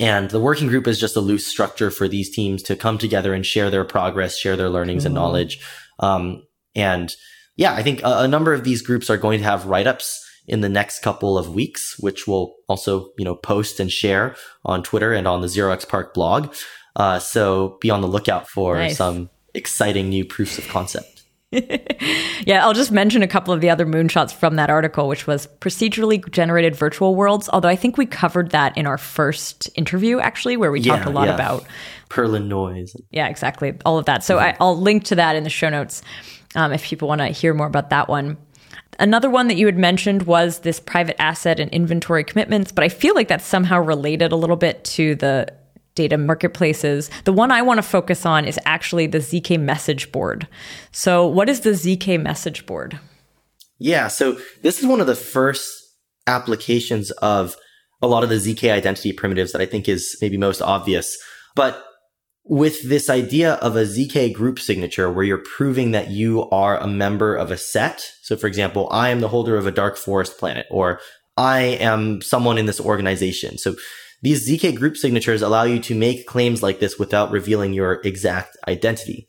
And 0.00 0.30
the 0.30 0.40
working 0.40 0.68
group 0.68 0.86
is 0.86 1.00
just 1.00 1.16
a 1.16 1.20
loose 1.20 1.46
structure 1.46 1.90
for 1.90 2.06
these 2.06 2.30
teams 2.30 2.62
to 2.64 2.76
come 2.76 2.98
together 2.98 3.34
and 3.34 3.44
share 3.44 3.68
their 3.68 3.84
progress, 3.84 4.38
share 4.38 4.56
their 4.56 4.68
learnings 4.68 5.04
and 5.04 5.14
knowledge. 5.14 5.58
Um, 5.98 6.44
and 6.76 7.12
yeah, 7.58 7.74
I 7.74 7.82
think 7.82 8.02
a, 8.02 8.20
a, 8.20 8.28
number 8.28 8.54
of 8.54 8.64
these 8.64 8.82
groups 8.82 9.10
are 9.10 9.16
going 9.16 9.40
to 9.40 9.44
have 9.44 9.66
write 9.66 9.88
ups 9.88 10.24
in 10.46 10.60
the 10.60 10.68
next 10.68 11.00
couple 11.00 11.36
of 11.36 11.54
weeks, 11.54 11.98
which 11.98 12.26
we'll 12.26 12.54
also, 12.68 13.10
you 13.18 13.24
know, 13.24 13.34
post 13.34 13.80
and 13.80 13.90
share 13.90 14.36
on 14.64 14.82
Twitter 14.82 15.12
and 15.12 15.26
on 15.26 15.42
the 15.42 15.48
0xPARC 15.48 16.14
blog. 16.14 16.54
Uh, 16.94 17.18
so 17.18 17.76
be 17.80 17.90
on 17.90 18.00
the 18.00 18.06
lookout 18.06 18.48
for 18.48 18.76
nice. 18.76 18.96
some 18.96 19.28
exciting 19.54 20.08
new 20.08 20.24
proofs 20.24 20.56
of 20.56 20.68
concept. 20.68 21.24
yeah, 21.50 22.64
I'll 22.64 22.74
just 22.74 22.92
mention 22.92 23.22
a 23.22 23.26
couple 23.26 23.52
of 23.52 23.60
the 23.60 23.70
other 23.70 23.86
moonshots 23.86 24.32
from 24.32 24.56
that 24.56 24.70
article, 24.70 25.08
which 25.08 25.26
was 25.26 25.48
procedurally 25.60 26.30
generated 26.30 26.76
virtual 26.76 27.16
worlds. 27.16 27.48
Although 27.52 27.68
I 27.68 27.76
think 27.76 27.96
we 27.96 28.06
covered 28.06 28.50
that 28.50 28.76
in 28.76 28.86
our 28.86 28.98
first 28.98 29.68
interview, 29.74 30.20
actually, 30.20 30.56
where 30.56 30.70
we 30.70 30.80
yeah, 30.80 30.96
talked 30.96 31.08
a 31.08 31.10
lot 31.10 31.26
yeah. 31.26 31.34
about 31.34 31.64
Perlin 32.08 32.46
noise. 32.46 32.94
Yeah, 33.10 33.28
exactly. 33.28 33.76
All 33.84 33.98
of 33.98 34.04
that. 34.04 34.22
So 34.22 34.36
mm-hmm. 34.36 34.62
I, 34.62 34.64
will 34.64 34.78
link 34.78 35.04
to 35.04 35.16
that 35.16 35.34
in 35.36 35.42
the 35.42 35.50
show 35.50 35.70
notes 35.70 36.02
um, 36.54 36.72
if 36.72 36.84
people 36.84 37.08
want 37.08 37.20
to 37.20 37.28
hear 37.28 37.54
more 37.54 37.66
about 37.66 37.90
that 37.90 38.08
one. 38.08 38.36
Another 38.98 39.30
one 39.30 39.48
that 39.48 39.56
you 39.56 39.66
had 39.66 39.78
mentioned 39.78 40.22
was 40.22 40.60
this 40.60 40.80
private 40.80 41.20
asset 41.20 41.60
and 41.60 41.70
inventory 41.70 42.24
commitments, 42.24 42.72
but 42.72 42.82
I 42.82 42.88
feel 42.88 43.14
like 43.14 43.28
that's 43.28 43.46
somehow 43.46 43.78
related 43.78 44.32
a 44.32 44.36
little 44.36 44.56
bit 44.56 44.84
to 44.84 45.14
the 45.14 45.52
data 45.94 46.16
marketplaces. 46.16 47.10
The 47.24 47.32
one 47.32 47.50
I 47.50 47.62
want 47.62 47.78
to 47.78 47.82
focus 47.82 48.24
on 48.24 48.44
is 48.44 48.58
actually 48.64 49.06
the 49.06 49.18
ZK 49.18 49.60
message 49.60 50.10
board. 50.10 50.48
So, 50.90 51.26
what 51.26 51.48
is 51.48 51.60
the 51.60 51.70
ZK 51.70 52.20
message 52.22 52.66
board? 52.66 52.98
Yeah, 53.78 54.08
so 54.08 54.38
this 54.62 54.80
is 54.80 54.86
one 54.86 55.00
of 55.00 55.06
the 55.06 55.14
first 55.14 55.68
applications 56.26 57.10
of 57.12 57.56
a 58.02 58.06
lot 58.06 58.22
of 58.22 58.28
the 58.28 58.36
ZK 58.36 58.72
identity 58.72 59.12
primitives 59.12 59.52
that 59.52 59.60
I 59.60 59.66
think 59.66 59.88
is 59.88 60.16
maybe 60.20 60.36
most 60.36 60.62
obvious. 60.62 61.16
But 61.54 61.84
with 62.48 62.88
this 62.88 63.10
idea 63.10 63.54
of 63.54 63.76
a 63.76 63.82
ZK 63.82 64.32
group 64.32 64.58
signature 64.58 65.12
where 65.12 65.24
you're 65.24 65.44
proving 65.56 65.90
that 65.90 66.10
you 66.10 66.48
are 66.50 66.78
a 66.78 66.86
member 66.86 67.36
of 67.36 67.50
a 67.50 67.58
set. 67.58 68.10
So, 68.22 68.36
for 68.36 68.46
example, 68.46 68.88
I 68.90 69.10
am 69.10 69.20
the 69.20 69.28
holder 69.28 69.56
of 69.56 69.66
a 69.66 69.70
dark 69.70 69.96
forest 69.96 70.38
planet, 70.38 70.66
or 70.70 71.00
I 71.36 71.60
am 71.60 72.22
someone 72.22 72.58
in 72.58 72.66
this 72.66 72.80
organization. 72.80 73.58
So 73.58 73.76
these 74.22 74.48
ZK 74.48 74.74
group 74.74 74.96
signatures 74.96 75.42
allow 75.42 75.62
you 75.62 75.78
to 75.80 75.94
make 75.94 76.26
claims 76.26 76.62
like 76.62 76.80
this 76.80 76.98
without 76.98 77.30
revealing 77.30 77.72
your 77.72 78.00
exact 78.02 78.56
identity. 78.66 79.28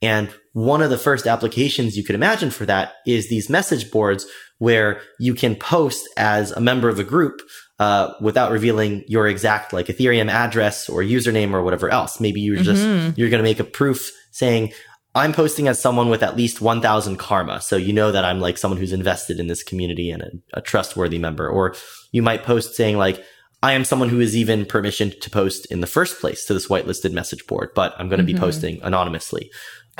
And 0.00 0.30
one 0.52 0.82
of 0.82 0.90
the 0.90 0.98
first 0.98 1.26
applications 1.26 1.96
you 1.96 2.04
could 2.04 2.14
imagine 2.14 2.50
for 2.50 2.64
that 2.66 2.92
is 3.04 3.28
these 3.28 3.50
message 3.50 3.90
boards 3.90 4.26
where 4.58 5.00
you 5.18 5.34
can 5.34 5.56
post 5.56 6.08
as 6.16 6.52
a 6.52 6.60
member 6.60 6.88
of 6.88 7.00
a 7.00 7.04
group 7.04 7.40
uh, 7.78 8.12
without 8.20 8.50
revealing 8.50 9.04
your 9.06 9.28
exact 9.28 9.72
like 9.72 9.86
Ethereum 9.86 10.30
address 10.30 10.88
or 10.88 11.02
username 11.02 11.52
or 11.52 11.62
whatever 11.62 11.88
else. 11.88 12.20
Maybe 12.20 12.40
you're 12.40 12.62
just 12.62 12.82
mm-hmm. 12.82 13.12
you're 13.16 13.30
going 13.30 13.42
to 13.42 13.48
make 13.48 13.60
a 13.60 13.64
proof 13.64 14.10
saying 14.30 14.72
I'm 15.14 15.32
posting 15.32 15.68
as 15.68 15.80
someone 15.80 16.10
with 16.10 16.22
at 16.22 16.36
least 16.36 16.60
1,000 16.60 17.16
karma, 17.16 17.60
so 17.60 17.76
you 17.76 17.92
know 17.92 18.12
that 18.12 18.24
I'm 18.24 18.40
like 18.40 18.58
someone 18.58 18.78
who's 18.78 18.92
invested 18.92 19.40
in 19.40 19.46
this 19.46 19.62
community 19.62 20.10
and 20.10 20.22
a, 20.22 20.30
a 20.54 20.60
trustworthy 20.60 21.18
member. 21.18 21.48
Or 21.48 21.74
you 22.12 22.22
might 22.22 22.44
post 22.44 22.74
saying 22.74 22.98
like 22.98 23.24
I 23.62 23.72
am 23.72 23.84
someone 23.84 24.08
who 24.08 24.20
is 24.20 24.36
even 24.36 24.64
permissioned 24.64 25.20
to 25.20 25.30
post 25.30 25.66
in 25.66 25.80
the 25.80 25.86
first 25.86 26.20
place 26.20 26.44
to 26.44 26.54
this 26.54 26.68
whitelisted 26.68 27.12
message 27.12 27.46
board, 27.46 27.70
but 27.74 27.94
I'm 27.98 28.08
going 28.08 28.24
to 28.24 28.24
mm-hmm. 28.24 28.36
be 28.36 28.40
posting 28.40 28.82
anonymously. 28.82 29.50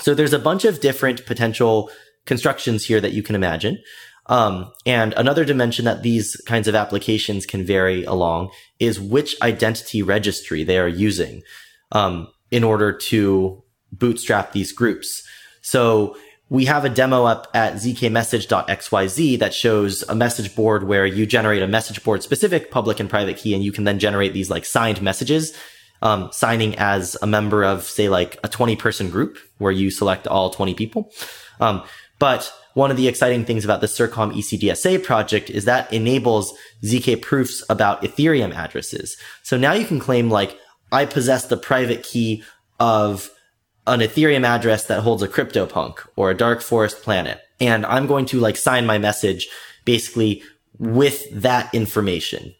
So 0.00 0.14
there's 0.14 0.32
a 0.32 0.38
bunch 0.38 0.64
of 0.64 0.80
different 0.80 1.26
potential 1.26 1.90
constructions 2.24 2.84
here 2.84 3.00
that 3.00 3.12
you 3.12 3.22
can 3.22 3.34
imagine. 3.34 3.82
Um, 4.28 4.72
and 4.84 5.14
another 5.14 5.44
dimension 5.44 5.86
that 5.86 6.02
these 6.02 6.36
kinds 6.46 6.68
of 6.68 6.74
applications 6.74 7.46
can 7.46 7.64
vary 7.64 8.04
along 8.04 8.50
is 8.78 9.00
which 9.00 9.40
identity 9.40 10.02
registry 10.02 10.64
they 10.64 10.78
are 10.78 10.88
using 10.88 11.42
um, 11.92 12.28
in 12.50 12.62
order 12.62 12.92
to 12.92 13.62
bootstrap 13.90 14.52
these 14.52 14.72
groups. 14.72 15.22
So 15.62 16.16
we 16.50 16.64
have 16.64 16.84
a 16.84 16.88
demo 16.88 17.24
up 17.24 17.48
at 17.54 17.74
zkmessage.xyz 17.74 19.38
that 19.38 19.54
shows 19.54 20.02
a 20.08 20.14
message 20.14 20.54
board 20.54 20.84
where 20.84 21.06
you 21.06 21.26
generate 21.26 21.62
a 21.62 21.68
message 21.68 22.02
board 22.02 22.22
specific 22.22 22.70
public 22.70 23.00
and 23.00 23.10
private 23.10 23.36
key, 23.36 23.54
and 23.54 23.62
you 23.62 23.72
can 23.72 23.84
then 23.84 23.98
generate 23.98 24.32
these 24.32 24.50
like 24.50 24.64
signed 24.64 25.02
messages, 25.02 25.56
um, 26.00 26.30
signing 26.32 26.76
as 26.78 27.16
a 27.20 27.26
member 27.26 27.64
of, 27.64 27.84
say, 27.84 28.08
like 28.08 28.38
a 28.44 28.48
20 28.48 28.76
person 28.76 29.10
group 29.10 29.38
where 29.58 29.72
you 29.72 29.90
select 29.90 30.26
all 30.26 30.50
20 30.50 30.74
people. 30.74 31.12
Um, 31.60 31.82
but 32.18 32.52
one 32.74 32.90
of 32.90 32.96
the 32.96 33.08
exciting 33.08 33.44
things 33.44 33.64
about 33.64 33.80
the 33.80 33.86
CIRCOM 33.86 34.34
ECDSA 34.34 35.02
project 35.04 35.50
is 35.50 35.64
that 35.64 35.92
enables 35.92 36.54
ZK 36.84 37.20
proofs 37.22 37.64
about 37.68 38.02
Ethereum 38.02 38.54
addresses. 38.54 39.16
So 39.42 39.56
now 39.56 39.72
you 39.72 39.84
can 39.84 39.98
claim 39.98 40.30
like, 40.30 40.56
I 40.92 41.04
possess 41.04 41.46
the 41.46 41.56
private 41.56 42.02
key 42.02 42.42
of 42.78 43.30
an 43.86 44.00
Ethereum 44.00 44.44
address 44.44 44.84
that 44.86 45.00
holds 45.00 45.22
a 45.22 45.28
CryptoPunk 45.28 46.06
or 46.14 46.30
a 46.30 46.36
Dark 46.36 46.60
Forest 46.60 47.02
planet. 47.02 47.40
And 47.60 47.84
I'm 47.86 48.06
going 48.06 48.26
to 48.26 48.40
like 48.40 48.56
sign 48.56 48.86
my 48.86 48.98
message 48.98 49.48
basically 49.84 50.42
with 50.78 51.28
that 51.32 51.74
information. 51.74 52.54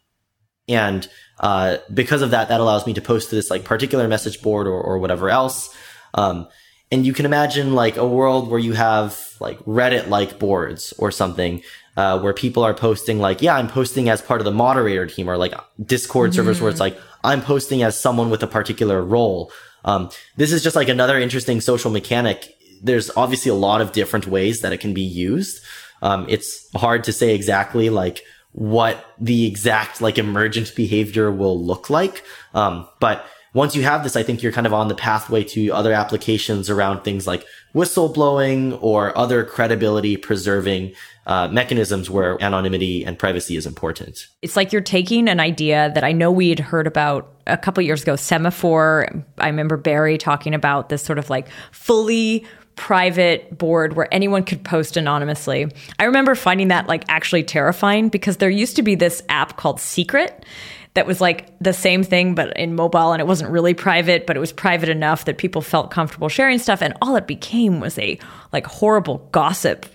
And 0.68 1.08
uh, 1.40 1.78
because 1.92 2.22
of 2.22 2.30
that, 2.30 2.48
that 2.48 2.60
allows 2.60 2.86
me 2.86 2.94
to 2.94 3.00
post 3.00 3.30
to 3.30 3.36
this 3.36 3.50
like 3.50 3.64
particular 3.64 4.08
message 4.08 4.42
board 4.42 4.66
or, 4.66 4.80
or 4.80 4.98
whatever 4.98 5.30
else. 5.30 5.74
Um, 6.14 6.48
and 6.90 7.04
you 7.06 7.12
can 7.12 7.26
imagine 7.26 7.74
like 7.74 7.96
a 7.96 8.06
world 8.06 8.48
where 8.48 8.60
you 8.60 8.72
have 8.72 9.36
like 9.40 9.58
Reddit 9.60 10.08
like 10.08 10.38
boards 10.38 10.94
or 10.98 11.10
something 11.10 11.62
uh, 11.96 12.18
where 12.20 12.32
people 12.32 12.62
are 12.62 12.74
posting 12.74 13.18
like, 13.18 13.42
yeah, 13.42 13.56
I'm 13.56 13.68
posting 13.68 14.08
as 14.08 14.22
part 14.22 14.40
of 14.40 14.44
the 14.44 14.50
moderator 14.50 15.06
team 15.06 15.28
or 15.28 15.36
like 15.36 15.54
Discord 15.84 16.30
mm-hmm. 16.30 16.36
servers 16.36 16.60
where 16.60 16.70
it's 16.70 16.80
like, 16.80 16.98
I'm 17.24 17.42
posting 17.42 17.82
as 17.82 17.98
someone 17.98 18.30
with 18.30 18.42
a 18.42 18.46
particular 18.46 19.02
role. 19.02 19.52
Um, 19.84 20.10
this 20.36 20.52
is 20.52 20.62
just 20.62 20.76
like 20.76 20.88
another 20.88 21.18
interesting 21.18 21.60
social 21.60 21.90
mechanic. 21.90 22.54
There's 22.82 23.10
obviously 23.16 23.50
a 23.50 23.54
lot 23.54 23.80
of 23.80 23.92
different 23.92 24.26
ways 24.26 24.60
that 24.60 24.72
it 24.72 24.78
can 24.78 24.94
be 24.94 25.02
used. 25.02 25.60
Um, 26.00 26.26
it's 26.28 26.70
hard 26.74 27.04
to 27.04 27.12
say 27.12 27.34
exactly 27.34 27.90
like 27.90 28.22
what 28.52 29.04
the 29.18 29.46
exact 29.46 30.00
like 30.00 30.18
emergent 30.18 30.74
behavior 30.74 31.30
will 31.30 31.62
look 31.62 31.90
like. 31.90 32.22
Um, 32.54 32.88
but 33.00 33.26
once 33.58 33.74
you 33.74 33.82
have 33.82 34.04
this, 34.04 34.14
I 34.14 34.22
think 34.22 34.40
you're 34.40 34.52
kind 34.52 34.68
of 34.68 34.72
on 34.72 34.86
the 34.86 34.94
pathway 34.94 35.42
to 35.42 35.70
other 35.70 35.92
applications 35.92 36.70
around 36.70 37.02
things 37.02 37.26
like 37.26 37.44
whistleblowing 37.74 38.78
or 38.80 39.16
other 39.18 39.42
credibility 39.42 40.16
preserving 40.16 40.94
uh, 41.26 41.48
mechanisms 41.48 42.08
where 42.08 42.40
anonymity 42.40 43.04
and 43.04 43.18
privacy 43.18 43.56
is 43.56 43.66
important. 43.66 44.28
It's 44.42 44.54
like 44.54 44.72
you're 44.72 44.80
taking 44.80 45.28
an 45.28 45.40
idea 45.40 45.90
that 45.96 46.04
I 46.04 46.12
know 46.12 46.30
we 46.30 46.50
had 46.50 46.60
heard 46.60 46.86
about 46.86 47.34
a 47.48 47.58
couple 47.58 47.82
years 47.82 48.00
ago, 48.00 48.14
Semaphore. 48.14 49.24
I 49.38 49.48
remember 49.48 49.76
Barry 49.76 50.18
talking 50.18 50.54
about 50.54 50.88
this 50.88 51.02
sort 51.02 51.18
of 51.18 51.28
like 51.28 51.48
fully 51.72 52.46
private 52.76 53.58
board 53.58 53.96
where 53.96 54.06
anyone 54.14 54.44
could 54.44 54.62
post 54.62 54.96
anonymously. 54.96 55.66
I 55.98 56.04
remember 56.04 56.36
finding 56.36 56.68
that 56.68 56.86
like 56.86 57.02
actually 57.08 57.42
terrifying 57.42 58.08
because 58.08 58.36
there 58.36 58.48
used 58.48 58.76
to 58.76 58.82
be 58.82 58.94
this 58.94 59.20
app 59.28 59.56
called 59.56 59.80
Secret 59.80 60.44
that 60.94 61.06
was 61.06 61.20
like 61.20 61.56
the 61.60 61.72
same 61.72 62.02
thing 62.02 62.34
but 62.34 62.56
in 62.56 62.74
mobile 62.74 63.12
and 63.12 63.20
it 63.20 63.26
wasn't 63.26 63.50
really 63.50 63.74
private 63.74 64.26
but 64.26 64.36
it 64.36 64.40
was 64.40 64.52
private 64.52 64.88
enough 64.88 65.24
that 65.26 65.38
people 65.38 65.62
felt 65.62 65.90
comfortable 65.90 66.28
sharing 66.28 66.58
stuff. 66.58 66.82
And 66.82 66.94
all 67.02 67.16
it 67.16 67.26
became 67.26 67.80
was 67.80 67.98
a 67.98 68.18
like 68.52 68.66
horrible 68.66 69.18
gossip 69.32 69.86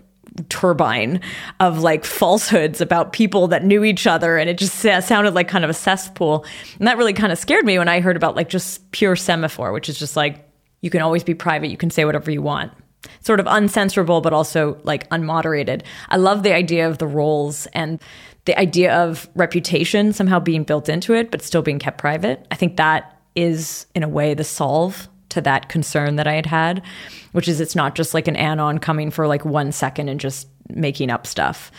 turbine 0.49 1.21
of 1.59 1.79
like 1.79 2.05
falsehoods 2.05 2.81
about 2.81 3.13
people 3.13 3.47
that 3.47 3.63
knew 3.63 3.83
each 3.83 4.07
other 4.07 4.37
and 4.37 4.49
it 4.49 4.57
just 4.57 4.75
sounded 4.75 5.33
like 5.33 5.47
kind 5.47 5.63
of 5.63 5.69
a 5.69 5.73
cesspool. 5.73 6.45
And 6.79 6.87
that 6.87 6.97
really 6.97 7.13
kind 7.13 7.31
of 7.31 7.37
scared 7.37 7.65
me 7.65 7.77
when 7.77 7.87
i 7.87 7.99
heard 7.99 8.15
about 8.15 8.35
like 8.35 8.49
just 8.49 8.89
pure 8.91 9.15
semaphore 9.15 9.71
which 9.71 9.89
is 9.89 9.99
just 9.99 10.15
like 10.15 10.47
you 10.81 10.89
can 10.89 11.01
always 11.01 11.23
be 11.23 11.33
private 11.33 11.69
you 11.69 11.77
can 11.77 11.89
say 11.89 12.05
whatever 12.05 12.31
you 12.31 12.41
want. 12.41 12.71
Sort 13.19 13.39
of 13.39 13.45
uncensorable 13.45 14.23
but 14.23 14.33
also 14.33 14.79
like 14.83 15.09
unmoderated. 15.09 15.83
I 16.09 16.17
love 16.17 16.43
the 16.43 16.53
idea 16.53 16.87
of 16.87 16.97
the 16.97 17.07
roles 17.07 17.67
and 17.67 18.01
the 18.45 18.57
idea 18.59 18.93
of 18.93 19.29
reputation 19.35 20.13
somehow 20.13 20.39
being 20.39 20.63
built 20.63 20.89
into 20.89 21.13
it, 21.13 21.31
but 21.31 21.41
still 21.41 21.61
being 21.61 21.79
kept 21.79 21.97
private. 21.97 22.45
I 22.51 22.55
think 22.55 22.77
that 22.77 23.19
is, 23.35 23.85
in 23.95 24.03
a 24.03 24.09
way, 24.09 24.33
the 24.33 24.43
solve 24.43 25.07
to 25.29 25.41
that 25.41 25.69
concern 25.69 26.17
that 26.17 26.27
I 26.27 26.33
had 26.33 26.45
had, 26.45 26.83
which 27.31 27.47
is 27.47 27.59
it's 27.59 27.75
not 27.75 27.95
just 27.95 28.13
like 28.13 28.27
an 28.27 28.35
anon 28.35 28.79
coming 28.79 29.11
for 29.11 29.27
like 29.27 29.45
one 29.45 29.71
second 29.71 30.09
and 30.09 30.19
just 30.19 30.47
making 30.69 31.09
up 31.09 31.25
stuff. 31.25 31.71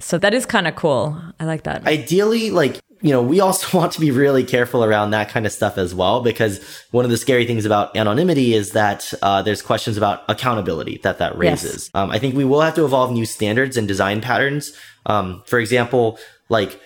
So 0.00 0.18
that 0.18 0.34
is 0.34 0.46
kind 0.46 0.68
of 0.68 0.76
cool. 0.76 1.20
I 1.40 1.44
like 1.44 1.64
that. 1.64 1.86
Ideally, 1.86 2.50
like 2.50 2.80
you 3.00 3.10
know, 3.10 3.22
we 3.22 3.40
also 3.40 3.78
want 3.78 3.92
to 3.92 4.00
be 4.00 4.10
really 4.10 4.44
careful 4.44 4.84
around 4.84 5.10
that 5.10 5.28
kind 5.28 5.46
of 5.46 5.52
stuff 5.52 5.78
as 5.78 5.94
well, 5.94 6.20
because 6.20 6.60
one 6.90 7.04
of 7.04 7.10
the 7.10 7.16
scary 7.16 7.46
things 7.46 7.64
about 7.64 7.96
anonymity 7.96 8.54
is 8.54 8.72
that 8.72 9.12
uh, 9.22 9.42
there's 9.42 9.62
questions 9.62 9.96
about 9.96 10.22
accountability 10.28 10.98
that 11.02 11.18
that 11.18 11.36
raises. 11.36 11.86
Yes. 11.86 11.90
Um, 11.94 12.10
I 12.10 12.18
think 12.18 12.34
we 12.34 12.44
will 12.44 12.60
have 12.60 12.74
to 12.74 12.84
evolve 12.84 13.12
new 13.12 13.26
standards 13.26 13.76
and 13.76 13.86
design 13.86 14.20
patterns. 14.20 14.72
Um, 15.08 15.42
for 15.46 15.58
example, 15.58 16.18
like 16.48 16.80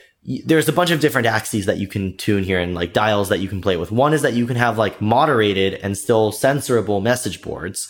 there's 0.47 0.69
a 0.69 0.73
bunch 0.73 0.91
of 0.91 1.01
different 1.01 1.27
axes 1.27 1.67
that 1.67 1.79
you 1.79 1.89
can 1.89 2.17
tune 2.17 2.45
here 2.45 2.61
and 2.61 2.75
like 2.75 2.93
dials 2.93 3.29
that 3.29 3.41
you 3.41 3.49
can 3.49 3.61
play 3.61 3.77
with. 3.77 3.91
One 3.91 4.15
is 4.15 4.23
that 4.23 4.35
you 4.35 4.47
can 4.47 4.57
have 4.57 4.79
like 4.79 5.01
moderated 5.01 5.75
and 5.75 5.99
still 5.99 6.33
censorable 6.33 7.03
message 7.03 7.43
boards 7.43 7.89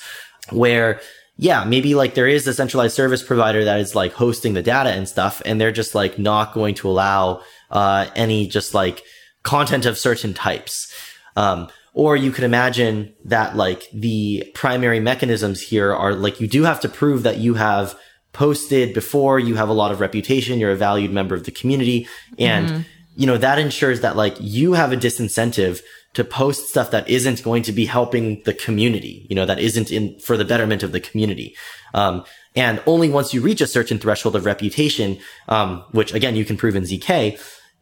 where 0.51 1.01
yeah, 1.37 1.65
maybe 1.65 1.95
like 1.95 2.15
there 2.15 2.29
is 2.29 2.47
a 2.47 2.55
centralized 2.55 2.95
service 2.95 3.23
provider 3.23 3.65
that 3.65 3.81
is 3.81 3.95
like 3.95 4.13
hosting 4.13 4.55
the 4.55 4.63
data 4.63 4.91
and 4.91 5.09
stuff, 5.09 5.41
and 5.45 5.61
they're 5.61 5.73
just 5.73 5.95
like 5.95 6.19
not 6.19 6.53
going 6.53 6.75
to 6.77 6.89
allow 6.89 7.43
uh, 7.71 8.07
any 8.15 8.47
just 8.47 8.75
like 8.75 9.03
content 9.43 9.87
of 9.87 9.99
certain 9.99 10.35
types. 10.35 10.93
Um, 11.37 11.69
or 11.95 12.17
you 12.17 12.31
could 12.33 12.45
imagine 12.45 13.15
that 13.25 13.57
like 13.57 13.89
the 13.93 14.51
primary 14.55 15.01
mechanisms 15.01 15.61
here 15.61 15.93
are 15.93 16.15
like 16.15 16.41
you 16.41 16.47
do 16.47 16.65
have 16.65 16.81
to 16.81 16.89
prove 16.89 17.23
that 17.23 17.39
you 17.39 17.55
have 17.55 17.95
posted 18.33 18.95
before, 18.95 19.39
you 19.39 19.55
have 19.57 19.69
a 19.69 19.75
lot 19.75 19.93
of 19.93 20.01
reputation, 20.01 20.59
you're 20.59 20.73
a 20.73 20.77
valued 20.77 21.13
member 21.13 21.35
of 21.35 21.45
the 21.45 21.51
community. 21.51 22.09
And, 22.39 22.69
mm-hmm. 22.69 22.81
you 23.17 23.27
know, 23.27 23.37
that 23.39 23.59
ensures 23.59 24.01
that 24.01 24.17
like 24.17 24.37
you 24.41 24.73
have 24.73 24.93
a 24.93 24.97
disincentive 24.97 25.81
to 26.15 26.25
post 26.25 26.69
stuff 26.69 26.91
that 26.91 27.09
isn't 27.09 27.43
going 27.43 27.63
to 27.63 27.73
be 27.73 27.87
helping 27.87 28.43
the 28.43 28.53
community, 28.53 29.27
you 29.31 29.37
know, 29.37 29.47
that 29.47 29.59
isn't 29.59 29.91
in 29.91 30.19
for 30.19 30.37
the 30.37 30.45
betterment 30.45 30.83
of 30.83 30.93
the 30.93 31.01
community. 31.01 31.57
Um, 31.95 32.25
and 32.55 32.83
only 32.87 33.09
once 33.09 33.33
you 33.33 33.41
reach 33.41 33.61
a 33.61 33.67
certain 33.67 33.99
threshold 33.99 34.37
of 34.37 34.45
reputation, 34.45 35.19
um, 35.49 35.85
which 35.93 36.13
again, 36.13 36.37
you 36.37 36.45
can 36.45 36.57
prove 36.57 36.77
in 36.77 36.85
ZK, 36.85 37.41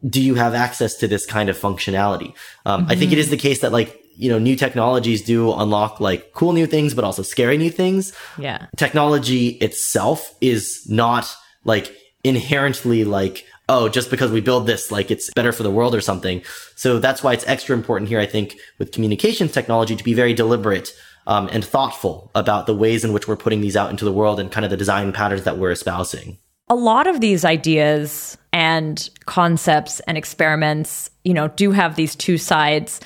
do 0.09 0.23
you 0.23 0.35
have 0.37 0.55
access 0.55 0.95
to 0.97 1.09
this 1.09 1.27
kind 1.27 1.49
of 1.49 1.59
functionality? 1.59 2.35
Um, 2.65 2.83
mm-hmm. 2.83 2.93
I 2.93 2.97
think 2.97 3.13
it 3.13 3.19
is 3.19 3.31
the 3.31 3.37
case 3.37 3.61
that 3.61 3.73
like, 3.73 4.00
you 4.17 4.31
know, 4.31 4.39
new 4.39 4.57
technologies 4.57 5.23
do 5.23 5.53
unlock 5.53 6.01
like 6.01 6.33
cool 6.33 6.53
new 6.53 6.67
things, 6.67 6.95
but 6.95 7.05
also 7.05 7.23
scary 7.23 7.57
new 7.57 7.71
things. 7.71 8.13
Yeah. 8.39 8.67
Technology 8.77 9.49
itself 9.49 10.35
is 10.41 10.87
not 10.89 11.35
like 11.65 11.95
inherently 12.25 13.05
like, 13.05 13.47
oh, 13.69 13.89
just 13.89 14.11
because 14.11 14.31
we 14.31 14.41
build 14.41 14.67
this, 14.67 14.91
like 14.91 15.11
it's 15.11 15.31
better 15.35 15.53
for 15.53 15.63
the 15.63 15.71
world 15.71 15.95
or 15.95 16.01
something. 16.01 16.43
So 16.77 16.99
that's 16.99 17.23
why 17.23 17.33
it's 17.33 17.47
extra 17.47 17.77
important 17.77 18.09
here, 18.09 18.21
I 18.21 18.27
think, 18.27 18.57
with 18.79 18.93
communications 18.93 19.53
technology 19.53 19.97
to 19.97 20.05
be 20.05 20.15
very 20.15 20.35
deliberate 20.35 20.93
um, 21.27 21.49
and 21.53 21.65
thoughtful 21.65 22.31
about 22.35 22.67
the 22.67 22.75
ways 22.75 23.05
in 23.05 23.13
which 23.13 23.29
we're 23.29 23.37
putting 23.37 23.61
these 23.61 23.77
out 23.77 23.91
into 23.91 24.05
the 24.05 24.13
world 24.13 24.41
and 24.41 24.51
kind 24.51 24.65
of 24.65 24.71
the 24.71 24.77
design 24.77 25.13
patterns 25.13 25.45
that 25.45 25.59
we're 25.59 25.71
espousing 25.71 26.39
a 26.71 26.77
lot 26.77 27.09
of 27.09 27.21
these 27.21 27.45
ideas 27.45 28.39
and 28.53 29.11
concepts 29.27 29.99
and 30.01 30.17
experiments, 30.17 31.11
you 31.25 31.35
know, 31.35 31.49
do 31.49 31.73
have 31.73 31.97
these 31.97 32.15
two 32.15 32.39
sides. 32.39 33.01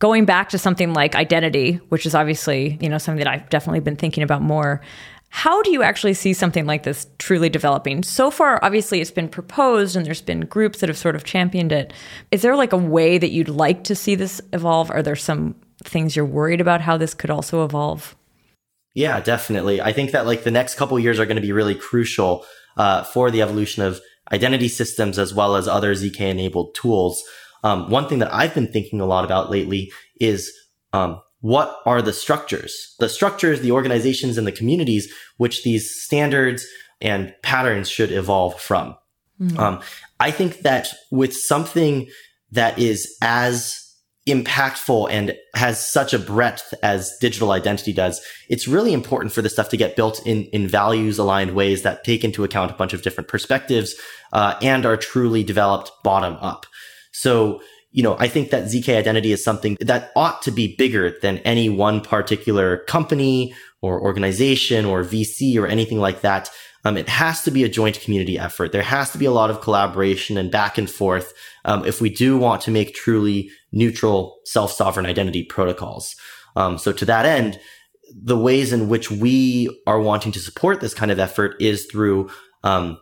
Going 0.00 0.24
back 0.24 0.48
to 0.48 0.58
something 0.58 0.92
like 0.92 1.14
identity, 1.14 1.74
which 1.90 2.06
is 2.06 2.14
obviously, 2.14 2.78
you 2.80 2.88
know, 2.88 2.98
something 2.98 3.22
that 3.22 3.32
I've 3.32 3.48
definitely 3.50 3.80
been 3.80 3.96
thinking 3.96 4.24
about 4.24 4.42
more. 4.42 4.80
How 5.28 5.62
do 5.62 5.70
you 5.70 5.82
actually 5.84 6.14
see 6.14 6.32
something 6.32 6.66
like 6.66 6.82
this 6.82 7.06
truly 7.18 7.48
developing? 7.48 8.02
So 8.02 8.32
far, 8.32 8.58
obviously, 8.64 9.00
it's 9.00 9.12
been 9.12 9.28
proposed 9.28 9.94
and 9.94 10.04
there's 10.04 10.22
been 10.22 10.40
groups 10.40 10.80
that 10.80 10.88
have 10.88 10.98
sort 10.98 11.14
of 11.14 11.22
championed 11.22 11.70
it. 11.70 11.92
Is 12.32 12.42
there 12.42 12.56
like 12.56 12.72
a 12.72 12.76
way 12.76 13.16
that 13.16 13.30
you'd 13.30 13.48
like 13.48 13.84
to 13.84 13.94
see 13.94 14.16
this 14.16 14.40
evolve? 14.52 14.90
Are 14.90 15.02
there 15.02 15.14
some 15.14 15.54
things 15.84 16.16
you're 16.16 16.24
worried 16.24 16.60
about 16.60 16.80
how 16.80 16.96
this 16.96 17.14
could 17.14 17.30
also 17.30 17.64
evolve? 17.64 18.16
Yeah, 18.94 19.20
definitely. 19.20 19.80
I 19.80 19.92
think 19.92 20.10
that 20.10 20.26
like 20.26 20.42
the 20.42 20.50
next 20.50 20.74
couple 20.74 20.98
years 20.98 21.20
are 21.20 21.26
going 21.26 21.36
to 21.36 21.42
be 21.42 21.52
really 21.52 21.76
crucial 21.76 22.44
uh, 22.76 23.04
for 23.04 23.30
the 23.30 23.42
evolution 23.42 23.84
of 23.84 24.00
identity 24.32 24.68
systems 24.68 25.18
as 25.18 25.34
well 25.34 25.56
as 25.56 25.68
other 25.68 25.92
ZK 25.94 26.20
enabled 26.20 26.74
tools. 26.74 27.22
Um, 27.62 27.90
one 27.90 28.08
thing 28.08 28.20
that 28.20 28.32
I've 28.32 28.54
been 28.54 28.70
thinking 28.70 29.00
a 29.00 29.06
lot 29.06 29.24
about 29.24 29.50
lately 29.50 29.92
is 30.20 30.52
um, 30.92 31.20
what 31.40 31.76
are 31.86 32.02
the 32.02 32.12
structures, 32.12 32.94
the 32.98 33.08
structures, 33.08 33.60
the 33.60 33.72
organizations, 33.72 34.38
and 34.38 34.46
the 34.46 34.52
communities 34.52 35.12
which 35.36 35.62
these 35.62 35.90
standards 36.02 36.66
and 37.00 37.34
patterns 37.42 37.88
should 37.88 38.12
evolve 38.12 38.60
from. 38.60 38.96
Mm-hmm. 39.40 39.58
Um, 39.58 39.80
I 40.18 40.30
think 40.30 40.60
that 40.60 40.88
with 41.10 41.34
something 41.34 42.08
that 42.52 42.78
is 42.78 43.16
as 43.22 43.86
impactful 44.28 45.10
and 45.10 45.34
has 45.54 45.84
such 45.84 46.12
a 46.12 46.18
breadth 46.18 46.74
as 46.82 47.16
digital 47.20 47.52
identity 47.52 47.92
does, 47.92 48.20
it's 48.50 48.68
really 48.68 48.92
important 48.92 49.32
for 49.32 49.40
this 49.40 49.54
stuff 49.54 49.70
to 49.70 49.78
get 49.78 49.96
built 49.96 50.24
in, 50.26 50.44
in 50.46 50.68
values 50.68 51.18
aligned 51.18 51.54
ways 51.54 51.82
that 51.82 52.04
take 52.04 52.22
into 52.22 52.44
account 52.44 52.70
a 52.70 52.74
bunch 52.74 52.92
of 52.92 53.02
different 53.02 53.28
perspectives, 53.28 53.94
uh, 54.34 54.54
and 54.60 54.84
are 54.84 54.96
truly 54.96 55.42
developed 55.42 55.90
bottom 56.04 56.34
up. 56.40 56.66
So, 57.12 57.60
you 57.92 58.02
know, 58.02 58.16
I 58.18 58.28
think 58.28 58.50
that 58.50 58.64
ZK 58.64 58.96
identity 58.96 59.32
is 59.32 59.42
something 59.42 59.76
that 59.80 60.12
ought 60.14 60.42
to 60.42 60.50
be 60.50 60.76
bigger 60.76 61.18
than 61.22 61.38
any 61.38 61.68
one 61.68 62.00
particular 62.00 62.78
company 62.84 63.54
or 63.82 64.00
organization 64.00 64.84
or 64.84 65.02
VC 65.02 65.60
or 65.60 65.66
anything 65.66 65.98
like 65.98 66.20
that. 66.20 66.50
Um, 66.84 66.96
it 66.96 67.08
has 67.08 67.42
to 67.42 67.50
be 67.50 67.64
a 67.64 67.68
joint 67.68 68.00
community 68.00 68.38
effort. 68.38 68.72
There 68.72 68.82
has 68.82 69.10
to 69.10 69.18
be 69.18 69.26
a 69.26 69.32
lot 69.32 69.50
of 69.50 69.60
collaboration 69.60 70.38
and 70.38 70.50
back 70.50 70.78
and 70.78 70.88
forth 70.88 71.34
um, 71.64 71.84
if 71.84 72.00
we 72.00 72.08
do 72.08 72.38
want 72.38 72.62
to 72.62 72.70
make 72.70 72.94
truly 72.94 73.50
neutral 73.72 74.38
self-sovereign 74.44 75.06
identity 75.06 75.42
protocols. 75.42 76.16
Um, 76.56 76.78
so 76.78 76.92
to 76.92 77.04
that 77.04 77.26
end, 77.26 77.60
the 78.14 78.38
ways 78.38 78.72
in 78.72 78.88
which 78.88 79.10
we 79.10 79.68
are 79.86 80.00
wanting 80.00 80.32
to 80.32 80.40
support 80.40 80.80
this 80.80 80.94
kind 80.94 81.10
of 81.10 81.18
effort 81.18 81.54
is 81.60 81.86
through, 81.86 82.30
um, 82.64 82.98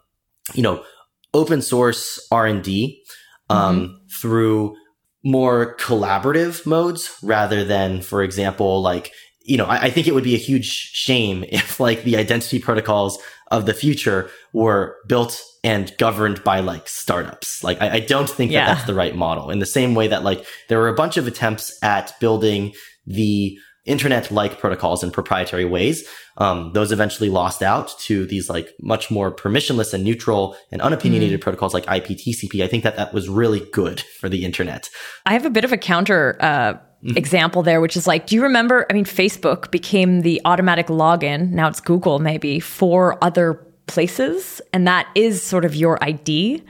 you 0.54 0.62
know, 0.62 0.84
open 1.32 1.62
source 1.62 2.26
R 2.30 2.46
and 2.46 2.62
D, 2.62 3.02
um, 3.50 3.80
mm-hmm. 3.80 3.94
through 4.20 4.76
more 5.24 5.76
collaborative 5.76 6.64
modes 6.66 7.16
rather 7.22 7.64
than, 7.64 8.02
for 8.02 8.22
example, 8.22 8.80
like, 8.80 9.12
you 9.40 9.56
know, 9.56 9.66
I, 9.66 9.84
I 9.84 9.90
think 9.90 10.06
it 10.06 10.14
would 10.14 10.24
be 10.24 10.34
a 10.34 10.38
huge 10.38 10.66
shame 10.66 11.44
if 11.48 11.80
like 11.80 12.04
the 12.04 12.16
identity 12.16 12.58
protocols 12.58 13.18
of 13.50 13.66
the 13.66 13.74
future 13.74 14.30
were 14.52 14.96
built 15.06 15.42
and 15.64 15.92
governed 15.98 16.44
by 16.44 16.60
like 16.60 16.88
startups. 16.88 17.64
Like, 17.64 17.80
I, 17.80 17.96
I 17.96 18.00
don't 18.00 18.28
think 18.28 18.52
yeah. 18.52 18.66
that 18.66 18.74
that's 18.74 18.86
the 18.86 18.94
right 18.94 19.16
model 19.16 19.50
in 19.50 19.58
the 19.58 19.66
same 19.66 19.94
way 19.94 20.08
that 20.08 20.22
like 20.22 20.46
there 20.68 20.78
were 20.78 20.88
a 20.88 20.94
bunch 20.94 21.16
of 21.16 21.26
attempts 21.26 21.76
at 21.82 22.18
building 22.20 22.74
the 23.06 23.58
internet 23.88 24.30
like 24.30 24.58
protocols 24.58 25.02
in 25.02 25.10
proprietary 25.10 25.64
ways. 25.64 26.06
Um, 26.36 26.72
those 26.72 26.92
eventually 26.92 27.30
lost 27.30 27.62
out 27.62 27.94
to 28.00 28.26
these 28.26 28.48
like 28.48 28.74
much 28.80 29.10
more 29.10 29.34
permissionless 29.34 29.92
and 29.92 30.04
neutral 30.04 30.56
and 30.70 30.80
unopinionated 30.80 31.40
mm. 31.40 31.42
protocols 31.42 31.74
like 31.74 31.84
IPTCP. 31.86 32.62
I 32.62 32.68
think 32.68 32.84
that 32.84 32.96
that 32.96 33.12
was 33.12 33.28
really 33.28 33.60
good 33.72 34.00
for 34.20 34.28
the 34.28 34.44
internet. 34.44 34.88
I 35.26 35.32
have 35.32 35.44
a 35.44 35.50
bit 35.50 35.64
of 35.64 35.72
a 35.72 35.76
counter, 35.76 36.36
uh, 36.40 36.74
mm-hmm. 36.74 37.16
example 37.16 37.62
there, 37.62 37.80
which 37.80 37.96
is 37.96 38.06
like, 38.06 38.26
do 38.26 38.36
you 38.36 38.42
remember? 38.42 38.86
I 38.88 38.92
mean, 38.92 39.04
Facebook 39.04 39.70
became 39.70 40.20
the 40.20 40.40
automatic 40.44 40.86
login. 40.86 41.50
Now 41.50 41.68
it's 41.68 41.80
Google, 41.80 42.18
maybe 42.18 42.60
for 42.60 43.22
other 43.22 43.54
places. 43.86 44.60
And 44.72 44.86
that 44.86 45.08
is 45.14 45.42
sort 45.42 45.64
of 45.64 45.74
your 45.74 45.98
ID. 46.02 46.62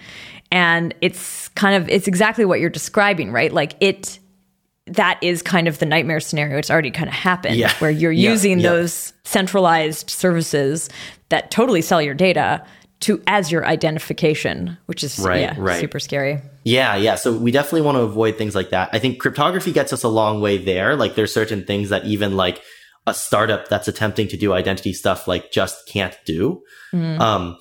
And 0.51 0.95
it's 1.03 1.49
kind 1.49 1.83
of, 1.83 1.89
it's 1.91 2.09
exactly 2.09 2.47
what 2.47 2.61
you're 2.61 2.71
describing, 2.71 3.33
right? 3.33 3.53
Like 3.53 3.75
it, 3.81 4.19
that 4.91 5.19
is 5.23 5.43
kind 5.43 5.69
of 5.69 5.79
the 5.79 5.87
nightmare 5.87 6.21
scenario. 6.21 6.59
It's 6.59 6.71
already 6.71 6.91
kind 6.91 7.09
of 7.09 7.15
happened 7.15 7.57
yeah. 7.57 7.73
where 7.79 7.91
you're 7.91 8.13
yeah. 8.13 8.31
using 8.31 8.61
yeah. 8.61 8.71
those 8.71 9.13
centralized 9.25 10.11
services 10.11 10.89
that 11.29 11.51
totally 11.51 11.83
sell 11.83 12.01
your 12.01 12.15
data 12.15 12.65
to 13.01 13.23
as 13.27 13.53
your 13.53 13.65
identification, 13.65 14.77
which 14.87 15.05
is 15.05 15.19
right, 15.19 15.41
yeah, 15.41 15.55
right. 15.57 15.81
super 15.81 16.01
scary. 16.01 16.41
Yeah, 16.65 16.97
yeah. 16.97 17.15
So 17.15 17.37
we 17.37 17.51
definitely 17.53 17.83
want 17.83 17.97
to 17.97 18.03
avoid 18.03 18.37
things 18.37 18.55
like 18.55 18.71
that. 18.71 18.91
I 18.93 18.99
think 18.99 19.21
cryptography 19.21 19.73
gets 19.73 19.93
us 19.93 20.03
a 20.03 20.09
long 20.09 20.41
way 20.41 20.59
there. 20.59 20.97
Like 20.97 21.15
there's 21.15 21.33
certain 21.33 21.65
things 21.65 21.91
that 21.91 22.05
even 22.07 22.37
like 22.37 22.61
a 23.07 23.15
startup 23.15 23.69
that's 23.69 23.89
attempting 23.89 24.29
to 24.29 24.37
do 24.37 24.53
identity 24.53 24.93
stuff 24.93 25.29
like 25.29 25.53
just 25.53 25.87
can't 25.89 26.17
do. 26.27 26.63
Mm. 26.93 27.21
Um, 27.21 27.59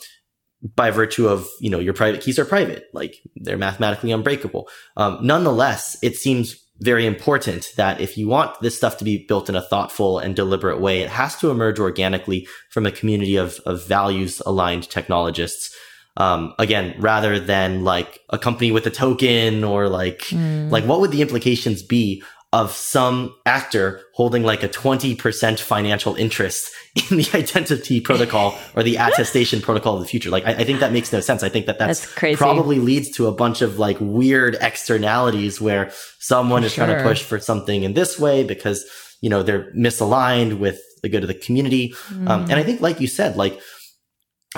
by 0.76 0.90
virtue 0.90 1.28
of 1.28 1.48
you 1.60 1.70
know 1.70 1.80
your 1.80 1.94
private 1.94 2.22
keys 2.22 2.40
are 2.40 2.46
private 2.46 2.86
like 2.92 3.16
they're 3.36 3.58
mathematically 3.58 4.12
unbreakable 4.12 4.68
um, 4.98 5.20
nonetheless 5.22 5.98
it 6.02 6.16
seems 6.16 6.67
very 6.80 7.06
important 7.06 7.74
that 7.76 8.00
if 8.00 8.18
you 8.18 8.28
want 8.28 8.60
this 8.62 8.78
stuff 8.78 8.98
to 8.98 9.04
be 9.04 9.26
built 9.28 9.50
in 9.50 9.56
a 9.56 9.62
thoughtful 9.62 10.20
and 10.20 10.36
deliberate 10.36 10.80
way, 10.80 11.02
it 11.02 11.10
has 11.10 11.36
to 11.38 11.50
emerge 11.50 11.80
organically 11.80 12.48
from 12.70 12.86
a 12.86 12.92
community 12.92 13.36
of, 13.36 13.60
of 13.66 13.86
values 13.88 14.42
aligned 14.46 14.90
technologists. 14.90 15.76
Um, 16.18 16.54
again, 16.58 16.96
rather 17.00 17.40
than 17.40 17.84
like 17.84 18.22
a 18.30 18.40
company 18.40 18.72
with 18.72 18.88
a 18.88 18.92
token 18.92 19.64
or 19.64 19.88
like, 19.88 20.20
mm. 20.30 20.70
like 20.72 20.84
what 20.86 21.00
would 21.00 21.12
the 21.12 21.22
implications 21.22 21.84
be 21.84 22.24
of 22.54 22.72
some 22.72 23.36
actor 23.46 24.02
holding 24.14 24.42
like 24.42 24.64
a 24.64 24.70
20% 24.70 25.60
financial 25.60 26.16
interest 26.16 26.72
in 27.12 27.18
the 27.18 27.30
identity 27.34 28.00
protocol 28.00 28.58
or 28.74 28.84
the 28.84 28.96
attestation 28.96 29.62
protocol 29.62 29.96
of 29.96 30.02
the 30.02 30.08
future. 30.08 30.30
Like, 30.30 30.46
I, 30.46 30.52
I, 30.52 30.64
think 30.64 30.80
that 30.80 30.94
makes 30.94 31.12
no 31.12 31.20
sense. 31.20 31.44
I 31.44 31.50
think 31.50 31.66
that 31.66 31.78
that's, 31.78 32.14
that's 32.16 32.38
probably 32.38 32.80
leads 32.80 33.12
to 33.18 33.28
a 33.28 33.34
bunch 33.34 33.62
of 33.62 33.80
like 33.80 33.98
weird 34.00 34.56
externalities 34.62 35.60
where 35.60 35.92
someone 36.20 36.64
is 36.64 36.74
sure. 36.74 36.86
trying 36.86 36.98
to 36.98 37.04
push 37.04 37.22
for 37.22 37.38
something 37.38 37.84
in 37.84 37.94
this 37.94 38.18
way 38.18 38.46
because, 38.46 38.86
you 39.20 39.30
know, 39.30 39.44
they're 39.44 39.74
misaligned 39.74 40.58
with 40.58 40.80
the 41.04 41.10
good 41.10 41.24
of 41.24 41.28
the 41.28 41.34
community. 41.34 41.94
Mm. 42.10 42.30
Um, 42.30 42.42
and 42.44 42.54
I 42.54 42.64
think, 42.64 42.80
like 42.80 43.02
you 43.02 43.08
said, 43.08 43.36
like, 43.36 43.60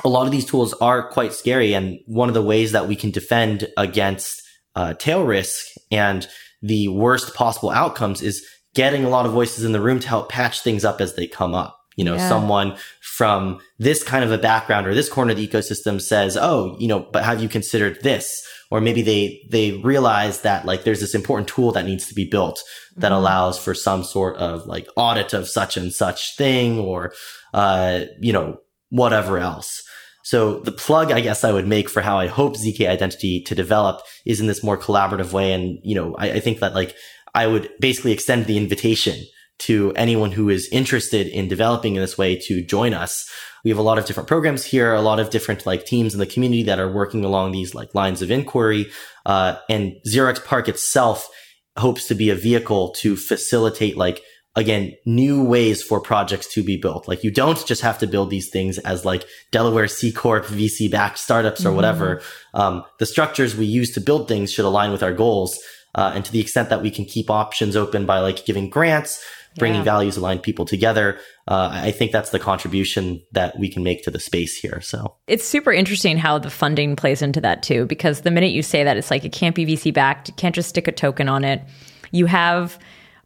a 0.03 0.09
lot 0.09 0.25
of 0.25 0.31
these 0.31 0.45
tools 0.45 0.73
are 0.75 1.09
quite 1.09 1.33
scary. 1.33 1.73
And 1.73 1.99
one 2.05 2.29
of 2.29 2.35
the 2.35 2.43
ways 2.43 2.71
that 2.73 2.87
we 2.87 2.95
can 2.95 3.09
defend 3.09 3.67
against 3.77 4.43
uh, 4.75 4.93
tail 4.93 5.25
risk 5.25 5.65
and 5.91 6.27
the 6.61 6.87
worst 6.89 7.33
possible 7.33 7.69
outcomes 7.69 8.21
is 8.21 8.45
getting 8.75 9.03
a 9.03 9.09
lot 9.09 9.25
of 9.25 9.31
voices 9.31 9.63
in 9.63 9.71
the 9.71 9.81
room 9.81 9.99
to 9.99 10.07
help 10.07 10.29
patch 10.29 10.61
things 10.61 10.85
up 10.85 11.01
as 11.01 11.15
they 11.15 11.27
come 11.27 11.55
up. 11.55 11.77
You 11.95 12.05
know, 12.05 12.15
yeah. 12.15 12.29
someone 12.29 12.77
from 13.01 13.59
this 13.77 14.03
kind 14.03 14.23
of 14.23 14.31
a 14.31 14.37
background 14.37 14.87
or 14.87 14.93
this 14.93 15.09
corner 15.09 15.31
of 15.31 15.37
the 15.37 15.45
ecosystem 15.45 16.01
says, 16.01 16.37
Oh, 16.37 16.77
you 16.79 16.87
know, 16.87 17.05
but 17.11 17.25
have 17.25 17.41
you 17.41 17.49
considered 17.49 18.01
this? 18.03 18.41
Or 18.71 18.79
maybe 18.79 19.01
they, 19.01 19.41
they 19.49 19.71
realize 19.83 20.41
that 20.41 20.63
like 20.63 20.83
there's 20.83 21.01
this 21.01 21.15
important 21.15 21.49
tool 21.49 21.73
that 21.73 21.85
needs 21.85 22.07
to 22.07 22.13
be 22.13 22.23
built 22.23 22.63
that 22.95 23.07
mm-hmm. 23.07 23.15
allows 23.15 23.59
for 23.59 23.73
some 23.73 24.03
sort 24.03 24.37
of 24.37 24.65
like 24.65 24.87
audit 24.95 25.33
of 25.33 25.49
such 25.49 25.75
and 25.75 25.91
such 25.91 26.37
thing 26.37 26.79
or, 26.79 27.11
uh, 27.53 28.01
you 28.21 28.31
know, 28.31 28.59
whatever 28.89 29.37
else. 29.37 29.83
So 30.29 30.59
the 30.59 30.71
plug, 30.71 31.11
I 31.11 31.21
guess 31.21 31.43
I 31.43 31.51
would 31.51 31.65
make 31.65 31.89
for 31.89 32.01
how 32.01 32.19
I 32.19 32.27
hope 32.27 32.55
ZK 32.55 32.87
identity 32.87 33.41
to 33.45 33.55
develop 33.55 34.01
is 34.27 34.39
in 34.39 34.45
this 34.45 34.63
more 34.63 34.77
collaborative 34.77 35.33
way. 35.33 35.53
And, 35.53 35.79
you 35.81 35.95
know, 35.95 36.15
I, 36.19 36.33
I 36.33 36.39
think 36.39 36.59
that 36.59 36.75
like 36.75 36.95
I 37.33 37.47
would 37.47 37.67
basically 37.79 38.11
extend 38.11 38.45
the 38.45 38.55
invitation 38.55 39.25
to 39.61 39.91
anyone 39.95 40.31
who 40.31 40.49
is 40.49 40.69
interested 40.71 41.25
in 41.25 41.47
developing 41.47 41.95
in 41.95 42.01
this 42.01 42.15
way 42.15 42.35
to 42.41 42.63
join 42.63 42.93
us. 42.93 43.27
We 43.63 43.71
have 43.71 43.79
a 43.79 43.81
lot 43.81 43.97
of 43.97 44.05
different 44.05 44.29
programs 44.29 44.63
here, 44.63 44.93
a 44.93 45.01
lot 45.01 45.19
of 45.19 45.31
different 45.31 45.65
like 45.65 45.87
teams 45.87 46.13
in 46.13 46.19
the 46.19 46.27
community 46.27 46.61
that 46.61 46.77
are 46.77 46.93
working 46.93 47.25
along 47.25 47.51
these 47.51 47.73
like 47.73 47.95
lines 47.95 48.21
of 48.21 48.29
inquiry. 48.29 48.91
Uh, 49.25 49.55
and 49.67 49.95
0xPARC 50.07 50.67
itself 50.67 51.27
hopes 51.75 52.07
to 52.07 52.13
be 52.13 52.29
a 52.29 52.35
vehicle 52.35 52.91
to 52.99 53.15
facilitate 53.15 53.97
like 53.97 54.21
again, 54.55 54.95
new 55.05 55.43
ways 55.43 55.81
for 55.81 56.01
projects 56.01 56.47
to 56.53 56.63
be 56.63 56.77
built. 56.77 57.07
Like 57.07 57.23
you 57.23 57.31
don't 57.31 57.63
just 57.65 57.81
have 57.81 57.99
to 57.99 58.07
build 58.07 58.29
these 58.29 58.49
things 58.49 58.77
as 58.79 59.05
like 59.05 59.25
Delaware 59.51 59.87
C 59.87 60.11
Corp, 60.11 60.45
VC 60.45 60.89
backed 60.89 61.19
startups 61.19 61.61
or 61.61 61.69
mm-hmm. 61.69 61.75
whatever. 61.75 62.21
Um, 62.53 62.83
the 62.99 63.05
structures 63.05 63.55
we 63.55 63.65
use 63.65 63.91
to 63.93 64.01
build 64.01 64.27
things 64.27 64.51
should 64.51 64.65
align 64.65 64.91
with 64.91 65.03
our 65.03 65.13
goals. 65.13 65.59
Uh, 65.95 66.11
and 66.13 66.23
to 66.25 66.31
the 66.31 66.39
extent 66.39 66.69
that 66.69 66.81
we 66.81 66.91
can 66.91 67.05
keep 67.05 67.29
options 67.29 67.75
open 67.75 68.05
by 68.05 68.19
like 68.19 68.45
giving 68.45 68.69
grants, 68.69 69.23
bringing 69.57 69.79
yeah. 69.79 69.85
values 69.85 70.17
aligned 70.17 70.43
people 70.43 70.65
together. 70.65 71.19
Uh, 71.47 71.69
I 71.71 71.91
think 71.91 72.11
that's 72.11 72.29
the 72.29 72.39
contribution 72.39 73.21
that 73.31 73.57
we 73.57 73.69
can 73.69 73.83
make 73.83 74.03
to 74.03 74.11
the 74.11 74.19
space 74.19 74.55
here. 74.55 74.81
So 74.81 75.15
it's 75.27 75.43
super 75.43 75.71
interesting 75.71 76.17
how 76.17 76.37
the 76.37 76.49
funding 76.49 76.95
plays 76.95 77.21
into 77.21 77.41
that 77.41 77.63
too, 77.63 77.85
because 77.85 78.21
the 78.21 78.31
minute 78.31 78.51
you 78.51 78.61
say 78.61 78.83
that, 78.83 78.97
it's 78.97 79.09
like 79.09 79.25
it 79.25 79.31
can't 79.31 79.55
be 79.55 79.65
VC 79.65 79.93
backed, 79.93 80.29
you 80.29 80.35
can't 80.35 80.53
just 80.53 80.69
stick 80.69 80.87
a 80.87 80.91
token 80.91 81.27
on 81.27 81.43
it. 81.43 81.63
You 82.11 82.27
have 82.27 82.77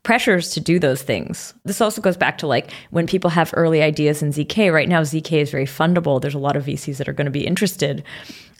pressures 0.04 0.52
to 0.52 0.60
do 0.60 0.80
those 0.80 1.02
things. 1.02 1.54
This 1.64 1.82
also 1.82 2.02
goes 2.02 2.18
back 2.18 2.38
to 2.40 2.48
like 2.48 2.72
when 2.92 3.08
people 3.08 3.30
have 3.30 3.54
early 3.56 3.82
ideas 3.82 4.22
in 4.22 4.30
ZK. 4.32 4.72
Right 4.72 4.90
now, 4.90 5.02
ZK 5.02 5.42
is 5.42 5.50
very 5.50 5.66
fundable. 5.66 6.22
There's 6.22 6.36
a 6.36 6.40
lot 6.40 6.56
of 6.56 6.66
VCs 6.66 6.98
that 6.98 7.08
are 7.08 7.14
going 7.14 7.26
to 7.26 7.32
be 7.32 7.48
interested 7.48 8.04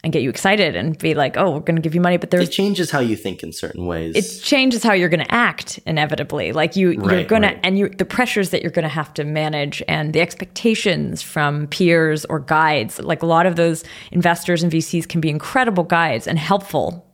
and 0.02 0.12
get 0.12 0.22
you 0.22 0.28
excited 0.28 0.76
and 0.76 0.98
be 0.98 1.14
like, 1.14 1.36
oh, 1.36 1.52
we're 1.52 1.60
going 1.60 1.76
to 1.76 1.82
give 1.82 1.94
you 1.94 2.00
money. 2.00 2.18
But 2.18 2.30
there's 2.30 2.48
it 2.48 2.52
changes 2.52 2.90
how 2.90 3.00
you 3.00 3.16
think 3.16 3.42
in 3.42 3.52
certain 3.52 3.86
ways. 3.86 4.14
It 4.14 4.42
changes 4.42 4.82
how 4.82 4.92
you're 4.92 5.08
going 5.08 5.24
to 5.24 5.34
act 5.34 5.78
inevitably. 5.86 6.52
Like 6.52 6.76
you, 6.76 6.94
right, 7.00 7.18
you're 7.18 7.24
going 7.24 7.42
right. 7.42 7.62
to, 7.62 7.66
and 7.66 7.78
you, 7.78 7.88
the 7.88 8.04
pressures 8.04 8.50
that 8.50 8.62
you're 8.62 8.70
going 8.70 8.84
to 8.84 8.88
have 8.88 9.12
to 9.14 9.24
manage 9.24 9.82
and 9.88 10.12
the 10.12 10.20
expectations 10.20 11.22
from 11.22 11.66
peers 11.68 12.24
or 12.26 12.40
guides. 12.40 13.00
Like 13.00 13.22
a 13.22 13.26
lot 13.26 13.46
of 13.46 13.56
those 13.56 13.82
investors 14.12 14.62
and 14.62 14.70
VCs 14.70 15.08
can 15.08 15.20
be 15.20 15.30
incredible 15.30 15.84
guides 15.84 16.26
and 16.26 16.38
helpful 16.38 17.06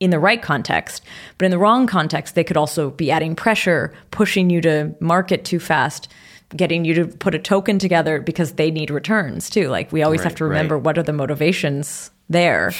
in 0.00 0.10
the 0.10 0.18
right 0.18 0.42
context. 0.42 1.02
But 1.38 1.46
in 1.46 1.50
the 1.50 1.58
wrong 1.58 1.86
context, 1.86 2.34
they 2.34 2.44
could 2.44 2.56
also 2.56 2.90
be 2.90 3.10
adding 3.10 3.34
pressure, 3.34 3.92
pushing 4.10 4.50
you 4.50 4.60
to 4.62 4.94
market 5.00 5.44
too 5.44 5.58
fast, 5.58 6.08
getting 6.54 6.84
you 6.84 6.94
to 6.94 7.06
put 7.06 7.34
a 7.34 7.38
token 7.38 7.78
together 7.78 8.20
because 8.20 8.52
they 8.52 8.70
need 8.70 8.90
returns 8.90 9.50
too. 9.50 9.68
Like 9.68 9.92
we 9.92 10.02
always 10.02 10.20
right, 10.20 10.24
have 10.24 10.34
to 10.36 10.44
remember 10.44 10.76
right. 10.76 10.84
what 10.84 10.98
are 10.98 11.02
the 11.02 11.12
motivations 11.12 12.10
there. 12.28 12.72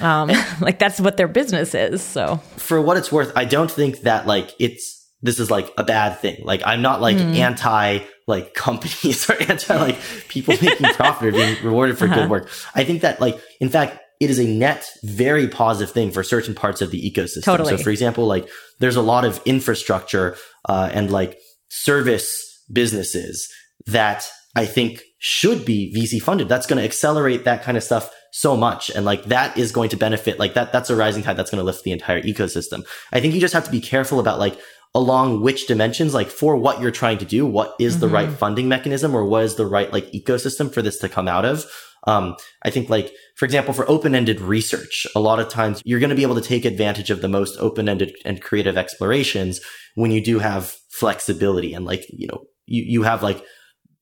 Um, 0.00 0.30
like 0.60 0.78
that's 0.78 1.00
what 1.00 1.16
their 1.16 1.28
business 1.28 1.74
is. 1.74 2.02
So 2.02 2.36
for 2.56 2.80
what 2.80 2.96
it's 2.96 3.10
worth, 3.10 3.32
I 3.36 3.44
don't 3.44 3.70
think 3.70 4.00
that 4.00 4.26
like 4.26 4.52
it's 4.58 5.02
this 5.22 5.40
is 5.40 5.50
like 5.50 5.72
a 5.76 5.84
bad 5.84 6.18
thing. 6.18 6.42
Like 6.44 6.62
I'm 6.64 6.82
not 6.82 7.00
like 7.00 7.16
mm. 7.16 7.36
anti 7.36 8.00
like 8.26 8.54
companies 8.54 9.28
or 9.28 9.34
anti 9.42 9.76
like 9.76 9.98
people 10.28 10.54
making 10.60 10.92
profit 10.94 11.28
or 11.28 11.32
being 11.32 11.56
rewarded 11.64 11.98
for 11.98 12.04
uh-huh. 12.06 12.14
good 12.14 12.30
work. 12.30 12.50
I 12.74 12.84
think 12.84 13.02
that 13.02 13.20
like 13.20 13.40
in 13.60 13.68
fact 13.68 13.98
it 14.20 14.30
is 14.30 14.38
a 14.38 14.46
net 14.46 14.88
very 15.02 15.48
positive 15.48 15.92
thing 15.92 16.10
for 16.10 16.22
certain 16.22 16.54
parts 16.54 16.80
of 16.80 16.90
the 16.90 17.10
ecosystem. 17.10 17.44
Totally. 17.44 17.76
So 17.76 17.82
for 17.82 17.90
example, 17.90 18.26
like 18.26 18.48
there's 18.78 18.96
a 18.96 19.02
lot 19.02 19.24
of 19.24 19.40
infrastructure 19.44 20.36
uh, 20.68 20.90
and 20.92 21.10
like 21.10 21.38
service 21.68 22.62
businesses 22.72 23.48
that 23.86 24.28
I 24.56 24.66
think 24.66 25.02
should 25.18 25.64
be 25.64 25.92
VC 25.96 26.22
funded. 26.22 26.48
That's 26.48 26.66
going 26.66 26.78
to 26.78 26.84
accelerate 26.84 27.44
that 27.44 27.62
kind 27.62 27.76
of 27.76 27.82
stuff 27.82 28.10
so 28.32 28.56
much. 28.56 28.90
And 28.90 29.04
like 29.04 29.24
that 29.24 29.56
is 29.56 29.72
going 29.72 29.90
to 29.90 29.96
benefit, 29.96 30.38
like 30.38 30.54
that, 30.54 30.72
that's 30.72 30.90
a 30.90 30.96
rising 30.96 31.22
tide 31.22 31.36
that's 31.36 31.50
going 31.50 31.60
to 31.60 31.64
lift 31.64 31.82
the 31.82 31.92
entire 31.92 32.22
ecosystem. 32.22 32.86
I 33.12 33.20
think 33.20 33.34
you 33.34 33.40
just 33.40 33.54
have 33.54 33.64
to 33.64 33.70
be 33.70 33.80
careful 33.80 34.20
about 34.20 34.38
like 34.38 34.58
along 34.94 35.42
which 35.42 35.66
dimensions, 35.66 36.14
like 36.14 36.28
for 36.28 36.56
what 36.56 36.80
you're 36.80 36.92
trying 36.92 37.18
to 37.18 37.24
do, 37.24 37.44
what 37.44 37.74
is 37.80 37.94
mm-hmm. 37.94 38.00
the 38.00 38.08
right 38.08 38.30
funding 38.30 38.68
mechanism 38.68 39.14
or 39.14 39.24
what 39.24 39.44
is 39.44 39.56
the 39.56 39.66
right 39.66 39.92
like 39.92 40.10
ecosystem 40.12 40.72
for 40.72 40.82
this 40.82 40.98
to 40.98 41.08
come 41.08 41.26
out 41.26 41.44
of? 41.44 41.64
Um, 42.06 42.36
I 42.62 42.70
think 42.70 42.90
like, 42.90 43.12
for 43.36 43.44
example, 43.44 43.72
for 43.72 43.88
open-ended 43.88 44.40
research, 44.40 45.06
a 45.16 45.20
lot 45.20 45.40
of 45.40 45.48
times 45.48 45.80
you're 45.84 46.00
going 46.00 46.10
to 46.10 46.16
be 46.16 46.22
able 46.22 46.34
to 46.34 46.40
take 46.40 46.64
advantage 46.64 47.10
of 47.10 47.22
the 47.22 47.28
most 47.28 47.56
open-ended 47.58 48.14
and 48.24 48.42
creative 48.42 48.76
explorations 48.76 49.60
when 49.94 50.10
you 50.10 50.22
do 50.22 50.38
have 50.38 50.76
flexibility 50.90 51.72
and 51.72 51.86
like, 51.86 52.04
you 52.10 52.26
know, 52.26 52.44
you, 52.66 52.82
you 52.82 53.02
have 53.02 53.22
like 53.22 53.42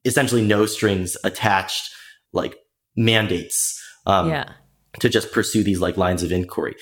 essentially 0.05 0.43
no 0.43 0.67
strings 0.67 1.17
attached, 1.23 1.91
like 2.33 2.57
mandates. 2.97 3.81
Um, 4.07 4.29
yeah. 4.29 4.53
To 5.01 5.09
just 5.09 5.33
pursue 5.33 5.63
these 5.63 5.81
like 5.81 5.97
lines 5.97 6.23
of 6.23 6.33
inquiry. 6.33 6.75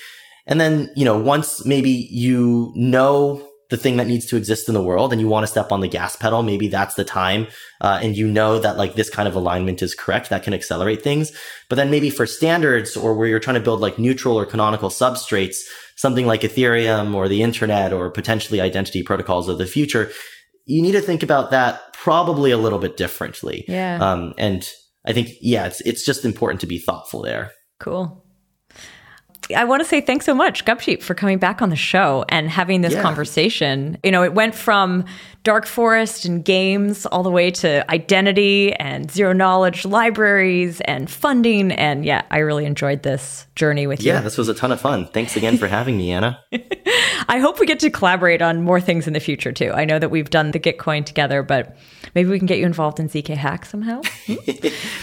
And 0.45 0.59
then, 0.59 0.89
you 0.97 1.05
know, 1.05 1.17
once 1.17 1.65
maybe 1.65 1.91
you 1.91 2.73
know 2.75 3.47
the 3.71 3.77
thing 3.77 3.95
that 3.97 4.05
needs 4.05 4.25
to 4.27 4.35
exist 4.35 4.67
in 4.67 4.73
the 4.73 4.83
world 4.83 5.13
and 5.13 5.21
you 5.21 5.29
want 5.29 5.43
to 5.43 5.51
step 5.51 5.71
on 5.71 5.79
the 5.79 5.87
gas 5.87 6.17
pedal, 6.17 6.43
maybe 6.43 6.67
that's 6.67 6.95
the 6.95 7.05
time. 7.05 7.47
Uh, 7.79 7.99
and 8.03 8.17
you 8.17 8.27
know 8.27 8.59
that 8.59 8.77
like 8.77 8.95
this 8.95 9.09
kind 9.09 9.29
of 9.29 9.35
alignment 9.35 9.81
is 9.81 9.95
correct. 9.95 10.29
That 10.29 10.43
can 10.43 10.53
accelerate 10.53 11.01
things. 11.01 11.31
But 11.69 11.77
then 11.77 11.89
maybe 11.89 12.09
for 12.09 12.27
standards 12.27 12.97
or 12.97 13.15
where 13.15 13.29
you're 13.29 13.39
trying 13.39 13.55
to 13.55 13.61
build 13.61 13.79
like 13.79 13.97
neutral 13.97 14.37
or 14.37 14.45
canonical 14.45 14.89
substrates, 14.89 15.55
something 15.95 16.27
like 16.27 16.41
Ethereum 16.41 17.15
or 17.15 17.29
the 17.29 17.41
internet 17.41 17.93
or 17.93 18.11
potentially 18.11 18.59
identity 18.59 19.03
protocols 19.03 19.47
of 19.47 19.57
the 19.57 19.65
future, 19.65 20.11
you 20.65 20.81
need 20.81 20.91
to 20.91 21.01
think 21.01 21.23
about 21.23 21.51
that 21.51 21.93
probably 21.93 22.51
a 22.51 22.57
little 22.57 22.79
bit 22.79 22.97
differently. 22.97 23.63
Yeah. 23.69 23.99
Um, 24.01 24.33
and 24.37 24.69
I 25.05 25.13
think, 25.13 25.29
yeah, 25.39 25.67
it's, 25.67 25.79
it's 25.81 26.05
just 26.05 26.25
important 26.25 26.59
to 26.59 26.67
be 26.67 26.77
thoughtful 26.77 27.21
there. 27.21 27.51
Cool. 27.79 28.20
I 29.55 29.63
want 29.63 29.81
to 29.81 29.87
say 29.87 30.01
thanks 30.01 30.25
so 30.25 30.33
much, 30.33 30.65
Gubsheep, 30.65 31.01
for 31.01 31.13
coming 31.13 31.37
back 31.37 31.61
on 31.61 31.69
the 31.69 31.75
show 31.75 32.25
and 32.29 32.49
having 32.49 32.81
this 32.81 32.93
yeah. 32.93 33.01
conversation. 33.01 33.97
You 34.03 34.11
know, 34.11 34.23
it 34.23 34.33
went 34.33 34.55
from 34.55 35.05
dark 35.43 35.65
forest 35.65 36.25
and 36.25 36.45
games 36.45 37.05
all 37.07 37.23
the 37.23 37.31
way 37.31 37.49
to 37.49 37.89
identity 37.91 38.73
and 38.73 39.09
zero 39.09 39.33
knowledge 39.33 39.85
libraries 39.85 40.81
and 40.81 41.09
funding. 41.09 41.71
And 41.71 42.05
yeah, 42.05 42.21
I 42.29 42.39
really 42.39 42.65
enjoyed 42.65 43.01
this 43.03 43.47
journey 43.55 43.87
with 43.87 44.01
yeah, 44.01 44.13
you. 44.13 44.17
Yeah, 44.17 44.21
this 44.21 44.37
was 44.37 44.49
a 44.49 44.53
ton 44.53 44.71
of 44.71 44.79
fun. 44.79 45.07
Thanks 45.07 45.35
again 45.35 45.57
for 45.57 45.67
having 45.67 45.97
me, 45.97 46.11
Anna. 46.11 46.43
I 47.27 47.39
hope 47.39 47.59
we 47.59 47.65
get 47.65 47.79
to 47.79 47.89
collaborate 47.89 48.41
on 48.41 48.61
more 48.61 48.79
things 48.81 49.07
in 49.07 49.13
the 49.13 49.19
future 49.19 49.51
too. 49.51 49.71
I 49.71 49.85
know 49.85 49.97
that 49.97 50.09
we've 50.09 50.29
done 50.29 50.51
the 50.51 50.59
Gitcoin 50.59 51.05
together, 51.05 51.41
but 51.43 51.75
maybe 52.13 52.29
we 52.29 52.37
can 52.37 52.45
get 52.45 52.59
you 52.59 52.65
involved 52.65 52.99
in 52.99 53.09
ZK 53.09 53.35
Hack 53.35 53.65
somehow. 53.65 54.01
Hmm? 54.27 54.35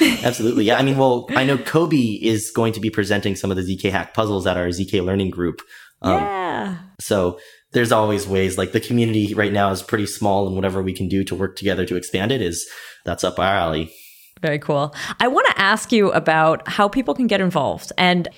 Absolutely. 0.25 0.65
Yeah. 0.65 0.79
I 0.79 0.83
mean, 0.83 0.99
well, 0.99 1.27
I 1.31 1.45
know 1.45 1.59
Kobi 1.59 2.21
is 2.21 2.51
going 2.51 2.73
to 2.75 2.81
be 2.81 2.91
presenting 2.91 3.35
some 3.35 3.51
of 3.51 3.57
the 3.57 3.63
ZK 3.63 3.91
Hack 3.91 4.15
puzzles 4.15 4.38
at 4.47 4.57
our 4.57 4.69
ZK 4.69 5.05
learning 5.05 5.31
group. 5.31 5.61
Um, 6.03 6.15
yeah. 6.15 6.79
So 7.01 7.39
there's 7.73 7.93
always 7.93 8.27
ways 8.27 8.57
like 8.57 8.73
the 8.73 8.81
community 8.81 9.35
right 9.35 9.53
now 9.53 9.71
is 9.71 9.83
pretty 9.83 10.07
small 10.07 10.47
and 10.47 10.57
whatever 10.57 10.83
we 10.83 10.93
can 10.93 11.09
do 11.09 11.25
to 11.25 11.35
work 11.35 11.57
together 11.57 11.85
to 11.87 11.97
expand 11.97 12.33
it 12.33 12.41
is 12.41 12.69
that's 13.05 13.25
up 13.25 13.39
our 13.39 13.55
alley. 13.55 13.93
Very 14.41 14.59
cool. 14.59 14.95
I 15.21 15.29
want 15.29 15.47
to 15.49 15.61
ask 15.61 15.93
you 15.93 16.13
about 16.13 16.67
how 16.69 16.89
people 16.89 17.15
can 17.15 17.27
get 17.27 17.41
involved 17.41 17.93
and 17.99 18.29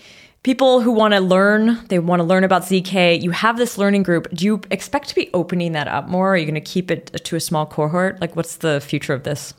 people 0.42 0.80
who 0.80 0.90
want 0.90 1.12
to 1.14 1.20
learn, 1.20 1.84
they 1.88 1.98
want 1.98 2.20
to 2.20 2.24
learn 2.24 2.44
about 2.44 2.62
ZK. 2.62 3.20
You 3.22 3.30
have 3.30 3.58
this 3.58 3.76
learning 3.76 4.02
group. 4.02 4.28
Do 4.32 4.46
you 4.46 4.60
expect 4.70 5.08
to 5.10 5.14
be 5.14 5.28
opening 5.34 5.72
that 5.72 5.88
up 5.88 6.08
more? 6.08 6.32
Are 6.32 6.36
you 6.36 6.46
going 6.46 6.54
to 6.54 6.60
keep 6.60 6.90
it 6.90 7.20
to 7.24 7.36
a 7.36 7.40
small 7.40 7.66
cohort? 7.66 8.20
Like 8.20 8.34
what's 8.34 8.56
the 8.56 8.80
future 8.80 9.12
of 9.12 9.24
this? 9.24 9.54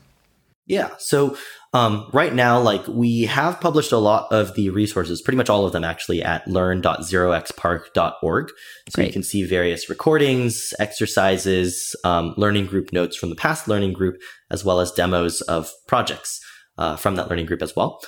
Yeah. 0.66 0.90
So 0.98 1.36
um, 1.74 2.08
right 2.12 2.34
now, 2.34 2.60
like 2.60 2.86
we 2.86 3.22
have 3.22 3.58
published 3.60 3.92
a 3.92 3.98
lot 3.98 4.30
of 4.30 4.54
the 4.54 4.68
resources, 4.70 5.22
pretty 5.22 5.38
much 5.38 5.48
all 5.48 5.64
of 5.64 5.72
them 5.72 5.84
actually 5.84 6.22
at 6.22 6.46
learn.0xparc.org. 6.46 8.48
So 8.48 8.54
Great. 8.94 9.06
you 9.06 9.12
can 9.12 9.22
see 9.22 9.44
various 9.44 9.88
recordings, 9.88 10.74
exercises, 10.78 11.96
um, 12.04 12.34
learning 12.36 12.66
group 12.66 12.92
notes 12.92 13.16
from 13.16 13.30
the 13.30 13.36
past 13.36 13.68
learning 13.68 13.94
group, 13.94 14.20
as 14.50 14.66
well 14.66 14.80
as 14.80 14.92
demos 14.92 15.40
of 15.42 15.70
projects 15.88 16.40
uh, 16.76 16.96
from 16.96 17.16
that 17.16 17.30
learning 17.30 17.46
group 17.46 17.62
as 17.62 17.74
well. 17.74 18.00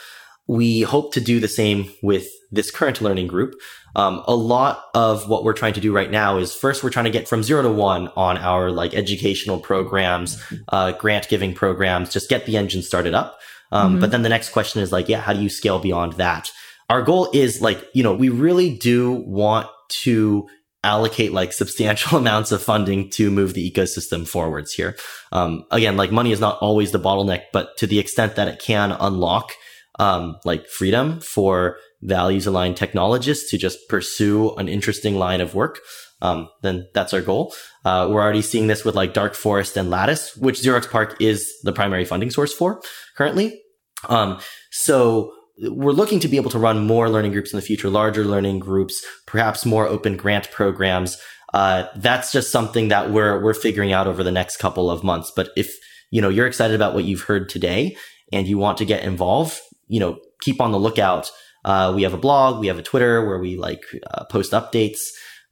We 0.46 0.82
hope 0.82 1.14
to 1.14 1.22
do 1.22 1.40
the 1.40 1.48
same 1.48 1.90
with 2.02 2.26
this 2.52 2.70
current 2.70 3.00
learning 3.00 3.28
group. 3.28 3.54
Um, 3.96 4.22
a 4.26 4.34
lot 4.34 4.84
of 4.94 5.26
what 5.26 5.42
we're 5.42 5.54
trying 5.54 5.72
to 5.74 5.80
do 5.80 5.90
right 5.90 6.10
now 6.10 6.36
is 6.36 6.54
first 6.54 6.84
we're 6.84 6.90
trying 6.90 7.06
to 7.06 7.10
get 7.10 7.28
from 7.28 7.42
zero 7.42 7.62
to 7.62 7.72
one 7.72 8.08
on 8.08 8.36
our 8.36 8.70
like 8.70 8.92
educational 8.92 9.58
programs, 9.58 10.38
uh, 10.68 10.92
grant 10.92 11.30
giving 11.30 11.54
programs, 11.54 12.12
just 12.12 12.28
get 12.28 12.44
the 12.44 12.58
engine 12.58 12.82
started 12.82 13.14
up. 13.14 13.38
Um, 13.74 13.92
mm-hmm. 13.92 14.00
But 14.00 14.12
then 14.12 14.22
the 14.22 14.28
next 14.28 14.50
question 14.50 14.80
is 14.80 14.92
like, 14.92 15.08
yeah, 15.08 15.20
how 15.20 15.34
do 15.34 15.42
you 15.42 15.50
scale 15.50 15.78
beyond 15.78 16.14
that? 16.14 16.50
Our 16.88 17.02
goal 17.02 17.28
is 17.34 17.60
like, 17.60 17.84
you 17.92 18.02
know, 18.02 18.14
we 18.14 18.28
really 18.28 18.74
do 18.74 19.12
want 19.12 19.68
to 20.02 20.46
allocate 20.84 21.32
like 21.32 21.52
substantial 21.52 22.16
amounts 22.18 22.52
of 22.52 22.62
funding 22.62 23.10
to 23.10 23.30
move 23.30 23.54
the 23.54 23.70
ecosystem 23.70 24.26
forwards 24.26 24.72
here. 24.72 24.96
Um, 25.32 25.64
again, 25.70 25.96
like 25.96 26.12
money 26.12 26.30
is 26.30 26.40
not 26.40 26.58
always 26.60 26.92
the 26.92 27.00
bottleneck, 27.00 27.42
but 27.52 27.76
to 27.78 27.86
the 27.86 27.98
extent 27.98 28.36
that 28.36 28.48
it 28.48 28.60
can 28.60 28.92
unlock, 28.92 29.52
um, 29.98 30.36
like 30.44 30.66
freedom 30.68 31.20
for 31.20 31.78
values 32.02 32.46
aligned 32.46 32.76
technologists 32.76 33.50
to 33.50 33.58
just 33.58 33.88
pursue 33.88 34.54
an 34.56 34.68
interesting 34.68 35.16
line 35.16 35.40
of 35.40 35.54
work, 35.54 35.80
um, 36.20 36.48
then 36.62 36.86
that's 36.94 37.14
our 37.14 37.22
goal. 37.22 37.54
Uh, 37.84 38.08
we're 38.10 38.22
already 38.22 38.42
seeing 38.42 38.66
this 38.66 38.84
with 38.84 38.94
like 38.94 39.14
Dark 39.14 39.34
Forest 39.34 39.76
and 39.76 39.90
Lattice, 39.90 40.36
which 40.36 40.60
0xPARC 40.60 41.16
is 41.20 41.52
the 41.62 41.72
primary 41.72 42.04
funding 42.04 42.30
source 42.30 42.52
for 42.52 42.80
currently. 43.16 43.60
Um, 44.08 44.40
so 44.70 45.32
we're 45.58 45.92
looking 45.92 46.20
to 46.20 46.28
be 46.28 46.36
able 46.36 46.50
to 46.50 46.58
run 46.58 46.86
more 46.86 47.08
learning 47.08 47.32
groups 47.32 47.52
in 47.52 47.56
the 47.56 47.64
future, 47.64 47.88
larger 47.88 48.24
learning 48.24 48.58
groups, 48.58 49.04
perhaps 49.26 49.64
more 49.64 49.86
open 49.86 50.16
grant 50.16 50.50
programs. 50.50 51.16
Uh, 51.52 51.86
that's 51.96 52.32
just 52.32 52.50
something 52.50 52.88
that 52.88 53.10
we're 53.10 53.40
we're 53.42 53.54
figuring 53.54 53.92
out 53.92 54.08
over 54.08 54.24
the 54.24 54.32
next 54.32 54.56
couple 54.56 54.90
of 54.90 55.04
months. 55.04 55.30
But 55.34 55.50
if 55.56 55.72
you 56.10 56.20
know 56.20 56.28
you're 56.28 56.46
excited 56.46 56.74
about 56.74 56.94
what 56.94 57.04
you've 57.04 57.22
heard 57.22 57.48
today 57.48 57.96
and 58.32 58.48
you 58.48 58.58
want 58.58 58.78
to 58.78 58.84
get 58.84 59.04
involved, 59.04 59.60
you 59.86 60.00
know, 60.00 60.18
keep 60.40 60.60
on 60.60 60.72
the 60.72 60.78
lookout. 60.78 61.30
Uh, 61.64 61.92
we 61.94 62.02
have 62.02 62.12
a 62.12 62.18
blog, 62.18 62.60
we 62.60 62.66
have 62.66 62.78
a 62.78 62.82
Twitter 62.82 63.24
where 63.24 63.38
we 63.38 63.56
like 63.56 63.84
uh, 64.10 64.24
post 64.24 64.52
updates, 64.52 64.98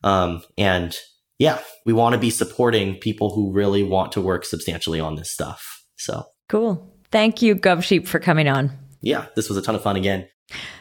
um, 0.05 0.43
and 0.59 0.99
yeah, 1.39 1.59
we 1.87 1.93
want 1.93 2.13
to 2.13 2.19
be 2.19 2.29
supporting 2.29 2.97
people 2.97 3.35
who 3.35 3.53
really 3.53 3.83
want 3.83 4.13
to 4.13 4.21
work 4.21 4.45
substantially 4.45 5.01
on 5.01 5.15
this 5.15 5.33
stuff. 5.33 5.85
So 5.97 6.25
cool. 6.49 6.92
Thank 7.13 7.43
you, 7.43 7.55
Gubsheep, 7.55 8.09
for 8.09 8.19
coming 8.19 8.49
on. 8.49 8.73
Yeah, 9.03 9.27
this 9.37 9.49
was 9.49 9.59
a 9.59 9.63
ton 9.63 9.75
of 9.75 9.83
fun 9.83 9.97
again. 9.97 10.27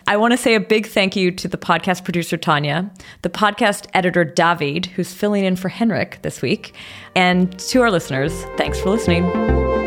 I 0.08 0.18
want 0.18 0.32
to 0.32 0.38
say 0.38 0.56
a 0.56 0.60
big 0.60 0.88
thank 0.88 1.16
you 1.16 1.32
to 1.32 1.48
the 1.48 1.58
podcast 1.58 2.04
producer, 2.04 2.38
Tanya, 2.38 2.92
the 3.22 3.30
podcast 3.30 3.88
editor, 3.94 4.24
David, 4.26 4.88
who's 4.88 5.14
filling 5.14 5.46
in 5.46 5.56
for 5.56 5.70
Henrik 5.70 6.22
this 6.24 6.42
week, 6.42 6.74
and 7.16 7.58
to 7.60 7.82
our 7.82 7.92
listeners, 7.92 8.34
thanks 8.58 8.80
for 8.80 8.90
listening. 8.90 9.81